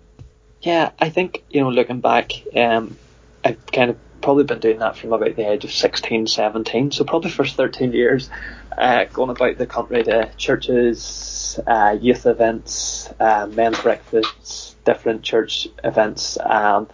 Yeah, 0.62 0.90
I 0.98 1.10
think, 1.10 1.44
you 1.50 1.60
know, 1.60 1.70
looking 1.70 2.00
back, 2.00 2.32
um, 2.54 2.96
I've 3.44 3.66
kind 3.66 3.90
of 3.90 3.98
probably 4.26 4.42
been 4.42 4.58
doing 4.58 4.80
that 4.80 4.96
from 4.96 5.12
about 5.12 5.36
the 5.36 5.48
age 5.48 5.64
of 5.64 5.70
16, 5.70 6.26
17, 6.26 6.90
so 6.90 7.04
probably 7.04 7.30
for 7.30 7.46
13 7.46 7.92
years, 7.92 8.28
uh, 8.76 9.04
going 9.04 9.30
about 9.30 9.56
the 9.56 9.66
country 9.66 10.02
to 10.02 10.28
churches, 10.36 11.60
uh, 11.64 11.96
youth 12.00 12.26
events, 12.26 13.08
uh, 13.20 13.46
men's 13.46 13.78
breakfasts, 13.78 14.74
different 14.84 15.22
church 15.22 15.68
events 15.84 16.38
um, 16.44 16.88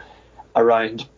around 0.55 1.09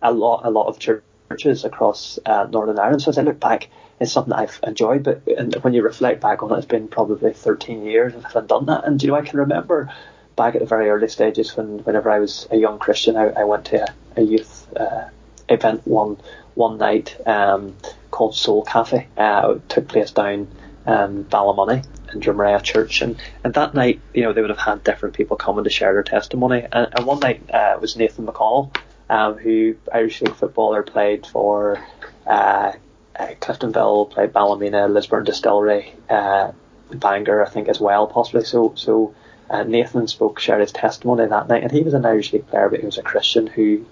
a 0.00 0.12
lot, 0.12 0.42
a 0.44 0.50
lot 0.50 0.68
of 0.68 0.78
churches 0.78 1.64
across 1.64 2.20
uh, 2.24 2.46
Northern 2.52 2.78
Ireland. 2.78 3.02
So 3.02 3.08
as 3.08 3.18
I 3.18 3.22
look 3.22 3.40
back, 3.40 3.68
it's 3.98 4.12
something 4.12 4.32
I've 4.32 4.60
enjoyed, 4.64 5.02
but 5.02 5.22
when 5.64 5.74
you 5.74 5.82
reflect 5.82 6.20
back 6.20 6.44
on 6.44 6.52
it, 6.52 6.58
it's 6.58 6.66
been 6.66 6.86
probably 6.86 7.32
13 7.32 7.84
years 7.84 8.12
since 8.12 8.36
I've 8.36 8.46
done 8.46 8.66
that. 8.66 8.84
And 8.84 9.02
you 9.02 9.08
know, 9.08 9.16
I 9.16 9.22
can 9.22 9.40
remember 9.40 9.92
back 10.36 10.54
at 10.54 10.60
the 10.60 10.68
very 10.68 10.88
early 10.88 11.08
stages 11.08 11.56
when 11.56 11.80
whenever 11.80 12.12
I 12.12 12.20
was 12.20 12.46
a 12.52 12.56
young 12.56 12.78
Christian, 12.78 13.16
I, 13.16 13.30
I 13.30 13.42
went 13.42 13.64
to 13.66 13.82
a, 13.82 14.20
a 14.20 14.22
youth 14.22 14.68
uh, 14.76 15.08
event 15.48 15.86
one 15.86 16.18
one 16.54 16.78
night 16.78 17.16
um, 17.26 17.76
called 18.10 18.34
Soul 18.34 18.62
Cafe. 18.62 19.08
Uh, 19.16 19.54
it 19.56 19.68
took 19.68 19.88
place 19.88 20.12
down 20.12 20.48
um, 20.86 21.24
Ballymoney 21.24 21.84
in 22.12 22.20
Drumrea 22.20 22.62
Church, 22.62 23.02
and, 23.02 23.20
and 23.42 23.54
that 23.54 23.74
night, 23.74 24.00
you 24.12 24.22
know, 24.22 24.32
they 24.32 24.40
would 24.40 24.50
have 24.50 24.58
had 24.58 24.84
different 24.84 25.16
people 25.16 25.36
coming 25.36 25.64
to 25.64 25.70
share 25.70 25.92
their 25.92 26.02
testimony. 26.02 26.66
And, 26.70 26.88
and 26.96 27.06
one 27.06 27.20
night 27.20 27.50
uh, 27.50 27.76
was 27.80 27.96
Nathan 27.96 28.26
McConnell, 28.26 28.76
um, 29.10 29.36
who 29.36 29.76
Irish 29.92 30.22
League 30.22 30.36
footballer 30.36 30.82
played 30.82 31.26
for. 31.26 31.84
Uh, 32.26 32.72
uh, 33.16 33.28
Cliftonville, 33.40 34.10
played 34.10 34.32
Ballymena, 34.32 34.88
Lisburn 34.88 35.24
Distillery, 35.24 35.94
uh, 36.10 36.52
Bangor, 36.92 37.44
I 37.44 37.48
think 37.48 37.68
as 37.68 37.80
well, 37.80 38.06
possibly. 38.06 38.44
So, 38.44 38.74
so 38.76 39.14
uh, 39.48 39.62
Nathan 39.62 40.08
spoke, 40.08 40.40
shared 40.40 40.60
his 40.60 40.72
testimony 40.72 41.26
that 41.26 41.48
night, 41.48 41.62
and 41.62 41.72
he 41.72 41.82
was 41.82 41.94
an 41.94 42.04
Irish 42.04 42.32
League 42.32 42.46
player, 42.48 42.68
but 42.68 42.80
he 42.80 42.86
was 42.86 42.98
a 42.98 43.02
Christian 43.02 43.46
who 43.46 43.86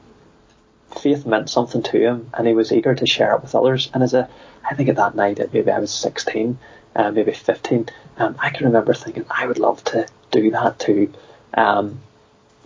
faith 0.95 1.26
meant 1.26 1.51
something 1.51 1.82
to 1.82 2.01
him, 2.01 2.30
and 2.34 2.47
he 2.47 2.55
was 2.55 2.72
eager 2.72 2.95
to 2.95 3.07
share 3.07 3.34
it 3.34 3.43
with 3.43 3.55
others. 3.55 3.90
And 3.93 4.03
as 4.03 4.14
a, 4.14 4.28
I 4.68 4.74
think 4.74 4.88
at 4.88 4.97
that 4.97 5.14
night, 5.14 5.40
maybe 5.53 5.70
I 5.70 5.78
was 5.78 5.93
16, 5.93 6.59
uh, 6.97 7.11
maybe 7.11 7.32
15, 7.32 7.88
um, 8.18 8.36
I 8.38 8.51
can 8.51 8.66
remember 8.66 8.95
thinking 8.95 9.24
I 9.30 9.47
would 9.47 9.59
love 9.59 9.82
to 9.84 10.07
do 10.30 10.51
that 10.51 10.78
too, 10.78 11.12
um, 11.55 12.01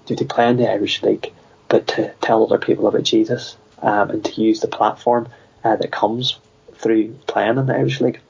to, 0.06 0.16
to 0.16 0.24
play 0.24 0.48
in 0.48 0.56
the 0.56 0.70
Irish 0.70 1.02
League, 1.02 1.32
but 1.68 1.86
to 1.88 2.12
tell 2.20 2.44
other 2.44 2.58
people 2.58 2.86
about 2.86 3.02
Jesus 3.02 3.56
um, 3.82 4.10
and 4.10 4.24
to 4.24 4.42
use 4.42 4.60
the 4.60 4.68
platform 4.68 5.28
uh, 5.64 5.76
that 5.76 5.90
comes 5.90 6.38
through 6.74 7.14
playing 7.26 7.58
in 7.58 7.66
the 7.66 7.74
Irish 7.74 8.00
League. 8.00 8.20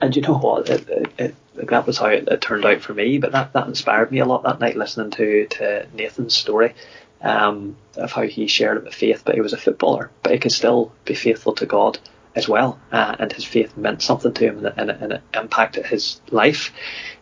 And 0.00 0.14
you 0.14 0.22
know 0.22 0.38
what? 0.38 0.68
It, 0.68 0.88
it, 0.88 1.12
it, 1.18 1.34
that 1.68 1.86
was 1.86 1.98
how 1.98 2.06
it, 2.06 2.26
it, 2.28 2.40
turned 2.40 2.64
out 2.64 2.80
for 2.80 2.94
me. 2.94 3.18
But 3.18 3.32
that, 3.32 3.52
that 3.52 3.66
inspired 3.66 4.10
me 4.10 4.20
a 4.20 4.24
lot 4.24 4.42
that 4.44 4.60
night 4.60 4.76
listening 4.76 5.10
to, 5.12 5.46
to 5.46 5.86
Nathan's 5.94 6.34
story 6.34 6.74
um, 7.22 7.76
of 7.96 8.12
how 8.12 8.22
he 8.22 8.46
shared 8.46 8.84
with 8.84 8.94
faith. 8.94 9.22
But 9.24 9.34
he 9.34 9.40
was 9.40 9.52
a 9.52 9.58
footballer, 9.58 10.10
but 10.22 10.32
he 10.32 10.38
could 10.38 10.52
still 10.52 10.92
be 11.04 11.14
faithful 11.14 11.54
to 11.54 11.66
God 11.66 11.98
as 12.34 12.48
well. 12.48 12.78
Uh, 12.90 13.16
and 13.18 13.32
his 13.32 13.44
faith 13.44 13.76
meant 13.76 14.02
something 14.02 14.32
to 14.32 14.44
him 14.44 14.64
and, 14.64 14.78
and, 14.78 14.90
and 14.90 15.12
it 15.12 15.22
impacted 15.34 15.86
his 15.86 16.20
life. 16.30 16.72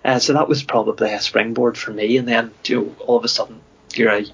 Uh, 0.04 0.18
so 0.18 0.32
that 0.34 0.48
was 0.48 0.62
probably 0.62 1.12
a 1.12 1.20
springboard 1.20 1.76
for 1.76 1.92
me. 1.92 2.16
And 2.16 2.28
then 2.28 2.52
you 2.64 2.80
know, 2.80 2.96
all 3.06 3.16
of 3.16 3.24
a 3.24 3.28
sudden, 3.28 3.60
you're 3.94 4.12
a 4.12 4.24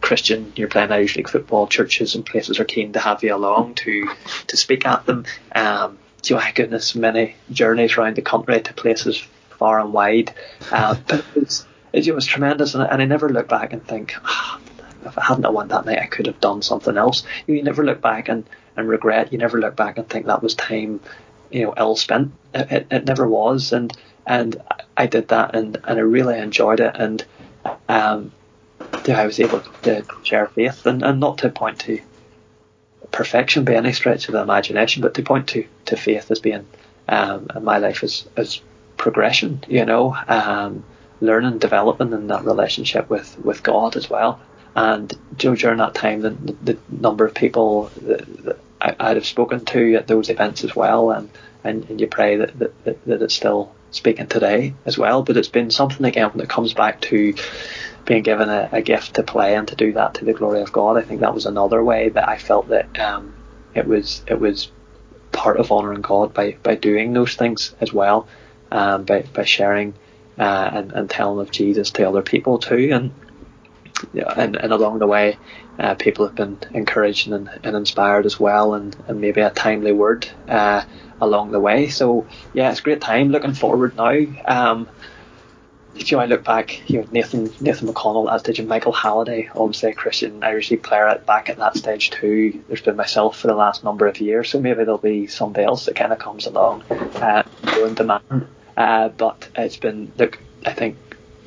Christian, 0.00 0.52
you're 0.56 0.68
playing 0.68 0.92
Irish 0.92 1.16
League 1.16 1.28
football, 1.28 1.66
churches 1.66 2.14
and 2.14 2.26
places 2.26 2.58
are 2.58 2.64
keen 2.64 2.92
to 2.92 2.98
have 2.98 3.22
you 3.22 3.34
along 3.34 3.74
to 3.76 4.10
to 4.48 4.56
speak 4.56 4.86
at 4.86 5.06
them. 5.06 5.24
Um, 5.54 5.98
know, 6.30 6.36
my 6.36 6.52
goodness, 6.52 6.94
many 6.94 7.36
journeys 7.50 7.96
around 7.96 8.16
the 8.16 8.22
country 8.22 8.60
to 8.60 8.74
places 8.74 9.18
far 9.58 9.80
and 9.80 9.92
wide. 9.92 10.34
Uh, 10.70 10.96
but 11.06 11.24
it 11.34 11.40
was, 11.40 11.66
it 11.92 12.14
was 12.14 12.26
tremendous, 12.26 12.74
and, 12.74 12.82
and 12.82 13.02
I 13.02 13.04
never 13.04 13.28
look 13.28 13.48
back 13.48 13.72
and 13.72 13.86
think, 13.86 14.14
oh, 14.24 14.60
if 15.06 15.18
I 15.18 15.24
hadn't 15.24 15.52
went 15.52 15.70
that 15.70 15.86
night, 15.86 15.98
I 15.98 16.06
could 16.06 16.26
have 16.26 16.40
done 16.40 16.62
something 16.62 16.96
else. 16.96 17.24
You, 17.46 17.62
never 17.62 17.84
look 17.84 18.00
back 18.00 18.28
and, 18.28 18.44
and 18.76 18.88
regret. 18.88 19.32
You 19.32 19.38
never 19.38 19.58
look 19.58 19.76
back 19.76 19.98
and 19.98 20.08
think 20.08 20.26
that 20.26 20.42
was 20.42 20.54
time, 20.54 21.00
you 21.50 21.64
know, 21.64 21.74
ill 21.76 21.96
spent. 21.96 22.32
It, 22.54 22.72
it, 22.72 22.86
it 22.90 23.04
never 23.06 23.28
was, 23.28 23.72
and 23.72 23.92
and 24.26 24.60
I 24.96 25.06
did 25.06 25.28
that, 25.28 25.54
and, 25.54 25.76
and 25.84 25.98
I 25.98 26.02
really 26.02 26.38
enjoyed 26.38 26.80
it, 26.80 26.94
and 26.94 27.24
um, 27.88 28.32
I 29.06 29.26
was 29.26 29.38
able 29.38 29.60
to 29.82 30.04
share 30.22 30.46
faith, 30.46 30.86
and, 30.86 31.02
and 31.02 31.20
not 31.20 31.38
to 31.38 31.50
point 31.50 31.80
to 31.80 32.00
perfection 33.10 33.64
by 33.64 33.74
any 33.74 33.92
stretch 33.92 34.28
of 34.28 34.32
the 34.32 34.40
imagination, 34.40 35.02
but 35.02 35.14
to 35.14 35.22
point 35.22 35.48
to, 35.48 35.66
to 35.86 35.96
faith 35.96 36.30
as 36.30 36.40
being 36.40 36.66
um, 37.08 37.48
my 37.62 37.78
life 37.78 38.02
as, 38.02 38.26
as 38.36 38.60
progression, 38.96 39.62
you 39.68 39.84
know, 39.84 40.16
um, 40.26 40.84
learning, 41.20 41.58
developing 41.58 42.12
in 42.12 42.26
that 42.28 42.44
relationship 42.44 43.08
with, 43.08 43.38
with 43.38 43.62
God 43.62 43.96
as 43.96 44.08
well. 44.10 44.40
And 44.74 45.12
you 45.38 45.50
know, 45.50 45.56
during 45.56 45.78
that 45.78 45.94
time, 45.94 46.20
the, 46.20 46.30
the 46.30 46.78
number 46.88 47.24
of 47.24 47.34
people 47.34 47.90
that, 48.02 48.44
that 48.44 48.58
I, 48.80 48.96
I'd 48.98 49.16
have 49.16 49.26
spoken 49.26 49.64
to 49.66 49.94
at 49.94 50.06
those 50.06 50.30
events 50.30 50.64
as 50.64 50.74
well, 50.74 51.10
and, 51.10 51.30
and, 51.62 51.88
and 51.88 52.00
you 52.00 52.06
pray 52.06 52.36
that, 52.36 52.58
that, 52.58 53.04
that 53.06 53.22
it's 53.22 53.34
still 53.34 53.72
speaking 53.92 54.26
today 54.26 54.74
as 54.84 54.98
well. 54.98 55.22
But 55.22 55.36
it's 55.36 55.48
been 55.48 55.70
something 55.70 56.04
again 56.04 56.32
it 56.34 56.48
comes 56.48 56.74
back 56.74 57.00
to 57.02 57.34
being 58.04 58.22
given 58.22 58.50
a, 58.50 58.68
a, 58.72 58.82
gift 58.82 59.14
to 59.14 59.22
play 59.22 59.54
and 59.54 59.66
to 59.68 59.76
do 59.76 59.92
that 59.94 60.14
to 60.14 60.24
the 60.24 60.34
glory 60.34 60.60
of 60.60 60.72
God. 60.72 60.98
I 60.98 61.02
think 61.02 61.20
that 61.20 61.34
was 61.34 61.46
another 61.46 61.82
way 61.82 62.10
that 62.10 62.28
I 62.28 62.36
felt 62.36 62.68
that 62.68 62.98
um, 63.00 63.34
it 63.74 63.86
was 63.86 64.22
it 64.26 64.38
was 64.38 64.70
part 65.32 65.58
of 65.58 65.72
honouring 65.72 66.02
God 66.02 66.34
by, 66.34 66.56
by 66.62 66.74
doing 66.74 67.12
those 67.12 67.34
things 67.34 67.74
as 67.80 67.92
well, 67.92 68.28
um, 68.70 69.04
by 69.04 69.22
by 69.22 69.44
sharing 69.44 69.94
uh, 70.38 70.70
and, 70.72 70.92
and 70.92 71.08
telling 71.08 71.40
of 71.40 71.50
Jesus 71.50 71.90
to 71.92 72.08
other 72.08 72.22
people 72.22 72.58
too, 72.58 72.90
and 72.92 73.12
and, 74.14 74.56
and 74.56 74.72
along 74.72 74.98
the 74.98 75.06
way, 75.06 75.38
uh, 75.78 75.94
people 75.94 76.26
have 76.26 76.34
been 76.34 76.58
encouraged 76.72 77.28
and, 77.28 77.48
and 77.62 77.76
inspired 77.76 78.26
as 78.26 78.38
well, 78.38 78.74
and, 78.74 78.96
and 79.08 79.20
maybe 79.20 79.40
a 79.40 79.50
timely 79.50 79.92
word 79.92 80.28
uh, 80.48 80.84
along 81.20 81.52
the 81.52 81.60
way. 81.60 81.88
So 81.88 82.26
yeah, 82.52 82.70
it's 82.70 82.80
a 82.80 82.82
great 82.82 83.00
time. 83.00 83.30
Looking 83.30 83.54
forward 83.54 83.96
now. 83.96 84.16
Um, 84.46 84.88
if 85.96 86.10
you 86.10 86.18
I 86.18 86.26
look 86.26 86.42
back, 86.42 86.90
you 86.90 87.00
know, 87.00 87.08
Nathan 87.12 87.52
Nathan 87.60 87.86
McConnell, 87.86 88.32
as 88.32 88.42
did 88.42 88.58
you 88.58 88.64
Michael 88.64 88.92
Halliday, 88.92 89.48
obviously 89.54 89.90
a 89.90 89.94
Christian 89.94 90.42
Irish 90.42 90.72
player 90.82 91.06
at, 91.06 91.24
back 91.24 91.48
at 91.48 91.58
that 91.58 91.76
stage 91.76 92.10
too. 92.10 92.64
There's 92.66 92.80
been 92.80 92.96
myself 92.96 93.38
for 93.38 93.46
the 93.46 93.54
last 93.54 93.84
number 93.84 94.08
of 94.08 94.20
years, 94.20 94.50
so 94.50 94.60
maybe 94.60 94.82
there'll 94.82 94.98
be 94.98 95.28
somebody 95.28 95.64
else 95.64 95.86
that 95.86 95.94
kind 95.94 96.12
of 96.12 96.18
comes 96.18 96.46
along 96.46 96.82
uh, 96.82 97.44
in 97.84 97.94
demand 97.94 98.48
Uh, 98.76 99.08
but 99.08 99.48
it's 99.56 99.76
been 99.76 100.10
look, 100.18 100.38
I 100.66 100.72
think 100.72 100.96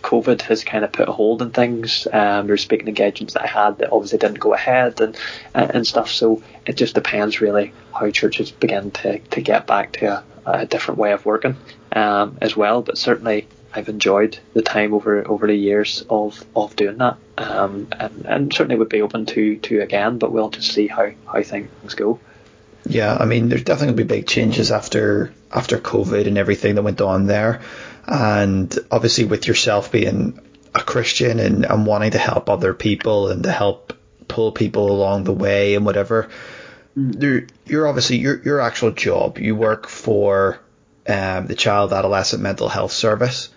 COVID 0.08 0.42
has 0.44 0.64
kind 0.64 0.86
of 0.86 0.94
put 0.94 1.10
a 1.10 1.12
hold 1.12 1.42
on 1.42 1.52
things. 1.52 2.08
Um, 2.12 2.48
there's 2.48 2.62
speaking 2.62 2.88
engagements 2.88 3.34
that 3.34 3.44
I 3.44 3.48
had 3.48 3.80
that 3.80 3.92
obviously 3.92 4.20
didn't 4.20 4.40
go 4.40 4.54
ahead 4.54 5.02
and 5.02 5.18
and 5.54 5.86
stuff. 5.86 6.10
So 6.10 6.42
it 6.66 6.78
just 6.78 6.96
depends 6.96 7.42
really 7.42 7.74
how 7.94 8.10
churches 8.12 8.50
begin 8.50 8.92
to, 8.92 9.20
to 9.20 9.42
get 9.42 9.68
back 9.68 9.92
to 9.94 10.06
a, 10.06 10.24
a 10.46 10.66
different 10.66 10.98
way 10.98 11.12
of 11.12 11.26
working 11.26 11.58
um, 11.92 12.38
as 12.42 12.56
well. 12.56 12.82
But 12.82 12.98
certainly 12.98 13.50
I've 13.74 13.90
enjoyed 13.90 14.40
the 14.54 14.62
time 14.62 14.94
over 14.94 15.28
over 15.28 15.46
the 15.46 15.56
years 15.56 16.06
of, 16.10 16.42
of 16.56 16.78
doing 16.78 17.00
that, 17.00 17.18
um, 17.38 17.90
and, 17.92 18.26
and 18.26 18.54
certainly 18.54 18.78
would 18.78 18.90
be 18.90 19.02
open 19.02 19.26
to 19.26 19.58
to 19.58 19.82
again. 19.82 20.20
But 20.20 20.32
we'll 20.32 20.50
just 20.50 20.72
see 20.72 20.88
how, 20.88 21.12
how 21.26 21.44
things 21.44 21.96
go. 21.96 22.20
Yeah, 22.86 23.18
I 23.20 23.26
mean, 23.26 23.50
there's 23.50 23.64
definitely 23.64 23.94
gonna 23.94 24.08
be 24.08 24.16
big 24.16 24.28
changes 24.28 24.72
after 24.72 25.34
after 25.52 25.78
COVID 25.78 26.28
and 26.28 26.38
everything 26.38 26.76
that 26.76 26.84
went 26.84 27.02
on 27.02 27.28
there, 27.28 27.62
and 28.08 28.78
obviously 28.90 29.26
with 29.26 29.48
yourself 29.48 29.92
being 29.92 30.40
a 30.74 30.80
Christian 30.82 31.40
and, 31.40 31.66
and 31.66 31.86
wanting 31.86 32.12
to 32.12 32.18
help 32.18 32.50
other 32.50 32.74
people 32.74 33.30
and 33.30 33.44
to 33.44 33.52
help 33.52 33.94
pull 34.28 34.52
people 34.52 34.92
along 34.92 35.24
the 35.24 35.34
way 35.34 35.76
and 35.76 35.86
whatever. 35.86 36.30
Mm. 36.98 37.50
You're 37.66 37.88
obviously 37.88 38.18
your 38.18 38.42
your 38.44 38.62
actual 38.62 38.92
job. 38.92 39.38
You 39.38 39.56
work 39.56 39.88
for 39.88 40.60
um, 41.08 41.48
the 41.48 41.56
Child 41.56 41.94
Adolescent 41.94 42.42
Mental 42.42 42.70
Health 42.70 42.92
Service. 42.92 43.50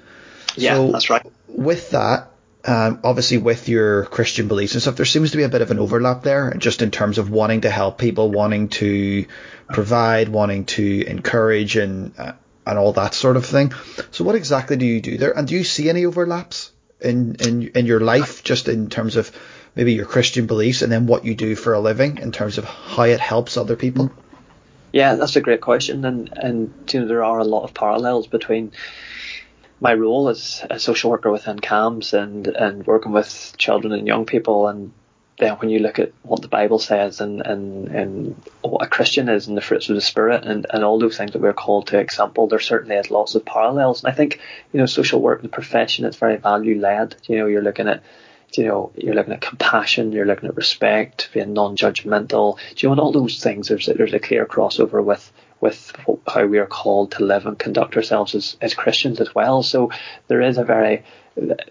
Yeah, 0.57 0.75
so 0.75 0.93
that's 0.93 1.11
right. 1.11 1.25
With 1.49 1.91
that, 1.91 2.31
um, 2.65 3.01
obviously 3.05 3.39
with 3.39 3.69
your 3.69 4.05
Christian 4.07 4.49
beliefs 4.49 4.75
and 4.75 4.83
stuff, 4.83 4.97
there 4.97 5.07
seems 5.07 5.31
to 5.31 5.37
be 5.37 5.45
a 5.45 5.49
bit 5.49 5.63
of 5.63 5.71
an 5.71 5.79
overlap 5.79 6.23
there, 6.23 6.53
just 6.59 6.83
in 6.83 6.91
terms 6.91 7.19
of 7.19 7.31
wanting 7.31 7.63
to 7.63 7.71
help 7.71 7.99
people, 7.99 8.31
wanting 8.31 8.69
to 8.69 9.27
provide, 9.69 10.29
wanting 10.29 10.65
to 10.67 11.05
encourage, 11.07 11.77
and 11.77 12.13
uh, 12.19 12.33
and 12.71 12.79
all 12.79 12.93
that 12.93 13.15
sort 13.15 13.37
of 13.37 13.45
thing. 13.45 13.73
So, 14.13 14.25
what 14.25 14.37
exactly 14.37 14.77
do 14.77 14.87
you 14.87 15.01
do 15.01 15.19
there, 15.19 15.37
and 15.37 15.47
do 15.47 15.55
you 15.55 15.65
see 15.65 15.91
any 15.91 16.07
overlaps 16.07 16.71
in 17.01 17.37
in 17.37 17.69
in 17.75 17.87
your 17.87 18.01
life, 18.01 18.43
just 18.45 18.69
in 18.69 18.89
terms 18.89 19.17
of 19.17 19.31
maybe 19.75 19.93
your 19.93 20.07
Christian 20.07 20.47
beliefs, 20.47 20.83
and 20.83 20.91
then 20.91 21.07
what 21.07 21.25
you 21.25 21.35
do 21.35 21.57
for 21.57 21.75
a 21.75 21.81
living, 21.81 22.19
in 22.19 22.33
terms 22.33 22.59
of 22.59 22.65
how 22.65 23.03
it 23.03 23.21
helps 23.21 23.57
other 23.57 23.77
people? 23.77 24.11
Yeah, 24.93 25.17
that's 25.17 25.37
a 25.37 25.41
great 25.41 25.61
question, 25.61 26.05
and 26.05 26.31
and 26.37 26.73
you 26.93 27.01
know 27.01 27.07
there 27.07 27.25
are 27.25 27.41
a 27.41 27.45
lot 27.45 27.65
of 27.65 27.75
parallels 27.75 28.27
between 28.27 28.73
my 29.81 29.95
role 29.95 30.29
as 30.29 30.65
a 30.69 30.79
social 30.79 31.11
worker 31.11 31.31
within 31.31 31.59
CAMHS 31.59 32.13
and, 32.13 32.47
and 32.47 32.87
working 32.87 33.13
with 33.13 33.55
children 33.57 33.95
and 33.95 34.07
young 34.07 34.27
people 34.27 34.69
and 34.69 34.93
then 35.41 35.55
when 35.55 35.71
you 35.71 35.81
look 35.81 35.99
at 35.99 36.13
what 36.23 36.43
the 36.43 36.49
Bible 36.49 36.79
says 36.79 37.21
and, 37.21 37.41
and, 37.41 37.89
and 37.89 38.43
what 38.61 38.85
a 38.85 38.89
Christian 38.89 39.29
is 39.29 39.49
and 39.49 39.57
the 39.57 39.63
fruits 39.63 39.89
of 39.89 39.95
the 39.95 40.01
Spirit 40.01 40.45
and, 40.45 40.67
and 40.71 40.85
all 40.85 40.99
those 40.99 41.17
things 41.17 41.33
that 41.33 41.41
we're 41.41 41.53
called 41.53 41.89
to 41.89 41.99
example, 41.99 42.47
there 42.47 42.61
certainly 42.61 42.97
is 42.97 43.11
lots 43.11 43.35
of 43.35 43.45
parallels. 43.45 44.05
And 44.05 44.13
I 44.13 44.15
think, 44.15 44.39
you 44.73 44.79
know, 44.79 44.87
social 44.87 45.21
work, 45.21 45.43
the 45.43 45.49
profession, 45.49 46.05
it's 46.05 46.19
very 46.19 46.37
value 46.37 46.79
led. 46.79 47.17
You 47.27 47.39
know, 47.39 47.47
you're 47.47 47.63
looking 47.63 47.89
at 47.89 48.03
you 48.57 48.67
know, 48.67 48.91
you're 48.97 49.15
looking 49.15 49.33
at 49.33 49.41
compassion, 49.41 50.11
you're 50.11 50.27
looking 50.27 50.49
at 50.49 50.57
respect, 50.57 51.31
being 51.33 51.53
non-judgmental. 51.53 52.59
Do 52.75 52.75
you 52.77 52.89
know, 52.89 52.93
and 52.95 53.01
all 53.01 53.13
those 53.13 53.41
things, 53.41 53.69
there's 53.69 53.87
there's 53.87 54.13
a 54.13 54.19
clear 54.19 54.45
crossover 54.45 55.03
with 55.05 55.33
with 55.61 55.93
how 56.27 56.47
we 56.47 56.59
are 56.59 56.67
called 56.67 57.13
to 57.13 57.25
live 57.25 57.47
and 57.47 57.59
conduct 57.59 57.97
ourselves 57.97 58.35
as, 58.35 58.57
as 58.61 58.75
Christians 58.75 59.21
as 59.21 59.35
well. 59.35 59.63
So 59.63 59.91
there 60.29 60.41
is 60.41 60.59
a 60.59 60.65
very, 60.65 61.05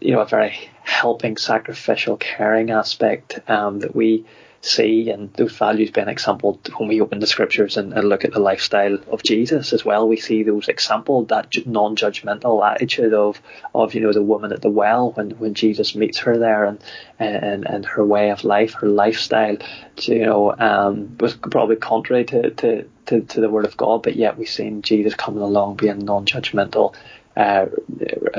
you 0.02 0.14
know, 0.14 0.22
a 0.22 0.26
very 0.26 0.56
helping, 0.84 1.38
sacrificial, 1.38 2.18
caring 2.18 2.72
aspect 2.72 3.40
um, 3.50 3.80
that 3.80 3.96
we 3.96 4.26
see 4.62 5.10
and 5.10 5.32
those 5.34 5.56
values 5.56 5.90
being 5.92 6.10
exampled 6.10 6.70
when 6.78 6.90
we 6.90 7.00
open 7.00 7.20
the 7.20 7.28
scriptures 7.28 7.78
and, 7.78 7.94
and, 7.94 8.10
look 8.10 8.26
at 8.26 8.34
the 8.34 8.40
lifestyle 8.40 8.98
of 9.10 9.24
Jesus 9.24 9.72
as 9.72 9.86
well. 9.86 10.08
We 10.08 10.18
see 10.18 10.44
those 10.44 10.68
exampled, 10.68 11.30
that 11.30 11.56
non-judgmental 11.66 12.70
attitude 12.70 13.14
of, 13.14 13.42
of, 13.74 13.94
you 13.94 14.02
know, 14.02 14.12
the 14.12 14.24
woman 14.24 14.52
at 14.52 14.62
the 14.62 14.70
well 14.70 15.12
when, 15.12 15.32
when 15.32 15.54
Jesus 15.54 15.96
meets 15.96 16.20
her 16.20 16.38
there 16.38 16.66
and, 16.66 16.84
and, 17.20 17.66
and 17.66 17.86
her 17.86 18.06
way 18.06 18.32
of 18.32 18.44
life, 18.44 18.74
her 18.76 18.88
lifestyle, 18.88 19.58
you 20.02 20.26
know, 20.26 20.54
um, 20.58 21.18
was 21.20 21.36
probably 21.36 21.78
contrary 21.78 22.26
to, 22.26 22.50
to, 22.52 22.90
to, 23.06 23.22
to 23.22 23.42
the 23.42 23.50
word 23.50 23.66
of 23.66 23.78
God, 23.78 24.04
but 24.04 24.16
yet 24.16 24.38
we've 24.38 24.50
seen 24.50 24.82
Jesus 24.82 25.14
coming 25.14 25.42
along 25.42 25.76
being 25.76 26.00
non-judgmental 26.00 26.96
uh, 27.40 27.68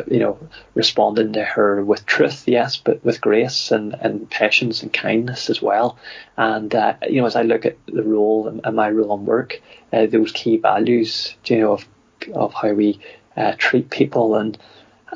you 0.08 0.18
know, 0.18 0.38
responding 0.74 1.32
to 1.32 1.42
her 1.42 1.82
with 1.82 2.04
truth, 2.04 2.46
yes, 2.46 2.76
but 2.76 3.02
with 3.02 3.18
grace 3.22 3.70
and, 3.70 3.94
and 3.94 4.28
patience 4.28 4.82
and 4.82 4.92
kindness 4.92 5.48
as 5.48 5.62
well. 5.62 5.96
And, 6.36 6.74
uh, 6.74 6.96
you 7.08 7.22
know, 7.22 7.26
as 7.26 7.34
I 7.34 7.42
look 7.42 7.64
at 7.64 7.78
the 7.86 8.02
role 8.02 8.46
and, 8.46 8.76
my 8.76 8.90
role 8.90 9.12
on 9.12 9.24
work, 9.24 9.58
uh, 9.90 10.04
those 10.04 10.32
key 10.32 10.58
values, 10.58 11.34
you 11.46 11.60
know, 11.60 11.72
of, 11.72 11.88
of 12.34 12.52
how 12.52 12.72
we 12.74 13.00
uh, 13.38 13.54
treat 13.56 13.88
people 13.88 14.36
and, 14.36 14.58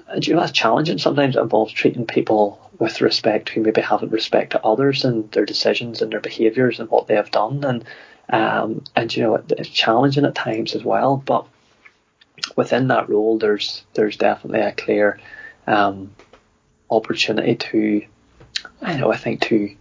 and, 0.09 0.27
you 0.27 0.33
know, 0.33 0.41
that's 0.41 0.53
challenging. 0.53 0.97
Sometimes 0.97 1.37
it 1.37 1.41
involves 1.41 1.75
treating 1.75 2.07
people 2.07 2.59
with 2.79 3.03
respect 3.03 3.51
who 3.51 3.61
maybe 3.61 3.83
haven't 3.83 4.13
respect 4.13 4.53
to 4.53 4.65
others 4.65 5.05
and 5.05 5.31
their 5.33 5.45
decisions 5.45 6.01
and 6.01 6.11
their 6.11 6.21
behaviours 6.21 6.81
and 6.81 6.89
what 6.89 7.07
they 7.07 7.17
have 7.17 7.31
done. 7.31 7.63
And, 7.65 7.85
um, 8.31 8.83
and, 8.97 9.15
you 9.15 9.25
know, 9.25 9.45
it's 9.51 9.69
challenging 9.69 10.25
at 10.25 10.35
times 10.35 10.75
as 10.75 10.83
well, 10.83 11.19
but 11.19 11.47
within 12.57 12.89
that 12.89 13.09
role, 13.09 13.39
there's 13.39 13.85
there's 13.95 14.17
definitely 14.17 14.61
a 14.61 14.73
clear 14.73 15.19
um, 15.67 16.15
opportunity 16.91 17.57
to, 17.57 18.07
I 18.83 18.97
know, 18.97 19.13
I 19.13 19.17
think 19.17 19.43
to 19.43 19.77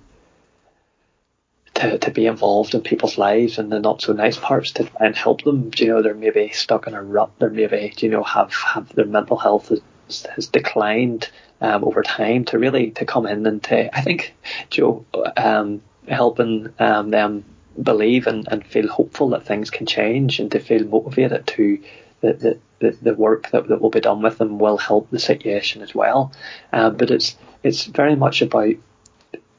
to, 1.75 1.97
to 1.97 2.11
be 2.11 2.27
involved 2.27 2.75
in 2.75 2.81
people's 2.81 3.17
lives 3.17 3.57
and 3.57 3.71
the 3.71 3.79
not 3.79 4.01
so 4.01 4.13
nice 4.13 4.37
parts 4.37 4.71
to 4.73 4.83
try 4.83 5.07
and 5.07 5.15
help 5.15 5.43
them. 5.43 5.69
Do 5.69 5.83
you 5.83 5.91
know, 5.91 6.01
they're 6.01 6.13
maybe 6.13 6.49
stuck 6.49 6.87
in 6.87 6.93
a 6.93 7.01
rut. 7.01 7.31
They're 7.39 7.49
maybe, 7.49 7.93
you 7.97 8.09
know, 8.09 8.23
have 8.23 8.53
have 8.53 8.93
their 8.93 9.05
mental 9.05 9.37
health 9.37 9.69
has, 9.69 9.81
has 10.35 10.47
declined 10.47 11.29
um, 11.61 11.83
over 11.83 12.03
time. 12.03 12.45
To 12.45 12.59
really 12.59 12.91
to 12.91 13.05
come 13.05 13.25
in 13.25 13.45
and 13.45 13.63
to, 13.63 13.95
I 13.95 14.01
think, 14.01 14.35
Joe, 14.69 15.05
um, 15.35 15.81
helping 16.07 16.73
um, 16.79 17.09
them 17.09 17.45
believe 17.81 18.27
and, 18.27 18.47
and 18.49 18.65
feel 18.65 18.87
hopeful 18.87 19.29
that 19.29 19.45
things 19.45 19.71
can 19.71 19.87
change 19.87 20.39
and 20.39 20.51
to 20.51 20.59
feel 20.59 20.85
motivated 20.85 21.47
to 21.47 21.79
the, 22.31 22.59
the, 22.79 22.97
the 23.01 23.13
work 23.13 23.49
that, 23.51 23.67
that 23.67 23.81
will 23.81 23.89
be 23.89 23.99
done 23.99 24.21
with 24.21 24.37
them 24.37 24.57
will 24.59 24.77
help 24.77 25.09
the 25.09 25.19
situation 25.19 25.81
as 25.81 25.93
well. 25.93 26.31
Um, 26.71 26.95
but 26.95 27.11
it's 27.11 27.35
it's 27.63 27.85
very 27.85 28.15
much 28.15 28.41
about 28.41 28.73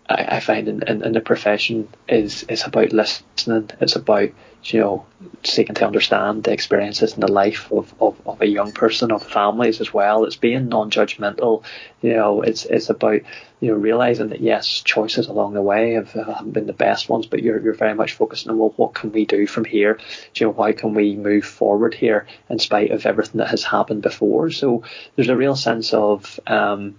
I, 0.09 0.37
I 0.37 0.41
find 0.41 0.69
in, 0.69 0.83
in, 0.83 1.03
in, 1.03 1.13
the 1.13 1.21
profession 1.21 1.89
is 2.09 2.43
is 2.45 2.65
about 2.65 2.93
listening. 2.93 3.71
It's 3.81 3.97
about 3.97 4.31
you 4.65 4.81
know 4.81 5.07
seeking 5.43 5.75
to 5.77 5.87
understand 5.87 6.45
the 6.45 6.53
experiences 6.53 7.15
and 7.15 7.23
the 7.23 7.33
life 7.33 7.71
of, 7.73 7.95
of, 8.01 8.21
of 8.27 8.41
a 8.41 8.47
young 8.47 8.73
person, 8.73 9.13
of 9.13 9.23
families 9.23 9.81
as 9.81 9.93
well. 9.93 10.25
It's 10.25 10.37
being 10.37 10.69
non-judgmental. 10.69 11.65
You 12.03 12.15
know, 12.15 12.43
it's 12.43 12.67
it's 12.67 12.91
about 12.91 13.21
you 13.61 13.71
know 13.71 13.75
realizing 13.75 14.29
that 14.29 14.41
yes, 14.41 14.83
choices 14.83 15.29
along 15.29 15.55
the 15.55 15.63
way 15.63 15.95
have, 15.95 16.13
haven't 16.13 16.53
been 16.53 16.67
the 16.67 16.75
best 16.75 17.09
ones, 17.09 17.27
but 17.27 17.43
you're 17.43 17.61
you're 17.61 17.75
very 17.75 17.95
much 17.95 18.13
focusing 18.13 18.51
on 18.51 18.59
well, 18.59 18.75
what 18.77 18.95
can 18.95 19.11
we 19.11 19.25
do 19.25 19.47
from 19.47 19.65
here? 19.65 19.99
You 20.35 20.47
know, 20.47 20.53
how 20.53 20.73
can 20.73 20.95
we 20.95 21.17
move 21.17 21.47
forward 21.47 21.95
here 21.95 22.27
in 22.51 22.59
spite 22.59 22.91
of 22.91 23.07
everything 23.07 23.39
that 23.39 23.49
has 23.49 23.65
happened 23.65 24.03
before? 24.03 24.51
So 24.51 24.83
there's 25.17 25.31
a 25.31 25.37
real 25.37 25.57
sense 25.57 25.95
of 25.95 26.39
um, 26.47 26.97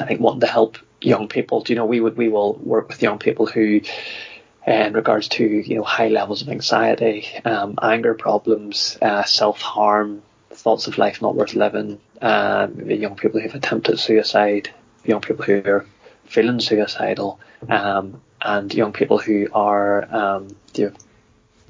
I 0.00 0.06
think 0.06 0.20
wanting 0.20 0.40
to 0.40 0.46
help 0.46 0.78
young 1.00 1.28
people. 1.28 1.60
Do 1.60 1.72
you 1.72 1.78
know 1.78 1.84
we 1.86 2.00
would 2.00 2.16
we 2.16 2.28
will 2.28 2.54
work 2.54 2.88
with 2.88 3.02
young 3.02 3.18
people 3.18 3.46
who 3.46 3.80
in 4.66 4.92
regards 4.94 5.28
to 5.28 5.44
you 5.44 5.76
know 5.76 5.82
high 5.82 6.08
levels 6.08 6.42
of 6.42 6.48
anxiety, 6.48 7.26
um, 7.44 7.78
anger 7.82 8.14
problems, 8.14 8.98
uh, 9.02 9.24
self 9.24 9.60
harm, 9.60 10.22
thoughts 10.50 10.86
of 10.86 10.98
life 10.98 11.20
not 11.20 11.34
worth 11.34 11.54
living, 11.54 12.00
um, 12.22 12.90
young 12.90 13.16
people 13.16 13.40
who've 13.40 13.54
attempted 13.54 13.98
suicide, 13.98 14.70
young 15.04 15.20
people 15.20 15.44
who 15.44 15.62
are 15.66 15.86
feeling 16.24 16.60
suicidal, 16.60 17.38
um, 17.68 18.20
and 18.40 18.72
young 18.72 18.92
people 18.92 19.18
who 19.18 19.48
are 19.52 20.14
um, 20.14 20.48
you 20.74 20.86
know, 20.86 20.92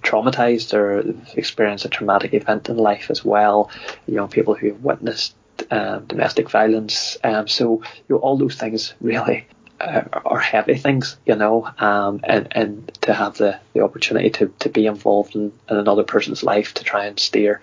traumatized 0.03 0.75
or 0.75 1.15
experienced 1.37 1.85
a 1.85 1.89
traumatic 1.89 2.35
event 2.35 2.69
in 2.69 2.77
life 2.77 3.11
as 3.11 3.25
well, 3.25 3.71
young 4.07 4.29
people 4.29 4.55
who 4.55 4.69
have 4.69 4.85
witnessed 4.85 5.35
um, 5.71 6.05
domestic 6.07 6.51
violence. 6.51 7.17
Um, 7.25 7.49
so 7.49 7.83
you 8.09 8.15
know, 8.15 8.17
all 8.17 8.37
those 8.37 8.57
things 8.57 8.95
really 9.01 9.47
uh, 9.81 10.03
are 10.25 10.39
heavy 10.39 10.77
things, 10.77 11.17
you 11.27 11.37
know, 11.37 11.69
um, 11.79 12.21
and 12.25 12.49
and 12.53 12.95
to 13.03 13.13
have 13.13 13.37
the, 13.37 13.59
the 13.73 13.81
opportunity 13.81 14.31
to, 14.31 14.53
to 14.61 14.69
be 14.69 14.87
involved 14.87 15.35
in, 15.35 15.53
in 15.69 15.77
another 15.77 16.05
person's 16.05 16.43
life 16.43 16.75
to 16.75 16.85
try 16.85 17.07
and 17.07 17.19
steer 17.19 17.61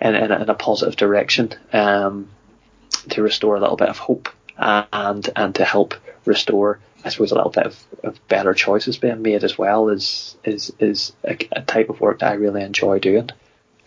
in, 0.00 0.14
in, 0.14 0.32
in 0.32 0.48
a 0.48 0.54
positive 0.54 0.96
direction, 0.96 1.52
um, 1.72 2.28
to 3.10 3.22
restore 3.22 3.56
a 3.56 3.60
little 3.60 3.76
bit 3.76 3.88
of 3.88 3.98
hope 3.98 4.28
and 4.56 5.30
and 5.34 5.54
to 5.56 5.64
help 5.64 5.94
restore, 6.24 6.78
I 7.04 7.08
suppose, 7.08 7.32
a 7.32 7.34
little 7.34 7.50
bit 7.50 7.66
of, 7.66 7.86
of 8.04 8.28
better 8.28 8.54
choices 8.54 8.98
being 8.98 9.22
made 9.22 9.44
as 9.44 9.58
well 9.58 9.88
is 9.88 10.36
is 10.44 10.72
is 10.78 11.12
a, 11.24 11.36
a, 11.52 11.62
type 11.62 11.88
of 11.88 12.00
work 12.00 12.20
that 12.20 12.32
I 12.32 12.34
really 12.34 12.62
enjoy 12.62 12.98
doing. 12.98 13.30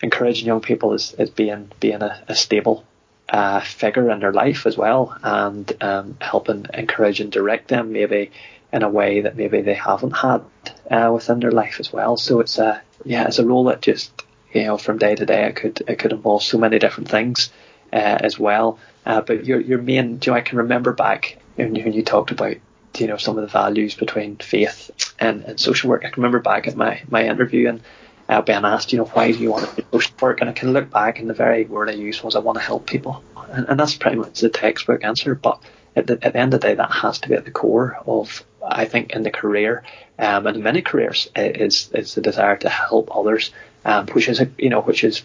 Encouraging 0.02 0.46
young 0.46 0.60
people 0.60 0.92
is, 0.92 1.14
is 1.18 1.30
being 1.30 1.72
being 1.80 2.02
a, 2.02 2.22
a 2.28 2.34
stable 2.34 2.84
uh, 3.28 3.60
figure 3.60 4.10
in 4.10 4.20
their 4.20 4.32
life 4.32 4.66
as 4.66 4.76
well, 4.76 5.16
and 5.22 5.72
um, 5.82 6.16
helping 6.20 6.66
encourage 6.72 7.20
and 7.20 7.32
direct 7.32 7.68
them 7.68 7.92
maybe 7.92 8.30
in 8.72 8.82
a 8.82 8.88
way 8.88 9.22
that 9.22 9.36
maybe 9.36 9.60
they 9.62 9.74
haven't 9.74 10.12
had 10.12 10.42
uh, 10.90 11.10
within 11.12 11.40
their 11.40 11.52
life 11.52 11.80
as 11.80 11.92
well. 11.92 12.16
So 12.16 12.40
it's 12.40 12.58
a 12.58 12.82
yeah, 13.04 13.26
it's 13.26 13.38
a 13.38 13.46
role 13.46 13.64
that 13.64 13.82
just 13.82 14.22
you 14.52 14.64
know, 14.64 14.78
from 14.78 14.98
day 14.98 15.14
to 15.14 15.26
day, 15.26 15.44
it 15.44 15.56
could 15.56 15.82
it 15.86 15.98
could 15.98 16.12
involve 16.12 16.42
so 16.42 16.58
many 16.58 16.78
different 16.78 17.10
things 17.10 17.50
uh, 17.92 18.18
as 18.20 18.38
well. 18.38 18.78
Uh, 19.04 19.20
but 19.20 19.44
your 19.44 19.60
your 19.60 19.82
main, 19.82 20.18
you 20.22 20.32
know, 20.32 20.36
I 20.36 20.40
can 20.40 20.58
remember 20.58 20.92
back 20.92 21.38
when 21.56 21.74
you, 21.74 21.84
when 21.84 21.92
you 21.92 22.02
talked 22.02 22.30
about 22.30 22.56
you 22.96 23.06
know 23.06 23.18
some 23.18 23.36
of 23.36 23.42
the 23.42 23.48
values 23.48 23.94
between 23.94 24.36
faith 24.36 24.90
and, 25.18 25.44
and 25.44 25.60
social 25.60 25.90
work. 25.90 26.04
I 26.04 26.10
can 26.10 26.22
remember 26.22 26.40
back 26.40 26.66
at 26.66 26.76
my 26.76 27.02
my 27.08 27.26
interview 27.26 27.68
and 27.68 27.82
uh, 28.28 28.42
being 28.42 28.64
asked, 28.64 28.92
you 28.92 28.98
know, 28.98 29.04
why 29.04 29.30
do 29.30 29.38
you 29.38 29.50
want 29.50 29.68
to 29.68 29.82
do 29.82 29.86
social 29.92 30.14
work? 30.20 30.40
And 30.40 30.50
I 30.50 30.52
can 30.52 30.72
look 30.72 30.90
back 30.90 31.18
and 31.18 31.30
the 31.30 31.34
very 31.34 31.64
word 31.64 31.88
I 31.88 31.92
used 31.92 32.22
was 32.22 32.34
I 32.34 32.40
want 32.40 32.58
to 32.58 32.64
help 32.64 32.86
people, 32.86 33.22
and, 33.50 33.68
and 33.68 33.78
that's 33.78 33.96
pretty 33.96 34.16
much 34.16 34.40
the 34.40 34.48
textbook 34.48 35.04
answer. 35.04 35.34
But 35.34 35.60
at 35.94 36.06
the, 36.06 36.18
at 36.22 36.32
the 36.32 36.38
end 36.38 36.54
of 36.54 36.60
the 36.60 36.68
day, 36.68 36.74
that 36.74 36.90
has 36.90 37.18
to 37.20 37.28
be 37.28 37.34
at 37.34 37.44
the 37.44 37.50
core 37.50 37.98
of 38.06 38.44
I 38.68 38.84
think 38.84 39.12
in 39.12 39.22
the 39.22 39.30
career 39.30 39.84
um, 40.18 40.46
and 40.46 40.56
in 40.56 40.62
many 40.62 40.82
careers 40.82 41.28
is 41.36 41.90
is 41.92 42.14
the 42.14 42.20
desire 42.20 42.56
to 42.58 42.68
help 42.68 43.14
others, 43.14 43.50
um, 43.84 44.06
which 44.08 44.28
is 44.28 44.42
you 44.58 44.70
know 44.70 44.80
which 44.80 45.04
is 45.04 45.22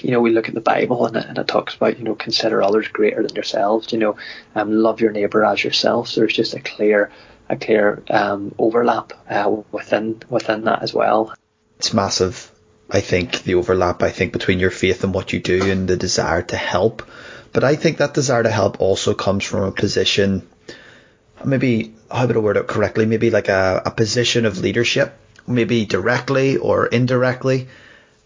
you 0.00 0.10
know 0.10 0.20
we 0.20 0.30
look 0.30 0.48
at 0.48 0.54
the 0.54 0.60
Bible 0.60 1.06
and 1.06 1.16
it, 1.16 1.26
and 1.26 1.38
it 1.38 1.48
talks 1.48 1.74
about 1.74 1.98
you 1.98 2.04
know 2.04 2.14
consider 2.14 2.62
others 2.62 2.88
greater 2.88 3.22
than 3.22 3.34
yourselves. 3.34 3.92
You 3.92 3.98
know, 3.98 4.16
um, 4.54 4.72
love 4.72 5.00
your 5.00 5.12
neighbour 5.12 5.44
as 5.44 5.62
yourself. 5.62 6.08
So 6.08 6.20
there's 6.20 6.34
just 6.34 6.54
a 6.54 6.60
clear 6.60 7.10
a 7.50 7.56
clear 7.56 8.02
um, 8.10 8.54
overlap 8.58 9.12
uh, 9.28 9.56
within 9.72 10.22
within 10.30 10.64
that 10.64 10.82
as 10.82 10.94
well. 10.94 11.34
It's 11.78 11.94
massive. 11.94 12.50
I 12.90 13.00
think 13.00 13.42
the 13.42 13.54
overlap. 13.56 14.02
I 14.02 14.10
think 14.10 14.32
between 14.32 14.60
your 14.60 14.70
faith 14.70 15.04
and 15.04 15.14
what 15.14 15.32
you 15.32 15.40
do 15.40 15.70
and 15.70 15.88
the 15.88 15.96
desire 15.96 16.42
to 16.42 16.56
help. 16.56 17.02
But 17.52 17.64
I 17.64 17.76
think 17.76 17.98
that 17.98 18.14
desire 18.14 18.42
to 18.42 18.50
help 18.50 18.80
also 18.80 19.14
comes 19.14 19.44
from 19.44 19.62
a 19.62 19.72
position 19.72 20.46
maybe 21.44 21.94
how 22.10 22.26
would 22.26 22.36
I 22.36 22.40
word 22.40 22.56
it 22.56 22.66
correctly? 22.66 23.06
Maybe 23.06 23.30
like 23.30 23.48
a, 23.48 23.82
a 23.84 23.90
position 23.90 24.46
of 24.46 24.58
leadership, 24.58 25.14
maybe 25.46 25.84
directly 25.84 26.56
or 26.56 26.86
indirectly. 26.86 27.68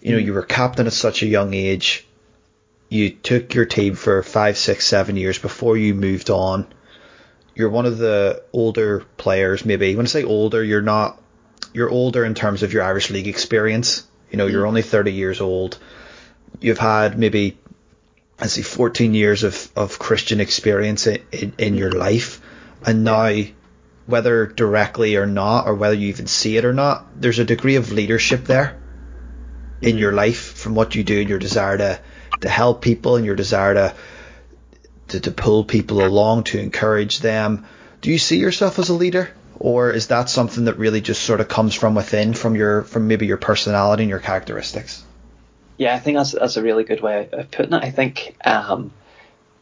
You 0.01 0.13
know, 0.13 0.19
you 0.19 0.33
were 0.33 0.43
captain 0.43 0.87
at 0.87 0.93
such 0.93 1.23
a 1.23 1.27
young 1.27 1.55
age. 1.55 2.07
You 2.89 3.11
took 3.11 3.55
your 3.55 3.65
team 3.65 3.95
for 3.95 4.23
five, 4.23 4.59
six, 4.59 4.87
seven 4.87 5.17
years 5.17 5.39
before 5.39 5.77
you 5.77 5.95
moved 5.95 6.31
on. 6.31 6.67
You're 7.55 7.71
one 7.71 7.87
of 7.87 7.99
the 7.99 8.43
older 8.53 9.05
players, 9.17 9.65
maybe. 9.65 9.95
When 9.95 10.07
I 10.07 10.09
say 10.09 10.25
older, 10.25 10.63
you're 10.63 10.83
not. 10.83 11.22
You're 11.73 11.91
older 11.91 12.25
in 12.25 12.35
terms 12.35 12.63
of 12.63 12.73
your 12.73 12.83
Irish 12.83 13.11
League 13.11 13.29
experience. 13.29 14.07
You 14.31 14.39
know, 14.39 14.47
you're 14.47 14.65
mm. 14.65 14.69
only 14.69 14.83
30 14.83 15.13
years 15.13 15.41
old. 15.41 15.79
You've 16.61 16.79
had 16.79 17.19
maybe, 17.19 17.59
I 18.39 18.47
see, 18.47 18.63
14 18.63 19.15
years 19.15 19.43
of, 19.43 19.71
of 19.77 19.99
Christian 19.99 20.41
experience 20.41 21.07
in, 21.07 21.23
in, 21.33 21.53
in 21.59 21.75
your 21.77 21.93
life 21.93 22.41
and 22.85 23.05
now, 23.05 23.33
whether 24.07 24.47
directly 24.47 25.17
or 25.17 25.27
not, 25.27 25.67
or 25.67 25.75
whether 25.75 25.95
you 25.95 26.09
even 26.09 26.27
see 26.27 26.57
it 26.57 26.65
or 26.65 26.73
not, 26.73 27.21
there's 27.21 27.39
a 27.39 27.45
degree 27.45 27.77
of 27.77 27.93
leadership 27.93 28.45
there 28.45 28.79
in 29.81 29.99
your 29.99 30.13
mm. 30.13 30.17
life 30.17 30.55
from 30.55 30.75
what 30.75 30.95
you 30.95 31.05
do 31.05 31.21
and 31.21 31.29
your 31.29 31.39
desire 31.39 31.79
to, 31.79 32.01
to 32.41 32.49
help 32.49 32.83
people 32.83 33.17
and 33.17 33.25
your 33.25 33.37
desire 33.37 33.75
to, 33.75 33.95
to, 35.09 35.21
to 35.21 35.31
pull 35.31 35.65
people 35.65 36.05
along, 36.05 36.45
to 36.45 36.59
encourage 36.59 37.21
them. 37.21 37.67
Do 38.01 38.11
you 38.11 38.19
see 38.19 38.39
yourself 38.39 38.79
as 38.79 38.89
a 38.89 38.95
leader? 38.95 39.31
Or 39.59 39.91
is 39.91 40.09
that 40.09 40.29
something 40.29 40.65
that 40.65 40.79
really 40.79 41.01
just 41.01 41.23
sort 41.23 41.41
of 41.41 41.49
comes 41.49 41.75
from 41.75 41.95
within, 41.95 42.35
from 42.35 42.57
your, 42.57 42.83
from 42.83 43.09
maybe 43.09 43.27
your 43.27 43.37
personality 43.37 44.03
and 44.03 44.11
your 44.11 44.19
characteristics? 44.19 45.05
Yeah, 45.79 45.95
I 45.95 45.99
think 45.99 46.19
that's 46.19 46.33
that's 46.33 46.57
a 46.57 46.63
really 46.63 46.85
good 46.85 47.01
way 47.01 47.29
of 47.33 47.51
putting 47.51 47.73
it. 47.73 47.83
I 47.83 47.91
think 47.91 48.37
um, 48.45 48.93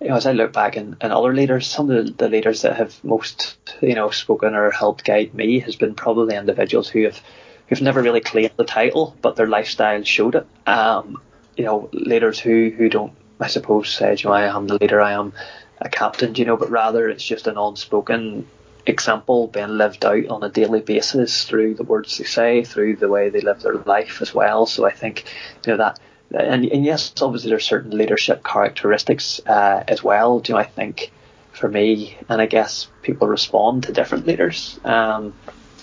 you 0.00 0.08
know, 0.08 0.16
as 0.16 0.26
I 0.26 0.32
look 0.32 0.52
back 0.52 0.76
and, 0.76 0.96
and 1.00 1.12
other 1.12 1.34
leaders, 1.34 1.66
some 1.66 1.90
of 1.90 2.06
the, 2.06 2.12
the, 2.12 2.28
leaders 2.28 2.62
that 2.62 2.76
have 2.76 3.02
most, 3.04 3.56
you 3.82 3.94
know, 3.94 4.10
spoken 4.10 4.54
or 4.54 4.70
helped 4.70 5.04
guide 5.04 5.34
me 5.34 5.60
has 5.60 5.76
been 5.76 5.94
probably 5.94 6.36
individuals 6.36 6.88
who 6.88 7.04
have 7.04 7.20
who've 7.68 7.82
never 7.82 8.02
really 8.02 8.20
claimed 8.20 8.52
the 8.56 8.64
title, 8.64 9.16
but 9.22 9.36
their 9.36 9.46
lifestyle 9.46 10.02
showed 10.02 10.34
it. 10.34 10.46
Um, 10.66 11.20
you 11.56 11.64
know, 11.64 11.90
leaders 11.92 12.40
who 12.40 12.70
who 12.70 12.88
don't, 12.88 13.12
I 13.38 13.48
suppose, 13.48 13.90
say, 13.90 14.16
you 14.18 14.28
know, 14.28 14.34
I 14.34 14.54
am 14.54 14.66
the 14.66 14.78
leader, 14.78 15.00
I 15.00 15.12
am 15.12 15.34
a 15.80 15.88
captain, 15.88 16.34
you 16.34 16.46
know, 16.46 16.56
but 16.56 16.70
rather 16.70 17.08
it's 17.08 17.24
just 17.24 17.46
an 17.46 17.58
unspoken 17.58 18.46
example 18.86 19.47
being 19.48 19.69
lived 19.69 20.05
out 20.05 20.27
on 20.28 20.43
a 20.43 20.48
daily 20.48 20.81
basis 20.81 21.44
through 21.44 21.74
the 21.74 21.85
words 21.85 22.19
they 22.19 22.24
say, 22.24 22.65
through 22.65 22.97
the 22.97 23.09
way 23.09 23.28
they 23.28 23.40
live 23.40 23.62
their 23.62 23.74
life 23.74 24.23
as 24.23 24.35
well. 24.35 24.66
So 24.66 24.86
I 24.86 24.93
think, 24.93 25.24
you 25.66 25.73
know, 25.73 25.77
that 25.78 26.01
and, 26.32 26.65
and 26.65 26.85
yes, 26.85 27.12
obviously 27.20 27.51
there's 27.51 27.65
certain 27.65 27.90
leadership 27.90 28.44
characteristics 28.44 29.40
uh, 29.47 29.82
as 29.89 30.02
well. 30.02 30.40
Do 30.40 30.52
you 30.52 30.55
know, 30.55 30.61
I 30.61 30.66
think 30.66 31.11
for 31.52 31.69
me, 31.69 32.16
and 32.28 32.40
I 32.40 32.47
guess 32.47 32.89
people 33.02 33.27
respond 33.27 33.85
to 33.85 33.93
different 33.93 34.27
leaders, 34.27 34.78
um, 34.85 35.35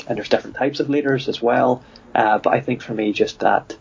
and 0.07 0.17
there's 0.17 0.29
different 0.29 0.55
types 0.55 0.79
of 0.79 0.89
leaders 0.89 1.27
as 1.27 1.41
well. 1.41 1.83
Uh, 2.15 2.37
but 2.37 2.53
I 2.53 2.61
think 2.61 2.81
for 2.81 2.93
me, 2.93 3.11
just 3.11 3.39
that, 3.39 3.75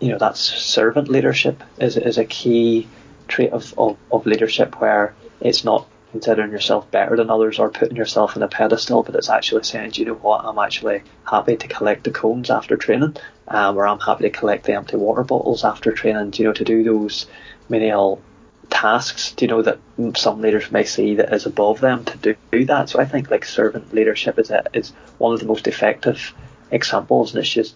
you 0.00 0.08
know, 0.08 0.18
that 0.18 0.36
servant 0.36 1.08
leadership 1.08 1.62
is 1.78 1.96
is 1.96 2.18
a 2.18 2.24
key 2.24 2.88
trait 3.26 3.52
of, 3.52 3.74
of, 3.76 3.96
of 4.12 4.26
leadership 4.26 4.80
where 4.80 5.14
it's 5.40 5.64
not 5.64 5.88
considering 6.14 6.52
yourself 6.52 6.88
better 6.92 7.16
than 7.16 7.28
others 7.28 7.58
or 7.58 7.68
putting 7.68 7.96
yourself 7.96 8.36
on 8.36 8.42
a 8.44 8.46
pedestal, 8.46 9.02
but 9.02 9.16
it's 9.16 9.28
actually 9.28 9.64
saying, 9.64 9.90
you 9.94 10.04
know 10.04 10.14
what, 10.14 10.44
I'm 10.44 10.60
actually 10.60 11.02
happy 11.28 11.56
to 11.56 11.66
collect 11.66 12.04
the 12.04 12.12
cones 12.12 12.50
after 12.50 12.76
training, 12.76 13.16
um, 13.48 13.76
or 13.76 13.84
I'm 13.84 13.98
happy 13.98 14.22
to 14.22 14.30
collect 14.30 14.62
the 14.62 14.74
empty 14.74 14.96
water 14.96 15.24
bottles 15.24 15.64
after 15.64 15.90
training, 15.90 16.32
you 16.36 16.44
know, 16.44 16.52
to 16.52 16.62
do 16.62 16.84
those 16.84 17.26
menial 17.68 18.22
tasks, 18.70 19.34
you 19.40 19.48
know, 19.48 19.62
that 19.62 19.80
some 20.14 20.40
leaders 20.40 20.70
may 20.70 20.84
see 20.84 21.16
that 21.16 21.34
is 21.34 21.46
above 21.46 21.80
them 21.80 22.04
to 22.04 22.16
do, 22.18 22.36
do 22.52 22.64
that. 22.66 22.90
So 22.90 23.00
I 23.00 23.06
think 23.06 23.28
like 23.28 23.44
servant 23.44 23.92
leadership 23.92 24.38
is, 24.38 24.52
a, 24.52 24.62
is 24.72 24.90
one 25.18 25.34
of 25.34 25.40
the 25.40 25.46
most 25.46 25.66
effective 25.66 26.32
examples, 26.70 27.34
and 27.34 27.40
it's 27.40 27.52
just 27.52 27.74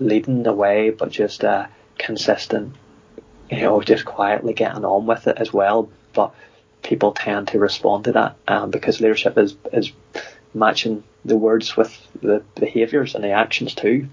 leading 0.00 0.42
the 0.42 0.52
way, 0.52 0.90
but 0.90 1.12
just 1.12 1.44
uh, 1.44 1.68
consistent, 1.96 2.74
you 3.48 3.60
know, 3.60 3.80
just 3.82 4.04
quietly 4.04 4.52
getting 4.52 4.84
on 4.84 5.06
with 5.06 5.28
it 5.28 5.36
as 5.38 5.52
well. 5.52 5.88
But 6.12 6.34
people 6.82 7.12
tend 7.12 7.48
to 7.48 7.58
respond 7.58 8.04
to 8.04 8.12
that 8.12 8.36
um, 8.46 8.70
because 8.70 9.00
leadership 9.00 9.36
is 9.38 9.56
is 9.72 9.92
matching 10.54 11.04
the 11.24 11.36
words 11.36 11.76
with 11.76 11.96
the 12.22 12.42
behaviours 12.54 13.14
and 13.14 13.22
the 13.22 13.30
actions 13.30 13.74
too. 13.74 14.08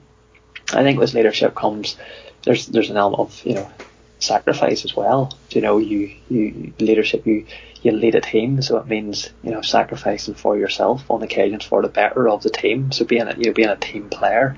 I 0.73 0.83
think 0.83 0.99
with 0.99 1.13
leadership 1.13 1.55
comes 1.55 1.97
there's 2.43 2.67
there's 2.67 2.89
an 2.89 2.97
element 2.97 3.19
of 3.19 3.45
you 3.45 3.55
know 3.55 3.71
sacrifice 4.19 4.85
as 4.85 4.95
well. 4.95 5.37
You 5.49 5.61
know, 5.61 5.77
you 5.77 6.15
you 6.29 6.73
leadership 6.79 7.25
you 7.25 7.45
you 7.81 7.91
lead 7.91 8.15
a 8.15 8.21
team, 8.21 8.61
so 8.61 8.77
it 8.77 8.87
means 8.87 9.29
you 9.43 9.51
know 9.51 9.61
sacrificing 9.61 10.35
for 10.35 10.57
yourself 10.57 11.09
on 11.09 11.21
occasions 11.21 11.65
for 11.65 11.81
the 11.81 11.89
better 11.89 12.29
of 12.29 12.43
the 12.43 12.49
team. 12.49 12.91
So 12.91 13.05
being 13.05 13.27
a 13.27 13.35
you 13.37 13.45
know 13.45 13.53
being 13.53 13.69
a 13.69 13.75
team 13.75 14.09
player 14.09 14.57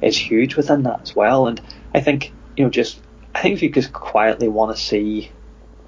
is 0.00 0.16
huge 0.16 0.56
within 0.56 0.82
that 0.84 1.02
as 1.02 1.14
well. 1.14 1.46
And 1.46 1.60
I 1.94 2.00
think 2.00 2.32
you 2.56 2.64
know 2.64 2.70
just 2.70 3.00
I 3.34 3.42
think 3.42 3.54
if 3.54 3.62
you 3.62 3.70
just 3.70 3.92
quietly 3.92 4.48
want 4.48 4.76
to 4.76 4.82
see 4.82 5.30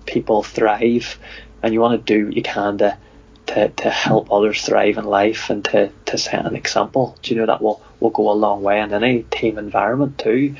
people 0.06 0.42
thrive 0.42 1.18
and 1.62 1.72
you 1.72 1.80
want 1.80 2.04
to 2.04 2.14
do 2.14 2.26
what 2.26 2.36
you 2.36 2.42
can 2.42 2.78
to 2.78 2.98
to, 3.46 3.68
to 3.70 3.90
help 3.90 4.30
others 4.30 4.62
thrive 4.62 4.98
in 4.98 5.04
life 5.04 5.48
and 5.48 5.64
to, 5.64 5.90
to 6.04 6.18
set 6.18 6.44
an 6.44 6.54
example. 6.54 7.16
Do 7.22 7.34
you 7.34 7.40
know 7.40 7.46
that 7.46 7.62
will 7.62 7.82
will 7.98 8.10
go 8.10 8.30
a 8.30 8.32
long 8.32 8.62
way 8.62 8.80
in 8.80 8.92
any 8.92 9.22
team 9.24 9.58
environment 9.58 10.18
too? 10.18 10.54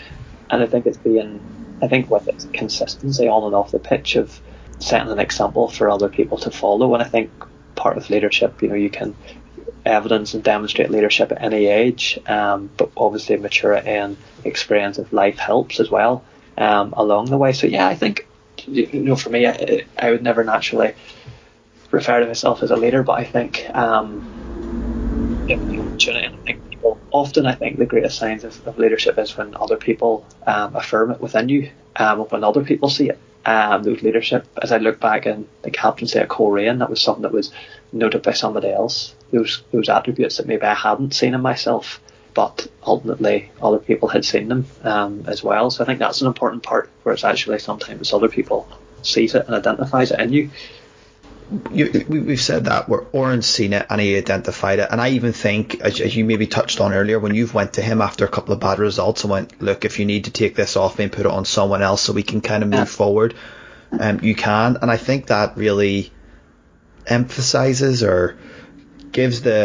And 0.51 0.63
I 0.63 0.67
think 0.67 0.87
it's 0.87 0.97
being 0.97 1.41
I 1.83 1.89
think 1.89 2.11
with 2.11 2.29
its 2.29 2.47
consistency 2.53 3.29
on 3.29 3.45
and 3.45 3.55
off 3.55 3.71
the 3.71 3.79
pitch 3.79 4.17
of 4.17 4.41
setting 4.79 5.11
an 5.11 5.19
example 5.19 5.69
for 5.69 5.91
other 5.91 6.09
people 6.09 6.39
to 6.39 6.51
follow. 6.51 6.95
And 6.95 7.03
I 7.03 7.07
think 7.07 7.31
part 7.75 7.97
of 7.97 8.11
leadership, 8.11 8.63
you 8.63 8.69
know, 8.69 8.75
you 8.75 8.91
can 8.91 9.15
evidence 9.85 10.35
and 10.35 10.43
demonstrate 10.43 10.91
leadership 10.91 11.33
at 11.33 11.43
any 11.43 11.67
age, 11.67 12.19
um, 12.27 12.71
but 12.77 12.91
obviously 12.97 13.37
maturity 13.37 13.89
and 13.89 14.17
experience 14.45 14.99
of 14.99 15.13
life 15.13 15.39
helps 15.39 15.81
as 15.81 15.91
well 15.91 16.25
um, 16.57 16.93
along 16.97 17.27
the 17.27 17.39
way. 17.39 17.53
So 17.53 17.67
yeah, 17.67 17.87
I 17.87 17.95
think 17.95 18.28
you 18.69 19.01
know, 19.01 19.17
for 19.17 19.31
me, 19.31 19.47
I, 19.47 19.85
I 19.99 20.11
would 20.11 20.23
never 20.23 20.45
naturally 20.45 20.95
refer 21.91 22.21
to 22.21 22.27
myself 22.27 22.63
as 22.63 22.71
a 22.71 22.77
leader, 22.77 23.03
but 23.03 23.19
I 23.19 23.25
think 23.25 23.69
um, 23.75 24.23
the 25.47 25.55
opportunity, 25.55 26.27
I 26.27 26.31
think 26.47 26.71
people 26.71 26.99
often, 27.11 27.47
I 27.47 27.55
think 27.55 27.79
the 27.79 27.87
greatest 27.87 28.19
signs 28.19 28.45
of, 28.45 28.67
of 28.67 28.79
leadership 28.79 29.19
is 29.19 29.37
when 29.37 29.55
other 29.55 29.77
people 29.77 30.27
um, 30.47 30.77
affirm 30.77 31.11
it 31.11 31.21
within 31.21 31.49
you, 31.49 31.71
um, 31.97 32.21
when 32.21 32.45
other 32.45 32.63
people 32.63 32.89
see 32.89 33.09
it. 33.09 33.19
Um, 33.47 33.83
leadership, 33.85 34.47
as 34.61 34.73
I 34.73 34.79
look 34.79 35.01
back 35.01 35.25
in 35.25 35.49
the 35.63 35.71
captaincy 35.71 36.19
at 36.19 36.29
Coleraine, 36.29 36.81
that 36.81 36.91
was 36.91 37.01
something 37.01 37.23
that 37.23 37.33
was 37.33 37.51
noted 37.93 38.23
by 38.23 38.33
somebody 38.33 38.69
else. 38.69 39.15
Those 39.33 39.63
those 39.73 39.89
attributes 39.89 40.37
that 40.37 40.47
maybe 40.47 40.65
I 40.65 40.75
hadn't 40.75 41.15
seen 41.15 41.33
in 41.33 41.41
myself 41.41 42.01
but 42.39 42.69
ultimately 42.87 43.51
other 43.61 43.81
people 43.81 44.07
had 44.07 44.25
seen 44.25 44.47
them 44.47 44.65
um, 44.85 45.25
as 45.27 45.43
well. 45.43 45.73
So 45.73 45.83
I 45.83 45.89
think 45.89 45.99
that's 45.99 46.21
an 46.21 46.29
important 46.29 46.63
part 46.63 46.89
where 47.03 47.13
it's 47.13 47.25
actually 47.25 47.59
sometimes 47.59 48.13
other 48.13 48.29
people 48.29 48.69
sees 49.03 49.35
it 49.35 49.45
and 49.47 49.57
identifies 49.57 50.13
it 50.13 50.21
in 50.21 50.33
you. 50.33 50.51
You, 51.73 52.07
we've 52.09 52.41
said 52.41 52.67
that 52.67 52.89
where 52.89 53.01
Oran's 53.11 53.47
seen 53.47 53.73
it 53.73 53.87
and 53.91 54.01
he 54.01 54.17
identified 54.17 54.79
it, 54.79 54.89
and 54.93 55.01
I 55.01 55.09
even 55.11 55.33
think, 55.33 55.81
as, 55.81 56.01
as, 56.01 56.15
you 56.15 56.25
maybe 56.25 56.47
touched 56.47 56.81
on 56.81 56.93
earlier, 56.93 57.19
when 57.19 57.35
you've 57.35 57.55
went 57.55 57.73
to 57.73 57.83
him 57.83 58.01
after 58.01 58.25
a 58.25 58.29
couple 58.29 58.55
of 58.55 58.61
bad 58.61 58.79
results 58.79 59.25
and 59.25 59.33
went, 59.33 59.61
look, 59.61 59.85
if 59.85 59.99
you 59.99 60.05
need 60.05 60.27
to 60.27 60.31
take 60.31 60.55
this 60.55 60.77
off 60.77 60.99
me 60.99 61.05
and 61.05 61.13
put 61.13 61.27
it 61.27 61.33
on 61.33 61.45
someone 61.45 61.83
else 61.83 62.03
so 62.03 62.13
we 62.13 62.23
can 62.23 62.41
kind 62.41 62.63
of 62.63 62.69
move 62.69 62.79
yeah. 62.79 62.85
forward, 62.85 63.35
um, 63.99 64.21
you 64.23 64.37
can, 64.37 64.77
and 64.81 64.93
I 64.93 64.97
think 64.97 65.27
that 65.27 65.57
really 65.57 66.13
emphasizes 67.05 68.05
or 68.05 68.39
gives 69.19 69.41
the 69.43 69.61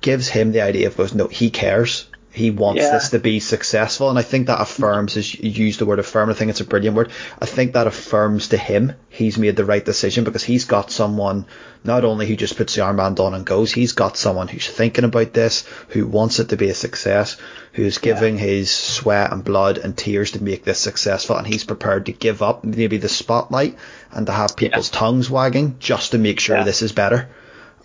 gives 0.00 0.28
him 0.28 0.52
the 0.52 0.60
idea 0.70 0.86
of 0.88 0.96
goes 0.96 1.14
no, 1.14 1.26
he 1.40 1.50
cares. 1.50 2.06
he 2.44 2.50
wants 2.50 2.82
Yeah. 2.82 2.90
this 2.94 3.10
to 3.10 3.20
be 3.20 3.38
successful, 3.38 4.10
and 4.10 4.18
I 4.18 4.22
think 4.22 4.48
that 4.48 4.60
affirms. 4.60 5.16
As 5.16 5.26
you 5.34 5.66
use 5.66 5.76
the 5.78 5.86
word 5.86 6.00
affirm, 6.00 6.30
I 6.30 6.34
think 6.34 6.50
it's 6.50 6.60
a 6.60 6.64
brilliant 6.72 6.96
word. 6.96 7.10
I 7.40 7.46
think 7.46 7.72
that 7.74 7.86
affirms 7.86 8.48
to 8.48 8.56
him 8.56 8.92
he's 9.08 9.38
made 9.38 9.54
the 9.56 9.64
right 9.72 9.84
decision 9.84 10.24
because 10.24 10.42
he's 10.42 10.64
got 10.64 10.90
someone 10.90 11.46
not 11.84 12.04
only 12.04 12.26
who 12.26 12.34
just 12.44 12.56
puts 12.56 12.74
the 12.74 12.82
armband 12.82 13.20
on 13.20 13.34
and 13.34 13.46
goes, 13.46 13.70
he's 13.72 13.92
got 13.92 14.16
someone 14.16 14.48
who's 14.48 14.66
thinking 14.68 15.04
about 15.04 15.32
this, 15.32 15.64
who 15.94 16.08
wants 16.08 16.40
it 16.40 16.48
to 16.48 16.56
be 16.56 16.70
a 16.70 16.74
success, 16.74 17.36
who's 17.72 17.98
giving 17.98 18.36
his 18.36 18.68
sweat 18.72 19.32
and 19.32 19.44
blood 19.44 19.78
and 19.78 19.96
tears 19.96 20.32
to 20.32 20.42
make 20.42 20.64
this 20.64 20.80
successful, 20.80 21.36
and 21.36 21.46
he's 21.46 21.62
prepared 21.72 22.06
to 22.06 22.12
give 22.26 22.42
up 22.42 22.64
maybe 22.64 22.96
the 22.98 23.08
spotlight 23.08 23.76
and 24.10 24.26
to 24.26 24.32
have 24.32 24.56
people's 24.56 24.90
tongues 24.90 25.30
wagging 25.30 25.76
just 25.78 26.10
to 26.12 26.18
make 26.18 26.40
sure 26.40 26.56
Yeah. 26.56 26.64
this 26.64 26.82
is 26.82 26.90
better. 26.92 27.28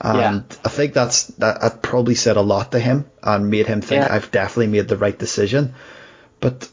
And 0.01 0.45
I 0.63 0.69
think 0.69 0.93
that's 0.93 1.27
that, 1.39 1.61
that 1.61 1.81
probably 1.81 2.15
said 2.15 2.37
a 2.37 2.41
lot 2.41 2.71
to 2.71 2.79
him 2.79 3.05
and 3.21 3.49
made 3.49 3.67
him 3.67 3.81
think 3.81 4.03
Yeah. 4.03 4.13
I've 4.13 4.31
definitely 4.31 4.67
made 4.67 4.87
the 4.87 4.97
right 4.97 5.17
decision. 5.17 5.73
But 6.39 6.69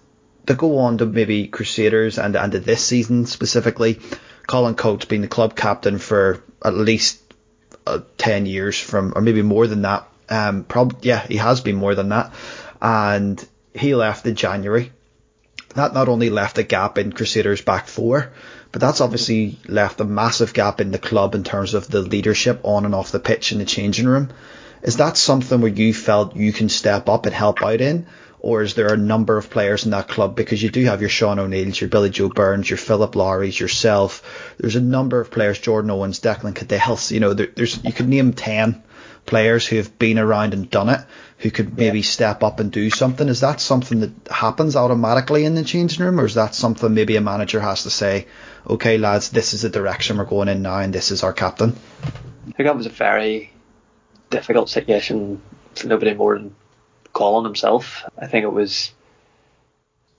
to 0.47 0.55
go 0.55 0.79
on 0.79 0.99
to 0.99 1.07
maybe 1.07 1.49
Crusaders 1.49 2.19
and 2.19 2.37
and 2.37 2.53
to 2.53 2.61
this 2.61 2.85
season 2.85 3.27
specifically, 3.27 3.99
Colin 4.47 4.75
Coates 4.77 5.07
being 5.07 5.23
the 5.23 5.29
club 5.29 5.57
captain 5.57 5.99
for 5.99 6.43
at 6.65 6.75
least 6.75 7.21
uh, 7.87 8.01
ten 8.17 8.47
years 8.47 8.79
from 8.79 9.13
or 9.17 9.23
maybe 9.23 9.43
more 9.43 9.67
than 9.67 9.83
that. 9.83 10.09
Um, 10.29 10.65
prob 10.65 10.99
yeah, 11.03 11.27
he 11.27 11.37
has 11.37 11.61
been 11.61 11.77
more 11.77 11.95
than 11.95 12.11
that, 12.11 12.33
and 12.81 13.45
he 13.75 13.95
left 13.95 14.27
in 14.27 14.37
January. 14.37 14.93
That 15.75 15.95
not 15.95 16.09
only 16.09 16.31
left 16.31 16.59
a 16.59 16.63
gap 16.63 16.97
in 16.97 17.13
Crusaders 17.13 17.61
back 17.61 17.87
four, 17.87 18.33
but 18.77 18.83
that's 18.83 19.01
obviously 19.01 19.59
left 19.69 20.03
a 20.03 20.05
massive 20.05 20.53
gap 20.53 20.83
in 20.83 20.91
the 20.91 20.99
club 20.99 21.35
in 21.35 21.45
terms 21.45 21.73
of 21.73 21.89
the 21.89 22.03
leadership 22.03 22.61
on 22.63 22.85
and 22.85 22.95
off 22.95 23.11
the 23.11 23.19
pitch 23.19 23.51
in 23.51 23.59
the 23.59 23.65
changing 23.65 24.07
room. 24.07 24.29
Is 24.83 24.99
that 24.99 25.17
something 25.17 25.63
where 25.63 25.71
you 25.71 25.95
felt 25.95 26.37
you 26.37 26.53
can 26.53 26.69
step 26.69 27.09
up 27.09 27.25
and 27.25 27.35
help 27.35 27.63
out 27.63 27.81
in? 27.81 28.05
Or 28.39 28.61
is 28.61 28.75
there 28.75 28.93
a 28.93 28.99
number 28.99 29.39
of 29.39 29.49
players 29.49 29.87
in 29.87 29.93
that 29.93 30.09
club? 30.09 30.37
Because 30.37 30.63
you 30.63 30.69
do 30.69 30.85
have 30.85 31.01
your 31.01 31.09
Sean 31.09 31.39
O'Neill's, 31.39 31.81
your 31.81 31.89
Billy 31.89 32.11
Joe 32.11 32.29
Burns, 32.29 32.69
your 32.69 32.77
Philip 32.77 33.17
Lowry's, 33.17 33.59
yourself. 33.59 34.55
There's 34.59 34.77
a 34.77 34.81
number 34.83 35.21
of 35.21 35.31
players, 35.31 35.59
Jordan 35.59 35.91
Owens, 35.91 36.21
Declan 36.21 36.55
Caddell's, 36.55 37.11
you 37.11 37.21
know, 37.21 37.33
there, 37.33 37.47
there's, 37.47 37.83
you 37.83 37.95
could 37.95 38.11
name 38.11 38.35
10 38.35 38.83
players 39.27 39.67
who 39.67 39.77
have 39.77 39.99
been 39.99 40.19
around 40.19 40.55
and 40.55 40.71
done 40.71 40.89
it, 40.89 41.01
who 41.39 41.51
could 41.51 41.77
maybe 41.77 42.03
step 42.03 42.43
up 42.43 42.61
and 42.61 42.73
do 42.73 42.91
something. 42.91 43.29
Is 43.29 43.41
that 43.41 43.61
something 43.61 44.01
that 44.01 44.13
happens 44.31 44.77
automatically 44.77 45.45
in 45.45 45.55
the 45.55 45.65
changing 45.65 46.05
room, 46.05 46.21
or 46.21 46.25
is 46.25 46.35
that 46.35 46.55
something 46.55 46.95
maybe 46.95 47.17
a 47.17 47.21
manager 47.21 47.61
has 47.61 47.83
to 47.83 47.91
say, 47.91 48.27
okay, 48.69 48.99
lads, 48.99 49.31
this 49.31 49.55
is 49.55 49.63
the 49.63 49.69
direction 49.69 50.19
we're 50.19 50.25
going 50.25 50.49
in 50.49 50.63
now, 50.63 50.79
and 50.79 50.93
this 50.93 51.11
is 51.11 51.23
our 51.23 51.33
captain? 51.33 51.77
I 52.03 52.53
think 52.53 52.67
that 52.67 52.77
was 52.77 52.87
a 52.87 52.91
very 52.91 53.53
difficult 54.31 54.69
situation 54.69 55.41
for 55.75 55.87
nobody 55.89 56.15
more 56.15 56.39
than 56.39 56.55
Colin 57.13 57.45
himself. 57.45 58.05
I 58.19 58.27
think 58.27 58.45
it 58.45 58.53
was 58.53 58.93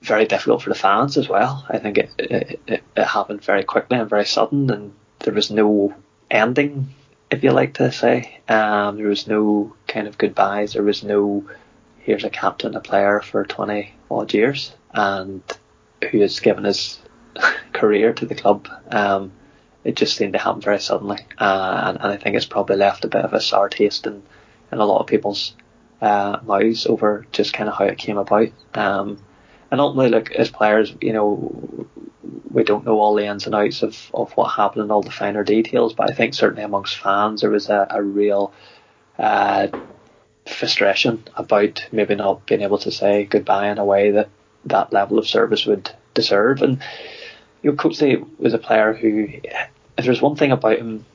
very 0.02 0.26
difficult 0.26 0.62
for 0.62 0.70
the 0.70 0.76
fans 0.76 1.18
as 1.18 1.28
well. 1.28 1.66
I 1.70 1.80
think 1.80 1.98
it, 1.98 2.12
it, 2.18 2.60
it, 2.68 2.84
it 2.96 3.04
happened 3.04 3.44
very 3.44 3.64
quickly 3.64 3.98
and 3.98 4.10
very 4.10 4.26
sudden, 4.26 4.70
and 4.70 4.94
there 5.20 5.34
was 5.34 5.52
no 5.52 5.96
ending, 6.30 6.94
if 7.32 7.44
you 7.44 7.52
like 7.52 7.76
to 7.76 7.92
say. 7.92 8.40
Um, 8.48 8.98
there 8.98 9.08
was 9.08 9.28
no 9.28 9.76
kind 9.88 10.08
of 10.08 10.18
goodbyes. 10.18 10.74
There 10.74 10.84
was 10.84 11.04
no 11.04 11.46
here's 12.08 12.24
a 12.24 12.30
captain, 12.30 12.74
a 12.74 12.80
player 12.80 13.20
for 13.20 13.44
20 13.44 13.94
odd 14.10 14.34
years, 14.34 14.74
and 14.94 15.42
who 16.10 16.22
has 16.22 16.40
given 16.40 16.64
his 16.64 17.00
career 17.74 18.14
to 18.14 18.26
the 18.26 18.36
club. 18.36 18.68
Um, 18.90 19.32
it 19.84 19.96
just 19.96 20.18
seemed 20.18 20.34
to 20.34 20.40
happen 20.40 20.62
very 20.62 20.80
suddenly, 20.80 21.20
uh, 21.38 21.84
and, 21.86 21.98
and 21.98 22.12
I 22.12 22.18
think 22.18 22.36
it's 22.36 22.46
probably 22.46 22.76
left 22.76 23.06
a 23.06 23.10
bit 23.10 23.24
of 23.24 23.34
a 23.34 23.40
sour 23.40 23.70
taste 23.70 24.06
in, 24.06 24.22
in 24.72 24.80
a 24.80 24.86
lot 24.86 25.00
of 25.00 25.08
people's 25.08 25.56
uh, 26.02 26.40
mouths 26.46 26.86
over 26.86 27.26
just 27.32 27.54
kind 27.54 27.70
of 27.70 27.76
how 27.76 27.86
it 27.86 27.98
came 27.98 28.18
about. 28.18 28.50
Um, 28.74 29.24
and 29.72 29.80
ultimately, 29.80 30.10
look, 30.10 30.32
as 30.32 30.50
players, 30.50 30.94
you 31.02 31.14
know, 31.14 31.88
we 32.52 32.64
don't 32.64 32.86
know 32.86 33.00
all 33.00 33.16
the 33.16 33.26
ins 33.26 33.46
and 33.46 33.56
outs 33.56 33.84
of, 33.84 34.10
of 34.14 34.32
what 34.34 34.48
happened 34.48 34.84
and 34.84 34.92
all 34.92 35.02
the 35.02 35.12
finer 35.12 35.44
details, 35.44 35.94
but 35.94 36.10
I 36.10 36.14
think 36.14 36.34
certainly 36.34 36.64
amongst 36.64 36.98
fans 36.98 37.42
there 37.42 37.50
was 37.50 37.70
a, 37.70 37.88
a 37.90 38.02
real 38.02 38.54
uh, 39.18 39.68
frustration 40.46 41.24
about 41.36 41.88
maybe 41.92 42.16
not 42.16 42.46
being 42.46 42.62
able 42.62 42.78
to 42.80 42.92
say 42.92 43.26
goodbye 43.26 43.70
in 43.70 43.78
a 43.78 43.86
way 43.86 44.12
that 44.12 44.30
that 44.66 44.92
level 44.92 45.20
of 45.20 45.28
service 45.28 45.66
would 45.66 45.92
deserve. 46.14 46.62
And 46.62 46.82
you 47.68 47.74
know, 47.74 47.78
Coatsy 47.78 48.26
was 48.40 48.54
a 48.54 48.58
player 48.58 48.94
who, 48.94 49.28
if 49.98 50.06
there's 50.06 50.22
one 50.22 50.38
thing 50.38 50.54
about 50.54 50.78
him, 50.78 51.06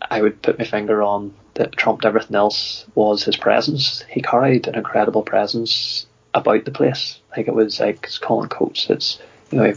I 0.00 0.22
would 0.22 0.40
put 0.40 0.56
my 0.56 0.64
finger 0.64 1.02
on 1.02 1.34
that 1.54 1.72
trumped 1.72 2.04
everything 2.04 2.36
else 2.36 2.86
was 2.94 3.24
his 3.24 3.36
presence. 3.36 4.04
He 4.08 4.22
carried 4.22 4.68
an 4.68 4.76
incredible 4.76 5.22
presence 5.24 6.06
about 6.32 6.64
the 6.64 6.70
place. 6.70 7.18
Like 7.36 7.48
it 7.48 7.54
was 7.54 7.80
like 7.80 8.04
it's 8.04 8.18
Colin 8.18 8.48
Coates. 8.48 8.88
It's 8.88 9.18
you 9.50 9.58
know 9.58 9.72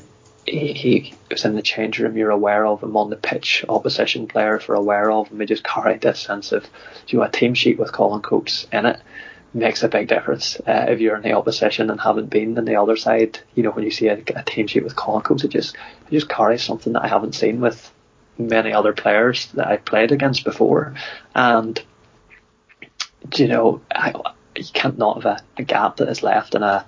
he, 0.45 0.73
he 0.73 1.14
was 1.31 1.43
in 1.43 1.56
the 1.56 1.64
change 1.64 1.98
room. 1.98 2.15
You're 2.15 2.30
aware 2.30 2.68
of 2.68 2.84
him 2.84 2.95
on 2.95 3.10
the 3.10 3.15
pitch. 3.15 3.65
Opposition 3.68 4.27
players 4.27 4.69
are 4.69 4.76
aware 4.76 5.10
of 5.11 5.30
him. 5.30 5.39
He 5.39 5.48
just 5.48 5.64
carried 5.64 6.02
this 6.02 6.19
sense 6.19 6.52
of 6.52 6.68
you 7.07 7.18
know 7.18 7.26
a 7.26 7.31
team 7.31 7.56
sheet 7.56 7.80
with 7.80 7.93
Colin 7.93 8.22
Coates 8.22 8.68
in 8.72 8.85
it 8.85 8.99
makes 9.53 9.84
a 9.84 9.90
big 9.90 10.07
difference 10.07 10.60
uh, 10.68 10.86
if 10.90 10.99
you're 10.99 11.15
in 11.15 11.23
the 11.23 11.34
opposition 11.34 11.90
and 11.90 11.99
haven't 11.99 12.30
been 12.30 12.57
on 12.57 12.65
the 12.65 12.76
other 12.76 12.95
side. 12.95 13.40
You 13.56 13.64
know 13.64 13.72
when 13.72 13.86
you 13.86 13.91
see 13.91 14.07
a, 14.07 14.22
a 14.36 14.44
team 14.44 14.68
sheet 14.68 14.84
with 14.84 14.95
Coates, 14.95 15.44
it 15.44 15.49
just 15.49 15.76
it 15.76 16.11
just 16.11 16.30
carries 16.30 16.64
something 16.64 16.94
that 16.94 17.03
I 17.03 17.07
haven't 17.07 17.36
seen 17.36 17.60
with 17.60 17.91
many 18.38 18.73
other 18.73 18.94
players 18.94 19.48
that 19.53 19.68
I've 19.68 19.86
played 19.86 20.11
against 20.11 20.44
before, 20.44 20.95
and 21.36 21.82
you 23.36 23.48
know 23.48 23.82
I, 23.94 24.14
you 24.56 24.65
can't 24.73 24.98
not 24.98 25.23
have 25.23 25.26
a, 25.26 25.44
a 25.57 25.64
gap 25.64 25.98
that 25.98 26.10
is 26.10 26.23
left 26.23 26.56
in 26.56 26.64
a 26.64 26.86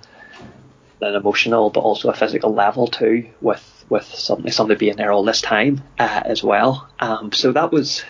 an 1.00 1.14
emotional 1.14 1.70
but 1.70 1.80
also 1.80 2.08
a 2.08 2.14
physical 2.14 2.54
level 2.54 2.86
too 2.86 3.28
with 3.40 3.84
with 3.90 4.04
somebody 4.04 4.50
somebody 4.50 4.78
being 4.78 4.96
there 4.96 5.12
all 5.12 5.24
this 5.24 5.42
time 5.42 5.82
uh, 5.98 6.22
as 6.24 6.42
well. 6.42 6.88
Um, 6.98 7.32
so 7.32 7.52
that 7.52 7.70
was 7.70 8.02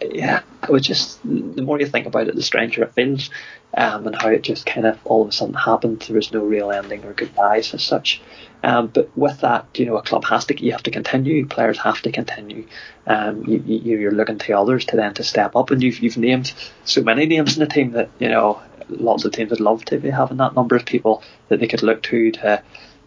yeah, 0.00 0.42
it 0.62 0.70
was 0.70 0.82
just 0.82 1.22
the 1.22 1.62
more 1.62 1.78
you 1.78 1.86
think 1.86 2.06
about 2.06 2.28
it, 2.28 2.34
the 2.34 2.42
stranger 2.42 2.82
it 2.84 2.94
feels, 2.94 3.30
um, 3.76 4.06
and 4.06 4.16
how 4.16 4.28
it 4.28 4.42
just 4.42 4.66
kind 4.66 4.86
of 4.86 4.98
all 5.04 5.22
of 5.22 5.28
a 5.28 5.32
sudden 5.32 5.54
happened. 5.54 6.00
There 6.00 6.16
was 6.16 6.32
no 6.32 6.44
real 6.44 6.70
ending 6.70 7.04
or 7.04 7.12
goodbyes 7.12 7.74
as 7.74 7.82
such. 7.82 8.20
Um, 8.62 8.88
but 8.88 9.10
with 9.16 9.40
that, 9.40 9.66
you 9.74 9.86
know, 9.86 9.96
a 9.96 10.02
club 10.02 10.24
has 10.26 10.44
to, 10.46 10.64
you 10.64 10.72
have 10.72 10.84
to 10.84 10.90
continue. 10.90 11.46
Players 11.46 11.78
have 11.78 12.00
to 12.02 12.12
continue. 12.12 12.66
Um, 13.06 13.44
you, 13.44 13.62
you, 13.66 13.98
you're 13.98 14.12
looking 14.12 14.38
to 14.38 14.52
others 14.52 14.84
to 14.86 14.96
then 14.96 15.14
to 15.14 15.24
step 15.24 15.56
up, 15.56 15.70
and 15.70 15.82
you've 15.82 15.98
you've 15.98 16.16
named 16.16 16.52
so 16.84 17.02
many 17.02 17.26
names 17.26 17.56
in 17.56 17.60
the 17.60 17.72
team 17.72 17.92
that 17.92 18.10
you 18.18 18.28
know 18.28 18.62
lots 18.88 19.24
of 19.24 19.32
teams 19.32 19.50
would 19.50 19.60
love 19.60 19.84
to 19.86 19.98
be 19.98 20.10
having 20.10 20.36
that 20.36 20.54
number 20.54 20.76
of 20.76 20.84
people 20.84 21.22
that 21.48 21.60
they 21.60 21.66
could 21.66 21.82
look 21.82 22.02
to 22.04 22.30
to 22.32 22.62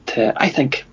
to. 0.07 0.33
I 0.35 0.49
think 0.49 0.85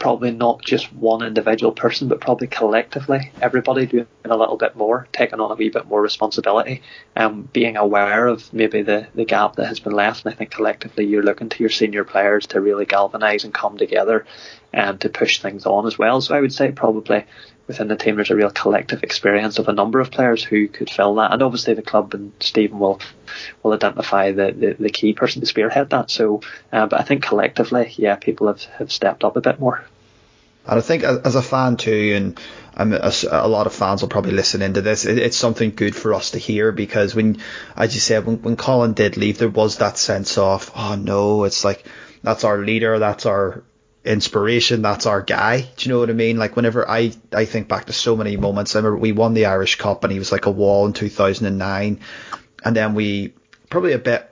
probably 0.00 0.32
not 0.32 0.62
just 0.62 0.92
one 0.94 1.22
individual 1.22 1.72
person, 1.72 2.08
but 2.08 2.20
probably 2.20 2.48
collectively, 2.48 3.30
everybody 3.40 3.86
doing 3.86 4.06
a 4.24 4.36
little 4.36 4.56
bit 4.56 4.74
more, 4.74 5.06
taking 5.12 5.38
on 5.38 5.52
a 5.52 5.54
wee 5.54 5.68
bit 5.68 5.86
more 5.86 6.00
responsibility, 6.00 6.82
um, 7.14 7.42
being 7.52 7.76
aware 7.76 8.26
of 8.26 8.52
maybe 8.52 8.82
the, 8.82 9.06
the 9.14 9.26
gap 9.26 9.56
that 9.56 9.66
has 9.66 9.78
been 9.78 9.92
left. 9.92 10.24
And 10.24 10.34
I 10.34 10.36
think 10.36 10.50
collectively 10.50 11.04
you're 11.04 11.22
looking 11.22 11.50
to 11.50 11.60
your 11.60 11.68
senior 11.68 12.02
players 12.02 12.46
to 12.48 12.60
really 12.60 12.86
galvanise 12.86 13.44
and 13.44 13.52
come 13.52 13.76
together 13.76 14.24
and 14.72 15.00
to 15.02 15.10
push 15.10 15.40
things 15.40 15.66
on 15.66 15.86
as 15.86 15.98
well. 15.98 16.20
So 16.22 16.34
I 16.34 16.40
would 16.40 16.54
say 16.54 16.72
probably 16.72 17.26
within 17.70 17.86
the 17.86 17.96
team 17.96 18.16
there's 18.16 18.30
a 18.30 18.36
real 18.36 18.50
collective 18.50 19.04
experience 19.04 19.60
of 19.60 19.68
a 19.68 19.72
number 19.72 20.00
of 20.00 20.10
players 20.10 20.42
who 20.42 20.66
could 20.66 20.90
fill 20.90 21.14
that. 21.14 21.32
And 21.32 21.40
obviously 21.40 21.74
the 21.74 21.82
club 21.82 22.14
and 22.14 22.32
Stephen 22.40 22.80
will 22.80 23.00
will 23.62 23.72
identify 23.72 24.32
the, 24.32 24.50
the, 24.50 24.76
the 24.78 24.90
key 24.90 25.12
person 25.12 25.40
to 25.40 25.46
spearhead 25.46 25.90
that. 25.90 26.10
So, 26.10 26.40
uh, 26.72 26.86
but 26.86 27.00
I 27.00 27.04
think 27.04 27.22
collectively, 27.22 27.94
yeah, 27.96 28.16
people 28.16 28.48
have, 28.48 28.64
have 28.64 28.90
stepped 28.90 29.22
up 29.22 29.36
a 29.36 29.40
bit 29.40 29.60
more. 29.60 29.84
And 30.66 30.78
I 30.78 30.82
think 30.82 31.04
as 31.04 31.36
a 31.36 31.42
fan 31.42 31.76
too, 31.76 32.12
and 32.16 32.40
um, 32.76 32.92
a, 32.92 33.12
a 33.30 33.48
lot 33.48 33.66
of 33.66 33.72
fans 33.72 34.02
will 34.02 34.08
probably 34.08 34.32
listen 34.32 34.62
into 34.62 34.82
this. 34.82 35.06
It, 35.06 35.18
it's 35.18 35.36
something 35.36 35.70
good 35.70 35.94
for 35.94 36.12
us 36.12 36.32
to 36.32 36.38
hear 36.38 36.72
because 36.72 37.14
when, 37.14 37.38
as 37.76 37.94
you 37.94 38.00
said, 38.00 38.26
when, 38.26 38.42
when 38.42 38.56
Colin 38.56 38.94
did 38.94 39.16
leave, 39.16 39.38
there 39.38 39.48
was 39.48 39.78
that 39.78 39.96
sense 39.96 40.38
of, 40.38 40.70
oh 40.74 40.96
no, 40.96 41.44
it's 41.44 41.64
like 41.64 41.86
that's 42.22 42.44
our 42.44 42.58
leader, 42.58 42.98
that's 42.98 43.26
our 43.26 43.62
inspiration, 44.04 44.82
that's 44.82 45.06
our 45.06 45.22
guy. 45.22 45.60
Do 45.60 45.88
you 45.88 45.92
know 45.92 46.00
what 46.00 46.10
I 46.10 46.14
mean? 46.14 46.38
Like 46.38 46.56
whenever 46.56 46.88
I 46.88 47.12
I 47.32 47.44
think 47.44 47.68
back 47.68 47.86
to 47.86 47.92
so 47.92 48.16
many 48.16 48.36
moments. 48.36 48.74
I 48.74 48.78
remember 48.78 48.98
we 48.98 49.12
won 49.12 49.34
the 49.34 49.46
Irish 49.46 49.76
Cup 49.76 50.04
and 50.04 50.12
he 50.12 50.18
was 50.18 50.32
like 50.32 50.46
a 50.46 50.50
wall 50.50 50.86
in 50.86 50.92
2009, 50.92 52.00
and 52.64 52.76
then 52.76 52.94
we 52.94 53.34
probably 53.68 53.92
a 53.92 53.98
bit 53.98 54.26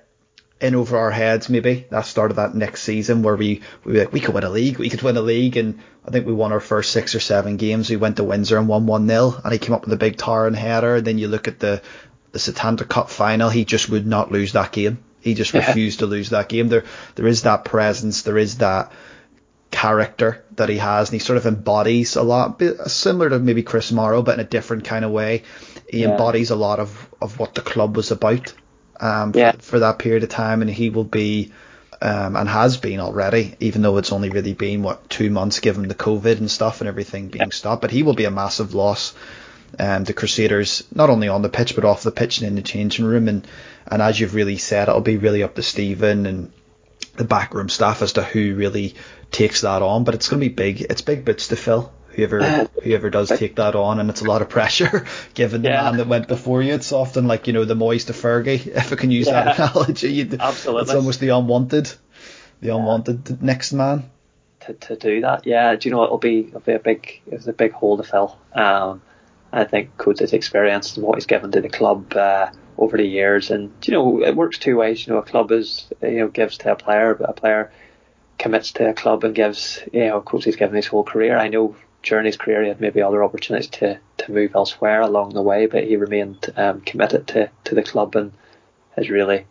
in 0.61 0.75
over 0.75 0.99
our 0.99 1.13
heads 1.13 1.49
maybe 1.49 1.87
that 1.91 2.05
started 2.05 2.35
that 2.35 2.53
next 2.53 2.83
season 2.83 3.23
where 3.23 3.37
we 3.37 3.63
we 3.85 3.93
were 3.93 3.99
like 4.01 4.13
we 4.13 4.19
could 4.19 4.35
win 4.35 4.43
a 4.43 4.51
league 4.51 4.77
we 4.79 4.91
could 4.91 5.03
win 5.03 5.17
a 5.17 5.21
league. 5.21 5.57
And 5.57 5.79
I 6.05 6.11
think 6.11 6.27
we 6.27 6.33
won 6.33 6.53
our 6.53 6.61
first 6.61 6.91
six 6.93 7.15
or 7.15 7.21
seven 7.21 7.57
games. 7.57 7.91
We 7.91 7.97
went 7.97 8.17
to 8.17 8.25
Windsor 8.25 8.57
and 8.57 8.69
won 8.69 8.87
one 8.87 9.07
0 9.07 9.41
and 9.45 9.53
he 9.53 9.59
came 9.59 9.75
up 9.75 9.85
with 9.85 9.93
a 9.93 9.99
big 9.99 10.17
towering 10.17 10.55
header. 10.55 10.97
And 10.97 11.07
then 11.07 11.19
you 11.19 11.29
look 11.29 11.49
at 11.49 11.59
the 11.59 11.83
the 12.33 12.39
Setanta 12.39 12.89
Cup 12.89 13.11
final 13.11 13.51
he 13.51 13.65
just 13.65 13.89
would 13.91 14.07
not 14.07 14.33
lose 14.33 14.53
that 14.53 14.73
game. 14.73 14.99
He 15.21 15.35
just 15.35 15.53
refused 15.53 15.99
to 15.99 16.07
lose 16.07 16.31
that 16.31 16.49
game. 16.49 16.69
There 16.69 16.85
there 17.17 17.27
is 17.27 17.43
that 17.43 17.65
presence. 17.65 18.23
There 18.23 18.39
is 18.39 18.59
that 18.59 18.93
character 19.71 20.45
that 20.57 20.69
he 20.69 20.79
has 20.79 21.09
and 21.11 21.15
he 21.15 21.19
sort 21.25 21.37
of 21.37 21.47
embodies 21.47 22.17
a 22.17 22.23
lot 22.23 22.61
similar 22.87 23.31
to 23.31 23.39
maybe 23.39 23.63
Chris 23.63 23.93
Morrow 23.93 24.23
but 24.23 24.35
in 24.35 24.41
a 24.41 24.49
different 24.49 24.85
kind 24.85 25.05
of 25.05 25.11
way 25.11 25.43
he 25.89 26.03
Yeah. 26.03 26.11
embodies 26.11 26.51
a 26.51 26.57
lot 26.57 26.81
of 26.81 27.09
of 27.21 27.39
what 27.39 27.55
the 27.55 27.61
club 27.61 27.97
was 27.97 28.11
about 28.11 28.53
um, 29.01 29.33
Yeah. 29.35 29.53
for, 29.53 29.59
for 29.63 29.79
that 29.81 29.99
period 29.99 30.23
of 30.25 30.29
time, 30.31 30.63
and 30.63 30.71
he 30.71 30.91
will 30.91 31.05
be. 31.05 31.53
Um, 32.01 32.37
and 32.37 32.49
has 32.49 32.77
been 32.77 33.01
already, 33.01 33.57
even 33.59 33.83
though 33.83 33.97
it's 33.97 34.13
only 34.13 34.31
really 34.31 34.53
been 34.55 34.85
what 34.85 35.11
two 35.11 35.31
months 35.31 35.59
given 35.59 35.89
the 35.89 35.97
COVID 35.97 36.39
and 36.39 36.49
stuff 36.49 36.81
and 36.81 36.87
everything 36.87 37.27
being 37.27 37.51
stopped. 37.51 37.83
But 37.83 37.91
he 37.91 38.05
will 38.05 38.15
be 38.15 38.25
a 38.25 38.31
massive 38.31 38.73
loss 38.73 39.15
um, 39.81 40.05
the 40.05 40.13
Crusaders, 40.13 40.85
not 40.95 41.11
only 41.11 41.27
on 41.27 41.43
the 41.43 41.49
pitch 41.49 41.75
but 41.75 41.85
off 41.85 42.05
the 42.05 42.13
pitch 42.13 42.39
and 42.39 42.47
in 42.47 42.55
the 42.55 42.63
changing 42.63 43.05
room. 43.05 43.27
And, 43.27 43.49
and 43.91 44.01
as 44.01 44.21
you've 44.21 44.37
really 44.37 44.59
said, 44.59 44.89
it'll 44.89 45.01
be 45.01 45.17
really 45.17 45.43
up 45.43 45.57
to 45.57 45.63
Stephen 45.65 46.27
and 46.27 46.53
the 47.19 47.25
backroom 47.25 47.69
staff 47.69 48.01
as 48.01 48.15
to 48.15 48.23
who 48.23 48.55
really 48.55 48.95
takes 49.31 49.61
that 49.61 49.83
on. 49.83 50.05
But 50.05 50.15
it's 50.15 50.29
going 50.29 50.41
to 50.41 50.49
be 50.49 50.55
big. 50.55 50.81
It's 50.81 51.03
big 51.03 51.25
boots 51.25 51.49
to 51.49 51.57
fill. 51.57 51.93
Whoever 52.11 52.43
whoever 52.83 53.11
does 53.11 53.29
take 53.29 53.57
that 53.57 53.77
on, 53.77 54.01
and 54.01 54.11
it's 54.11 54.23
a 54.23 54.25
lot 54.25 54.43
of 54.43 54.49
pressure 54.49 55.07
given 55.35 55.63
the 55.63 55.69
Yeah. 55.69 55.83
man 55.83 55.99
that 55.99 56.09
went 56.09 56.27
before 56.27 56.63
you. 56.63 56.75
It's 56.75 56.91
often 56.91 57.29
like 57.29 57.47
you 57.47 57.53
know 57.53 57.65
the 57.65 57.75
Moyes 57.77 58.07
to 58.07 58.13
Fergie, 58.13 58.67
if 58.67 58.93
I 58.93 58.97
can 58.97 59.11
use 59.13 59.27
that 59.27 59.57
analogy. 59.57 60.29
Absolutely. 60.41 60.83
it's 60.83 60.95
almost 60.95 61.21
the 61.21 61.29
unwanted, 61.29 61.93
the 62.61 62.71
unwanted 62.75 63.41
next 63.41 63.73
man. 63.73 64.11
to, 64.61 64.75
to 64.75 64.97
do 64.97 65.21
that. 65.21 65.47
Yeah, 65.47 65.77
do 65.77 65.89
you 65.89 65.95
know 65.95 66.03
it'll 66.03 66.19
be 66.19 66.41
it'll 66.41 66.59
be 66.61 66.73
a 66.73 66.81
big 66.81 67.21
it's 67.31 67.47
a 67.47 67.53
big 67.53 67.71
hole 67.73 67.97
to 67.99 68.03
fill. 68.03 68.37
Um, 68.53 69.01
I 69.53 69.63
think 69.63 69.97
Coates' 69.97 70.33
experience 70.33 70.97
and 70.97 71.07
what 71.07 71.15
he's 71.19 71.27
given 71.27 71.53
to 71.53 71.61
the 71.61 71.69
club 71.69 72.13
uh, 72.17 72.51
over 72.79 72.97
the 72.97 73.07
years, 73.07 73.51
and 73.51 73.73
you 73.85 73.93
know 73.93 74.23
it 74.23 74.37
works 74.37 74.59
two 74.59 74.77
ways. 74.77 75.07
You 75.07 75.13
know, 75.13 75.19
a 75.19 75.25
club 75.25 75.53
is 75.53 75.89
you 76.03 76.19
know 76.19 76.29
gives 76.29 76.59
to 76.59 76.73
a 76.73 76.77
player, 76.77 77.15
but 77.15 77.29
a 77.29 77.35
player 77.35 77.73
commits 78.39 78.73
to 78.73 78.89
a 78.89 78.95
club 78.95 79.25
and 79.25 79.35
gives. 79.35 79.81
You 79.93 80.07
know, 80.07 80.17
of 80.17 80.25
course, 80.25 80.45
he's 80.45 80.57
given 80.57 80.77
his 80.77 80.87
whole 80.87 81.05
career. 81.05 81.37
I 81.37 81.49
know 81.49 81.77
during 82.03 82.27
his 82.27 82.37
career 82.37 82.63
he 82.63 82.69
had 82.69 82.81
maybe 82.81 83.03
other 83.03 83.25
opportunities 83.25 83.69
to 83.71 83.99
to 84.19 84.33
move 84.33 84.55
elsewhere 84.55 85.01
along 85.01 85.35
the 85.35 85.43
way, 85.43 85.67
but 85.67 85.85
he 85.85 85.97
remained 85.97 86.51
um, 86.57 86.81
committed 86.81 87.27
to 87.29 87.51
to 87.65 87.75
the 87.75 87.83
club 87.83 88.17
and 88.17 88.33
has 88.97 89.11
really 89.11 89.47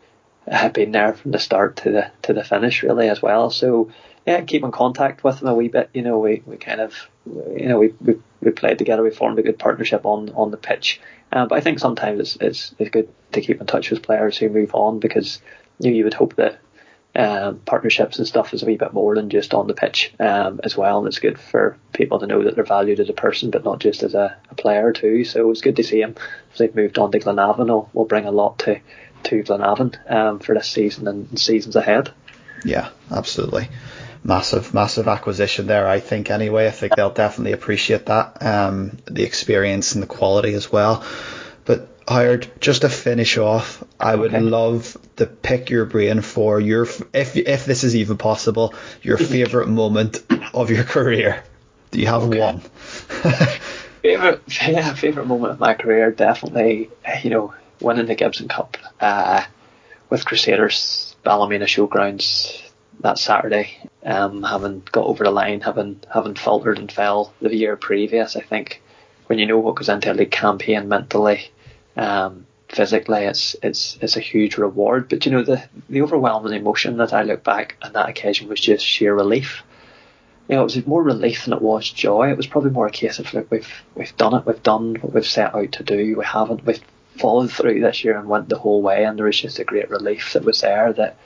uh, 0.49 0.69
been 0.69 0.91
there 0.91 1.13
from 1.13 1.31
the 1.31 1.39
start 1.39 1.77
to 1.77 1.91
the 1.91 2.11
to 2.23 2.33
the 2.33 2.43
finish 2.43 2.83
really 2.83 3.09
as 3.09 3.21
well. 3.21 3.49
So 3.49 3.91
yeah, 4.25 4.41
keep 4.41 4.63
in 4.63 4.71
contact 4.71 5.23
with 5.23 5.41
him 5.41 5.47
a 5.47 5.53
wee 5.53 5.69
bit. 5.69 5.89
You 5.93 6.01
know, 6.01 6.19
we, 6.19 6.43
we 6.45 6.57
kind 6.57 6.81
of 6.81 6.93
you 7.25 7.67
know 7.67 7.79
we, 7.79 7.93
we 8.01 8.15
we 8.41 8.51
played 8.51 8.77
together. 8.77 9.03
We 9.03 9.11
formed 9.11 9.39
a 9.39 9.43
good 9.43 9.59
partnership 9.59 10.05
on 10.05 10.29
on 10.29 10.51
the 10.51 10.57
pitch. 10.57 10.99
Um, 11.31 11.47
but 11.47 11.55
I 11.55 11.61
think 11.61 11.79
sometimes 11.79 12.19
it's, 12.19 12.37
it's 12.39 12.75
it's 12.79 12.89
good 12.89 13.09
to 13.33 13.41
keep 13.41 13.59
in 13.59 13.67
touch 13.67 13.89
with 13.89 14.03
players 14.03 14.37
who 14.37 14.49
move 14.49 14.73
on 14.73 14.99
because 14.99 15.41
you 15.79 15.91
know, 15.91 15.97
you 15.97 16.03
would 16.05 16.13
hope 16.13 16.35
that 16.35 16.59
um, 17.15 17.59
partnerships 17.65 18.19
and 18.19 18.27
stuff 18.27 18.53
is 18.53 18.61
a 18.61 18.65
wee 18.65 18.77
bit 18.77 18.93
more 18.93 19.15
than 19.15 19.29
just 19.29 19.53
on 19.53 19.67
the 19.67 19.73
pitch 19.73 20.13
um, 20.19 20.61
as 20.63 20.77
well. 20.77 20.99
And 20.99 21.07
it's 21.07 21.19
good 21.19 21.39
for 21.39 21.77
people 21.91 22.19
to 22.19 22.27
know 22.27 22.43
that 22.43 22.55
they're 22.55 22.63
valued 22.63 22.99
as 22.99 23.09
a 23.09 23.13
person, 23.13 23.49
but 23.49 23.63
not 23.63 23.79
just 23.79 24.03
as 24.03 24.13
a, 24.13 24.37
a 24.51 24.55
player 24.55 24.93
too. 24.93 25.23
So 25.23 25.49
it's 25.49 25.61
good 25.61 25.77
to 25.77 25.83
see 25.83 26.01
him. 26.01 26.15
If 26.51 26.57
they've 26.57 26.75
moved 26.75 26.99
on 26.99 27.11
to 27.11 27.19
Glenavon, 27.19 27.67
will 27.67 27.89
will 27.93 28.05
bring 28.05 28.25
a 28.25 28.31
lot 28.31 28.59
to 28.59 28.79
to 29.23 29.43
Glenavon 29.43 30.11
um, 30.11 30.39
for 30.39 30.53
this 30.53 30.69
season 30.69 31.07
and 31.07 31.39
seasons 31.39 31.75
ahead. 31.75 32.11
Yeah, 32.63 32.89
absolutely. 33.11 33.69
Massive, 34.27 34.73
massive 34.73 35.07
acquisition 35.07 35.67
there, 35.67 35.87
I 35.87 36.01
think, 36.01 36.29
anyway. 36.29 36.67
I 36.67 36.71
think 36.71 36.95
they'll 36.95 37.09
definitely 37.09 37.53
appreciate 37.53 38.07
that. 38.07 38.45
Um, 38.45 38.97
the 39.05 39.23
experience 39.23 39.93
and 39.93 40.03
the 40.03 40.07
quality 40.07 40.53
as 40.53 40.69
well. 40.69 41.05
But 41.63 41.87
Howard, 42.09 42.45
just 42.59 42.81
to 42.81 42.89
finish 42.89 43.37
off, 43.37 43.81
I 43.97 44.13
would 44.13 44.33
Okay. 44.33 44.41
love 44.41 44.97
to 45.15 45.27
pick 45.27 45.69
your 45.69 45.85
brain 45.85 46.19
for 46.21 46.59
your, 46.59 46.83
if 47.13 47.37
if 47.37 47.65
this 47.65 47.85
is 47.85 47.95
even 47.95 48.17
possible, 48.17 48.73
your 49.01 49.17
favourite 49.33 49.69
moment 49.69 50.21
of 50.53 50.71
your 50.71 50.83
career. 50.83 51.43
Do 51.91 51.99
you 52.01 52.07
have 52.07 52.27
one? 52.27 52.61
Favorite, 54.03 54.41
yeah, 54.61 54.93
favorite 54.93 55.25
moment 55.25 55.53
of 55.53 55.59
my 55.59 55.73
career, 55.73 56.11
definitely, 56.11 56.89
you 57.23 57.29
know, 57.29 57.53
winning 57.79 58.05
the 58.07 58.15
Gibson 58.15 58.49
Cup 58.49 58.77
uh, 58.99 59.43
with 60.09 60.25
Crusaders, 60.25 61.15
Ballymena 61.23 61.65
Showgrounds 61.65 62.61
that 63.01 63.19
Saturday. 63.19 63.77
Um, 64.03 64.43
having 64.43 64.83
got 64.91 65.05
over 65.05 65.23
the 65.23 65.31
line, 65.31 65.61
having 65.61 65.99
having 66.13 66.35
faltered 66.35 66.79
and 66.79 66.91
fell 66.91 67.33
the 67.41 67.55
year 67.55 67.75
previous, 67.75 68.35
I 68.35 68.41
think 68.41 68.81
when 69.27 69.39
you 69.39 69.45
know 69.45 69.59
what 69.59 69.75
goes 69.75 69.89
into 69.89 70.11
a 70.11 70.13
league 70.13 70.31
campaign 70.31 70.87
mentally, 70.87 71.51
um, 71.95 72.45
physically, 72.69 73.25
it's 73.25 73.55
it's 73.61 73.97
it's 74.01 74.15
a 74.15 74.21
huge 74.21 74.57
reward. 74.57 75.09
But 75.09 75.25
you 75.25 75.31
know 75.31 75.43
the 75.43 75.67
the 75.89 76.01
overwhelming 76.01 76.53
emotion 76.53 76.97
that 76.97 77.13
I 77.13 77.23
look 77.23 77.43
back 77.43 77.77
on 77.81 77.93
that 77.93 78.09
occasion 78.09 78.47
was 78.47 78.59
just 78.59 78.85
sheer 78.85 79.13
relief 79.13 79.63
you 80.47 80.55
know, 80.55 80.61
it 80.61 80.75
was 80.75 80.87
more 80.87 81.03
relief 81.03 81.43
than 81.43 81.53
it 81.53 81.61
was 81.61 81.89
joy. 81.89 82.29
It 82.29 82.37
was 82.37 82.47
probably 82.47 82.71
more 82.71 82.87
a 82.87 82.91
case 82.91 83.19
of 83.19 83.33
look, 83.33 83.51
we've 83.51 83.83
we've 83.95 84.15
done 84.15 84.33
it, 84.33 84.45
we've 84.45 84.63
done 84.63 84.95
what 84.95 85.13
we've 85.13 85.25
set 85.25 85.53
out 85.53 85.73
to 85.73 85.83
do. 85.83 86.17
We 86.17 86.25
haven't, 86.25 86.65
we've 86.65 86.81
followed 87.17 87.51
through 87.51 87.81
this 87.81 88.03
year 88.03 88.17
and 88.17 88.29
went 88.29 88.47
the 88.47 88.57
whole 88.57 88.81
way, 88.81 89.03
and 89.03 89.17
there 89.17 89.25
was 89.25 89.39
just 89.39 89.59
a 89.59 89.65
great 89.65 89.89
relief 89.89 90.33
that 90.33 90.45
was 90.45 90.61
there 90.61 90.93
that 90.93 91.17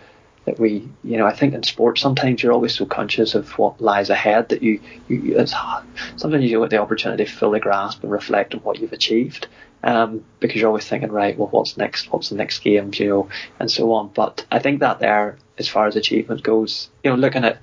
that 0.45 0.59
we, 0.59 0.89
you 1.03 1.17
know, 1.17 1.25
I 1.25 1.33
think 1.33 1.53
in 1.53 1.63
sports 1.63 2.01
sometimes 2.01 2.41
you're 2.41 2.53
always 2.53 2.75
so 2.75 2.85
conscious 2.85 3.35
of 3.35 3.49
what 3.59 3.79
lies 3.79 4.09
ahead 4.09 4.49
that 4.49 4.63
you, 4.63 4.79
you 5.07 5.37
it's 5.37 5.51
hard. 5.51 5.85
sometimes 6.15 6.43
you 6.43 6.51
don't 6.51 6.63
get 6.63 6.71
the 6.71 6.81
opportunity 6.81 7.25
to 7.25 7.31
fully 7.31 7.59
grasp 7.59 8.03
and 8.03 8.11
reflect 8.11 8.55
on 8.55 8.61
what 8.61 8.79
you've 8.79 8.93
achieved. 8.93 9.47
Um, 9.83 10.23
because 10.39 10.61
you're 10.61 10.67
always 10.67 10.87
thinking, 10.87 11.11
right, 11.11 11.35
well, 11.35 11.47
what's 11.47 11.75
next? 11.75 12.11
What's 12.11 12.29
the 12.29 12.35
next 12.35 12.59
game? 12.59 12.91
You 12.93 13.07
know, 13.07 13.29
and 13.59 13.71
so 13.71 13.93
on. 13.93 14.11
But 14.13 14.45
I 14.51 14.59
think 14.59 14.81
that 14.81 14.99
there, 14.99 15.37
as 15.57 15.67
far 15.67 15.87
as 15.87 15.95
achievement 15.95 16.43
goes, 16.43 16.89
you 17.03 17.09
know, 17.09 17.15
looking 17.15 17.43
at 17.43 17.57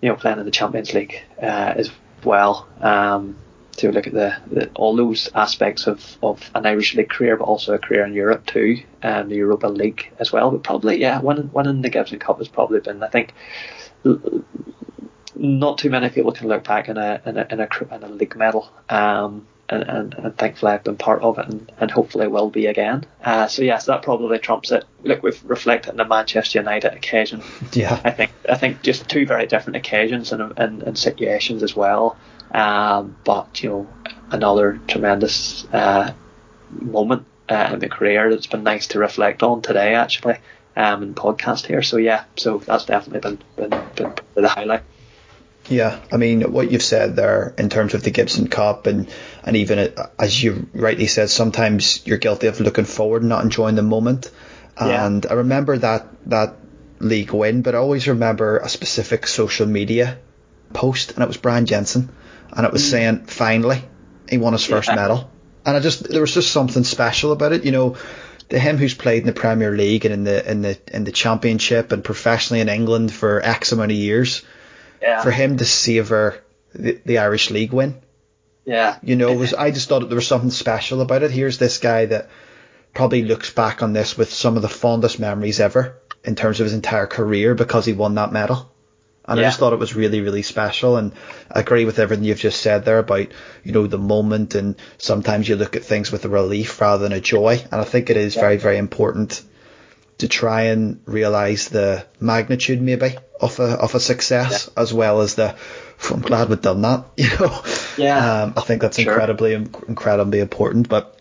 you 0.00 0.08
know, 0.08 0.16
playing 0.16 0.38
in 0.38 0.44
the 0.44 0.50
Champions 0.50 0.94
League 0.94 1.22
uh, 1.40 1.74
as 1.76 1.90
well. 2.24 2.68
Um, 2.80 3.36
to 3.76 3.92
look 3.92 4.06
at 4.06 4.12
the, 4.12 4.36
the 4.50 4.70
all 4.74 4.96
those 4.96 5.30
aspects 5.34 5.86
of, 5.86 6.18
of 6.22 6.50
an 6.54 6.66
Irish 6.66 6.94
League 6.94 7.10
career, 7.10 7.36
but 7.36 7.44
also 7.44 7.74
a 7.74 7.78
career 7.78 8.04
in 8.04 8.12
Europe 8.12 8.46
too, 8.46 8.82
and 9.02 9.30
the 9.30 9.36
Europa 9.36 9.68
League 9.68 10.10
as 10.18 10.32
well. 10.32 10.50
But 10.50 10.62
probably, 10.62 11.00
yeah, 11.00 11.20
winning 11.20 11.50
winning 11.52 11.82
the 11.82 11.90
Gibson 11.90 12.18
Cup 12.18 12.38
has 12.38 12.48
probably 12.48 12.80
been, 12.80 13.02
I 13.02 13.08
think, 13.08 13.34
not 15.34 15.78
too 15.78 15.90
many 15.90 16.08
people 16.10 16.32
can 16.32 16.48
look 16.48 16.64
back 16.64 16.88
in 16.88 16.96
a 16.96 17.20
in 17.24 17.38
a 17.38 17.46
in 17.50 17.60
a, 17.60 17.68
in 17.94 18.02
a 18.02 18.08
league 18.08 18.36
medal. 18.36 18.70
Um, 18.88 19.46
and, 19.68 19.82
and, 19.82 20.14
and 20.14 20.38
thankfully 20.38 20.72
I've 20.72 20.84
been 20.84 20.96
part 20.96 21.22
of 21.22 21.38
it 21.38 21.48
and, 21.48 21.72
and 21.80 21.90
hopefully 21.90 22.28
will 22.28 22.50
be 22.50 22.66
again. 22.66 23.04
Uh, 23.24 23.46
so 23.48 23.62
yes, 23.62 23.86
that 23.86 24.02
probably 24.02 24.38
trumps 24.38 24.70
it. 24.70 24.84
Look, 25.02 25.22
we've 25.22 25.42
reflected 25.44 25.90
on 25.90 25.96
the 25.96 26.04
Manchester 26.04 26.58
United 26.58 26.92
occasion. 26.92 27.42
Yeah. 27.72 28.00
I 28.04 28.10
think 28.10 28.30
I 28.48 28.56
think 28.56 28.82
just 28.82 29.08
two 29.08 29.26
very 29.26 29.46
different 29.46 29.76
occasions 29.76 30.32
and, 30.32 30.52
and, 30.56 30.82
and 30.82 30.98
situations 30.98 31.62
as 31.62 31.76
well. 31.76 32.16
Um, 32.52 33.16
but 33.24 33.62
you 33.62 33.70
know, 33.70 33.88
another 34.30 34.80
tremendous 34.86 35.66
uh, 35.72 36.12
moment 36.70 37.26
uh, 37.48 37.70
in 37.74 37.78
the 37.78 37.88
career 37.88 38.30
that's 38.30 38.46
been 38.46 38.62
nice 38.62 38.88
to 38.88 38.98
reflect 38.98 39.42
on 39.42 39.62
today 39.62 39.94
actually 39.94 40.36
um, 40.76 41.02
in 41.02 41.14
podcast 41.14 41.66
here. 41.66 41.82
So 41.82 41.96
yeah, 41.96 42.24
so 42.36 42.58
that's 42.58 42.84
definitely 42.84 43.20
been 43.56 43.70
been, 43.94 44.12
been 44.34 44.44
the 44.44 44.48
highlight. 44.48 44.82
Yeah, 45.68 45.98
I 46.12 46.16
mean 46.16 46.52
what 46.52 46.70
you've 46.70 46.82
said 46.82 47.16
there 47.16 47.54
in 47.58 47.70
terms 47.70 47.94
of 47.94 48.02
the 48.02 48.10
Gibson 48.10 48.48
Cup 48.48 48.86
and 48.86 49.08
and 49.42 49.56
even 49.56 49.78
uh, 49.78 50.10
as 50.18 50.42
you 50.42 50.68
rightly 50.72 51.06
said, 51.06 51.30
sometimes 51.30 52.06
you're 52.06 52.18
guilty 52.18 52.46
of 52.46 52.60
looking 52.60 52.84
forward 52.84 53.22
and 53.22 53.28
not 53.28 53.44
enjoying 53.44 53.74
the 53.74 53.82
moment. 53.82 54.30
Yeah. 54.78 55.06
And 55.06 55.26
I 55.26 55.34
remember 55.34 55.78
that 55.78 56.06
that 56.26 56.56
league 56.98 57.32
win, 57.32 57.62
but 57.62 57.74
I 57.74 57.78
always 57.78 58.06
remember 58.08 58.58
a 58.58 58.68
specific 58.68 59.26
social 59.26 59.66
media 59.66 60.18
post, 60.72 61.12
and 61.12 61.22
it 61.22 61.26
was 61.26 61.36
Brian 61.36 61.66
Jensen, 61.66 62.10
and 62.52 62.66
it 62.66 62.72
was 62.72 62.82
mm. 62.82 62.90
saying 62.90 63.26
finally 63.26 63.82
he 64.28 64.38
won 64.38 64.52
his 64.52 64.64
first 64.64 64.88
Yeah. 64.88 64.96
medal, 64.96 65.30
and 65.64 65.76
I 65.76 65.80
just 65.80 66.08
there 66.08 66.20
was 66.20 66.34
just 66.34 66.50
something 66.52 66.84
special 66.84 67.32
about 67.32 67.52
it, 67.52 67.64
you 67.64 67.72
know. 67.72 67.96
To 68.50 68.58
him, 68.60 68.76
who's 68.76 68.94
played 68.94 69.22
in 69.22 69.26
the 69.26 69.32
Premier 69.32 69.72
League 69.72 70.04
and 70.04 70.14
in 70.14 70.22
the 70.24 70.48
in 70.50 70.62
the 70.62 70.78
in 70.92 71.02
the 71.02 71.10
Championship 71.10 71.90
and 71.90 72.04
professionally 72.04 72.60
in 72.60 72.68
England 72.68 73.12
for 73.12 73.40
X 73.42 73.72
amount 73.72 73.90
of 73.90 73.96
years, 73.96 74.42
Yeah, 75.02 75.20
for 75.20 75.32
him 75.32 75.56
to 75.56 75.64
savour 75.64 76.36
the, 76.72 77.00
the 77.04 77.18
Irish 77.18 77.50
League 77.50 77.72
win. 77.72 77.96
yeah, 78.64 78.98
You 79.02 79.16
know, 79.16 79.32
was 79.34 79.52
I 79.52 79.72
just 79.72 79.88
thought 79.88 80.00
that 80.00 80.10
there 80.10 80.16
was 80.16 80.28
something 80.28 80.50
special 80.50 81.00
about 81.00 81.24
it. 81.24 81.32
Here's 81.32 81.58
this 81.58 81.78
guy 81.78 82.06
that 82.06 82.28
probably 82.94 83.22
looks 83.22 83.50
back 83.52 83.82
on 83.82 83.92
this 83.92 84.16
with 84.16 84.32
some 84.32 84.54
of 84.54 84.62
the 84.62 84.68
fondest 84.68 85.18
memories 85.18 85.58
ever 85.58 85.96
in 86.22 86.36
terms 86.36 86.60
of 86.60 86.64
his 86.66 86.72
entire 86.74 87.06
career 87.06 87.54
because 87.56 87.84
he 87.84 87.92
won 87.94 88.14
that 88.14 88.32
medal. 88.32 88.70
And 89.28 89.40
I 89.40 89.42
just 89.44 89.58
thought 89.58 89.72
it 89.72 89.78
was 89.78 89.94
really, 89.96 90.20
really 90.20 90.42
special. 90.42 90.96
And 90.96 91.12
I 91.50 91.60
agree 91.60 91.84
with 91.84 91.98
everything 91.98 92.24
you've 92.24 92.38
just 92.38 92.60
said 92.60 92.84
there 92.84 92.98
about, 92.98 93.26
you 93.64 93.72
know, 93.72 93.86
the 93.86 93.98
moment 93.98 94.54
and 94.54 94.76
sometimes 94.98 95.48
you 95.48 95.56
look 95.56 95.74
at 95.76 95.82
things 95.84 96.12
with 96.12 96.24
a 96.24 96.28
relief 96.28 96.80
rather 96.80 97.02
than 97.02 97.12
a 97.12 97.20
joy. 97.20 97.60
And 97.72 97.80
I 97.80 97.84
think 97.84 98.10
it 98.10 98.16
is 98.16 98.34
very, 98.34 98.56
very 98.56 98.78
important 98.78 99.42
to 100.18 100.28
try 100.28 100.62
and 100.62 101.00
realize 101.04 101.68
the 101.68 102.06
magnitude 102.20 102.80
maybe 102.80 103.16
of 103.40 103.60
a 103.60 103.64
of 103.64 103.94
a 103.94 104.00
success 104.00 104.70
as 104.74 104.94
well 104.94 105.20
as 105.20 105.34
the 105.34 105.54
I'm 106.10 106.22
glad 106.22 106.48
we've 106.48 106.60
done 106.62 106.80
that 106.82 107.04
you 107.18 107.28
know 107.38 107.62
Yeah. 107.98 108.44
um, 108.44 108.54
I 108.56 108.62
think 108.62 108.80
that's 108.80 108.98
Sure. 108.98 109.12
incredibly 109.12 109.52
incredibly 109.52 110.40
important 110.40 110.88
but 110.88 111.04
Yeah. 111.06 111.15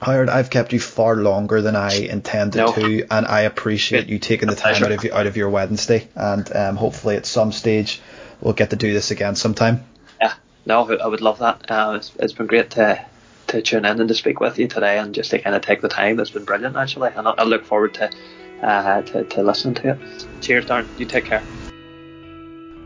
Howard 0.00 0.28
I've 0.28 0.50
kept 0.50 0.72
you 0.72 0.80
far 0.80 1.16
longer 1.16 1.60
than 1.62 1.74
I 1.76 1.92
intended 1.94 2.58
No. 2.58 2.72
to 2.72 3.06
and 3.10 3.26
I 3.26 3.40
appreciate 3.42 4.08
you 4.08 4.18
taking 4.18 4.48
the 4.48 4.54
time 4.54 4.82
out 4.84 4.92
of, 4.92 5.02
your- 5.04 5.14
out 5.14 5.26
of 5.26 5.36
your 5.36 5.50
Wednesday 5.50 6.08
and 6.14 6.54
um, 6.54 6.76
hopefully 6.76 7.16
at 7.16 7.26
some 7.26 7.50
stage 7.52 8.00
we'll 8.40 8.54
get 8.54 8.70
to 8.70 8.76
do 8.76 8.92
this 8.92 9.10
again 9.10 9.34
sometime 9.36 9.84
yeah. 10.20 10.34
No, 10.66 10.82
I 10.84 10.88
would- 10.88 11.00
I 11.00 11.06
would 11.08 11.20
love 11.20 11.38
that. 11.40 11.70
Uh, 11.70 11.94
it's, 11.96 12.12
it's 12.18 12.32
been 12.32 12.46
great 12.46 12.70
to 12.70 13.04
to 13.48 13.60
tune 13.62 13.84
in 13.84 14.00
and 14.00 14.08
to 14.08 14.14
speak 14.14 14.40
with 14.40 14.58
you 14.58 14.68
today 14.68 14.98
and 14.98 15.14
just 15.14 15.30
to 15.30 15.38
kind 15.38 15.54
of 15.54 15.60
take 15.62 15.82
the 15.82 15.88
time. 15.88 16.18
It's 16.18 16.30
been 16.30 16.44
brilliant 16.46 16.76
actually, 16.76 17.10
and 17.14 17.28
I, 17.28 17.32
I 17.32 17.42
look 17.44 17.64
forward 17.66 17.92
to, 17.94 18.10
uh, 18.62 19.02
to 19.02 19.24
to 19.24 19.42
listening 19.42 19.74
to 19.76 19.90
it. 19.90 20.26
Cheers, 20.40 20.64
Darren. 20.64 20.86
You 20.98 21.04
take 21.04 21.26
care. 21.26 21.42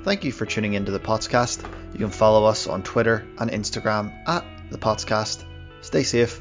Thank 0.05 0.25
you 0.25 0.33
for 0.33 0.47
tuning 0.47 0.75
into 0.75 0.91
the 0.91 0.99
podcast. 0.99 1.63
You 1.93 1.99
can 2.01 2.11
follow 2.11 2.45
us 2.47 2.67
on 2.67 2.83
Twitter 2.83 3.25
and 3.39 3.51
Instagram 3.51 4.13
at 4.27 4.45
the 4.71 4.79
Pottscast. 4.79 5.45
Stay 5.83 6.03
safe, 6.03 6.41